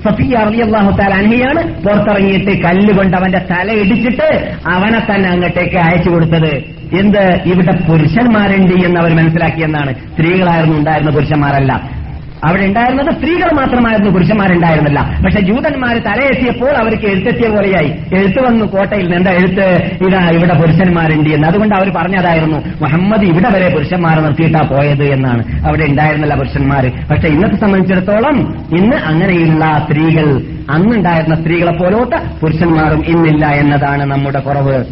സഫിയ 0.06 0.36
അള്ളാഹു 0.36 0.96
താൽ 0.96 1.14
അനിയാണ് 1.14 1.84
പുറത്തിറങ്ങിയിട്ട് 1.84 2.62
കല്ലുകൊണ്ട് 2.62 3.16
അവന്റെ 3.16 3.38
തല 3.38 3.72
ഇടിച്ചിട്ട് 3.72 4.28
അവനെ 4.66 5.00
തന്നെ 5.00 5.28
അങ്ങോട്ടേക്ക് 5.28 5.76
അയച്ചു 5.76 6.10
കൊടുത്തത്. 6.10 6.52
എന്ത്? 7.00 7.42
ഇവിടെ 7.46 7.72
പുരുഷന്മാരുണ്ട് 7.72 8.86
എന്ന് 8.86 9.00
അവർ 9.00 9.14
മനസ്സിലാക്കിയെന്നാണ് 9.14 9.94
സ്ത്രീകളായിരുന്നു 9.94 10.78
ഉണ്ടായിരുന്ന 10.78 11.10
പുരുഷന്മാരല്ല. 11.10 12.05
അവിടെ 12.44 12.64
ഉണ്ടായിരുന്നത് 12.64 13.10
സ്ത്രീകൾ 13.16 13.50
മാത്രമായിരുന്നു 13.56 14.10
പുരുഷന്മാരുണ്ടായിരുന്നില്ല. 14.10 15.00
പക്ഷെ 15.24 15.40
ജൂതന്മാർ 15.40 15.98
തലയെത്തിയപ്പോൾ 15.98 16.70
അവർക്ക് 16.70 17.06
എഴുത്തെത്തിയ 17.06 17.48
പോലെയായി. 17.48 17.90
എഴുത്ത് 18.16 18.40
വന്നു 18.46 18.64
കോട്ടയിൽ 18.64 19.04
നിന്ന് 19.04 19.16
എന്താ 19.16 19.30
എഴുത്ത് 19.30 19.66
ഇതാ 20.06 20.30
ഇവിടെ 20.30 20.54
പുരുഷന്മാരുണ്ട് 20.54 21.30
എന്ന്. 21.30 21.46
അതുകൊണ്ട് 21.46 21.74
അവർ 21.74 21.90
പറഞ്ഞതായിരുന്നു 21.96 22.58
മുഹമ്മദ് 22.82 23.22
ഇവിടെ 23.22 23.48
വരെ 23.48 23.68
പുരുഷന്മാരെ 23.74 24.20
നിർത്തിയിട്ടാ 24.20 24.62
പോയത് 24.62 25.04
എന്നാണ്. 25.04 25.66
അവിടെ 25.66 25.84
ഉണ്ടായിരുന്നില്ല 25.84 26.34
പുരുഷന്മാർ 26.34 26.92
പക്ഷെ 27.10 27.28
ഇന്നത്തെ 27.28 27.56
സംബന്ധിച്ചിടത്തോളം 27.56 28.38
ഇന്ന് 28.76 28.96
അങ്ങനെയുള്ള 28.96 29.82
സ്ത്രീകൾ 29.86 30.28
അന്നുണ്ടായിരുന്ന 30.70 31.34
സ്ത്രീകളെ 31.34 31.72
പോലോട്ട് 31.72 32.16
പുരുഷന്മാരും 32.40 33.04
ഇന്നില്ല 33.06 33.46
എന്നതാണ് 33.46 34.04
നമ്മുടെ 34.04 34.38
കുറവ്. 34.38 34.84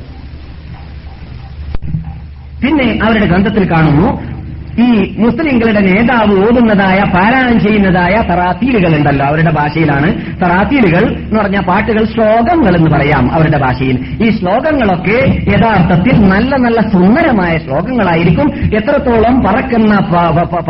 പിന്നെ 2.62 3.00
അവരുടെ 3.04 3.26
ഗ്രന്ഥത്തിൽ 3.26 3.70
കാണുന്നു 3.70 4.33
ഈ 4.82 5.14
മുസ്ലിങ്ങളുടെ 5.18 5.80
നേതാവ് 5.80 6.34
ഓതുന്നതായ 6.44 7.00
പാരായണം 7.14 7.60
ചെയ്യുന്നതായ 7.60 8.14
തറാത്തീലുകൾ 8.30 8.96
ഉണ്ടല്ലോ 8.96 9.26
അവരുടെ 9.26 9.50
ഭാഷയിലാണ് 9.50 10.08
തറാത്തീലുകൾ 10.42 11.04
എന്ന് 11.10 11.40
പറഞ്ഞ 11.40 11.60
പാട്ടുകൾ 11.60 12.04
ശ്ലോകങ്ങൾ 12.04 12.76
എന്ന് 12.76 12.90
പറയാം 12.90 13.34
അവരുടെ 13.34 13.58
ഭാഷയിൽ. 13.58 13.96
ഈ 14.24 14.30
ശ്ലോകങ്ങളൊക്കെ 14.38 15.18
യഥാർത്ഥത്തിൽ 15.54 16.16
നല്ല 16.32 16.56
നല്ല 16.56 16.80
സുന്ദരമായ 16.80 17.58
ശ്ലോകങ്ങളായിരിക്കും. 17.58 18.48
എത്രത്തോളം 18.78 19.44
പറക്കുന്ന 19.46 19.94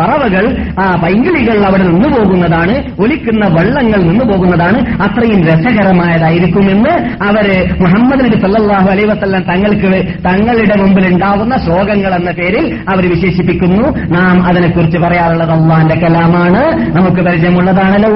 പറവകൾ 0.01 0.45
ആ 0.79 0.97
പൈങ്കിളികൾ 1.03 1.65
അവിടെ 1.65 1.85
നിന്നു 1.85 2.09
പോകുന്നതാണ് 2.17 2.75
ഒലിക്കുന്ന 2.99 3.45
വള്ളങ്ങൾ 3.47 4.01
നിന്നു 4.03 4.25
പോകുന്നതാണ് 4.33 4.79
അത്രയും 5.03 5.47
രസകരമായതായിരിക്കുമെന്ന് 5.49 6.95
അവർ 7.29 7.47
മുഹമ്മദ് 7.81 8.25
നബി 8.25 8.41
സല്ലാഹു 8.45 8.89
അലൈഹി 8.95 9.09
വസല്ലം 9.13 9.43
തങ്ങൾക്ക് 9.43 9.93
തങ്ങളുടെ 10.29 10.77
മുമ്പിൽ 10.83 11.07
ഉണ്ടാവുന്ന 11.13 11.57
ശ്ലോകങ്ങൾ 11.57 12.15
എന്ന 12.15 12.31
പേരിൽ 12.31 12.79
അവർ 12.89 13.07
വിശേഷിപ്പിക്കുന്നു. 13.15 13.94
നാം 14.11 14.47
അതിനെക്കുറിച്ച് 14.47 14.99
പറയാറുള്ളത് 14.99 15.51
അള്ളാന്റെ 15.51 15.95
കലാമാണ്. 15.95 16.63
നമുക്ക് 16.97 17.17
പരിചയമുള്ളതാണല്ലോ 17.17 18.15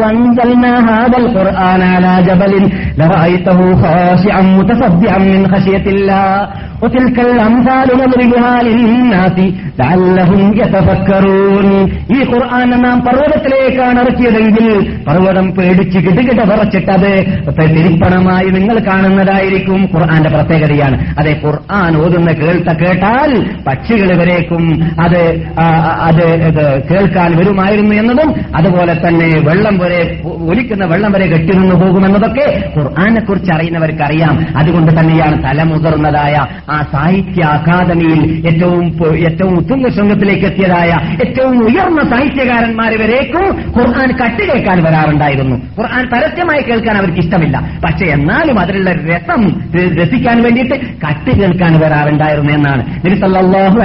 ഈ 12.14 12.34
ഖുർആാനെ 12.34 12.76
നാം 12.76 13.00
പർവതത്തിലേക്കാണ് 13.00 14.00
ഇറക്കിയതെങ്കിൽ 14.00 14.94
പർവതം 15.04 15.50
പേടിച്ച് 15.50 15.98
കിടുകിട 15.98 16.44
പറച്ചിട്ടത് 16.44 17.26
തിരിപ്പണമായി 17.58 18.46
നിങ്ങൾ 18.46 18.78
കാണുന്നതായിരിക്കും 18.78 19.88
ഖുർആന്റെ 19.94 20.30
പ്രത്യേകതയാണ്. 20.30 21.18
അതെ 21.18 21.40
ഖുർആൻ 21.44 21.96
ഓതുന്ന 21.96 22.32
കേൾത്ത 22.32 22.72
കേട്ടാൽ 22.72 23.44
പക്ഷികൾ 23.66 24.12
ഇവരേക്കും 24.12 24.92
അത് 25.00 25.46
ആ 25.60 25.67
അത് 26.00 26.24
കേൾക്കാൻ 26.90 27.36
വരുമായിരുന്നു 27.36 27.94
എന്നതും 27.94 28.34
അതുപോലെ 28.56 28.94
തന്നെ 29.08 29.28
വെള്ളം 29.44 29.78
വരെ 29.78 30.20
ഒലിക്കുന്ന 30.24 30.84
വെള്ളം 30.84 31.12
വരെ 31.12 31.26
കെട്ടിനിന്നു 31.26 31.74
പോകുമെന്നതൊക്കെ 31.74 32.46
ഖുർആാനെ 32.78 33.20
കുറിച്ച് 33.20 33.52
അറിയുന്നവർക്ക് 33.52 34.02
അറിയാം 34.02 34.46
അതുകൊണ്ട് 34.56 35.00
തന്നെയാണ് 35.00 35.44
തലമുതിർന്നതായ 35.44 36.46
ആ 36.70 36.86
സാഹിത്യ 36.92 37.42
അക്കാദമിയിൽ 37.42 38.46
ഏറ്റവും 38.46 38.84
ഏറ്റവും 39.28 39.58
ഉത്തുംഗ 39.58 39.88
ശൃംഗത്തിലേക്ക് 39.88 40.44
എത്തിയതായ 40.44 40.90
ഏറ്റവും 41.26 41.66
ഉയർന്ന 41.66 42.02
സാഹിത്യകാരന്മാർ 42.10 42.94
വരേക്കും 43.02 43.46
ഖുർആൻ 43.78 44.10
കട്ട് 44.10 44.42
കേൾക്കാൻ 44.52 44.82
വരാറുണ്ടായിരുന്നു. 44.84 45.56
ഖുർആൻ 45.78 46.04
പരസ്യമായി 46.12 46.62
കേൾക്കാൻ 46.62 46.96
അവർക്ക് 46.96 47.18
ഇഷ്ടമില്ല. 47.18 47.56
പക്ഷെ 47.84 48.06
എന്നാലും 48.06 48.60
അതിലുള്ള 48.60 48.90
രസം 48.92 49.42
രസിക്കാൻ 50.02 50.42
വേണ്ടിയിട്ട് 50.42 50.74
കട്ട് 51.06 51.30
കേൾക്കാൻ 51.40 51.80
വരാറുണ്ടായിരുന്നു 51.80 52.52
എന്നാണ്. 52.52 52.82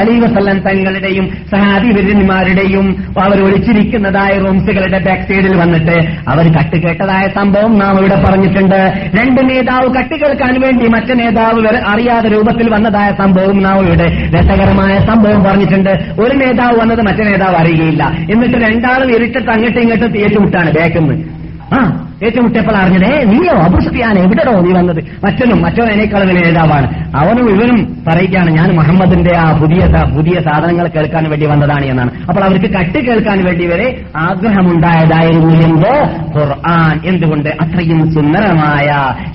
അലൈഹി 0.04 0.20
വസല്ലം 0.20 0.60
തങ്ങളുടെയും 0.60 1.26
സഹാബിവര്യന്മാരുടെയും 1.74 2.88
അവർ 3.24 3.38
ഒളിച്ചിരിക്കുന്നതായ 3.44 4.34
റൂംസുകളുടെ 4.38 5.00
ബാക്ക് 5.00 5.22
സൈഡിൽ 5.22 5.56
വന്നിട്ട് 5.58 5.96
അവർ 6.28 6.46
കട്ടുകേട്ടതായ 6.56 7.28
സംഭവം 7.36 7.80
നാം 7.80 8.00
ഇവിടെ 8.00 8.18
പറഞ്ഞിട്ടുണ്ട്. 8.26 8.80
രണ്ട് 9.20 9.42
നേതാവ് 9.50 9.88
കട്ടുകേൾക്കാൻ 9.96 10.54
വേണ്ടി 10.62 10.88
മറ്റു 10.88 11.14
നേതാവ് 11.14 11.68
അറിയാതെ 11.88 12.30
രൂപത്തിൽ 12.30 12.70
വന്നതായ 12.70 13.10
സംഭവം 13.12 13.64
നാം 13.64 13.80
ഇവിടെ 13.86 14.08
രസകരമായ 14.36 14.98
സംഭവം 15.00 15.44
പറഞ്ഞിട്ടുണ്ട്. 15.44 15.94
ഒരു 16.22 16.36
നേതാവ് 16.36 16.80
വന്നത് 16.82 17.02
മറ്റു 17.02 17.24
നേതാവ് 17.24 17.56
അറിയുകയില്ല. 17.56 18.04
എന്നിട്ട് 18.32 18.58
രണ്ടാളും 18.66 19.16
ഇരുട്ടത്ത് 19.16 19.50
അങ്ങോട്ടും 19.50 19.82
ഇങ്ങോട്ടും 19.82 20.18
ഏറ്റുമുട്ടാണ് 20.18 20.72
ബാക്കിന്ന് 20.72 21.43
ആ 21.74 22.08
ഏറ്റുമുട്ടിയപ്പോൾ 22.26 22.76
അറിഞ്ഞതേ 22.78 23.24
നീയോ 23.24 23.54
അബുസ്ഫിയാൻ 23.54 24.20
എവിടെയോ 24.20 24.52
നീ 24.60 24.72
വന്നത്? 24.72 25.00
മറ്റൊന്നും 25.24 25.62
മറ്റോ 25.62 25.84
എന്നേക്കാളും 25.84 26.28
വലിയ 26.28 26.42
നേതാവാണ്. 26.42 26.88
അവനും 27.16 27.48
ഇവനും 27.50 28.04
പറയുകയാണ് 28.08 28.50
ഞാൻ 28.50 28.70
മുഹമ്മദിന്റെ 28.76 29.34
ആ 29.38 29.58
പുതിയ 29.62 29.82
പുതിയ 30.16 30.42
സാധനങ്ങൾ 30.42 30.88
കേൾക്കാൻ 30.88 31.30
വേണ്ടി 31.30 31.46
വന്നതാണ് 31.46 31.86
എന്നാണ്. 31.86 32.12
അപ്പോൾ 32.30 32.44
അവർക്ക് 32.44 32.70
കട്ട് 32.74 33.00
കേൾക്കാൻ 33.00 33.46
വേണ്ടി 33.46 33.66
വരെ 33.66 33.88
ആഗ്രഹമുണ്ടായതായിരുന്നു 34.16 35.54
എന്തോ 35.68 35.96
ഖുർആൻ 36.38 37.00
എന്തുകൊണ്ട് 37.06 37.50
അത്രയും 37.62 38.14
സുന്ദരമായ 38.14 38.90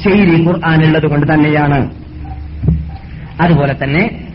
ശൈലി 0.04 0.38
ഖുർആൻ 0.46 0.84
ഉള്ളത് 0.86 1.06
കൊണ്ട് 1.06 1.34
തന്നെയാണ്. 1.34 1.80
അതുപോലെ 3.40 3.76
തന്നെ 3.82 4.27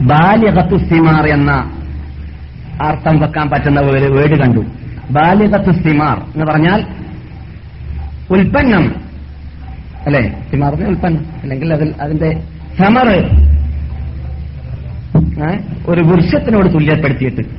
ബാലികത്തു 0.00 0.76
സിമാർ 0.76 1.26
എന്ന 1.26 1.50
അർത്ഥം 2.82 3.20
വെക്കാൻ 3.20 3.50
പറ്റുന്ന 3.50 3.80
ഒരു 3.80 4.12
വേട് 4.12 4.40
കണ്ടു. 4.40 4.60
ബാലികത്തു 5.10 5.70
സിമാർ 5.70 6.18
എന്ന് 6.18 6.46
പറഞ്ഞാൽ 6.46 6.86
ഉൽപ്പന്നം. 8.30 8.94
അല്ലെ? 10.06 10.36
എന്ന് 10.52 10.84
ഉൽപ്പന്നം. 10.84 11.26
അല്ലെങ്കിൽ 11.42 11.72
അതിൽ 11.72 11.94
അതിന്റെ 12.00 12.42
സമറ്? 12.78 13.48
ഒരു 15.86 16.00
വൃക്ഷത്തിനോട് 16.00 16.72
തുല്യപ്പെടുത്തിയിട്ട് 16.72 17.57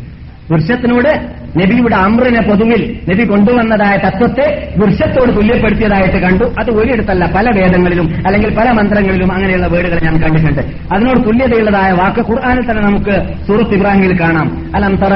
വൃക്ഷത്തിനോട് 0.52 1.40
നബിയുടെ 1.62 1.96
അമ്രിനെ 1.96 2.42
പൊതുവിൽ 2.42 3.00
നബി 3.10 3.24
കൊണ്ടുവന്നതായ 3.26 3.98
തത്വത്തെ 3.98 4.74
വൃക്ഷത്തോട് 4.78 5.32
തുല്യപ്പെടുത്തിയതായിട്ട് 5.32 6.18
കണ്ടു. 6.18 6.44
അത് 6.60 6.72
ഒരിടത്തല്ല 6.72 7.32
പല 7.36 7.50
വേദങ്ങളിലും 7.56 8.10
അല്ലെങ്കിൽ 8.26 8.58
പല 8.58 8.72
മന്ത്രങ്ങളിലും 8.72 9.32
അങ്ങനെയുള്ള 9.32 9.68
വേടുകൾ 9.68 10.00
ഞാൻ 10.04 10.22
കണ്ടിട്ടുണ്ട്. 10.22 10.62
അതിനോട് 10.94 11.28
തുല്യതയുള്ളതായ 11.28 11.92
വാക്ക് 11.92 12.20
ഖുർആാനിൽ 12.32 12.62
തന്നെ 12.62 12.84
നമുക്ക് 12.84 13.46
സൂറത്ത് 13.48 13.74
ഇബ്രാഹിമിൽ 13.74 14.20
കാണാം. 14.20 14.48
അലം 14.76 14.96
തറ 14.96 15.14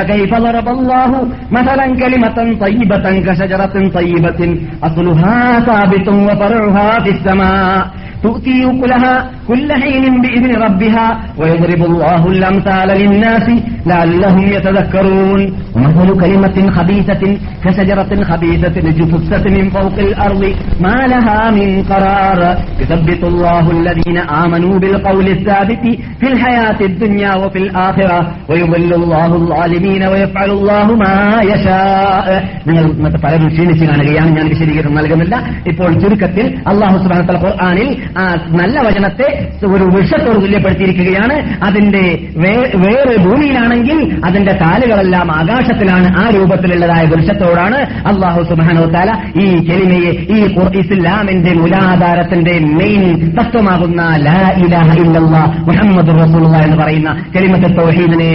تؤتي 8.22 8.56
أكلها 8.66 9.14
كل 9.48 9.68
حين 9.74 10.04
بإذن 10.22 10.52
ربها 10.56 11.06
ويضرب 11.40 11.82
الله 11.84 12.22
الأمثال 12.28 12.88
للناس 13.00 13.46
لعلهم 13.86 14.46
يتذكرون 14.48 15.40
ومثل 15.74 16.08
كلمة 16.22 16.56
خبيثة 16.70 17.22
كشجرة 17.64 18.12
خبيثة 18.24 18.76
اجتثت 18.90 19.44
من 19.48 19.64
فوق 19.70 19.96
الأرض 19.98 20.42
ما 20.80 20.98
لها 21.06 21.40
من 21.50 21.68
قرار 21.82 22.40
يثبت 22.80 23.22
الله 23.24 23.64
الذين 23.70 24.18
آمنوا 24.42 24.74
بالقول 24.78 25.26
الثابت 25.28 25.84
في 26.20 26.26
الحياة 26.32 26.80
الدنيا 26.82 27.32
وفي 27.34 27.58
الآخرة 27.58 28.18
ويضل 28.50 28.90
الله 28.94 29.30
الظالمين 29.34 30.02
ويفعل 30.04 30.50
الله 30.50 30.86
ما 30.96 31.16
يشاء 31.52 32.26
നിങ്ങൾ 32.68 32.84
മറ്റ് 33.04 33.18
പലരും 33.24 33.48
ക്ഷീണിച്ച് 33.52 33.84
കാണുകയാണ് 33.90 34.30
ഞാൻ 34.36 34.46
വിശദീകരണം 34.52 34.96
നൽകുന്നില്ല 34.98 35.34
ഇപ്പോൾ 35.70 35.90
ചുരുക്കത്തിൽ 36.02 36.46
അള്ളാഹു 36.70 36.96
സുബാനത്തല 37.04 37.38
ഖുർആാനിൽ 37.44 37.88
ആ 38.17 38.23
നല്ല 38.59 38.79
വചനത്തെ 38.87 39.27
ഒരു 39.67 39.83
വൃക്ഷത്തോട് 39.83 40.39
തുല്യപ്പെടുത്തിയിരിക്കുകയാണ്. 40.41 41.35
അതിന്റെ 41.63 42.03
വേറെ 42.35 43.15
ഭൂമിയിലാണെങ്കിൽ 43.23 43.99
അതിന്റെ 44.25 44.53
കാലുകളെല്ലാം 44.61 45.31
ആകാശത്തിലാണ് 45.31 46.09
ആ 46.17 46.29
രൂപത്തിലുള്ളതായ 46.35 47.05
വൃക്ഷത്തോടാണ് 47.05 47.79
അള്ളാഹു 48.11 48.43
സുബാനോ 48.43 48.85
താല 48.95 49.11
ഈ 49.39 49.47
കെലിമയെ 49.69 50.11
ഈ 50.35 50.39
ഇസ്ലാമിന്റെ 50.81 51.53
മുലാധാരത്തിന്റെ 51.53 52.59
മെയിൻ 52.59 53.03
തത്വമാകുന്ന 53.37 54.01
ലാ 54.01 54.39
ഇലാഹ 54.65 54.95
ഇല്ലല്ലാ 54.95 55.43
മുഹമ്മദ് 55.69 56.13
റസൂലുള്ള 56.21 56.57
എന്ന് 56.57 56.77
പറയുന്ന 56.77 57.25
കെലിമത്തെ 57.35 57.69
തൗഹീദിനെ 57.73 58.31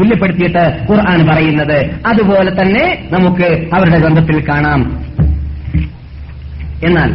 തുല്യപ്പെടുത്തിയിട്ട് 0.00 0.64
ഖുർആൻ 0.90 1.26
പറയുന്നത്. 1.26 1.78
അതുപോലെ 2.06 2.50
തന്നെ 2.60 2.84
നമുക്ക് 3.12 3.48
അവരുടെ 3.74 3.98
ഗ്രന്ഥത്തിൽ 3.98 4.38
കാണാം. 4.48 4.80
എന്നാൽ 6.84 7.10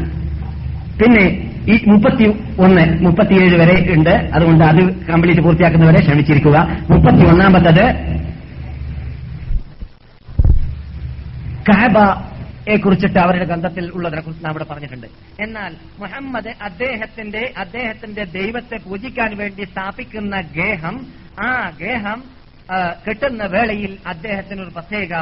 പിന്നെ 0.99 1.23
ഈ 1.71 1.75
മുപ്പത്തി 1.91 2.25
ഒന്ന് 2.65 2.83
മുപ്പത്തിയേഴ് 3.05 3.55
വരെ 3.61 3.75
ഉണ്ട്. 3.95 4.13
അതുകൊണ്ട് 4.35 4.63
അത് 4.71 4.81
കംപ്ലീറ്റ് 5.09 5.41
പൂർത്തിയാക്കുന്നവരെ 5.45 6.01
ക്ഷമിച്ചിരിക്കുക 6.05 6.57
മുപ്പത്തി 6.91 7.23
ഒന്നാമത്തത് 7.31 7.85
കാബയെ 11.69 12.75
കുറിച്ചിട്ട് 12.83 13.19
അവരുടെ 13.23 13.45
ഗ്രന്ഥത്തിൽ 13.49 13.85
ഉള്ളതിനെ 13.97 14.21
കുറിച്ച് 14.25 14.43
നാം 14.45 14.53
ഇവിടെ 14.53 14.67
പറഞ്ഞിട്ടുണ്ട്. 14.71 15.07
എന്നാൽ 15.45 15.71
മുഹമ്മദ് 16.01 16.51
അദ്ദേഹത്തിന്റെ 16.67 17.43
അദ്ദേഹത്തിന്റെ 17.63 18.23
ദൈവത്തെ 18.39 18.77
പൂജിക്കാൻ 18.87 19.31
വേണ്ടി 19.41 19.65
സ്ഥാപിക്കുന്ന 19.71 20.35
ഗേഹം 20.59 20.95
ആ 21.47 21.49
ഗേഹം 21.81 22.19
കിട്ടുന്ന 23.05 23.43
വേളയിൽ 23.55 23.91
അദ്ദേഹത്തിന് 24.13 24.61
ഒരു 24.65 24.71
പ്രത്യേക 24.77 25.13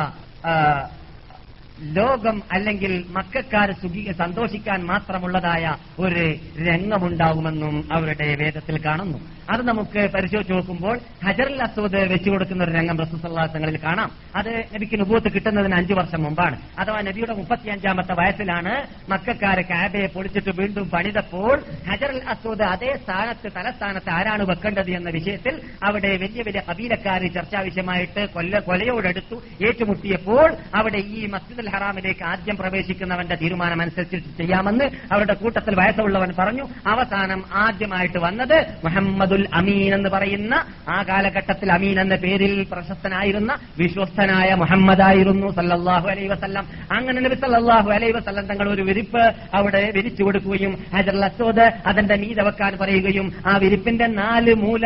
ലോകം 1.79 2.41
അല്ലെങ്കിൽ 2.51 3.05
മക്കാർ 3.09 3.71
സുഖി 3.71 4.11
സന്തോഷിക്കാൻ 4.17 4.85
മാത്രമുള്ളതായ 4.85 5.75
ഒരു 5.99 6.35
രംഗമുണ്ടാകുമെന്നും 6.63 7.89
അവരുടെ 7.91 8.35
വേദത്തിൽ 8.35 8.85
കാണുന്നു. 8.85 9.17
അത് 9.49 9.67
നമുക്ക് 9.67 10.09
പരിശോധിച്ച് 10.13 10.53
നോക്കുമ്പോൾ 10.53 10.99
ഹജറൽ 11.25 11.63
അസ്വദ് 11.63 11.95
വെച്ചു 11.95 12.29
കൊടുക്കുന്ന 12.29 12.63
ഒരു 12.63 12.71
രംഗം 12.71 12.97
റസൂസല്ലാസങ്ങളിൽ 12.97 13.79
കാണാം. 13.83 14.11
അത് 14.35 14.65
നബിക്ക് 14.75 14.99
നുബൂത്ത് 14.99 15.33
കിട്ടുന്നതിന് 15.33 15.75
അഞ്ചു 15.75 15.93
വർഷം 15.93 16.23
മുമ്പാണ്. 16.23 16.57
അഥവാ 16.79 17.01
നബിയുടെ 17.01 17.33
മുപ്പത്തിയഞ്ചാമത്തെ 17.33 18.13
വയസ്സിലാണ് 18.13 18.87
മക്കാര് 19.09 19.65
കാബയെ 19.65 20.07
പൊളിച്ചിട്ട് 20.07 20.49
വീണ്ടും 20.49 20.89
പണിതപ്പോൾ 20.89 21.63
ഹജറൽ 21.89 22.21
അസ്വദ് 22.27 22.61
അതേ 22.61 22.97
സ്ഥാനത്ത് 23.03 23.51
തലസ്ഥാനത്ത് 23.55 24.09
ആരാണ് 24.09 24.43
വെക്കേണ്ടത് 24.43 24.91
എന്ന 24.91 25.09
വിഷയത്തിൽ 25.09 25.61
അവിടെ 25.83 26.17
വലിയ 26.17 26.41
വലിയ 26.41 26.61
കബീലക്കാർ 26.71 27.27
ചർച്ചാ 27.33 27.61
വിഷയമായിട്ട് 27.61 28.29
കൊല്ല 28.33 28.59
കൊലയോടെടുത്തു 28.59 29.35
ഏറ്റുമുട്ടിയപ്പോൾ 29.67 30.53
അവിടെ 30.75 30.97
ഈ 30.97 31.25
മസ്ജിദുൽ 31.25 31.69
ഹറാമിലേക്ക് 31.69 32.23
ആദ്യം 32.23 32.57
പ്രവേശിക്കുന്നവന്റെ 32.57 33.35
തീരുമാനം 33.35 33.81
അനുസരിച്ച് 33.81 34.37
ചെയ്യാമെന്ന് 34.37 34.85
അവരുടെ 35.11 35.33
കൂട്ടത്തിൽ 35.33 35.75
വയസ്സുള്ളവൻ 35.75 36.33
പറഞ്ഞു. 36.39 36.67
അവസാനം 36.87 37.43
ആദ്യമായിട്ട് 37.53 38.17
വന്നത് 38.17 38.65
മുഹമ്മദ് 38.83 39.32
മുഹമ്മദുൽ 39.33 39.47
അമീൻ 39.53 39.93
എന്ന് 39.95 40.09
പറയുന്ന 40.09 40.53
ആ 40.87 41.03
കാലഘട്ടത്തിൽ 41.03 41.71
അമീൻ 41.71 41.99
എന്ന 41.99 42.15
പേരിൽ 42.15 42.65
പ്രശസ്തനായിരുന്ന 42.71 43.51
വിശ്വസ്തനായ 43.77 44.53
മുഹമ്മദായിരുന്നു 44.53 45.47
സല്ലാഹു 45.51 46.07
അലൈ 46.07 46.27
വസ്ല്ലാം. 46.27 46.65
അങ്ങനെ 46.91 47.21
നബി 47.21 47.35
സല്ലല്ലാഹു 47.35 47.89
അലൈഹി 47.91 48.11
വസല്ലം 48.11 48.45
തങ്ങൾ 48.47 48.67
ഒരു 48.69 48.81
വിരിപ്പ് 48.81 49.23
അവിടെ 49.53 49.91
വിരിച്ചു 49.95 50.23
കൊടുക്കുകയും 50.23 50.73
ഹജർ 50.95 51.17
അസോദ് 51.23 51.65
അതിന്റെ 51.85 52.15
മീത 52.15 52.41
വെക്കാൻ 52.41 52.73
പറയുകയും 52.81 53.33
ആ 53.45 53.57
വിരിപ്പിന്റെ 53.57 54.07
നാല് 54.13 54.53
മൂല 54.55 54.85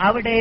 അവിടെ 0.00 0.36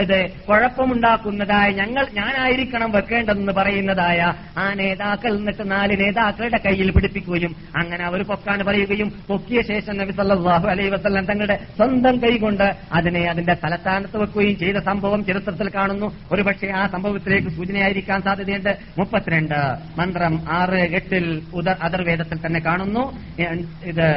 ഇത് 0.00 0.30
കുഴപ്പമുണ്ടാക്കുന്നതായ 0.48 1.70
ഞങ്ങൾ 1.70 2.06
ഞാനായിരിക്കണം 2.12 2.92
വെക്കേണ്ടതെന്ന് 2.92 3.52
പറയുന്നതായ 3.52 4.34
ആ 4.58 4.74
നേതാക്കൾ 4.74 5.36
എന്നിട്ട് 5.38 5.70
നാല് 5.70 6.00
നേതാക്കളുടെ 6.00 6.58
കയ്യിൽ 6.66 6.90
പിടിപ്പിക്കുകയും 6.90 7.56
അങ്ങനെ 7.76 8.04
അവർ 8.04 8.22
പൊക്കാൻ 8.22 8.64
പറയുകയും 8.66 9.08
പൊക്കിയ 9.28 9.62
ശേഷം 9.62 9.96
നബി 9.96 10.12
സല്ലല്ലാഹു 10.12 10.66
അലൈഹി 10.68 10.90
വസല്ലം 10.90 11.24
തങ്ങളുടെ 11.24 11.56
സ്വന്തം 11.76 12.22
കൈകൊണ്ട് 12.22 12.76
അതിനെ 12.92 13.30
അതിന്റെ 13.30 13.54
തലസ്ഥാനത്ത് 13.54 14.16
വെക്കുകയും 14.16 14.58
ചെയ്ത 14.58 14.76
സംഭവം 14.76 15.24
ചരിത്രത്തിൽ 15.24 15.70
കാണുന്നു. 15.74 16.06
ഒരുപക്ഷെ 16.32 16.66
ആ 16.66 16.86
സംഭവത്തിലേക്ക് 16.86 17.48
സൂചനയായിരിക്കാൻ 17.48 18.22
സാധ്യതയുണ്ട്. 18.22 18.78
മുപ്പത്തിരണ്ട്. 18.98 19.60
മന്ത്രം 19.98 20.44
ആറ് 20.50 20.80
എട്ടിൽ 20.94 21.42
ഉദർ 21.54 21.76
അതർവേദത്തിൽ 21.82 22.46
തന്നെ 22.46 22.60
കാണുന്നു. 22.60 23.04
ഇത് 23.84 24.08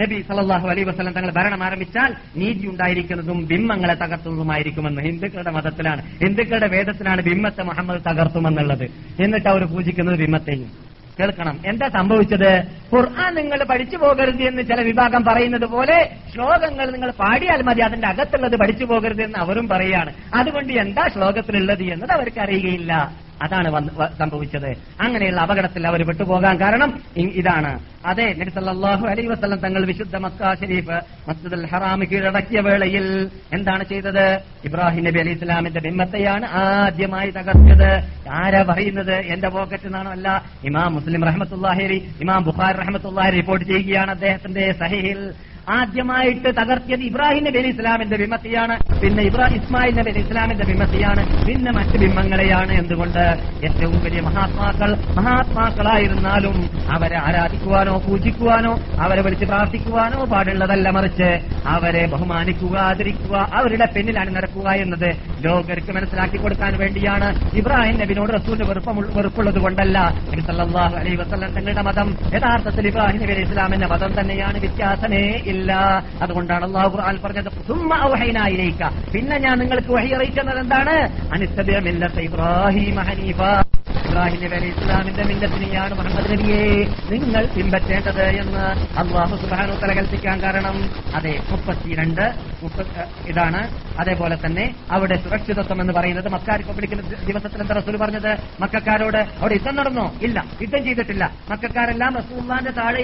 നബി 0.00 0.24
സല്ലല്ലാഹു 0.28 0.68
അലൈ 0.68 0.82
വസ്ലം 0.82 1.12
തങ്ങൾ 1.12 1.30
ഭരണം 1.30 1.62
ആരംഭിച്ചാൽ 1.64 2.10
നീതി 2.36 2.66
ഉണ്ടായിരിക്കുന്നതും 2.66 3.46
ബിംബങ്ങളെ 3.46 3.94
തകർത്തുന്നതുമായിരിക്കുമെന്ന് 3.94 5.02
ഹിന്ദുക്കളുടെ 5.02 5.50
മതത്തിലാണ്. 5.50 6.02
ഹിന്ദുക്കളുടെ 6.24 6.68
വേദത്തിലാണ് 6.68 7.22
ബിംബത്തെ 7.22 7.62
മുഹമ്മദ് 7.62 8.04
തകർത്തുമെന്നുള്ളത്. 8.08 8.86
എന്നിട്ട് 9.24 9.48
അവർ 9.48 9.64
പൂജിക്കുന്നത് 9.64 10.18
ബിംബത്തെയും 10.18 10.70
കേൾക്കണം. 11.18 11.56
എന്താ 11.66 11.88
സംഭവിച്ചത്? 11.88 12.50
ഖുർആൻ 12.92 13.34
നിങ്ങൾ 13.34 13.64
പഠിച്ചു 13.64 13.96
പോകരുത് 13.96 14.42
എന്ന് 14.42 14.62
ചില 14.62 14.80
വിഭാഗം 14.82 15.24
പറയുന്നത് 15.24 15.66
പോലെ 15.74 15.98
ശ്ലോകങ്ങൾ 16.32 16.86
നിങ്ങൾ 16.90 17.10
പാടിയാൽ 17.10 17.62
മതി 17.62 17.80
അതിന്റെ 17.80 18.08
അകത്തുള്ളത് 18.08 18.56
പഠിച്ചു 18.62 18.84
പോകരുത് 18.84 19.22
എന്ന് 19.22 19.38
അവരും 19.38 19.68
പറയുകയാണ് 19.68 20.12
അതുകൊണ്ട് 20.34 20.72
എന്താ 20.72 21.04
ശ്ലോകത്തിലുള്ളത് 21.14 21.84
എന്നത് 21.94 22.12
അവർക്ക് 22.12 22.40
അറിയുകയില്ല. 22.40 22.92
അതാണ് 23.42 23.68
സംഭവിച്ചത്. 24.18 24.70
അങ്ങനെയുള്ള 25.00 25.40
അപകടത്തിൽ 25.40 25.86
അവർ 25.86 26.06
വിട്ടുപോകാൻ 26.06 26.60
കാരണം 26.60 27.00
ഇതാണ്. 27.16 27.78
അതെ 28.06 28.34
നബിസല്ലാഹു 28.38 29.06
അലൈ 29.06 29.26
വസ്ലം 29.26 29.58
തങ്ങൾ 29.58 29.86
വിശുദ്ധ 29.86 30.16
മക്കാ 30.16 30.54
ഷരീഫ് 30.54 31.00
മസ്ജിദുൽ 31.28 31.66
ഹറാം 31.66 32.00
കീഴടക്കിയ 32.04 32.60
വേളയിൽ 32.60 33.30
എന്താണ് 33.52 33.84
ചെയ്തത്? 33.84 34.40
ഇബ്രാഹിം 34.64 35.04
നബി 35.04 35.18
അലൈഹി 35.18 35.36
ഇസ്ലാമിന്റെ 35.36 35.80
ബിംബത്തെയാണ് 35.80 36.46
ആദ്യമായി 36.46 37.30
തകർത്തത്. 37.30 37.90
ആരാ 38.30 38.62
പറയുന്നത്? 38.62 39.14
എന്റെ 39.14 39.48
പോക്കറ്റ് 39.48 39.84
നിന്നാണോ 39.84 40.10
അല്ല 40.10 40.42
ഇമാം 40.64 40.94
മുസ്ലിം 40.94 41.24
റഹ്മത്തുല്ലാഹിരി 41.24 41.98
ഇമാം 42.20 42.44
ബുഖാർ 42.44 42.76
റഹ്മത്തുല്ലാഹി 42.76 43.30
റിപ്പോർട്ട് 43.30 43.66
ചെയ്യുകയാണ് 43.66 44.10
അദ്ദേഹത്തിന്റെ 44.10 44.72
സഹിഹിൽ. 44.72 45.32
ആദ്യമായിട്ട് 45.68 46.48
തകർത്തിയത് 46.60 47.00
ഇബ്രാഹിം 47.00 47.44
നബി 47.44 47.58
അലി 47.58 47.68
ഇസ്ലാമിന്റെ 47.68 48.16
വിമത്തിയാണ്. 48.16 48.74
പിന്നെ 49.02 49.22
ഇബ്രാഹിം 49.22 49.62
ഇസ്മായിൽ 49.62 49.94
നബി 49.98 50.10
അലി 50.10 50.20
ഇസ്ലാമിന്റെ 50.20 50.64
വിമത്തിയാണ്. 50.64 51.22
പിന്നെ 51.46 51.72
മറ്റ് 51.72 51.98
ബിംബങ്ങളെയാണ് 52.02 52.72
എന്തുകൊണ്ട് 52.72 53.22
ഏറ്റവും 53.66 54.04
വലിയ 54.04 54.20
മഹാത്മാക്കൾ. 54.20 54.90
മഹാത്മാക്കളായിരുന്നാലും 55.18 56.70
അവരെ 56.96 57.16
ആരാധിക്കുവാനോ 57.16 58.02
പൂജിക്കുവാനോ 58.06 58.72
അവരെ 58.98 59.22
വിളിച്ച് 59.22 59.44
പ്രാർത്ഥിക്കുവാനോ 59.44 60.24
പാടുള്ളതല്ല 60.24 60.90
മറിച്ച് 60.90 61.30
അവരെ 61.66 62.06
ബഹുമാനിക്കുക 62.06 62.76
ആദരിക്കുക 62.76 63.34
അവരുടെ 63.54 63.86
പിന്നിലാണ് 63.94 64.36
നടക്കുക 64.36 64.68
എന്നത് 64.84 65.08
ലോകർക്ക് 65.46 65.92
മനസ്സിലാക്കി 65.92 66.36
കൊടുക്കാൻ 66.36 66.78
വേണ്ടിയാണ് 66.78 67.28
ഇബ്രാഹിം 67.58 67.98
നബിനോട് 68.00 68.32
റസൂലിന് 68.32 68.68
വെറുപ്പമുള്ള 68.70 69.08
വെറുപ്പുള്ളത് 69.16 69.58
കൊണ്ടല്ല. 69.58 69.98
അലൈഹി 71.00 71.16
വസല്ലം 71.16 71.50
തങ്ങളുടെ 71.54 71.82
മതം 71.82 72.08
യഥാർത്ഥത്തിൽ 72.36 72.86
ഇബ്രാഹിം 72.86 73.20
നബി 73.22 73.32
അലൈഹി 73.32 73.48
ഇസ്ലാമിന്റെ 73.48 73.86
മതം 73.86 74.12
തന്നെയാണ്. 74.20 74.58
വ്യത്യാസമേ 74.58 75.24
ഇല്ല. 75.54 75.72
അതുകൊണ്ടാണ് 76.22 76.64
അള്ളാഹു 76.64 76.88
ഖുർആൻ 76.88 77.18
പറഞ്ഞത് 77.24 77.50
പിന്നെ 79.14 79.38
ഞാൻ 79.38 79.58
നിങ്ങൾക്ക് 79.58 79.92
വഹി 79.92 80.12
അറിയിക്കുന്നത് 80.12 80.58
എന്താണ്? 80.58 80.96
അനിസ്തബിയ 81.32 81.78
മില്ലത്ത 81.78 82.20
ഇബ്രാഹിം 82.20 82.96
ഹനീഫ. 82.96 83.40
ഇബ്രാഹിം 83.86 84.50
നബി 84.52 84.66
ഇസ്ലാമിന്റെ 84.66 85.22
മിന്നത്തിനെയാണ് 85.22 85.94
മുഹമ്മദ് 85.94 86.32
നബിയെ 86.32 86.60
നിങ്ങൾ 87.10 87.46
പിൻപറ്റേണ്ടത് 87.46 88.22
എന്ന് 88.22 88.64
അള്ളാഹു 88.98 89.36
സുബാനു 89.36 89.72
തല 89.82 89.92
കൽപ്പിക്കാൻ 89.92 90.42
കാരണം 90.42 90.90
അതെ 91.14 91.40
മുപ്പത്തിരണ്ട് 91.50 92.34
മുപ്പത്തി 92.62 93.30
ഇതാണ്. 93.30 93.68
അതേപോലെ 94.00 94.38
തന്നെ 94.46 94.74
അവിടെ 94.90 95.16
സുരക്ഷിതത്വം 95.16 95.80
എന്ന് 95.80 95.92
പറയുന്നത് 95.92 96.28
മക്ക 96.28 96.56
പിടിക്കുന്ന 96.76 97.02
ദിവസത്തിൽ 97.24 97.60
എന്താ 97.60 97.74
റസൂൽ 97.74 97.96
പറഞ്ഞത്? 97.96 98.38
മക്കാരോട് 98.60 99.16
അവിടെ 99.16 99.54
യുദ്ധം 99.54 99.76
നടന്നോ? 99.76 100.12
ഇല്ല 100.22 100.44
യുദ്ധം 100.62 100.84
ചെയ്തിട്ടില്ല. 100.84 101.32
മക്കാരെല്ലാം 101.50 102.16
റസൂള്ളാന്റെ 102.16 102.70
താഴെ 102.70 103.02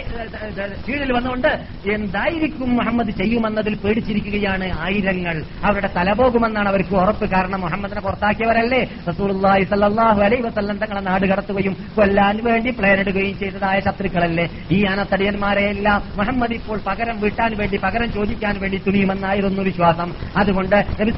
കീഴിൽ 0.86 1.12
വന്നുകൊണ്ട് 1.12 1.66
എന്തായിരിക്കും 1.92 2.76
മുഹമ്മദ് 2.76 3.10
ചെയ്യുമെന്നതിൽ 3.10 3.74
പേടിച്ചിരിക്കുകയാണ് 3.74 4.78
ആയിരങ്ങൾ. 4.78 5.44
അവരുടെ 5.64 5.90
തല 5.96 6.12
പോകുമെന്നാണ് 6.12 6.68
അവർക്ക് 6.68 6.94
ഉറപ്പ്. 6.94 7.30
കാരണം 7.30 7.60
മുഹമ്മദിനെ 7.60 8.00
പുറത്താക്കിയവരല്ലേ? 8.00 8.90
റസൂൽ 9.08 9.46
അലൈ 9.46 10.40
വസ്ലാം 10.40 10.69
തങ്ങളെ 10.78 11.00
നാട് 11.00 11.26
കടത്തുകയും 11.26 11.76
കൊല്ലാൻ 11.96 12.40
വേണ്ടി 12.44 12.70
പ്ലേനിടുകയും 12.70 13.38
ചെയ്തതായ 13.38 13.80
ശത്രുക്കളല്ലേ? 13.80 14.48
ഈ 14.70 14.82
അനത്തടിയന്മാരെ 14.82 15.60
എല്ലാം 15.60 16.02
മുഹമ്മദ് 16.16 16.52
ഇപ്പോൾ 16.52 16.80
പകരം 16.86 17.20
വീട്ടാൻ 17.20 17.56
വേണ്ടി 17.58 17.76
പകരം 17.76 18.12
ചോദിക്കാൻ 18.12 18.60
വേണ്ടി 18.60 18.78
തുനിയുമെന്നായിരുന്നു 18.86 19.62
വിശ്വാസം. 19.62 20.14
അതുകൊണ്ട് 20.36 20.76
നബി 21.00 21.10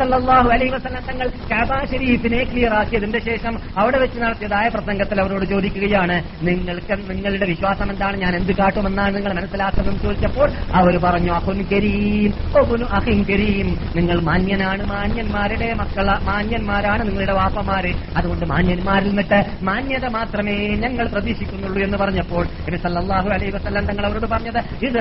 അലൈ 0.55 0.69
വസല്ലം 0.69 1.03
തങ്ങൾ 1.11 1.29
കാബ 1.29 1.85
ഷെരീഫിനെ 1.85 2.45
ക്ലിയർ 2.45 2.75
ആക്കിയതിന്റെ 2.75 3.19
ശേഷം 3.19 3.59
അവിടെ 3.77 3.99
വെച്ച് 3.99 4.21
നടത്തിയതായ 4.21 4.69
പ്രസംഗത്തിൽ 4.69 5.21
അവരോട് 5.21 5.45
ചോദിക്കുകയാണ് 5.45 6.25
നിങ്ങൾക്ക് 6.43 7.11
നിങ്ങളുടെ 7.11 7.47
വിശ്വാസം 7.47 7.91
എന്താണ്? 7.91 8.17
ഞാൻ 8.17 8.37
എന്ത് 8.37 8.53
കാട്ടുമെന്നാണ് 8.53 9.15
നിങ്ങൾ 9.17 9.33
മനസ്സിലാക്കുന്നതെന്ന് 9.33 10.03
ചോദിച്ചപ്പോൾ 10.03 10.51
അവർ 10.73 10.99
പറഞ്ഞു 10.99 11.33
അഹുൻ 11.33 11.67
കരീം 11.73 12.33
അഹിൻ 12.91 13.23
കരീം. 13.23 13.79
നിങ്ങൾ 13.97 14.21
മാന്യനാണ് 14.21 14.87
മാന്യന്മാരുടെ 14.87 15.75
മക്കള 15.75 16.19
മാന്യന്മാരാണ് 16.23 17.07
നിങ്ങളുടെ 17.07 17.33
വാപ്പമാര്. 17.33 17.93
അതുകൊണ്ട് 18.17 18.47
മാന്യന്മാരിൽ 18.47 19.09
നിന്നിട്ട് 19.09 19.42
മാന്യത 19.63 20.07
മാത്രമേ 20.19 20.57
ഞങ്ങൾ 20.85 21.07
പ്രതീക്ഷിക്കുന്നുള്ളൂ 21.09 21.83
എന്ന് 21.83 21.99
പറഞ്ഞപ്പോൾ 21.99 22.45
നബി 22.67 22.77
സല്ലല്ലാഹു 22.77 23.29
അലൈഹി 23.29 23.53
വസല്ലം 23.57 23.87
തങ്ങൾ 23.87 24.07
അവരോട് 24.07 24.27
പറഞ്ഞത് 24.27 24.61
ഇത് 24.87 24.99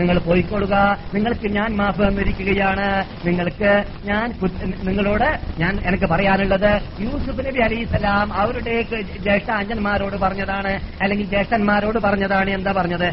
നിങ്ങൾ 0.00 0.18
പോയിക്കൊള്ളുക. 0.18 0.74
നിങ്ങൾക്ക് 1.14 1.48
ഞാൻ 1.56 1.70
മാഫ് 1.76 2.02
തന്നിരിക്കുകയാണ്. 2.02 2.88
നിങ്ങൾക്ക് 3.26 3.70
ഞാൻ 4.04 4.26
നിങ്ങളോട് 4.88 5.28
ഞാൻ 5.58 5.72
എനിക്ക് 5.88 6.06
പറയാനുള്ളത് 6.12 6.70
യൂസുഫ് 7.00 7.46
നബി 7.46 7.60
അലൈഹി 7.66 7.84
സ്വലാം 7.84 8.32
അവരുടെ 8.42 8.74
ജ്യേഷ്ഠ 9.26 9.50
അഞ്ചന്മാരോട് 9.60 10.16
പറഞ്ഞതാണ്. 10.16 10.72
അല്ലെങ്കിൽ 11.02 11.26
ജ്യേഷ്ഠന്മാരോട് 11.26 11.98
പറഞ്ഞതാണ് 11.98 12.50
എന്താ 12.50 12.72
പറഞ്ഞത്? 12.72 13.08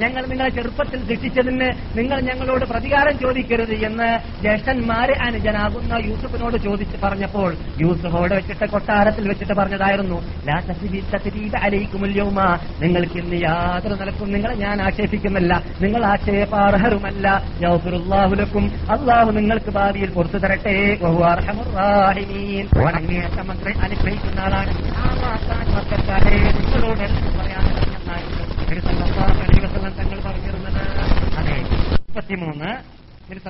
ഞങ്ങൾ 0.00 0.22
നിങ്ങളെ 0.30 0.50
ചെറുപ്പത്തിൽ 0.50 1.00
ശിക്ഷിച്ചതിന് 1.08 1.68
നിങ്ങൾ 1.98 2.18
ഞങ്ങളോട് 2.20 2.64
പ്രതികാരം 2.64 3.14
ചോദിക്കരുത് 3.36 3.74
എന്ന് 3.86 4.08
ജ്യേഷ്ഠന്മാരെ 4.42 5.14
അനുജനാകുന്ന 5.26 5.94
യൂസുഫിനോട് 6.04 6.56
ചോദിച്ച് 6.56 6.96
പറഞ്ഞപ്പോൾ 7.02 7.50
യൂസുഫോട് 7.80 8.34
വെച്ചിട്ട് 8.34 8.66
കൊട്ടാരത്തിൽ 8.70 9.28
വെച്ചിട്ട് 9.28 9.52
പറഞ്ഞതായിരുന്നു 9.52 10.18
ലാ 10.46 10.56
തസ്രീബ 10.60 11.02
തസ്രീബ 11.14 11.56
അലൈക്കുമുൽ 11.56 12.14
യൗമ. 12.18 12.38
നിങ്ങൾക്ക് 12.82 13.18
ഇന്ന് 13.18 13.36
യാതൊരു 13.36 13.94
നിലക്കും 13.94 14.32
നിങ്ങളെ 14.32 14.54
ഞാൻ 14.54 14.82
ആക്ഷേപിക്കുന്നില്ല 14.82 15.52
നിങ്ങൾ 15.80 16.04
ആക്ഷേപാർഹരുമല്ല. 16.04 17.26
യഗ്ഫിറുല്ലാഹു 17.62 18.34
ലക്കും. 18.34 18.64
അള്ളാഹു 18.90 19.30
നിങ്ങൾക്ക് 19.30 19.70
ഭാവിയിൽ 19.70 20.10
പുറത്തു 20.10 20.38
തരട്ടെ. 20.38 20.76
അനുഗ്രഹിക്കുന്ന 23.86 24.40
ആളാണ് 24.40 24.72
നിങ്ങളോട് 26.56 27.04
പറയാനുള്ളത് 27.38 27.94
തങ്ങൾ 29.98 30.18
പറഞ്ഞിരുന്നത് 30.26 30.82
അതെ 31.38 31.56
മുപ്പത്തിമൂന്ന് 32.00 32.95
നബി 33.30 33.40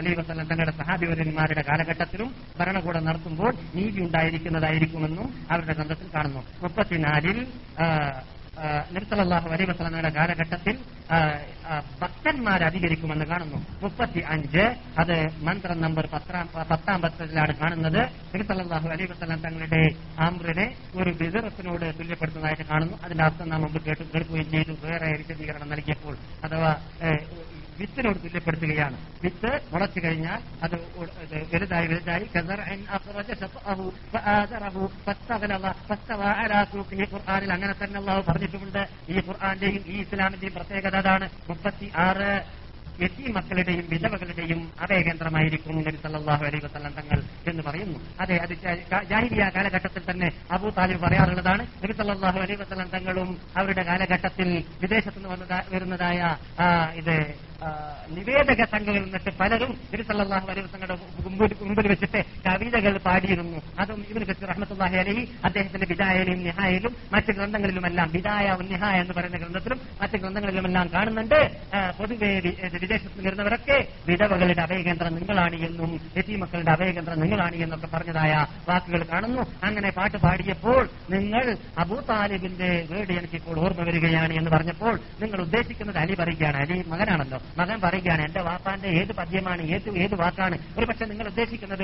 അലൈ 0.00 0.12
വസ്ലം 0.18 0.46
തങ്ങളുടെ 0.48 0.72
സഹാബിവര്യന്മാരുടെ 0.80 1.62
കാലഘട്ടത്തിലും 1.68 2.30
ഭരണകൂടം 2.58 3.04
നടത്തുമ്പോൾ 3.04 3.52
നീതി 3.74 4.00
ഉണ്ടായിരിക്കുന്നതായിരിക്കുമെന്നും 4.06 5.28
അവരുടെ 5.50 5.74
ഗ്രന്ഥത്തിൽ 5.74 6.08
കാണുന്നു. 6.14 6.42
മുപ്പത്തിനാലിൽ 6.62 7.38
നിർത്തലാഹു 8.94 9.48
അലൈ 9.54 9.64
വസല്ലമയുടെ 9.68 10.10
കാലഘട്ടത്തിൽ 10.16 10.74
ഭക്തന്മാർ 12.00 12.60
അധികരിക്കുമെന്ന് 12.64 13.26
കാണുന്നു. 13.30 13.58
മുപ്പത്തി 13.82 14.20
അഞ്ച് 14.34 14.64
അത് 15.02 15.14
മന്ത്രം 15.46 15.80
നമ്പർ 15.84 16.06
പത്താം 16.12 16.48
പത്താം 16.70 17.00
പത്രത്തിലാണ് 17.04 17.54
കാണുന്നത്. 17.62 18.00
നബി 18.34 18.44
അലൈ 18.94 19.06
വസ്ലം 19.12 19.40
തങ്ങളുടെ 19.46 19.82
ആമ്രനെ 20.26 20.66
ഒരു 21.00 21.10
വിതരത്തിനോട് 21.22 21.86
തുല്യപ്പെടുത്തുന്നതായിട്ട് 21.98 22.66
കാണുന്നു. 22.72 22.98
അതിന്റെ 23.04 23.24
അർത്ഥം 23.24 23.48
നാം 23.48 23.62
മുമ്പ് 23.62 23.80
കേട്ടു 23.86 24.04
കേൾക്കുകയും 24.14 24.50
ചെയ്തു. 24.54 24.76
വേറെ 24.86 25.10
വിശദീകരണം 25.22 25.70
നൽകിയപ്പോൾ 25.74 26.16
അഥവാ 26.48 26.72
വിത്തിനോട് 27.78 28.18
തുല്യപ്പെടുത്തുകയാണ്. 28.18 28.96
വിത്ത് 29.22 29.60
മുളച്ചു 29.72 30.00
കഴിഞ്ഞാൽ 30.04 30.42
അത് 30.62 30.74
വലുതായി 31.52 31.86
വലുതായി 31.86 32.28
ഖുർആാനിൽ 37.12 37.52
അലാ 37.52 37.54
അങ്ങനെ 37.54 37.84
തന്നെ 37.84 38.00
അള്ളാഹു 38.00 38.22
പറഞ്ഞിട്ടുമുണ്ട്. 38.28 38.88
ഈ 39.08 39.16
ഖുർആാന്റെയും 39.16 39.84
ഈ 39.86 40.00
ഇസ്ലാമിന്റെയും 40.00 40.52
പ്രത്യേകത 40.52 40.96
അതാണ്. 40.96 41.28
മുപ്പത്തി 41.48 41.92
ആറ് 41.96 42.62
എത്തി 43.00 43.32
മക്കളുടെയും 43.32 43.88
വിധവകളുടെയും 43.88 44.72
അഭയകേന്ദ്രമായിരിക്കും 44.80 45.76
നബി 45.76 45.96
സല്ലല്ലാഹു 45.96 46.44
അലൈഹി 46.44 46.64
വസ്ലം 46.64 46.92
തങ്ങൾ 46.92 47.22
എന്ന് 47.46 47.62
പറയുന്നു. 47.62 47.98
അതെ 48.20 48.36
അത് 48.36 48.54
ജാഹിരിയ 49.10 49.50
കാലഘട്ടത്തിൽ 49.56 50.10
തന്നെ 50.10 50.30
അബൂ 50.50 50.70
താലിബ് 50.70 51.00
പറയാറുള്ളതാണ്. 51.00 51.66
നബി 51.84 51.92
സല്ലല്ലാഹു 51.92 52.38
അലൈഹി 52.38 52.60
വസ്ലം 52.60 52.88
തങ്ങളും 52.88 53.38
അവരുടെ 53.56 53.82
കാലഘട്ടത്തിൽ 53.82 54.64
വിദേശത്ത് 54.80 55.16
നിന്ന് 55.16 55.28
വന്നതാ- 55.28 55.64
വരുന്നതായ 55.68 56.36
ഇത് 56.94 57.51
നിവേദക 58.16 58.62
സംഘങ്ങളിൽ 58.64 59.02
നിന്നിട്ട് 59.02 59.30
പലരും 59.40 59.72
തിരുസല്ലാഹു 59.92 60.46
അലൈഹി 60.50 60.64
വസല്ലങ്ങളുടെ 60.66 60.96
മുമ്പിൽ 61.64 61.86
വെച്ചിട്ട് 61.88 62.20
കവിതകൾ 62.46 62.94
പാടിയിരുന്നു. 63.06 63.58
അതും 63.78 64.00
ഇവന് 64.10 64.24
വെച്ച് 64.30 64.44
റഹ്മത്തുള്ളാഹി 64.50 64.96
അലഹി 65.02 65.22
അദ്ദേഹത്തിന്റെ 65.44 65.86
വിദായയിലും 65.90 66.40
നിഹായയിലും 66.48 66.92
മറ്റ് 67.12 67.32
ഗ്രന്ഥങ്ങളിലുമെല്ലാം 67.36 68.08
വിദായ 68.16 68.56
നിഹായ 68.72 68.96
എന്ന് 69.00 69.14
പറയുന്ന 69.18 69.38
ഗ്രന്ഥത്തിലും 69.42 69.80
മറ്റ് 70.02 70.16
ഗ്രന്ഥങ്ങളിലുമെല്ലാം 70.22 70.86
കാണുന്നുണ്ട്. 70.94 71.38
പൊതുവെ 71.98 72.32
വിദേശത്ത് 72.82 73.16
നിന്നിരുന്നവരൊക്കെ 73.16 73.78
വിധവകളുടെ 74.08 74.62
അഭയകേന്ദ്രം 74.62 75.14
നിങ്ങളാണ് 75.14 75.56
എന്നും 75.68 75.92
എത്തിമക്കളുടെ 76.16 76.72
അഭയകേന്ദ്രം 76.72 77.20
നിങ്ങളാണ് 77.20 77.56
എന്നൊക്കെ 77.64 77.88
പറഞ്ഞതായ 77.94 78.32
വാക്കുകൾ 78.68 79.02
കാണുന്നു. 79.12 79.42
അങ്ങനെ 79.68 79.90
പാട്ട് 79.90 80.18
പാടിയപ്പോൾ 80.26 80.82
നിങ്ങൾ 81.10 81.44
അബൂ 81.78 81.98
താലിബിന്റെ 82.10 82.70
വീട് 82.90 83.12
എനിക്കിപ്പോൾ 83.20 83.56
ഓർമ്മ 83.64 83.82
വരികയാണ് 83.90 84.32
എന്ന് 84.40 84.50
പറഞ്ഞപ്പോൾ 84.56 84.94
നിങ്ങൾ 85.22 85.38
ഉദ്ദേശിക്കുന്നത് 85.46 85.98
അലി 86.04 86.14
പറയുകയാണ്. 86.20 86.58
അലി 86.64 86.76
മകനാണല്ലോ. 86.92 87.40
മകൻ 87.58 87.80
പറയുകയാണ് 87.80 88.24
എന്റെ 88.24 88.40
വാപ്പാന്റെ 88.40 88.88
ഏത് 88.88 89.12
പദ്യമാണ് 89.12 89.62
ഏത് 89.62 89.98
ഏത് 89.98 90.14
വാക്കാണ്? 90.14 90.58
ഒരു 90.78 90.86
പക്ഷെ 90.86 91.04
നിങ്ങൾ 91.04 91.28
ഉദ്ദേശിക്കുന്നത് 91.28 91.82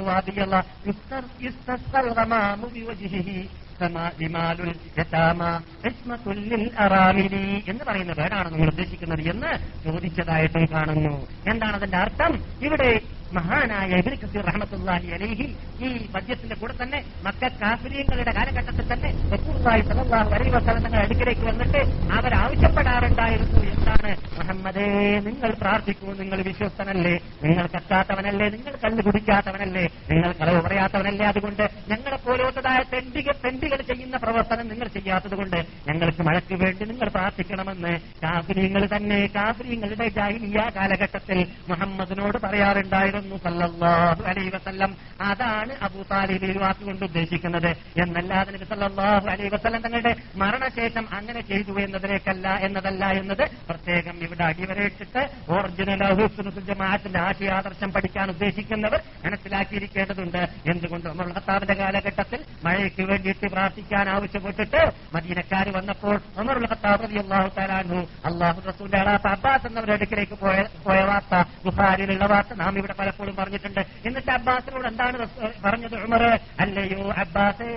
എന്ന് 7.68 7.84
പറയുന്ന 7.84 8.12
പേരാണ് 8.12 8.54
നിങ്ങൾ 8.54 8.68
ഉദ്ദേശിക്കുന്നത് 8.68 9.20
എന്ന് 9.20 9.58
ചോദിച്ചതായിട്ടും 9.84 10.66
കാണുന്നു. 10.72 11.26
എന്താണ് 11.50 11.76
അതിന്റെ 11.76 11.96
അർത്ഥം? 11.96 12.44
ഇവിടെ 12.62 13.00
മഹാനായ 13.36 13.88
എബിൻ 13.98 14.14
കസീർ 14.20 14.44
റഹമത്തുല്ലാഹി 14.48 15.08
അലൈഹി 15.16 15.46
ഈ 15.78 16.08
പദ്യത്തിന്റെ 16.14 16.56
കൂടെ 16.60 16.74
തന്നെ 16.78 16.98
മക്ക 17.26 17.50
കാഫിലിയങ്ങളുടെ 17.60 18.32
കാലഘട്ടത്തിൽ 18.38 18.86
തന്നെ 18.92 19.10
റസൂലുള്ളാഹി 19.32 19.82
സലഹ് 19.88 20.06
അലൈഹി 20.36 20.52
സ്ഥലങ്ങൾ 20.58 21.00
അടുക്കിലേക്ക് 21.02 21.44
വന്നിട്ട് 21.50 21.80
അവർ 22.18 22.32
ആവശ്യപ്പെടാറുണ്ടായിരുന്നു 22.42 23.60
എന്താണ് 23.72 24.10
മുഹമ്മദേ 24.38 24.86
നിങ്ങൾ 25.26 25.50
പ്രാർത്ഥിക്കൂ 25.60 26.08
നിങ്ങൾ 26.20 26.38
വിശ്വസ്തനല്ലേ? 26.48 27.12
നിങ്ങൾ 27.44 27.64
കത്താത്തവനല്ലേ? 27.74 28.46
നിങ്ങൾ 28.54 28.74
കല്ല് 28.84 29.02
കുടിക്കാത്തവനല്ലേ? 29.06 29.84
നിങ്ങൾ 30.10 30.30
കളവ് 30.40 30.60
പറയാത്തവനല്ലേ? 30.66 31.24
അതുകൊണ്ട് 31.32 31.62
ഞങ്ങളെ 31.90 32.18
പോലോത്തതായ 32.26 32.80
തെണ്ടികൾ 32.92 33.36
തെണ്ടികൾ 33.44 33.80
ചെയ്യുന്ന 33.90 34.16
പ്രവർത്തനം 34.24 34.66
നിങ്ങൾ 34.72 34.88
ചെയ്യാത്തത് 34.96 35.36
കൊണ്ട് 35.40 35.58
ഞങ്ങൾക്ക് 35.88 36.22
മഴയ്ക്ക് 36.28 36.56
വേണ്ടി 36.62 36.84
നിങ്ങൾ 36.84 37.08
പ്രാർത്ഥിക്കണമെന്ന് 37.08 37.92
കാഫിലിയങ്ങൾ 38.24 38.84
തന്നെ 38.94 39.20
കാഫിലിയങ്ങളുടെ 39.36 40.08
ജാഹിലിയ 40.18 40.58
കാലഘട്ടത്തിൽ 40.78 41.38
മുഹമ്മദിനോട് 41.70 42.38
പറയാറുണ്ടായിരുന്നു. 42.46 43.16
സല്ലല്ലാഹു 43.44 44.22
അലൈ 44.30 44.48
വസല്ലം. 44.48 44.96
അതാണ് 45.20 45.72
അബൂ 45.86 46.02
താലിബ് 46.10 46.44
ഈ 46.44 46.58
വാക്കുകൊണ്ട് 46.58 47.04
ഉദ്ദേശിക്കുന്നത്. 47.04 47.70
എന്നല്ലാതെ 48.02 48.50
നബി 48.52 48.64
സല്ലല്ലാഹു 48.64 49.26
അലൈഹി 49.34 49.48
വസല്ലം 49.54 49.82
തങ്ങളുടെ 49.86 50.12
മരണശേഷം 50.36 51.08
അങ്ങനെ 51.18 51.40
ചെയ്തു 51.40 51.72
എന്നതിലേക്കല്ല 51.84 52.48
എന്നതല്ല 52.48 53.04
എന്നത് 53.20 53.44
പ്രത്യേകം 53.68 54.16
ഇവിടെ 54.26 54.44
അടിവരയിട്ടിട്ട് 54.44 55.22
ഒറിജിനൽ 55.48 56.02
ജമാഅത്തിന്റെ 56.70 57.18
ആശയാദർശം 57.18 57.92
പഠിക്കാൻ 57.92 58.30
ഉദ്ദേശിക്കുന്നവർ 58.30 59.00
മനസ്സിലാക്കിയിരിക്കേണ്ടതുണ്ട്. 59.24 60.42
എന്തുകൊണ്ട് 60.72 61.08
നമ്മൾ 61.08 61.26
ഖത്താബിന്റെ 61.36 61.74
കാലഘട്ടത്തിൽ 61.74 62.40
മഴയ്ക്ക് 62.64 63.02
വേണ്ടിയിട്ട് 63.02 63.46
പ്രാർത്ഥിക്കാൻ 63.46 64.08
ആവശ്യപ്പെട്ടിട്ട് 64.08 64.80
മദീനക്കാർ 65.14 65.68
വന്നപ്പോൾ 65.78 66.16
ഖത്താബ് 66.72 67.04
അള്ളാഹു 67.22 67.48
തആലാഹു 67.58 67.98
അള്ളാഹു 68.28 68.60
റസൂലിന്റെ 68.68 68.98
അളാത്ത 68.98 69.26
അബ്ബാസ് 69.34 69.66
എന്നവരുടെ 69.66 69.92
അടുക്കിലേക്ക് 69.92 70.36
പോയ 70.42 70.56
പോയ 70.86 71.00
വാർത്ത 71.10 71.34
ഗുഹാരിലുള്ള 71.64 72.26
വാർത്ത 72.32 72.52
നാം 72.62 72.78
ഇവിടെ 72.78 72.94
പലപ്പോഴും 73.08 73.36
പറഞ്ഞിട്ടുണ്ട്. 73.36 73.80
എന്നിട്ട് 73.80 74.30
അബ്ബാസിനോട് 74.30 74.88
എന്താണ് 74.88 75.18
പറഞ്ഞത് 75.64 75.94
ഉമർ 75.94 76.22
അല്ലയോ 76.60 77.12
അബ്ബാസേ 77.12 77.68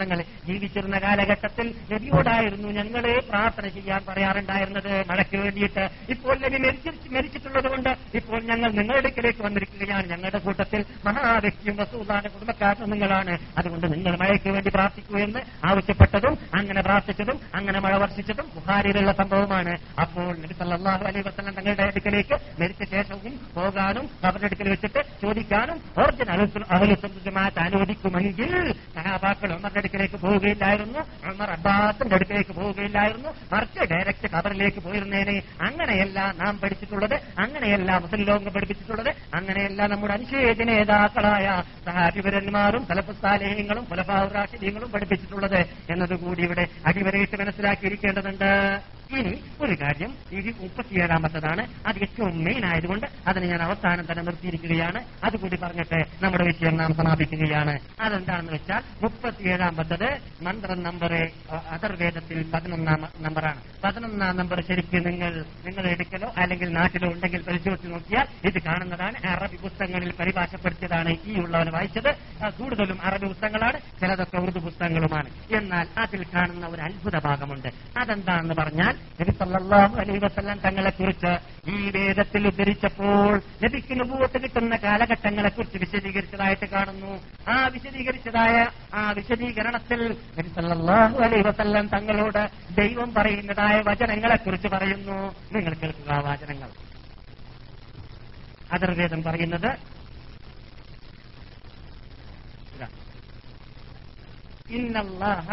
തങ്ങൾ 0.00 0.24
ജീവിച്ചിരുന്ന 0.46 0.98
കാലഘട്ടത്തിൽ 0.98 1.74
നബിയോടായിരുന്നു 1.92 2.68
ഞങ്ങൾ 2.68 3.20
പ്രാർത്ഥന 3.28 3.68
ചെയ്യാൻ 3.68 4.00
പറയാറുണ്ടായിരുന്നത്. 4.08 5.06
മഴയ്ക്ക് 5.10 5.36
വേണ്ടിയിട്ട്. 5.36 5.90
ഇപ്പോൾ 6.10 6.38
നബി 6.38 6.58
മരിച്ചു 6.58 6.90
മരിച്ചിട്ടുള്ളത് 7.14 7.68
കൊണ്ട് 7.68 7.90
ഇപ്പോൾ 8.14 8.42
ഞങ്ങൾ 8.42 8.70
നിങ്ങളുടെ 8.70 8.98
അടുക്കിലേക്ക് 8.98 9.42
വന്നിരിക്കുകയാണ്. 9.42 10.06
ഞങ്ങളുടെ 10.08 10.38
കൂട്ടത്തിൽ 10.38 10.84
മഹാവ്യക്തിയും 11.04 11.76
വസൂദാന 11.76 12.26
കുടുംബക്കാരും 12.26 12.90
നിങ്ങളാണ്. 12.90 13.38
അതുകൊണ്ട് 13.58 13.86
നിങ്ങൾ 13.94 14.16
മഴയ്ക്ക് 14.16 14.48
വേണ്ടി 14.48 14.70
പ്രാർത്ഥിക്കൂ 14.70 15.18
എന്ന് 15.18 15.40
ആവശ്യപ്പെട്ടതും 15.64 16.38
അങ്ങനെ 16.54 16.82
പ്രാർത്ഥിച്ചതും 16.82 17.40
അങ്ങനെ 17.54 17.80
മഴ 17.80 17.96
വർഷിച്ചതും 17.96 18.50
ബുഹാരിയിലുള്ള 18.54 19.12
സംഭവമാണ്. 19.12 19.78
അപ്പോൾ 20.00 20.30
നബി 20.38 20.52
സല്ലാഹു 20.52 21.04
വസല്ലം 21.04 21.54
തങ്ങളുടെ 21.54 21.82
അടുക്കലേക്ക് 21.82 22.34
മരിച്ച 22.60 22.82
ശേഷവും 23.30 23.48
പോകാനും 23.54 24.08
അവരുടെ 24.24 24.44
അടുക്കൽ 24.44 24.68
വെച്ചിട്ട് 24.68 24.98
ചോദിക്കാനും 25.22 25.80
ഒറിജിനൽ 25.98 26.64
അഹലുസമാത്ത് 26.70 27.58
അനുവദിക്കുമെങ്കിൽ 27.58 28.72
സഹാബാക്കൾ 28.72 29.52
ഉമറിന്റെ 29.52 29.78
അടുക്കലേക്ക് 29.78 30.14
പോവുകയില്ലായിരുന്നു. 30.14 30.98
ഉമർ 31.28 31.50
അബ്ബാസിന്റെ 31.50 32.14
അടുക്കലേക്ക് 32.14 32.50
പോവുകയില്ലായിരുന്നു. 32.50 33.28
മറിച്ച് 33.52 33.80
ഡയറക്റ്റ് 33.92 34.34
ഖബറിലേക്ക് 34.34 34.78
പോയിരുന്നേനെ. 34.78 35.42
അങ്ങനെയല്ല 35.60 36.34
നാം 36.36 36.58
പഠിച്ചിട്ടുള്ളത്. 36.58 37.14
അങ്ങനെയല്ല 37.14 37.98
മുസ്ലിം 37.98 38.22
ലോകം 38.22 38.44
പഠിപ്പിച്ചിട്ടുള്ളത്. 38.44 39.14
അങ്ങനെയല്ല 39.34 39.86
നമ്മുടെ 39.86 40.14
അനുശേചന 40.14 40.64
നേതാക്കളായ 40.64 41.62
സഹാബിവരന്മാരും 41.86 42.86
തലപ്പുസ്ഥാലേഹങ്ങളും 42.90 43.84
കുലപാവറാശിര്യങ്ങളും 43.84 44.90
പഠിപ്പിച്ചിട്ടുള്ളത്. 44.92 45.60
എന്നതുകൂടി 45.90 46.42
ഇവിടെ 46.42 46.66
അടിവരയിട്ട് 46.86 47.40
മനസ്സിലാക്കിയിരിക്കേണ്ടതുണ്ട്. 47.40 48.80
ഇനി 49.18 49.42
ഒരു 49.60 49.76
കാര്യം 49.82 50.14
ഇത് 50.32 50.62
മുപ്പത്തിയേഴാമത്തതാണ്. 50.62 51.62
അത് 51.86 51.96
ഏറ്റവും 52.02 52.44
മെയിൻ 52.44 52.64
ആയതുകൊണ്ട് 52.66 53.06
അതിനെ 53.26 53.46
ഞാൻ 53.46 53.62
അവസാനം 53.62 54.04
തന്നെ 54.10 54.22
നിർത്തിയിരിക്കുകയാണ്. 54.22 55.04
അതുകൂടി 55.24 55.56
പറഞ്ഞിട്ട് 55.56 56.24
നമ്മുടെ 56.24 56.44
വിഷയം 56.44 56.76
നാം 56.76 56.94
സമാപിക്കുകയാണ്. 56.94 57.78
അതെന്താണെന്ന് 58.00 58.52
വെച്ചാൽ 58.52 58.82
മുപ്പത്തിയേഴാമത്തത് 59.02 60.08
മന്ത്രം 60.42 60.82
നമ്പർ 60.82 61.12
അതർവേദത്തിൽ 61.70 62.50
പതിനൊന്നാം 62.50 63.08
നമ്പറാണ്. 63.20 63.60
പതിനൊന്നാം 63.84 64.36
നമ്പർ 64.36 64.64
ശരിക്കും 64.68 65.02
നിങ്ങൾ 65.02 65.44
നിങ്ങൾ 65.66 65.86
എടുക്കലോ 65.86 66.32
അല്ലെങ്കിൽ 66.36 66.68
നാട്ടിലോ 66.72 67.08
ഉണ്ടെങ്കിൽ 67.12 67.42
പരിശോധിച്ച് 67.42 67.92
നോക്കിയാൽ 67.92 68.26
ഇത് 68.44 68.62
കാണുന്നതാണ്. 68.62 69.18
അറബി 69.26 69.56
പുസ്തകങ്ങളിൽ 69.56 70.12
പരിഭാഷപ്പെടുത്തിയതാണ് 70.20 71.16
ഈ 71.26 71.34
ഉള്ളവൻ 71.40 71.70
വായിച്ചത്. 71.70 72.10
കൂടുതലും 72.58 72.98
അറബി 73.02 73.26
പുസ്തകങ്ങളാണ് 73.26 73.80
ചിലതൊക്കെ 74.00 74.38
ഉറുദു 74.38 74.58
പുസ്തകങ്ങളുമാണ്. 74.58 75.30
എന്നാൽ 75.56 75.86
അതിൽ 75.98 76.24
കാണുന്ന 76.34 76.66
ഒരു 76.66 76.80
അത്ഭുത 76.80 77.18
ഭാഗമുണ്ട്. 77.18 77.68
അതെന്താണെന്ന് 77.98 78.54
പറഞ്ഞാൽ 78.54 78.99
നബി 79.20 79.30
അലൈഹി 80.00 80.18
തങ്ങളെ 80.58 80.90
കുറിച്ച് 80.90 81.38
ഈ 81.70 81.90
വേദത്തിൽ 81.90 82.46
ഉദ്ധരിച്ചപ്പോൾ 82.46 83.42
നബിക്ക് 83.62 84.00
നുബൂവത്ത് 84.00 84.42
കിട്ടുന്ന 84.42 84.76
കാലഘട്ടങ്ങളെ 84.76 85.48
കുറിച്ച് 85.48 85.78
വിശദീകരിച്ചതായിട്ട് 85.78 86.66
കാണുന്നു. 86.66 87.20
ആ 87.48 87.66
വിശദീകരിച്ചതായ 87.66 88.66
ആ 88.94 89.10
വിശദീകരണത്തിൽ 89.10 90.16
നബി 90.38 90.48
സല്ലല്ലാഹു 90.48 91.18
അലൈഹി 91.18 91.86
തങ്ങളോട് 91.86 92.48
ദൈവം 92.80 93.14
പറയുന്നതായ 93.14 93.80
വചനങ്ങളെ 93.80 94.36
കുറിച്ച് 94.36 94.68
പറയുന്നു. 94.68 95.34
നിങ്ങൾ 95.52 95.74
കേൾക്കുക 95.74 96.12
ആ 96.12 96.20
വചനങ്ങൾ. 96.20 96.70
അതർവേദം 98.72 99.22
പറയുന്നത്. 99.22 99.76
ഇന്നല്ലാഹ 104.70 105.46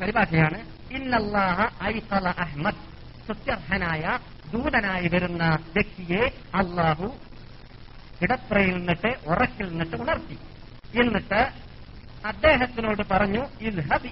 പരിഭാഷയാണ്. 0.00 0.81
ഇന്നല്ലാഹ 0.96 1.60
അഹ്മദ്. 2.38 2.80
സത്യർഹനായ 3.28 4.18
ദൂതനായി 4.52 5.08
വരുന്ന 5.08 5.44
വ്യക്തിയെ 5.44 6.22
അള്ളാഹു 6.54 7.14
കിടപ്പറയിൽ 8.22 8.74
നിന്നിട്ട് 8.74 9.14
ഉറക്കിൽ 9.26 9.68
നിന്നിട്ട് 9.68 9.96
ഉണർത്തി. 9.96 10.38
എന്നിട്ട് 11.00 11.50
അദ്ദേഹത്തിനോട് 12.26 13.02
പറഞ്ഞു 13.10 13.46
ഇൽഹബ് 13.60 14.06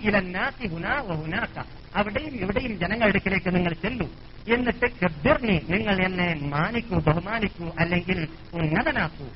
ഹുനാ 0.68 1.64
അവിടെയും 1.94 2.34
ഇവിടെയും 2.34 2.78
ജനങ്ങളുടെ 2.78 3.06
അടുക്കിലേക്ക് 3.06 3.54
നിങ്ങൾ 3.54 3.72
ചെല്ലു. 3.74 4.08
എന്നിട്ട് 4.54 4.86
കബ്ബിർനി 4.86 5.62
നിങ്ങൾ 5.68 6.04
എന്നെ 6.04 6.34
മാനിക്കൂ 6.34 6.98
ബഹുമാനിക്കൂ 6.98 7.72
അല്ലെങ്കിൽ 7.78 8.28
ഉന്നതനാക്കൂ. 8.52 9.26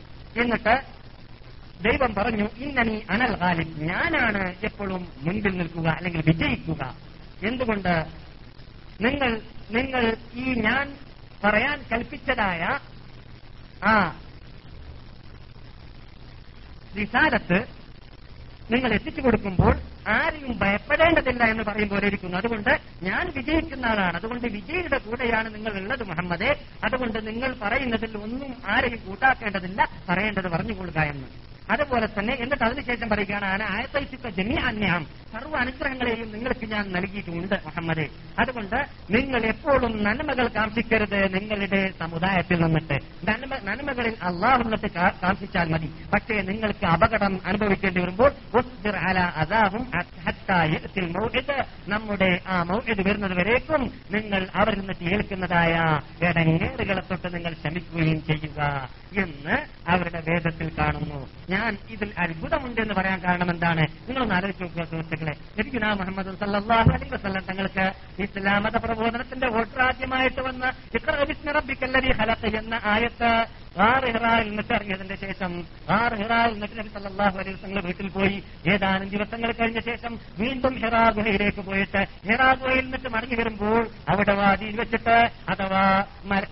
എന്നിട്ട് 0.43 0.83
ദൈവം 1.83 2.15
പറഞ്ഞു 2.15 2.49
ഇന്നനി 2.57 3.03
അനൽ 3.11 3.37
ഗാലിബ്. 3.37 3.81
ഞാനാണ് 3.81 4.55
എപ്പോഴും 4.65 5.09
മുൻപിൽ 5.19 5.57
നിൽക്കുക 5.57 5.89
അല്ലെങ്കിൽ 5.89 6.23
വിജയിക്കുക. 6.27 7.04
എന്തുകൊണ്ട്? 7.43 8.05
നിങ്ങൾ 9.01 9.41
നിങ്ങൾ 9.71 10.17
ഈ 10.35 10.55
ഞാൻ 10.55 10.97
പറയാൻ 11.45 11.85
കൽപ്പിച്ചതായ 11.93 12.79
ആ 13.85 14.21
വിസാരത്ത് 16.95 17.67
നിങ്ങൾ 18.71 18.93
എത്തിച്ചു 18.93 19.21
കൊടുക്കുമ്പോൾ 19.21 19.81
ആരെയും 20.09 20.59
ഭയപ്പെടേണ്ടതില്ല 20.59 21.45
എന്ന് 21.45 21.65
പറയും 21.65 21.89
പോലെ 21.89 22.07
ഇരിക്കുന്നു 22.07 22.37
അതുകൊണ്ട് 22.37 22.81
ഞാൻ 23.03 23.33
വിജയിക്കുന്ന 23.37 23.87
ആളാണ്. 23.87 24.17
അതുകൊണ്ട് 24.17 24.47
വിജയിയുടെ 24.47 24.99
കൂടെയാണ് 24.99 25.55
നിങ്ങൾ 25.55 25.73
ഉള്ളത് 25.73 26.03
മുഹമ്മദേ. 26.03 26.65
അതുകൊണ്ട് 26.85 27.27
നിങ്ങൾ 27.27 27.57
പറയുന്നതിൽ 27.63 28.17
ഒന്നും 28.17 28.57
ആരെയും 28.67 29.07
കൂട്ടാക്കേണ്ടതില്ല. 29.07 29.89
പറയേണ്ടത് 30.09 30.49
പറഞ്ഞുകൊള്ളുക 30.49 30.99
എന്ന്. 30.99 31.29
അതുപോലെ 31.71 32.07
തന്നെ 32.07 32.35
എന്നിട്ട് 32.35 32.65
അതിനുശേഷം 32.65 33.09
പറയുകയാണ് 33.09 33.45
ആന 33.45 33.63
ആയത്തൈസിക്ക 33.63 34.29
ജമി 34.29 34.55
അന്യാം. 34.55 35.24
സർവ 35.35 35.57
അനുഗ്രഹങ്ങളെയും 35.57 36.33
നിങ്ങൾക്ക് 36.33 36.67
ഞാൻ 36.73 36.93
നൽകിയിട്ടുണ്ട് 36.93 37.55
മുഹമ്മദ്. 37.65 38.07
അതുകൊണ്ട് 38.39 38.77
നിങ്ങൾ 39.11 39.47
എപ്പോഴും 39.47 40.05
നന്മകൾ 40.05 40.49
കാർഷിക്കരുത്. 40.49 41.35
നിങ്ങളുടെ 41.35 41.93
സമുദായത്തിൽ 41.99 42.61
നിന്നിട്ട് 42.65 42.95
നന്മ 43.29 43.55
നന്മകളിൽ 43.63 44.15
അള്ളാഹുന്നത്ത് 44.23 44.91
കാർഷിച്ചാൽ 44.91 45.69
മതി. 45.69 45.91
പക്ഷേ 46.15 46.43
നിങ്ങൾക്ക് 46.43 46.87
അപകടം 46.87 47.39
അനുഭവിക്കേണ്ടി 47.47 48.01
വരുമ്പോൾ 48.01 48.33
അതാവും 49.35 49.91
നമ്മുടെ 51.89 52.41
ആ 52.47 52.63
മൗഇദ് 52.63 53.09
വരുന്നത് 53.09 53.35
വരേക്കും 53.39 53.83
നിങ്ങൾ 54.11 54.47
അവരിൽ 54.55 54.79
നിന്നിട്ട് 54.79 55.05
ഏൽക്കുന്നതായ 55.05 56.01
ഇടങ്ങേറുകളെ 56.27 57.03
തൊട്ട് 57.11 57.35
നിങ്ങൾ 57.35 57.55
ശ്രമിക്കുകയും 57.55 58.25
ചെയ്യുക 58.25 58.89
എന്ന് 59.19 59.57
അവരുടെ 59.91 60.23
വേദത്തിൽ 60.29 60.73
കാണുന്നു. 60.79 61.29
ഞാൻ 61.51 61.77
ഇതിൽ 61.91 62.13
അത്ഭുതമുണ്ടെന്ന് 62.19 62.95
പറയാൻ 62.95 63.21
കാരണം 63.29 63.51
എന്താണ്? 63.51 63.81
നിങ്ങളൊന്ന് 63.81 64.35
ആലോചിച്ച് 64.35 64.63
നോക്കുക 64.63 65.24
സുഹൃത്തുക്കളെ 65.25 65.35
നബിഗുന 65.59 65.87
മുഹമ്മദ് 66.01 66.33
സല്ലാഹു 66.43 66.91
അലൈ 66.95 67.09
വസ്ലം 67.15 67.45
തങ്ങൾക്ക് 67.49 67.87
ഇസ്ലാമത 68.25 68.77
പ്രബോധനത്തിന്റെ 68.85 69.49
വോട്ടറാദ്യമായിട്ട് 69.57 70.41
വന്ന 70.49 70.65
ഇഖ്റ 70.97 71.11
ഹലത്ത് 72.21 72.49
എന്ന 72.61 72.75
ആയത്ത് 72.95 73.31
ആറ് 73.85 74.09
ഹിറായിൽ 74.15 74.49
നിന്നിട്ട് 74.49 74.73
ഇറങ്ങിയതിന്റെ 74.77 75.17
ശേഷം 75.23 75.53
ആറ് 75.97 76.17
ഹിറായിൽ 76.21 76.53
നിന്നിട്ട് 76.55 76.77
നബി 76.81 76.91
സല്ലാഹു 76.97 77.37
അലൈഹി 77.41 77.55
വസ്ലങ്ങൾ 77.57 77.83
വീട്ടിൽ 77.87 78.09
പോയി. 78.17 78.37
ഏതാനും 78.73 79.09
ദിവസങ്ങൾ 79.15 79.51
കഴിഞ്ഞ 79.61 79.81
ശേഷം 79.89 80.13
വീണ്ടും 80.41 80.75
ഹിറാ 80.83 81.03
ഗുഹയിലേക്ക് 81.17 81.63
പോയിട്ട് 81.69 82.01
ഹിറാ 82.29 82.49
ഗുഹയിൽ 82.61 82.85
നിന്നിട്ട് 82.85 83.11
മടങ്ങി 83.15 83.37
വരുമ്പോൾ 83.41 83.81
അവിടെ 84.13 84.35
വാദിയിൽ 84.41 84.77
വെച്ചിട്ട് 84.83 85.17
അഥവാ 85.55 85.83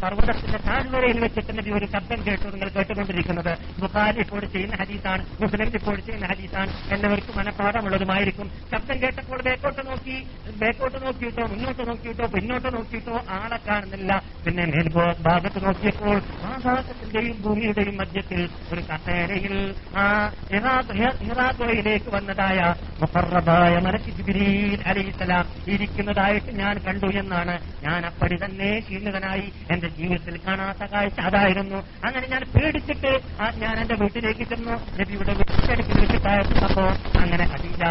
പർവതത്തിന്റെ 0.03 0.59
താഴ്വരയിൽ 0.67 1.19
വെച്ചിട്ട് 1.25 1.53
നബി 1.59 1.71
ഒരു 1.79 1.87
ശബ്ദം 1.95 2.21
കേട്ടു 2.27 2.47
നിങ്ങൾ 2.55 2.69
കേട്ടുകൊണ്ടിരിക്കുന്നത്. 2.77 3.53
ബുഖാരി 3.83 4.21
ഇപ്പോൾ 4.25 4.43
ചെയ്യുന്ന 4.55 4.75
ഹദീസാണ് 4.83 5.23
മുസ്ലിം 5.43 5.71
ഇപ്പോൾ 5.81 5.97
ചെയ്യുന്ന 6.07 6.27
ഹദീസാണ്. 6.33 6.73
എല്ലാവർക്കും 6.95 7.37
മനഃപ്പാടമുള്ളതുമായിരിക്കും 7.41 8.49
ശബ്ദം 8.71 8.97
കേട്ടപ്പോൾ 9.03 9.41
ബേക്കോട്ട് 9.49 9.83
നോക്കി 9.89 10.17
ബേക്കോട്ട് 10.61 10.99
നോക്കിയിട്ടോ 11.07 11.45
മുന്നോട്ട് 11.53 11.83
നോക്കിയിട്ടോ 11.89 12.27
പിന്നോട്ട് 12.35 12.69
നോക്കിയിട്ടോ 12.77 13.17
ആളെ 13.39 13.59
കാണുന്നില്ല. 13.69 14.13
പിന്നെ 14.45 14.65
മേൽപോ 14.73 15.05
ഭാഗത്ത് 15.27 15.61
നോക്കിയപ്പോൾ 15.67 16.17
ആകാശത്തിന്റെയും 16.51 17.37
ഭൂമിയുടെയും 17.45 17.97
മധ്യത്തിൽ 18.01 18.41
ഒരു 18.73 18.83
കസേരയിൽ 18.91 19.55
ആ 20.03 20.07
ഹിറാഗോയിലേക്ക് 21.23 22.11
വന്നതായ 22.17 22.61
മുഹറബായ 23.03 23.75
മലക്ക് 23.87 24.11
ജിബ്രീൽ 24.17 24.81
ഇരിക്കുന്നതായിട്ട് 25.75 26.51
ഞാൻ 26.63 26.75
കണ്ടു 26.87 27.09
എന്നാണ്. 27.23 27.55
ഞാൻ 27.85 28.01
അപ്പടി 28.11 28.37
തന്നെ 28.45 28.71
ക്ഷീണിതനായി 28.87 29.47
എന്റെ 29.75 29.89
ജീവിതത്തിൽ 29.99 30.37
കാണാത്ത 30.47 30.83
കാഴ്ച 30.93 31.19
അതായിരുന്നു. 31.29 31.79
അങ്ങനെ 32.07 32.27
ഞാൻ 32.35 32.43
പേടിച്ചിട്ട് 32.55 33.13
ഞാൻ 33.63 33.75
എന്റെ 33.83 33.97
വീട്ടിലേക്ക് 34.03 34.45
ചെന്നു. 34.53 34.75
നബിയുടെ 35.01 35.35
വീട്ടിലേക്ക് 35.41 35.87
വിളിച്ചിട്ടായിരുന്നപ്പോ 35.93 36.87
അങ്ങനെ 37.23 37.45
ഖദീജ 37.53 37.83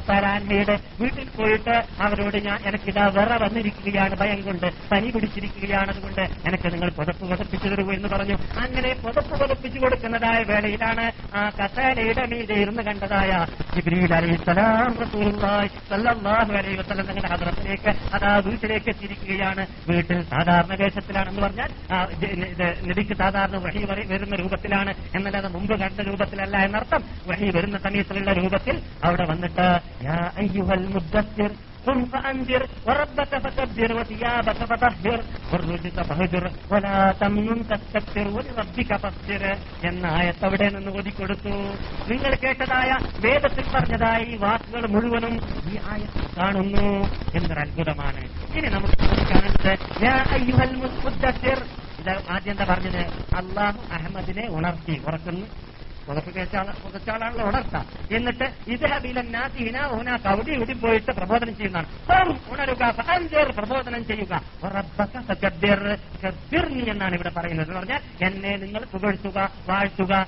തആല 0.00 0.78
വീട്ടിൽ 1.00 1.28
പോയിട്ട് 1.28 1.82
അവരോട് 2.00 2.36
ഞാൻ 2.36 2.58
എനിക്കിതാ 2.66 3.06
വിറ 3.06 3.42
വന്നിരിക്കുകയാണ് 3.42 4.16
ഭയം 4.16 4.42
കൊണ്ട് 4.42 4.66
പനി 4.92 5.10
പിടിച്ചിരിക്കുകയാണ് 5.10 5.90
അതുകൊണ്ട് 5.90 6.20
എനിക്ക് 6.20 6.72
നിങ്ങൾ 6.72 6.90
പുതപ്പ് 6.90 7.30
പുതപ്പിച്ചു 7.30 7.68
തരൂ 7.68 7.92
എന്ന് 7.92 8.08
പറഞ്ഞു. 8.08 8.34
അങ്ങനെ 8.34 8.94
പുതപ്പ് 8.94 9.40
പുതപ്പിച്ചു 9.40 9.78
കൊടുക്കുന്നതായ 9.78 10.42
വേളയിലാണ് 10.42 11.12
ആ 11.34 11.50
കസേരയുടെ 11.50 12.26
മീതെ 12.26 12.54
ഇരുന്ന് 12.54 12.82
കണ്ടതായ 12.82 13.46
ജിബ്രീൽ 13.74 14.14
അലൈഹിസ്സലാം 14.14 15.10
സ്വല്ലല്ലാഹു 15.88 16.52
അലൈഹി 16.52 16.76
വസല്ലം 16.76 17.02
അതാ 18.14 18.36
വീട്ടിലേക്ക് 18.36 18.88
എത്തിയിരിക്കുകയാണ്. 18.88 19.66
വീട്ടിൽ 19.88 20.22
സാധാരണ 20.22 20.74
വേഷത്തിലാണെന്ന് 20.74 21.42
പറഞ്ഞാൽ 21.42 21.70
നബിക്ക് 22.88 23.14
സാധാരണ 23.16 23.56
വഴി 23.56 23.84
വരി- 23.84 24.06
വരുന്ന 24.06 24.36
രൂപത്തിലാണ്. 24.36 24.94
എന്നല്ലാതെ 25.14 25.48
മുമ്പ് 25.48 25.78
കണ്ട 25.78 26.00
രൂപത്തിലല്ല 26.00 26.56
എന്നർത്ഥം 26.56 27.02
വഴി 27.26 27.50
വരുന്ന 27.50 27.78
സമയത്തിലുള്ള 27.78 28.32
രൂപത്തിൽ 28.32 28.82
അവിടെ 29.04 29.26
വന്നിട്ട് 29.28 29.71
യാ 30.03 30.19
അയ്യുഹൽ 30.37 30.85
മുദ്ദസ്സിർ 30.87 31.51
قم 31.87 32.05
فأنذر 32.05 32.61
وربك 32.87 33.31
فكبر 33.37 33.89
وثيابك 33.93 34.59
فطهر 34.71 35.19
والرجس 35.51 35.97
فهجر 36.01 36.43
ولا 36.71 36.95
تمنن 37.13 37.59
تستكثر 37.63 38.27
ولربك 38.27 38.89
فاصبر 39.03 39.43
എന്ന 39.83 40.05
ആയത്ത് 40.19 40.43
അവിടെ 40.47 40.67
നിന്ന് 40.67 40.91
ഓതിക്കൊടുത്തു 40.97 41.53
നിങ്ങൾ 42.09 42.31
കേട്ടതായ 42.43 42.89
വേദത്തിൽ 43.25 43.65
പറഞ്ഞതായ 43.73 44.19
ഈ 44.25 44.35
വാക്കുകൾ 44.37 44.83
മുഴുവനും 44.87 45.35
ഈ 45.71 45.75
ആയത്തിൽ 45.91 46.25
കാണുന്നു 46.37 46.85
എന്നൊരു 47.35 47.61
അത്ഭുതമാണ് 47.65 48.21
ഇനി 48.49 48.69
നമുക്ക് 48.75 48.97
കാണുന്നത് 49.31 49.71
യാ 50.05 50.15
അയ്യുഹൽ 50.37 50.73
മുദ്ദസ്സിർ 51.05 51.59
ഇത് 52.01 52.13
ആദ്യം 52.33 52.53
എന്താ 52.53 52.65
പറഞ്ഞത് 52.65 53.01
അള്ളാഹു 53.39 53.79
അഹമ്മദിനെ 53.93 54.45
ഉണർത്തി 54.57 54.95
ഉറക്കുന്നു 55.07 55.45
പുറത്ത് 55.47 55.70
പുതച്ചാളാണല്ലോ 56.84 57.46
ഉണർത്ത 57.46 57.82
എന്നിട്ട് 58.16 58.44
ഇദ്ദേഹം 58.66 59.06
ഓന 59.84 60.16
കൗടി 60.16 60.50
ഇവിടെ 60.52 60.72
പോയിട്ട് 60.72 61.12
പ്രബോധനം 61.12 61.56
ചെയ്യുന്നതാണ്. 61.56 61.86
"ഖും, 62.12 62.40
ഉണരുക 62.48 62.90
ഫഅൻസിർ", 62.90 63.52
പ്രബോധനം 63.52 64.06
ചെയ്യുക. 64.06 64.42
എന്നാണ് 66.90 67.14
ഇവിടെ 67.14 67.30
പറയുന്നത് 67.30 67.68
എന്ന് 67.68 67.78
പറഞ്ഞാൽ 67.78 68.00
എന്നെ 68.22 68.56
നിങ്ങൾ 68.56 68.84
പുകഴ്ത്തുക 68.84 69.50
വാഴ്ത്തുക. 69.68 70.26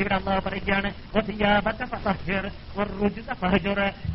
ഇവിടെ 0.00 0.14
അമ്മ 0.14 0.38
പറയുകയാണ്. 0.38 0.92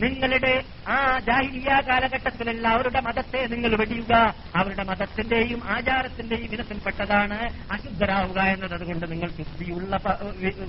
നിങ്ങളുടെ 0.03 0.63
ആ 0.88 1.19
ജാഹിലിയ 1.19 1.81
കാലഘട്ടത്തിലുള്ള 1.89 2.67
അവരുടെ 2.67 2.99
മതത്തെ 3.01 3.47
നിങ്ങൾ 3.47 3.75
വെടിയുക. 3.75 4.33
അവരുടെ 4.55 4.83
മതത്തിന്റെയും 4.83 5.61
ആചാരത്തിന്റെയും 5.65 6.53
ഇനത്തിൽപ്പെട്ടതാണ് 6.53 7.39
അശുദ്ധരാവുക 7.71 8.39
എന്നത് 8.39 8.73
അതുകൊണ്ട് 8.73 9.11
നിങ്ങൾ 9.11 9.29
ശുദ്ധിയുള്ള 9.29 10.01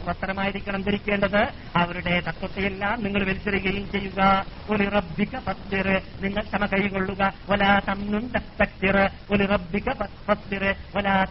വസ്ത്രമായിരിക്കണം 0.05 0.83
ധരിക്കേണ്ടത്. 0.83 1.49
അവരുടെ 1.77 2.23
തത്വത്തെയെല്ലാം 2.29 3.05
നിങ്ങൾ 3.05 3.25
വലിച്ചെറിയുകയും 3.25 3.91
ചെയ്യുക. 3.91 4.45
ഒരു 4.71 4.83
റബ്ബിക 4.83 5.39
ഫസ്തിർ 5.39 6.01
നിങ്ങൾ 6.21 6.43
ക്ഷമ 6.43 6.67
കൈകൊള്ളുക. 6.67 7.33
ഒലാ 7.49 7.81
തമ്നും 7.89 8.33
തസ്തക്തിർ. 8.37 9.11
ഒരു 9.31 9.45
റബ്ബിക 9.45 9.93
ഫസ്തിർ 10.27 10.75
ഒലാ 10.97 11.25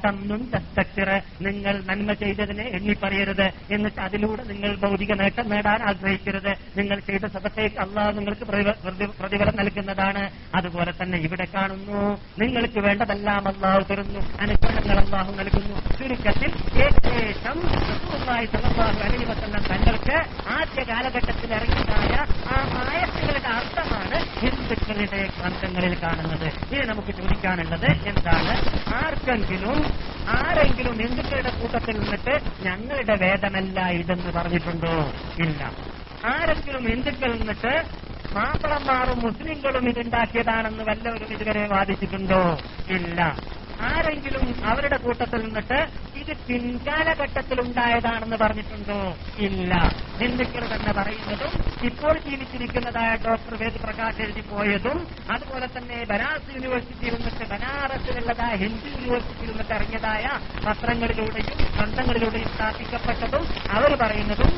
തസ്തക്തിർ. 0.56 1.22
നിങ്ങൾ 1.42 1.84
നന്മ 1.86 2.14
ചെയ്തതിനെ 2.14 2.64
എണ്ണി 2.64 2.94
പറയരുത് 2.94 3.52
എന്നിട്ട് 3.72 4.02
അതിലൂടെ 4.02 4.44
നിങ്ങൾ 4.44 4.76
ഭൗതിക 4.76 5.14
നേട്ടം 5.14 5.50
നേടാൻ 5.50 5.84
ആഗ്രഹിക്കരുത്. 5.84 6.56
നിങ്ങൾ 6.78 7.00
ചെയ്ത 7.00 7.26
സഭത്തേക്ക് 7.26 7.80
അള്ളാഹ് 7.80 8.18
നിങ്ങൾക്ക് 8.18 8.42
പ്രതി- 8.42 8.74
പ്രതി- 8.84 9.12
പ്രതിഫലം 9.20 9.56
നൽകുന്നതാണ്. 9.56 10.32
അതുപോലെ 10.56 10.94
തന്നെ 11.02 11.18
ഇവിടെ 11.18 11.48
കാണുന്നു. 11.56 12.20
നിങ്ങൾക്ക് 12.40 12.80
വേണ്ടതെല്ലാം 12.80 13.48
അള്ളാഹു 13.48 13.84
തരുന്നു. 13.84 14.20
അനുഗ്രഹങ്ങൾ 14.42 15.00
അള്ളാഹു 15.00 15.32
നൽകുന്നു. 15.32 15.98
ചുരുക്കത്തിൽ 15.98 16.54
ഏകദേശം 16.84 17.91
റസൂലുള്ളാഹി 17.92 18.46
സലഹ് 18.46 19.00
അലൈഹി 19.06 19.26
വസ്ലം 19.26 19.64
തങ്ങൾക്ക് 19.72 20.18
ആദ്യ 20.48 20.84
കാലഘട്ടത്തിൽ 20.84 21.54
ഇറങ്ങിയതായ 21.54 22.14
ആ 22.48 22.58
ആയത്തുകളുടെ 22.84 23.50
അർത്ഥമാണ് 23.50 24.18
ഹിന്ദുക്കളുടെ 24.44 25.22
ഗ്രന്ഥങ്ങളിൽ 25.40 25.96
കാണുന്നത്. 26.04 26.48
ഇത് 26.72 26.90
നമുക്ക് 26.90 27.12
ചോദിക്കാനുള്ളത് 27.12 27.90
എന്താണ്? 28.06 28.54
ആർക്കെങ്കിലും 28.94 29.80
ആരെങ്കിലും 30.28 30.98
ഹിന്ദുക്കളുടെ 30.98 31.50
കൂട്ടത്തിൽ 31.50 31.96
നിന്നിട്ട് 32.00 32.34
ഞങ്ങളുടെ 32.62 33.16
വേദമല്ല 33.16 33.90
ഇതെന്ന് 33.92 34.32
പറഞ്ഞിട്ടുണ്ടോ? 34.38 34.96
ഇല്ല. 35.38 35.62
ആരെങ്കിലും 36.24 36.84
ഹിന്ദുക്കളിൽ 36.88 37.38
നിന്നിട്ട് 37.38 37.74
മാപ്പിളന്മാരും 38.34 39.22
മുസ്ലിങ്ങളും 39.22 39.90
ഇതുണ്ടാക്കിയതാണെന്ന് 39.90 40.84
വല്ലവരും 40.84 41.34
ഇതുവരെ 41.34 41.68
വാദിച്ചിട്ടുണ്ടോ? 41.68 42.44
ഇല്ല. 42.90 43.20
ആരെങ്കിലും 43.84 44.46
അവരുടെ 44.64 44.98
കൂട്ടത്തിൽ 44.98 45.40
നിന്നിട്ട് 45.42 45.80
ഇത് 46.16 46.32
പിൻകാലഘട്ടത്തിൽ 46.48 47.58
ഉണ്ടായതാണെന്ന് 47.62 48.38
പറഞ്ഞിട്ടുണ്ടോ? 48.38 49.00
ഇല്ല. 49.40 49.74
ഹിന്ദുക്കൾ 50.20 50.64
തന്നെ 50.74 50.92
പറയുന്നതും 50.92 51.54
ഇപ്പോൾ 51.82 52.16
ജീവിച്ചിരിക്കുന്നതായ 52.26 53.12
ഡോക്ടർ 53.24 53.54
വേദ് 53.62 53.80
പ്രകാശ് 53.82 54.22
എഴുതി 54.22 54.44
പോയതും 54.50 54.98
അതുപോലെ 55.30 55.68
തന്നെ 55.70 55.98
ബനാറസ് 56.06 56.56
യൂണിവേഴ്സിറ്റിയിൽ 56.56 57.16
നിന്നിട്ട് 57.18 57.46
ബനാറസിലുള്ളതായ 57.46 58.54
ഹിന്ദു 58.64 58.90
യൂണിവേഴ്സിറ്റിയിൽ 58.96 59.52
നിന്നിട്ട് 59.52 59.74
ഇറങ്ങിയതായ 59.74 60.26
പത്രങ്ങളിലൂടെയും 60.66 61.60
ഗ്രന്ഥങ്ങളിലൂടെയും 61.76 62.52
സ്ഥാപിക്കപ്പെട്ടതും 62.54 63.46
അവർ 63.72 63.94
പറയുന്നതും 64.04 64.54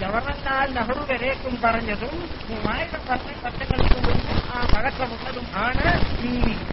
ജവഹർലാൽ 0.00 0.68
നെഹ്റു 0.74 1.06
വരേക്കും 1.10 1.54
പറഞ്ഞതും 1.64 2.14
മൂവായിരം 2.50 3.02
വർഷ 3.08 3.44
വർഷങ്ങൾക്ക് 3.44 3.96
മുമ്പ് 3.96 4.32
ആ 4.52 4.58
പഴക്കമുള്ളതും 4.74 5.46
ആണ് 5.64 5.86
ഈ 6.28 6.32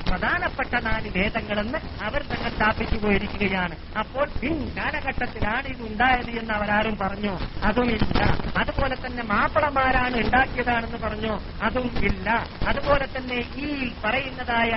പ്രധാനപ്പെട്ട 0.10 0.74
നാല് 0.84 1.10
വേദങ്ങളെന്ന് 1.18 1.80
അവർ 2.04 2.22
തന്നെ 2.22 2.50
സ്ഥാപിച്ചു 2.50 2.98
പോയിരിക്കുകയാണ്. 2.98 3.76
അപ്പോൾ 4.00 4.26
പിൻ 4.42 4.58
കാലഘട്ടത്തിലാണ് 4.78 5.68
ഇത് 5.68 5.82
ഉണ്ടായത് 5.82 6.32
എന്ന് 6.40 6.54
അവരാരും 6.54 6.98
പറഞ്ഞു. 7.02 7.34
അതുമില്ല 7.64 8.22
അതുപോലെ 8.58 8.96
തന്നെ 8.96 9.24
മാപ്പിളമാരാണ് 9.24 10.18
ഉണ്ടാക്കിയതാണെന്ന് 10.18 10.98
പറഞ്ഞു. 10.98 11.34
അതും 11.62 11.88
ഇല്ല. 12.04 12.30
അതുപോലെ 12.68 13.08
തന്നെ 13.18 13.40
ഈ 13.66 13.68
പറയുന്നതായ 14.04 14.74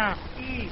ഈ 0.49 0.69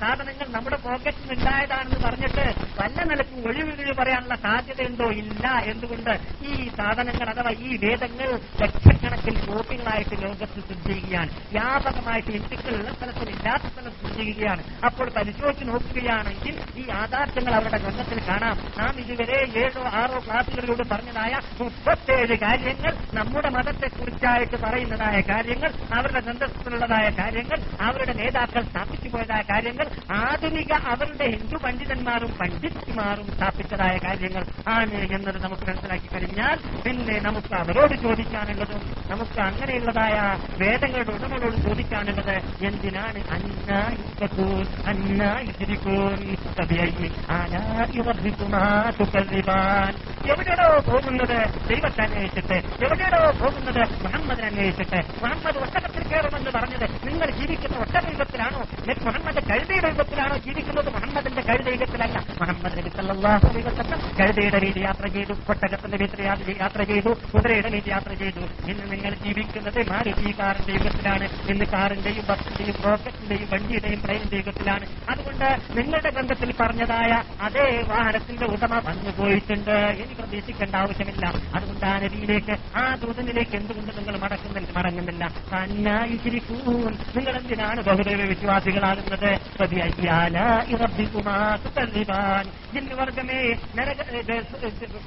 സാധനങ്ങൾ 0.00 0.48
നമ്മുടെ 0.48 0.76
പോക്കറ്റിൽ 0.76 1.32
ഉണ്ടായതാണെന്ന് 1.32 2.04
പറഞ്ഞിട്ട് 2.04 2.44
വല്ല 2.82 3.02
നിലക്കും 3.02 3.46
ഒഴിവുകൾ 3.46 3.92
പറയാനുള്ള 3.92 4.34
സാധ്യതയുണ്ടോ? 4.34 5.04
ഇല്ല. 5.04 5.46
എന്തുകൊണ്ട്? 5.64 6.10
ഈ 6.46 6.68
സാധനങ്ങൾ 6.68 7.28
അഥവാ 7.30 7.50
ഈ 7.50 7.76
വേദങ്ങൾ 7.76 8.28
ലക്ഷക്കണക്കിൽ 8.62 9.46
കോപ്പികളായിട്ട് 9.46 10.22
ലോകത്ത് 10.22 10.60
സൃഷ്ടിക്കുകയാണ്. 10.60 11.30
വ്യാപകമായിട്ട് 11.52 12.30
ഹിന്ദുക്കളുള്ള 12.30 12.92
സ്ഥലത്തിൽ 12.94 13.28
ഇല്ലാത്ത 13.30 13.62
സ്ഥലം 13.72 13.92
സൃഷ്ടിക്കുകയാണ്. 13.92 14.62
അപ്പോൾ 14.84 15.10
പരിശോധിച്ച് 15.10 15.68
നോക്കുകയാണെങ്കിൽ 15.68 16.62
ഈ 16.76 16.84
യാഥാർത്ഥ്യങ്ങൾ 16.88 17.54
അവരുടെ 17.54 17.78
ഗ്രന്ഥത്തിൽ 17.78 18.28
കാണാം. 18.28 18.56
നാം 18.78 19.00
ഇതുവരെ 19.00 19.38
ഏഴോ 19.56 19.82
ആറോ 19.82 20.18
ക്ലാസുകളിലൂടെ 20.26 20.84
പറഞ്ഞതായ 20.92 21.62
മുപ്പത്തേഴ് 21.62 22.38
കാര്യങ്ങൾ 22.38 22.93
നമ്മുടെ 23.14 23.50
മതത്തെ 23.50 23.88
കുറിച്ചായിട്ട് 23.88 24.56
പറയുന്നതായ 24.56 25.20
കാര്യങ്ങൾ 25.28 25.70
അവരുടെ 25.92 26.20
ഗ്രന്ഥത്തിലുള്ളതായ 26.20 27.10
കാര്യങ്ങൾ 27.18 27.58
അവരുടെ 27.80 28.12
നേതാക്കൾ 28.12 28.62
സ്ഥാപിച്ചു 28.62 29.08
പോയതായ 29.08 29.42
കാര്യങ്ങൾ 29.50 29.86
ആധുനിക 30.20 30.72
അവരുടെ 30.84 31.24
ഹിന്ദു 31.30 31.56
പണ്ഡിതന്മാരും 31.64 32.32
പണ്ഡിതന്മാരും 32.40 33.26
സ്ഥാപിച്ചതായ 33.30 33.96
കാര്യങ്ങൾ 34.04 34.44
ആണ് 34.68 34.94
എന്നത് 35.12 35.38
നമുക്ക് 35.42 35.64
മനസ്സിലാക്കി 35.64 36.08
കഴിഞ്ഞാൽ 36.14 36.56
പിന്നെ 36.84 37.20
നമുക്ക് 37.20 37.54
അവരോട് 37.54 37.94
ചോദിക്കാനുള്ളതും 38.02 38.82
നമുക്ക് 39.10 39.40
അങ്ങനെയുള്ളതായ 39.40 40.16
വേദങ്ങളുടെ 40.60 41.12
ഉടമകളോട് 41.12 41.56
ചോദിക്കാനുള്ളത് 41.62 42.36
എന്തിനാണ്? 42.60 43.20
അന്ന 43.30 43.70
യുദ്ധക്കൂൻ 43.98 44.64
അന്ന 44.86 45.22
യുദ്ധരിക്കൂൻ 45.42 46.18
എവിടെയോ 50.24 50.68
പോകുന്നത് 50.86 51.38
ദൈവത്തെ 51.68 52.02
അന്വേഷിച്ചിട്ട് 52.02 52.56
എവിടെയോ 53.04 53.30
പോകുന്നത് 53.40 53.82
മുഹമ്മദിനെ 54.04 54.46
അന്വേഷിച്ചിട്ട് 54.50 55.00
മുഹമ്മദ് 55.22 55.58
ഒട്ടകത്തിൽ 55.64 56.02
കയറുമെന്ന് 56.10 56.50
പറഞ്ഞത് 56.56 56.86
നിങ്ങൾ 57.08 57.28
ജീവിക്കുന്ന 57.38 57.76
ഒട്ടക 57.84 58.04
യുഗത്തിലാണോ 58.14 58.60
മുഹമ്മദ് 59.06 59.40
കഴുതയുടെ 59.50 59.88
യുഗത്തിലാണോ 59.92 60.36
ജീവിക്കുന്നത്? 60.44 60.88
മുഹമ്മദിന്റെ 60.96 61.42
കഴുത 61.48 61.68
യുഗത്തിലല്ല 61.74 62.18
മുഹമ്മദ് 62.40 62.76
നബി 62.78 62.90
സല്ലല്ലാഹു 62.96 63.44
അലൈഹി 63.50 63.64
വസല്ലം 63.68 64.00
കഴുതയുടെ 64.18 64.58
രീതി 64.64 64.80
യാത്ര 64.86 65.06
ചെയ്തു 65.16 65.34
ഒട്ടകത്തിന്റെ 65.52 65.96
വീട്ടിൽ 66.02 66.20
യാത്ര 66.62 66.80
ചെയ്തു 66.90 67.10
കുതിരയുടെ 67.32 67.70
രീതി 67.76 67.90
യാത്ര 67.94 68.12
ചെയ്തു. 68.22 68.42
ഇന്ന് 68.70 68.84
നിങ്ങൾ 68.92 69.12
ജീവിക്കുന്നത് 69.24 69.80
മാരുതി 69.92 70.32
കാറിന്റെ 70.40 70.72
യുഗത്തിലാണ്. 70.78 71.26
ഇന്ന് 71.52 71.66
കാറിന്റെയും 71.74 72.24
ബസിന്റെയും 72.30 72.76
റോക്കറ്റിന്റെയും 72.86 73.48
വണ്ടിയുടെയും 73.52 74.00
ട്രെയിനിന്റെ 74.04 74.38
യുഗത്തിലാണ്. 74.42 74.84
അതുകൊണ്ട് 75.12 75.46
നിങ്ങളുടെ 75.78 76.10
ഗ്രന്ഥത്തിൽ 76.16 76.52
പറഞ്ഞതായ 76.60 77.12
അതേ 77.46 77.66
വാഹനത്തിന്റെ 77.92 78.46
ഉടമ 78.54 78.74
വന്നു 78.88 79.10
പോയിട്ടുണ്ട് 79.18 79.74
ഇനി 80.02 80.14
പ്രതീക്ഷിക്കേണ്ട 80.20 80.74
ആവശ്യമില്ല. 80.82 81.24
അതുകൊണ്ട് 81.56 81.86
ആ 81.92 81.94
നദിയിലേക്ക് 82.04 82.54
ആ 82.82 82.84
ദൂതനിലേക്ക് 82.94 83.56
എന്തുകൊണ്ട് 83.56 83.92
നിങ്ങൾ 83.98 84.18
മടക്കുന്നില്ല 84.18 84.78
മടങ്ങുന്നില്ല. 84.78 85.24
നിങ്ങൾ 87.16 87.36
എന്തിനാണ് 87.36 87.82
ബഹുദൈവ 87.82 88.22
വിശ്വാസികളാകുന്നത്? 88.22 89.38
ജിന്നുവർഗമേ 92.74 93.54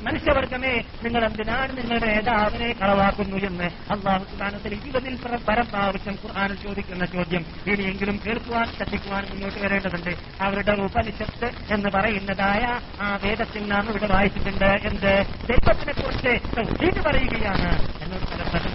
മനുഷ്യവർഗമേ 0.01 0.83
നിങ്ങൾ 1.03 1.25
എന്തിനാണ് 1.25 1.77
നിങ്ങളുടെ 1.77 2.05
നേതാവിനെ 2.05 2.73
കളവാക്കുന്നു 2.73 3.37
എന്ന്? 3.37 3.63
അള്ളാഹു 3.63 4.23
സ്ഥാനത്തിൽ 4.35 4.73
ഇരുപതിൽ 4.73 5.15
പരമാവശ്യം 5.49 6.13
ഖുർആാനിൽ 6.13 6.55
ചോദിക്കുന്ന 6.55 7.05
ചോദ്യം. 7.05 7.45
ഇനിയെങ്കിലും 7.67 8.19
കേൾക്കുവാൻ 8.25 8.65
ശ്രദ്ധിക്കുവാൻ 8.77 9.23
മുന്നോട്ട് 9.29 9.59
വരേണ്ടതുണ്ട്. 9.59 10.09
അവരുടെ 10.41 10.71
ഉപനിഷത്ത് 10.71 11.73
എന്ന് 11.73 11.89
പറയുന്നതായ 11.89 12.79
ആ 13.01 13.19
വേദത്തിൽ 13.23 13.67
നാം 13.67 13.89
ഇവിടെ 13.89 14.07
വായിച്ചിട്ടുണ്ട് 14.07 14.65
എന്ത്? 14.65 15.25
ദൈവത്തിനെ 15.47 15.93
കുറിച്ച് 15.93 16.99
പറയുകയാണ്. 17.07 17.76
എന്നോട് 18.01 18.25
പലപ്പോഴും 18.25 18.73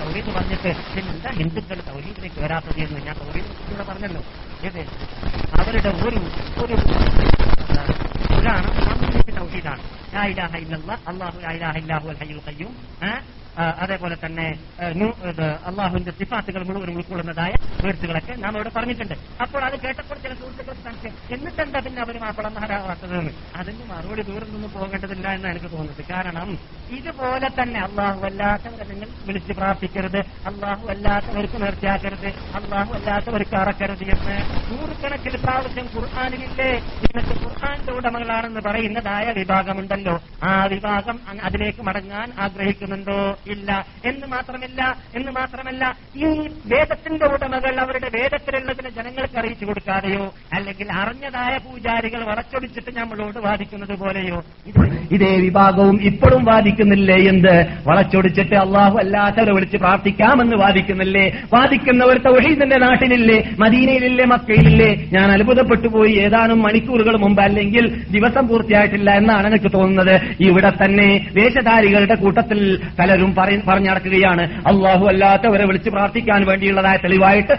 തൗഹീദ് 0.00 0.30
പറഞ്ഞിട്ട് 0.36 0.70
എന്താ 1.02 1.30
ഹിന്ദുക്കൾ 1.38 1.78
തൗഹീദിലേക്ക് 1.88 2.40
വരാത്തത് 2.40 2.80
എന്ന് 2.86 3.00
ഞാൻ 3.06 3.16
തൗഹീദിനെ 3.20 3.54
കുറിച്ച് 3.58 3.86
പറഞ്ഞല്ലോ 3.90 4.22
ഏത് 4.62 4.82
അവരുടെ 5.60 5.92
ഒരു 6.00 6.20
ഒരു 6.64 6.76
ഇതാണ് 8.36 8.68
തൗഹീദാണ് 9.38 9.82
ലാ 10.12 10.24
ഇലാഹ 10.32 10.52
ഇല്ലല്ലാഹ് 10.64 11.02
അല്ലാഹു 11.06 11.38
ലാ 11.44 11.70
ഹയ്യുൽ 12.20 12.42
ഖയ്യൂം 12.48 12.74
അതേപോലെ 13.82 14.16
തന്നെ 14.24 14.46
അള്ളാഹുവിന്റെ 15.68 16.12
സിഫാത്തുകൾ 16.18 16.62
മുഴുവൻ 16.68 16.90
ഉൾക്കൊള്ളുന്നതായ 16.96 17.52
വീഴ്ചകളൊക്കെ 17.84 18.34
നാം 18.44 18.54
ഇവിടെ 18.58 18.70
പറഞ്ഞിട്ടുണ്ട്. 18.76 19.14
അപ്പോൾ 19.44 19.62
അത് 19.68 19.76
കേട്ടപ്പോൾ 19.84 20.18
ചില 20.24 20.32
സുഹൃത്തുക്കൾക്ക് 20.40 20.84
സംശയം 20.88 21.14
എന്നിട്ടെന്താ 21.34 21.80
പിന്നെ 21.86 22.02
അവർ 22.02 22.16
മാപ്പിളമാരാവാത്തതെന്ന് 22.24 23.32
അതിന് 23.60 23.84
മറുപടി 23.90 24.22
ദൂരം 24.30 24.48
നിന്ന് 24.54 24.68
പോകേണ്ടതില്ല 24.76 25.26
എന്ന് 25.36 25.48
എനിക്ക് 25.48 25.70
തോന്നുന്നത്. 25.74 26.02
കാരണം 26.12 26.50
ഇതുപോലെ 26.98 27.48
തന്നെ 27.60 27.80
അള്ളാഹു 27.80 28.20
അല്ലാത്തവരെ 28.30 28.86
നിങ്ങൾ 28.92 29.08
വിളിച്ച് 29.26 29.52
പ്രാർത്ഥിക്കരുത് 29.60 30.18
അള്ളാഹു 30.50 30.84
അല്ലാത്തവർക്ക് 30.94 31.58
നിർത്തിയാക്കരുത് 31.64 32.28
അള്ളാഹു 32.60 32.90
അല്ലാത്തവർക്ക് 32.98 33.56
അറക്കരുത് 33.62 34.04
എന്ന് 34.14 34.36
നൂറുകണക്കിന് 34.70 35.38
പ്രാവശ്യം 35.44 35.86
ഖുർആാനിലില്ലേ? 35.94 36.70
ഇന്നത്തെ 37.04 37.34
ഖുർആാന്റെ 37.44 37.92
ഉടമകളാണെന്ന് 37.98 38.60
പറയുന്നതായ 38.68 39.26
വിഭാഗമുണ്ടല്ലോ. 39.40 40.16
ആ 40.50 40.52
വിഭാഗം 40.74 41.18
അതിലേക്ക് 41.48 41.82
മടങ്ങാൻ 41.88 42.28
ആഗ്രഹിക്കുന്നുണ്ടോ? 42.46 43.20
ഇല്ല. 43.50 43.86
എന്ന് 44.04 44.26
മാത്രമല്ല 44.26 44.96
എന്ന് 45.16 45.32
മാത്രമല്ല 45.32 45.96
ഈ 46.16 46.24
വേദത്തിന്റെ 46.66 47.26
ഉടമകൾ 47.26 47.80
അവരുടെ 47.80 48.10
വേദത്തിലുള്ളതിനെ 48.14 48.90
ജനങ്ങൾക്ക് 48.90 49.38
അറിയിച്ചു 49.38 49.64
കൊടുക്കാതെയോ 49.64 50.34
അല്ലെങ്കിൽ 50.54 50.92
അറിഞ്ഞതായ 50.92 51.58
പൂജാരികൾ 51.58 52.24
വളച്ചൊടിച്ചിട്ട് 52.24 52.98
നമ്മളോട് 52.98 53.38
വാദിക്കുന്നത് 53.38 53.98
പോലെയോ? 53.98 54.44
ഇതേ 55.12 55.36
വിഭാഗവും 55.36 56.02
ഇപ്പോഴും 56.02 56.44
വാദിക്കുന്നില്ലേ 56.44 57.16
എന്ത്? 57.16 57.66
വളച്ചൊടിച്ചിട്ട് 57.86 58.54
അള്ളാഹു 58.54 58.98
അല്ലാത്തവരെ 58.98 59.52
വിളിച്ച് 59.52 59.76
പ്രാർത്ഥിക്കാമെന്ന് 59.76 60.56
വാദിക്കുന്നില്ലേ? 60.56 61.42
വാദിക്കുന്നവർ 61.52 62.18
തൗഹീദിന്റെ 62.18 62.76
നാട്ടിലില്ലേ? 62.76 63.50
മദീനയിലില്ലേ? 63.58 64.24
മക്കയിലില്ലേ? 64.24 65.08
ഞാൻ 65.12 65.32
അത്ഭുതപ്പെട്ടു 65.32 65.88
പോയി. 65.88 66.12
ഏതാനും 66.12 66.62
മണിക്കൂറുകൾ 66.62 67.16
മുമ്പ് 67.16 67.42
അല്ലെങ്കിൽ 67.42 68.04
ദിവസം 68.10 68.48
പൂർത്തിയായിട്ടില്ല 68.48 69.10
എന്നാണ് 69.10 69.46
എനിക്ക് 69.46 69.72
തോന്നുന്നത്. 69.72 70.20
ഇവിടെ 70.40 70.70
തന്നെ 70.70 71.30
വേഷധാരികളുടെ 71.32 72.14
കൂട്ടത്തിൽ 72.14 72.80
പലരും 72.98 73.31
പറഞ്ഞു 73.34 73.90
നടക്കുകയാണ്. 73.90 74.44
അള്ളാഹു 74.66 75.06
അല്ലാത്തവരെ 75.06 75.66
വിളിച്ച് 75.66 75.90
പ്രാർത്ഥിക്കാൻ 75.90 76.46
വേണ്ടിയുള്ളതായ 76.46 76.96
തെളിവായിട്ട് 76.96 77.54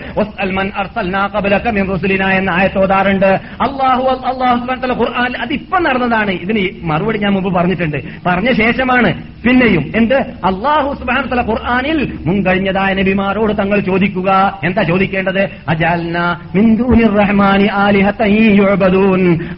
എന്ന 2.33 2.49
ആയത്തോതാറുണ്ട് 2.49 3.31
അള്ളാഹു 3.65 4.03
അള്ളാഹു 4.03 4.65
ഖുർആൻ 4.93 5.33
അതിപ്പം 5.41 5.83
നടന്നതാണ്. 5.83 6.31
ഇതിന് 6.31 6.85
മറുപടി 6.85 7.19
ഞാൻ 7.19 7.33
മുമ്പ് 7.33 7.53
പറഞ്ഞിട്ടുണ്ട്. 7.55 7.97
പറഞ്ഞ 8.25 8.51
ശേഷമാണ് 8.51 9.13
പിന്നെയും 9.43 9.91
എന്ത്? 9.95 10.15
അള്ളാഹു 10.49 10.93
സുബാൻ 10.99 11.23
തല 11.29 11.41
ഖുർആാനിൽ 11.49 12.17
മുൻകഴിഞ്ഞതായ 12.25 12.93
നബിമാരോട് 12.93 13.53
തങ്ങൾ 13.53 13.79
ചോദിക്കുക. 13.79 14.59
എന്താ 14.63 14.81
ചോദിക്കേണ്ടത്? 14.81 15.43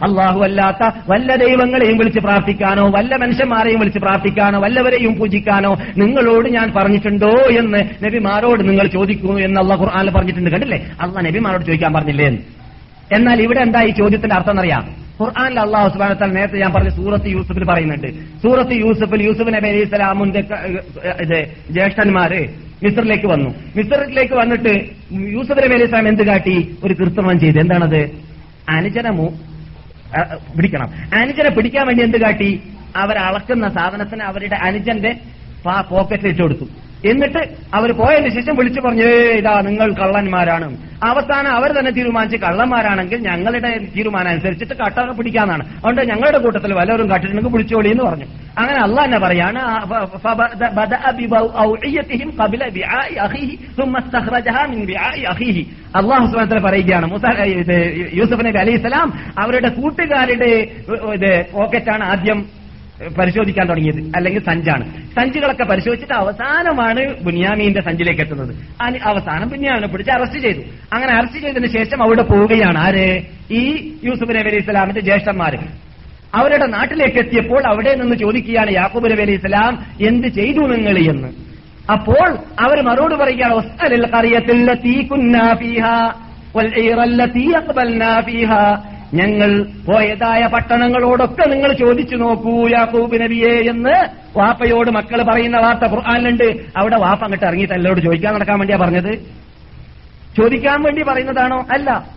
അള്ളാഹു 0.02 0.40
അല്ലാത്ത 0.40 0.90
വല്ല 1.08 1.34
ദൈവങ്ങളെയും 1.34 1.98
വിളിച്ച് 1.98 2.20
പ്രാർത്ഥിക്കാനോ 2.20 2.84
വല്ല 2.96 3.16
മനുഷ്യന്മാരെയും 3.16 3.80
വിളിച്ച് 3.80 3.98
പ്രാർത്ഥിക്കാനോ 3.98 4.60
വല്ലവരെയും 4.60 5.14
പൂജിക്കാനോ 5.18 5.72
നിങ്ങളോട് 6.06 6.48
ഞാൻ 6.48 6.66
പറഞ്ഞിട്ടുണ്ടോ 6.76 7.32
എന്ന് 7.60 7.80
നബിമാരോട് 8.04 8.62
നിങ്ങൾ 8.68 8.86
ചോദിക്കൂ 8.86 9.38
എന്ന് 9.38 9.60
അള്ളാഹ് 9.60 9.80
ഖുർആാനിൽ 9.80 10.10
പറഞ്ഞിട്ടുണ്ട്. 10.10 10.50
കണ്ടില്ലേ? 10.50 10.78
അള്ളാഹ് 11.00 11.26
നബിമാരോട് 11.26 11.64
ചോദിക്കാൻ 11.64 11.92
പറഞ്ഞില്ലേ 11.92 12.28
എന്നാൽ 13.12 13.38
ഇവിടെ 13.42 13.60
എന്താ 13.60 13.80
ഈ 13.82 13.90
ചോദ്യത്തിന്റെ 13.90 14.36
അർത്ഥം 14.36 14.60
അറിയാം 14.60 14.84
ഖുർആാനിൽ 15.20 15.58
അള്ളാഹു 15.60 15.88
സുബാനത്താൽ 15.88 16.30
നേരത്തെ 16.36 16.58
ഞാൻ 16.58 16.72
പറഞ്ഞ 16.72 16.90
സൂറത്ത് 16.96 17.28
യൂസഫിൽ 17.34 17.64
പറയുന്നുണ്ട്. 17.64 18.08
സൂറത്ത് 18.42 18.74
യൂസഫിൽ 18.80 19.22
യൂസഫ് 19.22 19.52
നബി 19.54 19.68
അലൈഹി 19.68 19.84
സ്വലാമുന്റെ 19.84 20.40
ഇത് 21.24 21.38
ജ്യേഷ്ഠന്മാര് 21.70 22.40
മിസറിലേക്ക് 22.82 23.26
വന്നു. 23.26 23.50
മിസറിലേക്ക് 23.76 24.34
വന്നിട്ട് 24.34 24.72
യൂസുഫ് 25.34 25.58
നബി 25.58 25.74
അലൈഹി 25.74 25.90
സ്വലാം 25.90 26.08
എന്ത് 26.08 26.22
കാട്ടി? 26.22 26.56
ഒരു 26.84 26.94
കൃത്രിമം 26.94 27.40
ചെയ്ത്. 27.40 27.58
എന്താണത്? 27.58 28.02
അനുജനമോ 28.68 29.28
പിടിക്കണം. 30.56 30.88
അനുജനെ 31.20 31.50
പിടിക്കാൻ 31.50 31.86
വേണ്ടി 31.86 32.02
എന്ത് 32.04 32.18
കാട്ടി? 32.20 32.50
അവരളക്കുന്ന 32.96 33.68
സാധനത്തിന് 33.68 34.22
അവരുടെ 34.22 34.56
അനുജന്റെ 34.62 35.12
പോക്കറ്റിൽ 35.92 36.28
ഇട്ട് 36.28 36.42
കൊടുത്തു 36.42 36.66
എന്നിട്ട് 37.10 37.40
അവർ 37.76 37.90
പോയതിന് 37.98 38.30
ശേഷം 38.36 38.54
വിളിച്ചു 38.58 38.80
പറഞ്ഞു 38.80 39.08
ഇതാ 39.38 39.52
നിങ്ങൾ 39.66 39.88
കള്ളന്മാരാണ്. 39.94 40.66
അവസാനം 41.08 41.50
അവർ 41.58 41.70
തന്നെ 41.78 41.90
തീരുമാനിച്ച് 41.90 42.38
കള്ളന്മാരാണെങ്കിൽ 42.44 43.18
ഞങ്ങളുടെ 43.26 43.70
തീരുമാനം 43.96 44.30
അനുസരിച്ചിട്ട് 44.32 44.74
കട്ട 44.74 44.98
പിടിക്കാന്നാണ്. 45.18 45.64
അതുകൊണ്ട് 45.76 46.02
ഞങ്ങളുടെ 46.12 46.38
കൂട്ടത്തിൽ 46.44 46.72
വല്ലവരും 46.78 47.10
കട്ടിട്ടുണ്ടെങ്കിൽ 47.12 47.52
വിളിച്ചോളി 47.56 47.88
എന്ന് 47.94 48.04
പറഞ്ഞു. 48.04 48.26
അങ്ങനെ 48.58 48.80
അല്ല 48.86 48.98
തന്നെ 49.04 49.18
പറയാണ് 49.26 49.60
അള്ളാഹു 56.00 56.26
സുബാനത്തിൽ 56.32 56.60
പറയുകയാണ് 56.68 57.06
യൂസഫ് 58.20 58.44
നബി 58.46 58.58
അലൈഹി 58.64 58.78
സ്വലാം 58.86 59.08
അവരുടെ 59.38 59.68
കൂട്ടുകാരുടെ 59.68 60.52
ഇത് 61.16 61.32
പോക്കറ്റാണ് 61.54 62.04
ആദ്യം 62.04 62.40
പരിശോധിക്കാൻ 63.18 63.68
തുടങ്ങിയത്. 63.68 64.12
അല്ലെങ്കിൽ 64.16 64.44
സഞ്ചാണ്. 64.44 65.14
സഞ്ചുകളൊക്കെ 65.14 65.64
പരിശോധിച്ചിട്ട് 65.64 66.14
അവസാനമാണ് 66.14 67.22
ബുനിയാമീന്റെ 67.22 67.80
സഞ്ചിലേക്ക് 67.80 68.20
എത്തുന്നത്. 68.20 68.54
അവസാനം 69.02 69.48
ബുനിയാമിനെ 69.48 69.86
പിടിച്ച് 69.86 70.12
അറസ്റ്റ് 70.12 70.38
ചെയ്തു. 70.38 70.60
അങ്ങനെ 70.92 71.12
അറസ്റ്റ് 71.12 71.38
ചെയ്തതിന് 71.38 71.66
ശേഷം 71.66 72.02
അവിടെ 72.02 72.22
പോവുകയാണ് 72.22 72.78
ആര്? 72.78 73.22
ഈ 73.50 73.94
യൂസുഫ് 74.04 74.30
നബി 74.30 74.38
അലൈഹി 74.38 74.56
ഇസ്ലാമിന്റെ 74.56 75.00
ജ്യേഷ്ഠന്മാര് 75.00 75.86
അവരുടെ 76.34 76.66
നാട്ടിലേക്ക് 76.66 77.18
എത്തിയപ്പോൾ 77.18 77.66
അവിടെ 77.66 77.94
നിന്ന് 77.94 78.16
ചോദിക്കുകയാണ് 78.16 78.70
യാക്കൂബ് 78.70 79.04
നബി 79.04 79.22
അലൈഹി 79.22 79.32
ഇസ്ലാം 79.32 79.86
എന്ത് 80.00 80.28
ചെയ്തു 80.28 80.58
നിങ്ങൾ 80.58 80.98
എന്ന്? 80.98 81.28
അപ്പോൾ 81.92 82.38
അവർ 82.60 82.82
മറുപടി 82.82 83.14
പറയുകയാണ് 83.14 83.54
ഞങ്ങൾ 89.16 89.62
പോയതായ 89.62 90.46
പട്ടണങ്ങളോടൊക്കെ 90.46 91.48
നിങ്ങൾ 91.48 91.72
ചോദിച്ചു 91.72 92.16
നോക്കൂ 92.16 92.68
യാക്കൂബ് 92.68 93.22
നബിയെ 93.22 93.70
എന്ന്. 93.70 94.06
വാപ്പയോട് 94.38 94.90
മക്കൾ 94.90 95.22
പറയുന്ന 95.22 95.58
വാർത്ത 95.58 95.92
ഖുർആാനിലുണ്ട്. 95.92 96.56
അവിടെ 96.76 96.96
വാപ്പ 96.96 97.22
അങ്ങോട്ട് 97.22 97.46
ഇറങ്ങിയിട്ട് 97.46 97.74
എല്ലാവരോട് 97.74 98.04
ചോദിക്കാൻ 98.04 98.34
നടക്കാൻ 98.34 98.58
വേണ്ടിയാ 98.58 98.78
പറഞ്ഞത്. 98.78 99.14
ചോദിക്കാൻ 100.36 100.82
വേണ്ടി 100.82 101.02
പറയുന്നതാണോ? 101.02 101.66
അല്ല. 101.72 102.16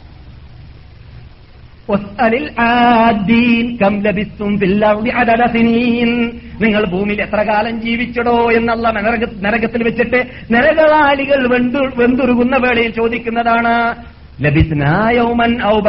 നിങ്ങൾ 6.62 6.86
ഭൂമിയിൽ 6.86 7.22
എത്ര 7.22 7.36
കാലം 7.36 7.82
ജീവിച്ചടോ 7.82 8.52
എന്നുള്ള 8.52 8.90
നരക- 8.90 9.42
നരകത്തിൽ 9.42 9.84
വെച്ചിട്ട് 9.84 10.26
നരകവാളികൾ 10.52 11.48
വെന്തുരുകുന്ന 11.96 12.58
വേളയിൽ 12.58 12.92
ചോദിക്കുന്നതാണ്. 12.92 13.96
ലബിസ്നാ 14.42 15.10
യൗമൻ 15.10 15.64
ഔ 15.64 15.80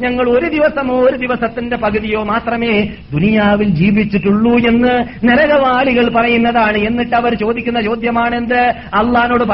ഞങ്ങൾ 0.00 0.28
ഒരു 0.30 0.46
ദിവസമോ 0.46 0.94
ഒരു 0.94 1.16
ദിവസത്തിന്റെ 1.16 1.76
പകുതിയോ 1.76 2.22
മാത്രമേ 2.22 2.82
ദുനിയാവിൽ 3.12 3.68
ജീവിച്ചിട്ടുള്ളൂ 3.68 4.58
എന്ന് 4.58 5.26
നരകവാളികൾ 5.26 6.08
പറയുന്നതാണ്. 6.08 6.78
എന്നിട്ട് 6.78 7.16
അവർ 7.16 7.34
ചോദിക്കുന്ന 7.34 7.80
ചോദ്യമാണെന്ത്? 7.80 8.74
അള്ളഹാനോട് 8.94 9.44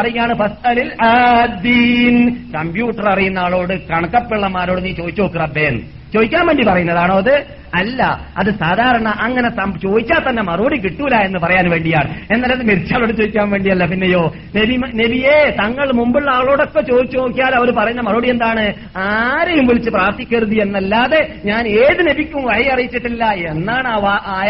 ആദീൻ. 1.05 2.37
കമ്പ്യൂട്ടർ 2.55 3.09
അറിയുന്ന 3.09 3.39
ആളോട് 3.39 3.89
കണക്കപ്പിള്ളമാരോട് 3.89 4.85
നീ 4.85 4.93
ചോദിച്ചു 4.93 5.23
റബ്ബേൻ 5.23 5.81
ചോദിക്കാൻ 6.15 6.47
വേണ്ടി 6.47 6.65
പറയുന്നതാണോ 6.65 7.17
അത്? 7.17 7.59
അല്ല 7.75 8.03
അത് 8.39 8.51
സാധാരണ 8.51 9.09
അങ്ങനെ 9.09 9.49
ചോദിച്ചാൽ 9.79 10.31
തന്നെ 10.31 10.43
മറുപടി 10.43 10.77
കിട്ടൂല 10.77 11.15
എന്ന് 11.15 11.39
പറയാൻ 11.39 11.71
വേണ്ടിയാണ്. 11.71 12.15
എന്നാൽ 12.33 12.53
അത് 12.53 12.63
മിർച്ചാളോട് 12.63 13.13
ചോദിക്കാൻ 13.13 13.51
വേണ്ടിയല്ല 13.51 13.87
പിന്നെയോ? 13.87 14.35
നബി 14.57 14.77
നബിയെ 14.77 15.57
തങ്ങൾ 15.65 15.93
മുമ്പുള്ള 15.93 16.31
ആളോടൊക്കെ 16.31 16.81
ചോദിച്ചു 16.81 17.19
നോക്കിയാൽ 17.19 17.55
അവർ 17.55 17.71
പറയുന്ന 17.71 18.01
മറുപടി 18.01 18.31
എന്താണ്? 18.31 18.73
ആരെയും 18.97 19.67
വിളിച്ച് 19.67 19.91
പ്രാർത്ഥിക്കരുത് 19.91 20.55
എന്നല്ലാതെ 20.55 21.35
ഞാൻ 21.45 21.69
ഏത് 21.69 22.09
നബിക്കും 22.09 22.45
വഴി 22.45 22.65
അറിയിച്ചിട്ടില്ല 22.65 23.25
എന്നാണ് 23.25 23.89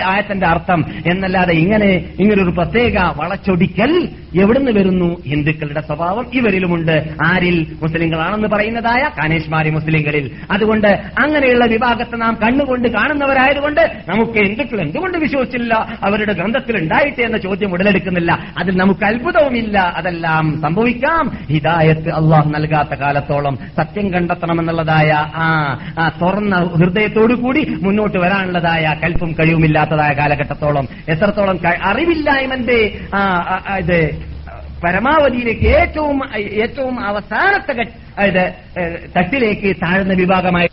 ആയത്തിന്റെ 0.06 0.46
അർത്ഥം. 0.46 0.84
എന്നല്ലാതെ 1.06 1.54
ഇങ്ങനെ 1.54 1.90
ഇങ്ങനൊരു 2.20 2.50
പ്രത്യേക 2.50 2.98
വളച്ചൊടിക്കൽ 3.16 4.08
എവിടുന്ന് 4.40 4.70
വരുന്നു? 4.70 5.16
ഹിന്ദുക്കളുടെ 5.26 5.80
സ്വഭാവം 5.80 6.26
ഇവരിലുമുണ്ട്. 6.34 7.14
ആരിൽ? 7.24 7.66
മുസ്ലിങ്ങളാണെന്ന് 7.82 8.48
പറയുന്നതായ 8.48 9.02
കാനേഷ്മാരി 9.18 9.70
മുസ്ലിങ്ങളിൽ. 9.70 10.30
അതുകൊണ്ട് 10.50 10.98
അങ്ങനെയുള്ള 11.48 11.66
വിഭാഗത്തെ 11.72 12.16
നാം 12.16 12.34
കണ്ണുകൊണ്ട് 12.42 12.88
കാണുന്നവരായതുകൊണ്ട് 12.88 13.80
നമുക്ക് 14.08 14.38
ഹിന്ദുക്കൾ 14.38 14.78
എന്തുകൊണ്ട് 14.80 15.16
വിശ്വസിച്ചില്ല? 15.18 15.74
അവരുടെ 16.02 16.32
ഗ്രന്ഥത്തിൽ 16.32 16.74
ഉണ്ടായിട്ട് 16.76 17.20
എന്ന 17.22 17.38
ചോദ്യം 17.38 17.70
ഉടലെടുക്കുന്നില്ല. 17.72 18.32
അതിൽ 18.58 18.76
നമുക്ക് 18.76 19.04
അത്ഭുതവുമില്ല. 19.04 19.78
അതെല്ലാം 19.96 20.44
സംഭവിക്കാം. 20.62 21.24
ഹിദായത്ത് 21.50 22.10
അള്ളാഹ് 22.10 22.48
നൽകാത്ത 22.54 22.92
കാലത്തോളം 23.00 23.54
സത്യം 23.76 24.06
കണ്ടെത്തണമെന്നുള്ളതായ 24.12 25.10
ആ 25.44 26.08
തുറന്ന 26.22 26.56
ഹൃദയത്തോടു 26.76 27.34
കൂടി 27.34 27.62
മുന്നോട്ട് 27.82 28.18
വരാനുള്ളതായ 28.18 28.84
കൽപ്പും 29.04 29.30
കഴിവുമില്ലാത്തതായ 29.40 30.12
കാലഘട്ടത്തോളം 30.18 30.86
എത്രത്തോളം 31.08 31.56
അറിവില്ലായ്മന്റെ 31.82 32.80
ഇത് 33.78 34.00
പരമാവധിയിലേക്ക് 34.84 35.68
ഏറ്റവും 35.80 36.18
ഏറ്റവും 36.64 36.96
അവസാനത്തെ 37.06 37.72
തട്ടിലേക്ക് 39.16 39.68
താഴ്ന്ന 39.76 40.14
വിഭാഗമായി 40.14 40.68